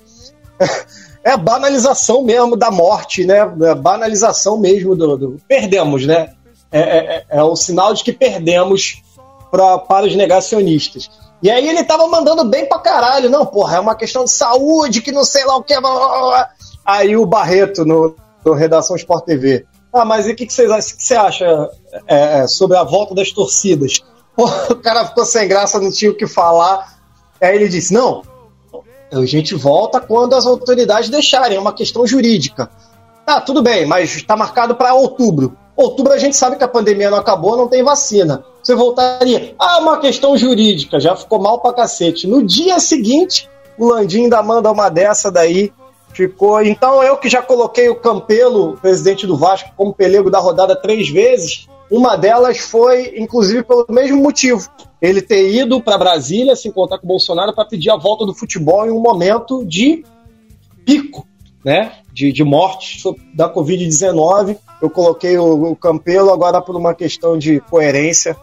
é 1.23 1.31
a 1.31 1.37
banalização 1.37 2.23
mesmo 2.23 2.55
da 2.55 2.71
morte, 2.71 3.25
né? 3.25 3.37
É 3.37 3.69
a 3.69 3.75
banalização 3.75 4.57
mesmo 4.57 4.95
do. 4.95 5.17
do... 5.17 5.37
Perdemos, 5.47 6.05
né? 6.05 6.33
É, 6.71 6.79
é, 6.79 6.97
é, 6.97 7.25
é 7.29 7.43
o 7.43 7.55
sinal 7.55 7.93
de 7.93 8.03
que 8.03 8.11
perdemos 8.11 9.01
pra, 9.49 9.77
para 9.77 10.05
os 10.05 10.15
negacionistas. 10.15 11.09
E 11.41 11.49
aí 11.49 11.67
ele 11.67 11.83
tava 11.83 12.07
mandando 12.07 12.43
bem 12.45 12.67
pra 12.67 12.79
caralho. 12.79 13.29
Não, 13.29 13.45
porra, 13.45 13.77
é 13.77 13.79
uma 13.79 13.95
questão 13.95 14.25
de 14.25 14.31
saúde, 14.31 15.01
que 15.01 15.11
não 15.11 15.23
sei 15.23 15.45
lá 15.45 15.55
o 15.55 15.63
que. 15.63 15.73
Aí 16.85 17.15
o 17.15 17.25
Barreto, 17.25 17.85
no, 17.85 18.15
no 18.43 18.53
Redação 18.53 18.95
Sport 18.95 19.25
TV. 19.25 19.65
Ah, 19.93 20.05
mas 20.05 20.27
e 20.27 20.31
o 20.31 20.35
que, 20.35 20.45
que, 20.45 20.53
você, 20.53 21.15
acha 21.15 21.69
é, 22.07 22.39
é, 22.39 22.47
sobre 22.47 22.77
a 22.77 22.83
volta 22.83 23.15
das 23.15 23.31
torcidas? 23.31 24.01
o 24.37 24.75
cara 24.75 25.07
ficou 25.07 25.25
sem 25.25 25.47
graça, 25.47 25.79
não 25.79 25.91
tinha 25.91 26.11
o 26.11 26.15
que 26.15 26.27
falar. 26.27 26.96
Aí 27.41 27.55
ele 27.55 27.67
disse: 27.67 27.93
não, 27.93 28.23
a 29.11 29.25
gente 29.25 29.55
volta 29.55 29.99
quando 30.01 30.33
as 30.33 30.45
autoridades 30.45 31.09
deixarem, 31.09 31.57
é 31.57 31.59
uma 31.59 31.73
questão 31.73 32.05
jurídica. 32.05 32.69
Ah, 33.25 33.41
tudo 33.41 33.61
bem, 33.61 33.85
mas 33.85 34.15
está 34.15 34.35
marcado 34.35 34.75
para 34.75 34.93
outubro. 34.93 35.57
Outubro 35.75 36.13
a 36.13 36.17
gente 36.17 36.35
sabe 36.35 36.55
que 36.55 36.63
a 36.63 36.67
pandemia 36.67 37.09
não 37.09 37.17
acabou, 37.17 37.55
não 37.55 37.67
tem 37.67 37.83
vacina. 37.83 38.43
Você 38.63 38.73
voltaria. 38.73 39.53
Ah, 39.59 39.79
uma 39.79 39.99
questão 39.99 40.35
jurídica, 40.35 40.99
já 40.99 41.15
ficou 41.15 41.39
mal 41.39 41.59
pra 41.59 41.73
cacete. 41.73 42.27
No 42.27 42.43
dia 42.43 42.79
seguinte, 42.79 43.47
o 43.77 43.85
Landim 43.85 44.23
ainda 44.23 44.41
manda 44.41 44.71
uma 44.71 44.89
dessa 44.89 45.31
daí. 45.31 45.71
Ficou. 46.13 46.61
Então 46.63 47.03
eu 47.03 47.15
que 47.17 47.29
já 47.29 47.43
coloquei 47.43 47.89
o 47.89 47.95
Campelo, 47.95 48.75
presidente 48.77 49.27
do 49.27 49.37
Vasco, 49.37 49.69
como 49.77 49.93
pelego 49.93 50.31
da 50.31 50.39
rodada 50.39 50.75
três 50.75 51.09
vezes, 51.09 51.67
uma 51.89 52.15
delas 52.15 52.59
foi, 52.59 53.17
inclusive, 53.17 53.63
pelo 53.63 53.85
mesmo 53.89 54.21
motivo. 54.21 54.69
Ele 55.01 55.21
ter 55.21 55.51
ido 55.53 55.81
para 55.81 55.97
Brasília 55.97 56.55
se 56.55 56.67
encontrar 56.67 56.97
com 56.97 57.05
o 57.05 57.07
Bolsonaro 57.07 57.53
para 57.53 57.65
pedir 57.65 57.89
a 57.89 57.97
volta 57.97 58.25
do 58.25 58.33
futebol 58.33 58.85
em 58.85 58.91
um 58.91 58.99
momento 58.99 59.65
de 59.65 60.03
pico, 60.85 61.27
né? 61.63 61.93
De, 62.11 62.31
de 62.31 62.43
morte 62.43 63.01
da 63.33 63.53
Covid-19 63.53 64.57
eu 64.81 64.89
coloquei 64.89 65.37
o, 65.37 65.71
o 65.71 65.75
Campelo 65.75 66.31
agora 66.31 66.61
por 66.61 66.75
uma 66.75 66.93
questão 66.93 67.37
de 67.37 67.59
coerência. 67.61 68.37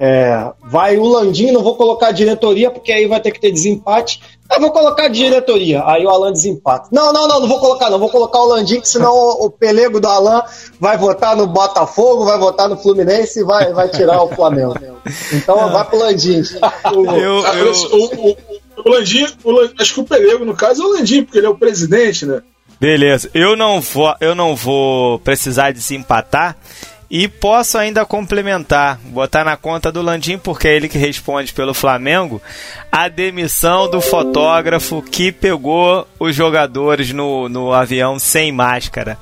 É, 0.00 0.52
vai 0.62 0.96
o 0.96 1.04
Landim, 1.04 1.50
não 1.50 1.62
vou 1.62 1.74
colocar 1.74 2.12
diretoria, 2.12 2.70
porque 2.70 2.92
aí 2.92 3.06
vai 3.08 3.20
ter 3.20 3.32
que 3.32 3.40
ter 3.40 3.50
desempate. 3.50 4.20
Ah, 4.48 4.58
vou 4.60 4.70
colocar 4.70 5.08
diretoria. 5.08 5.82
Aí 5.84 6.06
o 6.06 6.08
Alan 6.08 6.32
desempata. 6.32 6.88
Não, 6.92 7.12
não, 7.12 7.26
não, 7.26 7.40
não 7.40 7.48
vou 7.48 7.58
colocar, 7.58 7.90
não. 7.90 7.98
Vou 7.98 8.08
colocar 8.08 8.38
o 8.38 8.46
Landim, 8.46 8.80
que 8.80 8.88
senão 8.88 9.12
o, 9.12 9.46
o 9.46 9.50
pelego 9.50 10.00
do 10.00 10.06
Alan 10.06 10.42
vai 10.80 10.96
votar 10.96 11.36
no 11.36 11.46
Botafogo, 11.46 12.24
vai 12.24 12.38
votar 12.38 12.68
no 12.68 12.76
Fluminense 12.76 13.40
e 13.40 13.44
vai, 13.44 13.72
vai 13.72 13.88
tirar 13.88 14.22
o 14.22 14.28
Flamengo. 14.28 14.74
Então 15.32 15.70
vai 15.70 15.84
pro 15.84 15.98
Landim. 15.98 16.42
O, 16.94 17.04
eu, 17.16 17.44
eu... 17.44 17.72
o, 17.72 18.30
o, 18.30 18.36
o 18.84 18.88
Landim, 18.88 19.26
o, 19.44 19.70
acho 19.80 19.94
que 19.94 20.00
o 20.00 20.04
pelego, 20.04 20.44
no 20.44 20.54
caso, 20.54 20.82
é 20.82 20.86
o 20.86 20.92
Landim, 20.92 21.24
porque 21.24 21.38
ele 21.38 21.46
é 21.46 21.50
o 21.50 21.58
presidente, 21.58 22.24
né? 22.24 22.40
Beleza, 22.80 23.28
eu 23.34 23.56
não 23.56 23.80
vou, 23.80 24.14
eu 24.20 24.36
não 24.36 24.54
vou 24.54 25.18
precisar 25.18 25.72
desempatar 25.72 26.56
e 27.10 27.26
posso 27.26 27.78
ainda 27.78 28.04
complementar, 28.04 28.98
botar 29.04 29.44
na 29.44 29.56
conta 29.56 29.90
do 29.90 30.02
Landim, 30.02 30.36
porque 30.36 30.68
é 30.68 30.76
ele 30.76 30.88
que 30.88 30.98
responde 30.98 31.52
pelo 31.52 31.72
Flamengo, 31.72 32.40
a 32.92 33.08
demissão 33.08 33.90
do 33.90 34.00
fotógrafo 34.00 35.00
que 35.02 35.32
pegou 35.32 36.06
os 36.20 36.34
jogadores 36.34 37.12
no, 37.12 37.48
no 37.48 37.72
avião 37.72 38.18
sem 38.18 38.52
máscara. 38.52 39.16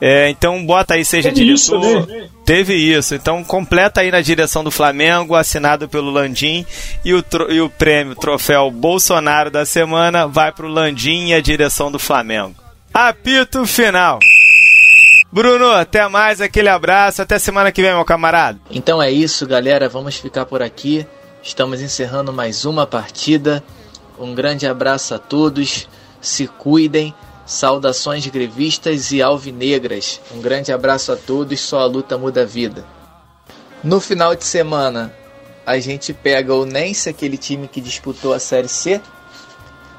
É, 0.00 0.28
então 0.28 0.64
bota 0.64 0.94
aí, 0.94 1.04
seja 1.04 1.30
Teve 1.30 1.44
diretor. 1.44 1.54
Isso, 1.54 2.06
né? 2.06 2.28
Teve 2.44 2.74
isso. 2.74 3.14
Então 3.14 3.42
completa 3.42 4.00
aí 4.00 4.10
na 4.10 4.20
direção 4.20 4.62
do 4.62 4.70
Flamengo, 4.70 5.34
assinado 5.34 5.88
pelo 5.88 6.10
Landim. 6.10 6.66
E 7.04 7.14
o, 7.14 7.24
e 7.48 7.60
o 7.60 7.70
prêmio, 7.70 8.14
troféu 8.14 8.70
Bolsonaro 8.70 9.50
da 9.50 9.64
semana, 9.64 10.26
vai 10.26 10.52
para 10.52 10.66
o 10.66 10.70
Landim 10.70 11.28
e 11.28 11.34
a 11.34 11.40
direção 11.40 11.90
do 11.90 11.98
Flamengo. 11.98 12.54
Apito 12.92 13.66
final. 13.66 14.18
Bruno, 15.34 15.68
até 15.72 16.06
mais, 16.06 16.40
aquele 16.40 16.68
abraço, 16.68 17.20
até 17.20 17.40
semana 17.40 17.72
que 17.72 17.82
vem, 17.82 17.92
meu 17.92 18.04
camarada. 18.04 18.56
Então 18.70 19.02
é 19.02 19.10
isso, 19.10 19.44
galera, 19.44 19.88
vamos 19.88 20.14
ficar 20.14 20.46
por 20.46 20.62
aqui. 20.62 21.04
Estamos 21.42 21.82
encerrando 21.82 22.32
mais 22.32 22.64
uma 22.64 22.86
partida. 22.86 23.60
Um 24.16 24.32
grande 24.32 24.64
abraço 24.64 25.12
a 25.12 25.18
todos, 25.18 25.88
se 26.20 26.46
cuidem. 26.46 27.12
Saudações 27.44 28.24
grevistas 28.28 29.10
e 29.10 29.20
alvinegras. 29.20 30.20
Um 30.32 30.40
grande 30.40 30.70
abraço 30.70 31.10
a 31.10 31.16
todos, 31.16 31.58
só 31.58 31.80
a 31.80 31.86
luta 31.86 32.16
muda 32.16 32.42
a 32.42 32.46
vida. 32.46 32.84
No 33.82 34.00
final 34.00 34.36
de 34.36 34.44
semana, 34.44 35.12
a 35.66 35.80
gente 35.80 36.12
pega 36.12 36.54
o 36.54 36.64
Nense, 36.64 37.08
aquele 37.08 37.36
time 37.36 37.66
que 37.66 37.80
disputou 37.80 38.32
a 38.32 38.38
Série 38.38 38.68
C. 38.68 39.00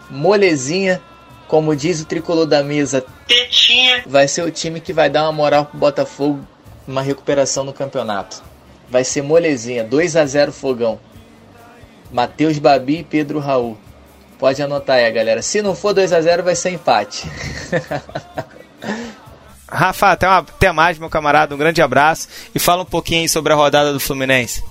Molezinha 0.10 1.02
como 1.48 1.76
diz 1.76 2.02
o 2.02 2.06
tricolor 2.06 2.46
da 2.46 2.64
mesa, 2.64 3.04
Tetinha. 3.28 4.04
vai 4.06 4.28
ser 4.28 4.44
o 4.44 4.52
time 4.52 4.80
que 4.80 4.94
vai 4.94 5.10
dar 5.10 5.24
uma 5.24 5.32
moral 5.32 5.66
pro 5.66 5.78
Botafogo 5.78 6.46
numa 6.88 7.02
recuperação 7.02 7.64
no 7.64 7.74
campeonato. 7.74 8.44
Vai 8.90 9.04
ser 9.04 9.22
molezinha, 9.22 9.84
2 9.84 10.16
a 10.16 10.26
0 10.26 10.52
Fogão. 10.52 11.00
Matheus 12.12 12.60
Babi 12.60 13.00
e 13.00 13.04
Pedro 13.04 13.40
Raul. 13.40 13.78
Pode 14.38 14.62
anotar 14.62 14.98
aí, 14.98 15.12
galera. 15.12 15.42
Se 15.42 15.62
não 15.62 15.76
for 15.76 15.94
2 15.94 16.14
a 16.14 16.22
0 16.22 16.44
vai 16.44 16.56
ser 16.56 16.72
empate. 16.72 17.28
Rafa, 19.68 20.12
até, 20.12 20.28
uma, 20.28 20.38
até 20.38 20.72
mais, 20.72 21.00
meu 21.00 21.10
camarada. 21.10 21.56
Um 21.56 21.58
grande 21.58 21.82
abraço. 21.82 22.28
E 22.54 22.60
fala 22.60 22.84
um 22.84 22.86
pouquinho 22.86 23.22
aí 23.22 23.30
sobre 23.30 23.52
a 23.52 23.56
rodada 23.56 23.92
do 23.92 24.00
Fluminense. 24.00 24.64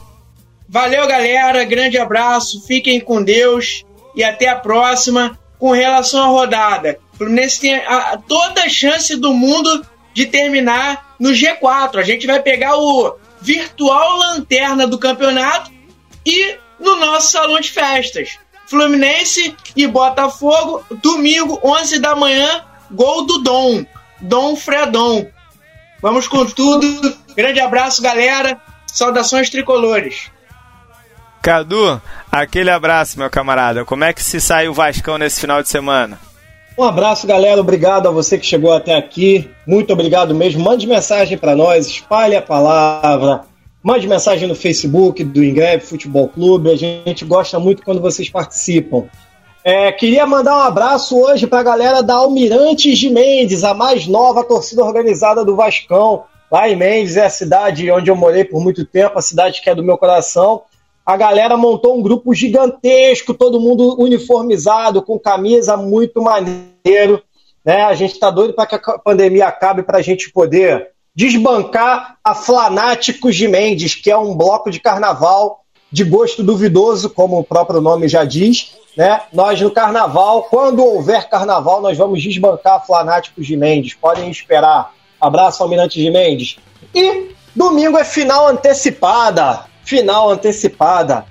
Valeu, 0.69 1.07
galera. 1.07 1.65
Grande 1.65 1.99
abraço. 1.99 2.65
Fiquem 2.67 3.01
com 3.01 3.23
Deus. 3.23 3.85
E 4.15 4.23
até 4.23 4.49
a 4.49 4.57
próxima 4.57 5.39
com 5.65 5.71
relação 5.71 6.23
à 6.23 6.27
rodada. 6.27 7.01
O 7.15 7.17
Fluminense 7.17 7.59
tem 7.59 7.75
a, 7.75 8.19
toda 8.29 8.65
a 8.65 8.69
chance 8.69 9.17
do 9.17 9.33
mundo 9.33 9.83
de 10.13 10.27
terminar 10.27 11.17
no 11.19 11.31
G4. 11.31 11.97
A 11.97 12.03
gente 12.03 12.27
vai 12.27 12.43
pegar 12.43 12.77
o 12.77 13.17
virtual 13.41 14.19
lanterna 14.19 14.87
do 14.87 14.99
campeonato 14.99 15.71
e 16.27 16.59
no 16.79 16.97
nosso 16.97 17.33
salão 17.33 17.59
de 17.59 17.73
festas. 17.73 18.39
Fluminense 18.67 19.57
e 19.75 19.87
Botafogo, 19.87 20.85
domingo, 21.03 21.59
11 21.65 21.99
da 21.99 22.15
manhã, 22.15 22.63
gol 22.91 23.25
do 23.25 23.39
Dom, 23.39 23.87
Dom 24.21 24.57
Fredon. 24.57 25.27
Vamos 26.03 26.29
com 26.29 26.45
tudo. 26.45 27.17
Grande 27.35 27.61
abraço, 27.61 28.03
galera. 28.03 28.61
Saudações 28.87 29.49
tricolores. 29.49 30.31
Cadu, 31.45 32.01
aquele 32.33 32.71
abraço, 32.71 33.19
meu 33.19 33.29
camarada. 33.29 33.85
Como 33.85 34.03
é 34.03 34.15
que 34.15 34.25
se 34.25 34.41
sai 34.41 34.67
o 34.67 34.73
Vascão 34.73 35.19
nesse 35.19 35.43
final 35.43 35.63
de 35.63 35.69
semana? 35.69 36.19
Um 36.79 36.83
abraço, 36.83 37.27
galera. 37.27 37.61
Obrigado 37.61 38.09
a 38.09 38.11
você 38.11 38.39
que 38.39 38.47
chegou 38.47 38.73
até 38.73 38.97
aqui. 38.97 39.51
Muito 39.67 39.93
obrigado 39.93 40.35
mesmo. 40.35 40.65
Mande 40.65 40.87
mensagem 40.87 41.37
para 41.37 41.55
nós, 41.55 41.87
espalhe 41.87 42.35
a 42.35 42.41
palavra. 42.41 43.43
Mande 43.83 44.09
mensagem 44.09 44.49
no 44.49 44.55
Facebook 44.55 45.23
do 45.23 45.45
Ingreve 45.45 45.85
Futebol 45.85 46.29
Clube. 46.29 46.71
A 46.71 46.77
gente 46.77 47.27
gosta 47.27 47.59
muito 47.59 47.83
quando 47.83 48.01
vocês 48.01 48.31
participam. 48.31 49.05
É, 49.63 49.93
queria 49.93 50.25
mandar 50.25 50.57
um 50.57 50.63
abraço 50.63 51.15
hoje 51.15 51.47
para 51.47 51.61
a 51.61 51.65
galera 51.65 52.03
da 52.03 52.15
Almirantes 52.15 52.99
de 52.99 53.11
Mendes, 53.11 53.65
a 53.65 53.75
mais 53.75 54.07
nova 54.07 54.43
torcida 54.45 54.83
organizada 54.83 55.45
do 55.45 55.55
Vascão. 55.55 56.25
Lá 56.51 56.71
em 56.71 56.75
Mendes 56.75 57.19
é 57.19 57.27
a 57.27 57.31
cidade 57.31 57.91
onde 57.91 58.11
eu 58.11 58.17
morei 58.17 58.45
por 58.45 58.63
muito 58.63 58.83
tempo, 58.87 59.19
a 59.19 59.23
cidade 59.23 59.61
que 59.61 59.69
é 59.69 59.75
do 59.75 59.83
meu 59.83 59.99
coração 59.99 60.63
a 61.05 61.17
galera 61.17 61.57
montou 61.57 61.99
um 61.99 62.03
grupo 62.03 62.33
gigantesco, 62.35 63.35
todo 63.35 63.61
mundo 63.61 64.01
uniformizado, 64.01 65.03
com 65.03 65.19
camisa 65.19 65.77
muito 65.77 66.23
maneiro. 66.23 67.23
Né? 67.65 67.83
A 67.83 67.95
gente 67.95 68.13
está 68.13 68.31
doido 68.31 68.55
para 68.55 68.67
que 68.67 68.75
a 68.75 68.99
pandemia 68.99 69.47
acabe 69.47 69.83
para 69.83 69.99
a 69.99 70.03
gente 70.03 70.33
poder 70.33 70.89
desbancar 71.15 72.17
a 72.25 72.35
Flanáticos 72.35 73.37
de 73.37 73.47
Mendes, 73.47 73.95
que 73.95 74.11
é 74.11 74.17
um 74.17 74.35
bloco 74.35 74.71
de 74.71 74.81
carnaval 74.81 75.61
de 75.93 76.05
gosto 76.05 76.43
duvidoso, 76.43 77.11
como 77.11 77.39
o 77.39 77.45
próprio 77.45 77.81
nome 77.83 78.09
já 78.09 78.25
diz. 78.25 78.75
Né? 78.97 79.21
Nós 79.33 79.61
no 79.61 79.71
carnaval, 79.71 80.45
quando 80.45 80.83
houver 80.83 81.29
carnaval, 81.29 81.83
nós 81.83 81.99
vamos 81.99 82.23
desbancar 82.23 82.77
a 82.77 82.81
Flanáticos 82.81 83.47
de 83.47 83.57
Mendes. 83.57 83.95
Podem 83.95 84.31
esperar. 84.31 84.93
Abraço, 85.21 85.63
Almirante 85.63 86.01
de 86.01 86.11
Mendes. 86.11 86.57
E 86.95 87.29
domingo 87.55 87.99
é 87.99 88.05
final 88.05 88.49
antecipada 88.49 89.67
final 89.85 90.31
antecipada. 90.31 91.25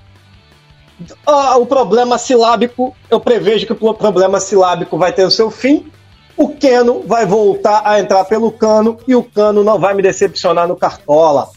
Ah, 1.26 1.56
o 1.56 1.66
problema 1.66 2.18
silábico, 2.18 2.94
eu 3.10 3.20
prevejo 3.20 3.66
que 3.66 3.72
o 3.72 3.94
problema 3.94 4.40
silábico 4.40 4.96
vai 4.96 5.12
ter 5.12 5.24
o 5.24 5.30
seu 5.30 5.50
fim. 5.50 5.90
O 6.36 6.48
Keno 6.48 7.02
vai 7.06 7.26
voltar 7.26 7.82
a 7.84 8.00
entrar 8.00 8.24
pelo 8.24 8.50
cano 8.50 8.98
e 9.06 9.14
o 9.14 9.22
cano 9.22 9.62
não 9.62 9.78
vai 9.78 9.94
me 9.94 10.02
decepcionar 10.02 10.66
no 10.66 10.76
Cartola. 10.76 11.48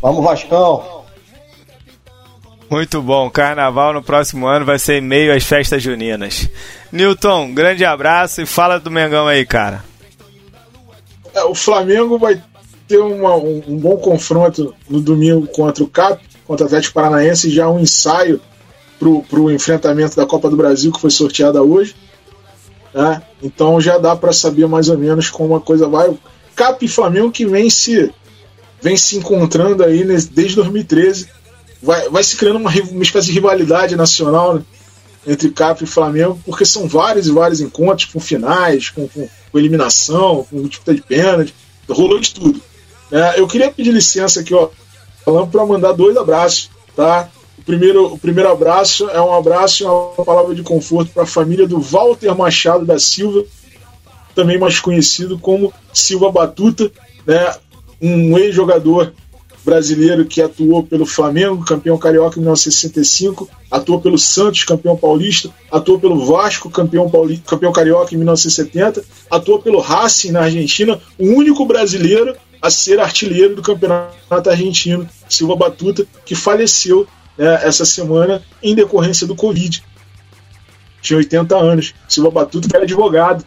Vamos, 0.00 0.24
Vascão! 0.24 1.04
Muito 2.70 3.00
bom. 3.00 3.30
Carnaval 3.30 3.92
no 3.92 4.02
próximo 4.02 4.46
ano 4.46 4.64
vai 4.64 4.78
ser 4.78 4.94
em 4.94 5.00
meio 5.00 5.34
às 5.34 5.44
festas 5.44 5.82
juninas. 5.82 6.48
Newton, 6.90 7.52
grande 7.52 7.84
abraço 7.84 8.42
e 8.42 8.46
fala 8.46 8.80
do 8.80 8.90
Mengão 8.90 9.28
aí, 9.28 9.44
cara. 9.46 9.84
É, 11.34 11.44
o 11.44 11.54
Flamengo 11.54 12.18
vai 12.18 12.42
ter 12.88 12.98
uma, 12.98 13.34
um, 13.36 13.62
um, 13.66 13.76
bom 13.76 13.96
confronto 13.96 14.74
no 14.88 15.00
domingo 15.00 15.46
contra 15.48 15.82
o 15.82 15.88
CAP, 15.88 16.20
contra 16.46 16.64
o 16.64 16.66
Atlético 16.66 16.94
Paranaense, 16.94 17.50
já 17.50 17.68
um 17.68 17.80
ensaio 17.80 18.40
para 18.98 19.40
o 19.40 19.50
enfrentamento 19.50 20.16
da 20.16 20.26
Copa 20.26 20.48
do 20.48 20.56
Brasil 20.56 20.92
que 20.92 21.00
foi 21.00 21.10
sorteada 21.10 21.62
hoje. 21.62 21.94
Né? 22.92 23.22
Então 23.42 23.80
já 23.80 23.98
dá 23.98 24.14
para 24.14 24.32
saber 24.32 24.66
mais 24.66 24.88
ou 24.88 24.96
menos 24.96 25.28
como 25.28 25.56
a 25.56 25.60
coisa 25.60 25.88
vai. 25.88 26.16
CAP 26.54 26.84
e 26.84 26.88
Flamengo 26.88 27.32
que 27.32 27.44
vem 27.44 27.68
se, 27.68 28.12
vem 28.80 28.96
se 28.96 29.16
encontrando 29.16 29.82
aí 29.82 30.04
desde 30.04 30.54
2013. 30.54 31.28
Vai, 31.82 32.08
vai 32.08 32.22
se 32.22 32.36
criando 32.36 32.56
uma, 32.56 32.70
uma 32.70 33.02
espécie 33.02 33.26
de 33.26 33.32
rivalidade 33.32 33.96
nacional 33.96 34.54
né? 34.54 34.62
entre 35.26 35.50
CAP 35.50 35.82
e 35.82 35.86
Flamengo, 35.86 36.38
porque 36.44 36.64
são 36.64 36.86
vários 36.86 37.26
e 37.26 37.32
vários 37.32 37.60
encontros 37.60 38.10
com 38.10 38.20
finais, 38.20 38.90
com, 38.90 39.08
com, 39.08 39.28
com 39.50 39.58
eliminação, 39.58 40.46
com 40.48 40.62
disputa 40.62 40.94
de 40.94 41.02
pênalti. 41.02 41.54
Rolou 41.88 42.18
de 42.18 42.32
tudo. 42.32 42.60
É, 43.10 43.38
eu 43.38 43.46
queria 43.46 43.70
pedir 43.70 43.92
licença 43.92 44.40
aqui, 44.40 44.54
ó, 44.54 44.68
falando 45.24 45.50
para 45.50 45.64
mandar 45.64 45.92
dois 45.92 46.16
abraços, 46.16 46.70
tá? 46.94 47.28
O 47.58 47.62
primeiro, 47.62 48.12
o 48.12 48.18
primeiro 48.18 48.50
abraço 48.50 49.08
é 49.10 49.20
um 49.20 49.32
abraço 49.32 49.82
e 49.82 49.86
uma 49.86 50.24
palavra 50.24 50.54
de 50.54 50.62
conforto 50.62 51.12
para 51.12 51.22
a 51.22 51.26
família 51.26 51.66
do 51.66 51.80
Walter 51.80 52.34
Machado 52.34 52.84
da 52.84 52.98
Silva, 52.98 53.44
também 54.34 54.58
mais 54.58 54.80
conhecido 54.80 55.38
como 55.38 55.72
Silva 55.92 56.30
Batuta, 56.30 56.90
né? 57.26 57.54
Um 58.02 58.36
ex-jogador 58.36 59.12
brasileiro 59.64 60.26
que 60.26 60.42
atuou 60.42 60.82
pelo 60.82 61.06
Flamengo, 61.06 61.64
campeão 61.64 61.96
carioca 61.96 62.36
em 62.38 62.42
1965, 62.42 63.48
atuou 63.70 64.00
pelo 64.00 64.18
Santos, 64.18 64.62
campeão 64.62 64.96
paulista, 64.96 65.48
atuou 65.72 65.98
pelo 65.98 66.24
Vasco, 66.26 66.68
campeão, 66.68 67.08
paulista, 67.08 67.44
campeão 67.46 67.72
carioca 67.72 68.14
em 68.14 68.18
1970, 68.18 69.02
atuou 69.30 69.58
pelo 69.58 69.80
Racing 69.80 70.32
na 70.32 70.42
Argentina, 70.42 71.00
o 71.18 71.28
único 71.28 71.64
brasileiro 71.64 72.36
a 72.64 72.70
ser 72.70 72.98
artilheiro 72.98 73.54
do 73.54 73.60
campeonato 73.60 74.48
argentino, 74.48 75.06
Silva 75.28 75.54
Batuta, 75.54 76.06
que 76.24 76.34
faleceu 76.34 77.06
né, 77.36 77.60
essa 77.62 77.84
semana 77.84 78.42
em 78.62 78.74
decorrência 78.74 79.26
do 79.26 79.36
Covid. 79.36 79.84
Tinha 81.02 81.18
80 81.18 81.54
anos. 81.54 81.94
Silva 82.08 82.30
Batuta 82.30 82.66
era 82.72 82.84
advogado. 82.84 83.44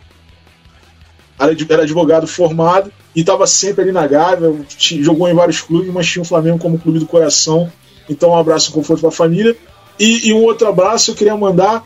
Era 1.39 1.81
advogado 1.81 2.27
formado 2.27 2.93
e 3.15 3.21
estava 3.21 3.47
sempre 3.47 3.81
ali 3.81 3.91
na 3.91 4.05
Gávea, 4.05 4.53
jogou 4.77 5.27
em 5.27 5.33
vários 5.33 5.61
clubes, 5.61 5.91
mas 5.91 6.05
tinha 6.07 6.21
o 6.21 6.25
Flamengo 6.25 6.59
como 6.59 6.77
clube 6.77 6.99
do 6.99 7.07
coração. 7.07 7.71
Então, 8.07 8.29
um 8.29 8.37
abraço 8.37 8.71
conforto 8.71 8.99
para 8.99 9.09
a 9.09 9.11
família. 9.11 9.57
E, 9.99 10.27
e, 10.27 10.33
um 10.33 10.43
outro 10.43 10.67
abraço 10.67 11.09
eu 11.09 11.15
queria 11.15 11.35
mandar 11.35 11.83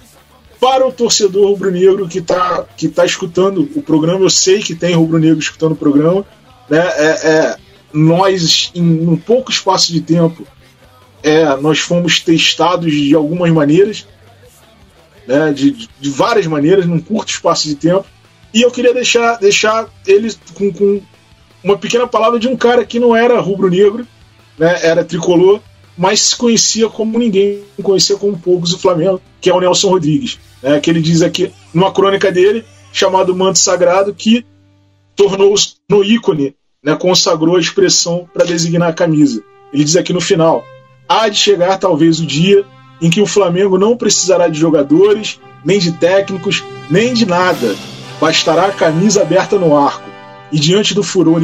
para 0.60 0.86
o 0.86 0.92
torcedor 0.92 1.48
rubro-negro 1.48 2.10
que 2.10 2.20
está 2.20 2.66
que 2.76 2.90
tá 2.90 3.06
escutando 3.06 3.70
o 3.74 3.82
programa. 3.82 4.20
Eu 4.20 4.30
sei 4.30 4.60
que 4.60 4.76
tem 4.76 4.94
rubro-negro 4.96 5.40
escutando 5.40 5.72
o 5.72 5.78
programa 5.78 6.26
né, 6.72 6.80
é, 6.80 7.28
é, 7.28 7.58
nós, 7.92 8.72
em 8.74 9.06
um 9.06 9.18
pouco 9.18 9.52
espaço 9.52 9.92
de 9.92 10.00
tempo, 10.00 10.48
é, 11.22 11.54
nós 11.58 11.80
fomos 11.80 12.22
testados 12.22 12.94
de 12.94 13.14
algumas 13.14 13.52
maneiras, 13.52 14.08
né, 15.28 15.52
de, 15.52 15.90
de 16.00 16.10
várias 16.10 16.48
maneiras, 16.48 16.86
num 16.86 17.02
curto 17.02 17.30
espaço 17.30 17.68
de 17.68 17.76
tempo. 17.76 18.06
E 18.54 18.62
eu 18.62 18.72
queria 18.72 18.94
deixar, 18.94 19.36
deixar 19.36 19.90
eles 20.08 20.40
com, 20.54 20.72
com 20.72 21.02
uma 21.62 21.78
pequena 21.78 22.08
palavra 22.08 22.40
de 22.40 22.48
um 22.48 22.56
cara 22.56 22.86
que 22.86 23.02
não 23.02 23.14
era 23.14 23.42
rubro-negro, 23.42 24.08
né, 24.58 24.80
era 24.82 25.04
tricolor, 25.04 25.60
mas 25.98 26.22
se 26.22 26.38
conhecia 26.38 26.88
como 26.88 27.20
ninguém, 27.20 27.64
conhecia 27.84 28.16
como 28.16 28.40
poucos 28.40 28.72
o 28.72 28.80
Flamengo, 28.80 29.22
que 29.42 29.50
é 29.50 29.54
o 29.54 29.60
Nelson 29.60 29.90
Rodrigues. 29.90 30.40
Né, 30.64 30.80
que 30.80 30.90
ele 30.90 31.02
diz 31.02 31.22
aqui, 31.22 31.52
numa 31.74 31.92
crônica 31.92 32.32
dele, 32.32 32.64
chamado 32.94 33.36
Manto 33.36 33.60
Sagrado, 33.60 34.14
que 34.14 34.46
tornou-se 35.18 35.74
no 35.90 36.02
ícone 36.02 36.56
né, 36.84 36.96
consagrou 36.96 37.58
a 37.58 37.60
expressão 37.60 38.28
para 38.34 38.46
designar 38.46 38.90
a 38.90 38.94
camisa. 38.94 39.44
Ele 39.72 39.84
diz 39.84 39.96
aqui 39.96 40.12
no 40.12 40.22
final: 40.22 40.64
há 41.08 41.30
de 41.30 41.38
chegar 41.38 41.78
talvez 41.78 42.20
o 42.20 42.26
dia 42.26 42.66
em 43.00 43.10
que 43.10 43.22
o 43.22 43.28
Flamengo 43.28 43.78
não 43.78 43.96
precisará 43.96 44.48
de 44.48 44.60
jogadores, 44.60 45.40
nem 45.64 45.80
de 45.80 45.92
técnicos, 45.92 46.64
nem 46.90 47.14
de 47.14 47.26
nada. 47.26 47.76
Bastará 48.20 48.66
a 48.66 48.72
camisa 48.72 49.22
aberta 49.22 49.58
no 49.58 49.78
arco. 49.78 50.10
E 50.52 50.60
diante 50.60 50.94
do 50.94 51.04
furor 51.04 51.42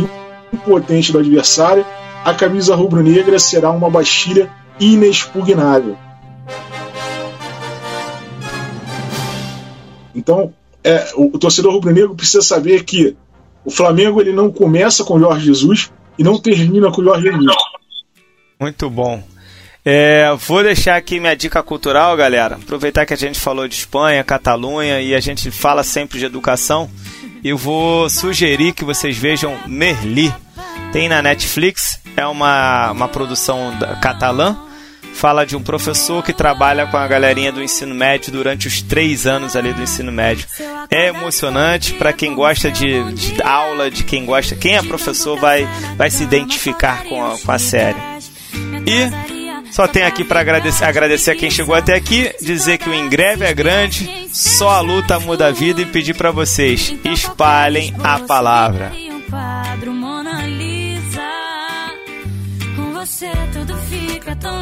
impotente 0.51 1.11
do 1.11 1.19
adversário, 1.19 1.85
a 2.26 2.34
camisa 2.34 2.76
rubro-negra 2.76 3.39
será 3.39 3.72
uma 3.72 3.89
bastilha 3.89 4.51
inexpugnável. 4.80 5.97
Então, 10.14 10.53
é, 10.84 11.11
o, 11.15 11.35
o 11.35 11.39
torcedor 11.39 11.73
rubro-negro 11.73 12.15
precisa 12.15 12.41
saber 12.41 12.84
que 12.84 13.15
o 13.68 13.69
Flamengo 13.69 14.22
ele 14.22 14.31
não 14.31 14.49
começa 14.49 15.03
com 15.03 15.15
o 15.15 15.19
Jorge 15.19 15.45
Jesus 15.45 15.91
e 16.18 16.23
não 16.23 16.39
termina 16.39 16.89
com 16.89 17.02
o 17.02 17.03
Jorge 17.03 17.30
Jesus. 17.30 17.53
Muito 18.57 18.89
bom. 18.89 19.22
É, 19.84 20.34
vou 20.48 20.64
deixar 20.64 20.95
aqui 20.95 21.19
minha 21.19 21.35
dica 21.35 21.61
cultural, 21.61 22.15
galera. 22.15 22.56
Aproveitar 22.56 23.06
que 23.06 23.14
a 23.14 23.18
gente 23.18 23.38
falou 23.38 23.68
de 23.68 23.76
Espanha, 23.76 24.23
Catalunha 24.23 25.02
e 25.02 25.14
a 25.14 25.19
gente 25.19 25.52
fala 25.52 25.84
sempre 25.84 26.18
de 26.18 26.23
educação. 26.23 26.89
Eu 27.44 27.57
vou 27.57 28.10
sugerir 28.10 28.72
que 28.72 28.85
vocês 28.85 29.18
vejam 29.18 29.57
Merli. 29.68 30.34
Tem 30.94 31.10
na 31.10 31.22
Netflix, 31.22 31.99
é 32.15 32.26
uma, 32.26 32.91
uma 32.91 33.10
produção 33.10 33.73
catalã 34.02 34.57
fala 35.18 35.45
de 35.45 35.57
um 35.57 35.64
professor 35.64 36.23
que 36.23 36.31
trabalha 36.31 36.85
com 36.85 36.95
a 36.95 37.07
galerinha 37.07 37.52
do 37.52 37.61
ensino 37.61 37.95
médio 37.95 38.31
durante 38.31 38.68
os 38.68 38.84
três 38.84 39.26
anos 39.26 39.56
ali 39.56 39.73
do 39.73 39.81
ensino 39.81 40.11
médio. 40.11 40.48
É 40.91 41.07
emocionante 41.07 41.94
para 41.94 42.14
quem 42.14 42.35
gosta 42.35 42.69
de, 42.69 43.03
de, 43.14 43.41
aula, 43.41 43.89
de 43.89 44.03
quem 44.03 44.26
gosta, 44.26 44.56
quem 44.56 44.76
é 44.76 44.84
professor 44.84 45.39
vai, 45.39 45.68
vai 45.98 46.11
se 46.11 46.23
identificar 46.23 47.03
com 47.06 47.26
a, 47.26 47.38
com 47.38 47.52
a 47.52 47.57
série. 47.57 47.98
E 48.85 49.72
só 49.72 49.88
tem 49.88 50.03
aqui 50.03 50.23
para 50.23 50.39
agradecer, 50.39 50.85
agradecer 50.85 51.31
a 51.31 51.35
quem 51.35 51.49
chegou 51.49 51.73
até 51.73 51.95
aqui, 51.95 52.31
dizer 52.39 52.77
que 52.77 52.89
o 52.89 52.94
Ingreve 52.94 53.44
é 53.44 53.53
grande, 53.53 54.30
só 54.31 54.69
a 54.69 54.81
luta 54.81 55.19
muda 55.19 55.48
a 55.48 55.52
vida 55.52 55.81
e 55.81 55.85
pedir 55.85 56.14
para 56.14 56.31
vocês 56.31 56.94
espalhem 57.03 57.94
a 58.03 58.19
palavra. 58.19 58.91
você 63.18 63.31
tudo 63.52 63.76
fica 63.89 64.35
tão 64.35 64.61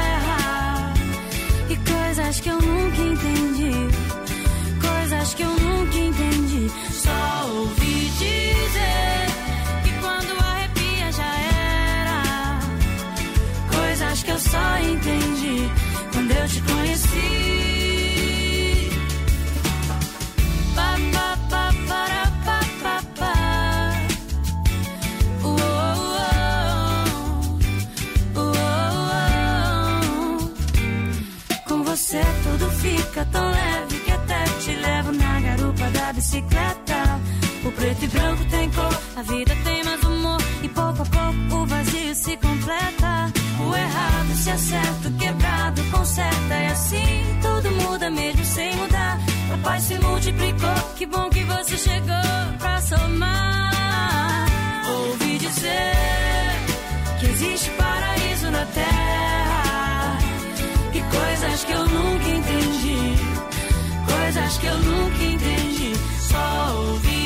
te 16.51 16.61
conheci. 16.61 17.51
você 31.91 32.21
tudo 32.43 32.71
fica 32.71 33.25
tão 33.25 33.51
leve 33.51 33.99
que 33.99 34.11
até 34.11 34.43
te 34.59 34.71
levo 34.75 35.11
na 35.11 35.39
garupa 35.41 35.89
da 35.91 36.13
bicicleta. 36.13 37.19
O 37.65 37.71
preto 37.73 38.05
e 38.05 38.07
branco 38.07 38.45
tem 38.45 38.69
cor, 38.71 39.01
a 39.17 39.21
vida 39.21 39.55
tem 39.63 39.83
mais 39.83 40.01
humor 40.03 40.41
e 40.63 40.69
pouco 40.69 41.01
a 41.01 41.05
pouco 41.05 41.63
o 41.63 41.65
vazio 41.67 42.15
se 42.15 42.37
completa 42.37 43.00
errado 43.75 44.35
se 44.35 44.49
acerta, 44.49 45.07
o 45.07 45.13
quebrado 45.13 45.83
conserta. 45.91 46.55
E 46.55 46.67
assim 46.67 47.39
tudo 47.41 47.71
muda 47.83 48.09
mesmo 48.09 48.43
sem 48.45 48.75
mudar. 48.75 49.19
A 49.53 49.57
paz 49.57 49.83
se 49.83 49.95
multiplicou, 49.99 50.75
que 50.97 51.05
bom 51.05 51.29
que 51.29 51.43
você 51.43 51.77
chegou 51.77 52.57
pra 52.59 52.81
somar. 52.81 54.45
Ouvi 54.89 55.37
dizer 55.37 55.93
que 57.19 57.25
existe 57.27 57.69
paraíso 57.71 58.51
na 58.51 58.65
terra. 58.65 60.17
Que 60.91 61.01
coisas 61.01 61.63
que 61.63 61.71
eu 61.71 61.87
nunca 61.87 62.29
entendi, 62.29 63.15
coisas 64.05 64.57
que 64.57 64.65
eu 64.65 64.77
nunca 64.77 65.23
entendi. 65.23 65.93
Só 66.19 66.75
ouvi 66.75 67.20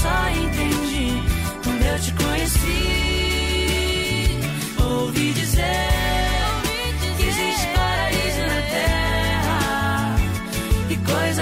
só 0.00 0.28
entendi 0.30 1.22
quando 1.64 1.82
eu 1.82 1.98
te 2.00 2.12
conheci. 2.12 2.78
Ouvi 4.82 5.32
dizer. 5.32 5.96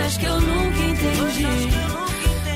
coisas 0.05 0.17
que 0.19 0.27
eu 0.27 0.41
nunca 0.41 0.79
entendi. 0.79 1.71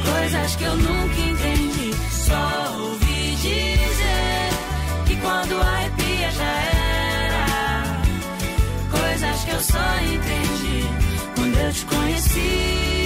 Coisas 0.05 0.57
que 0.57 0.65
eu 0.65 0.77
nunca 0.77 1.21
entendi. 1.21 1.95
Só 2.11 2.77
ouvi 2.79 3.37
dizer 3.37 4.51
que 5.07 5.17
quando 5.17 5.61
a 5.61 5.65
arrepia 5.65 6.31
já 6.31 6.45
era. 6.45 8.03
Coisas 8.91 9.45
que 9.45 9.51
eu 9.51 9.61
só 9.61 9.97
entendi 10.03 10.85
quando 11.35 11.59
eu 11.59 11.73
te 11.73 11.85
conheci. 11.87 12.98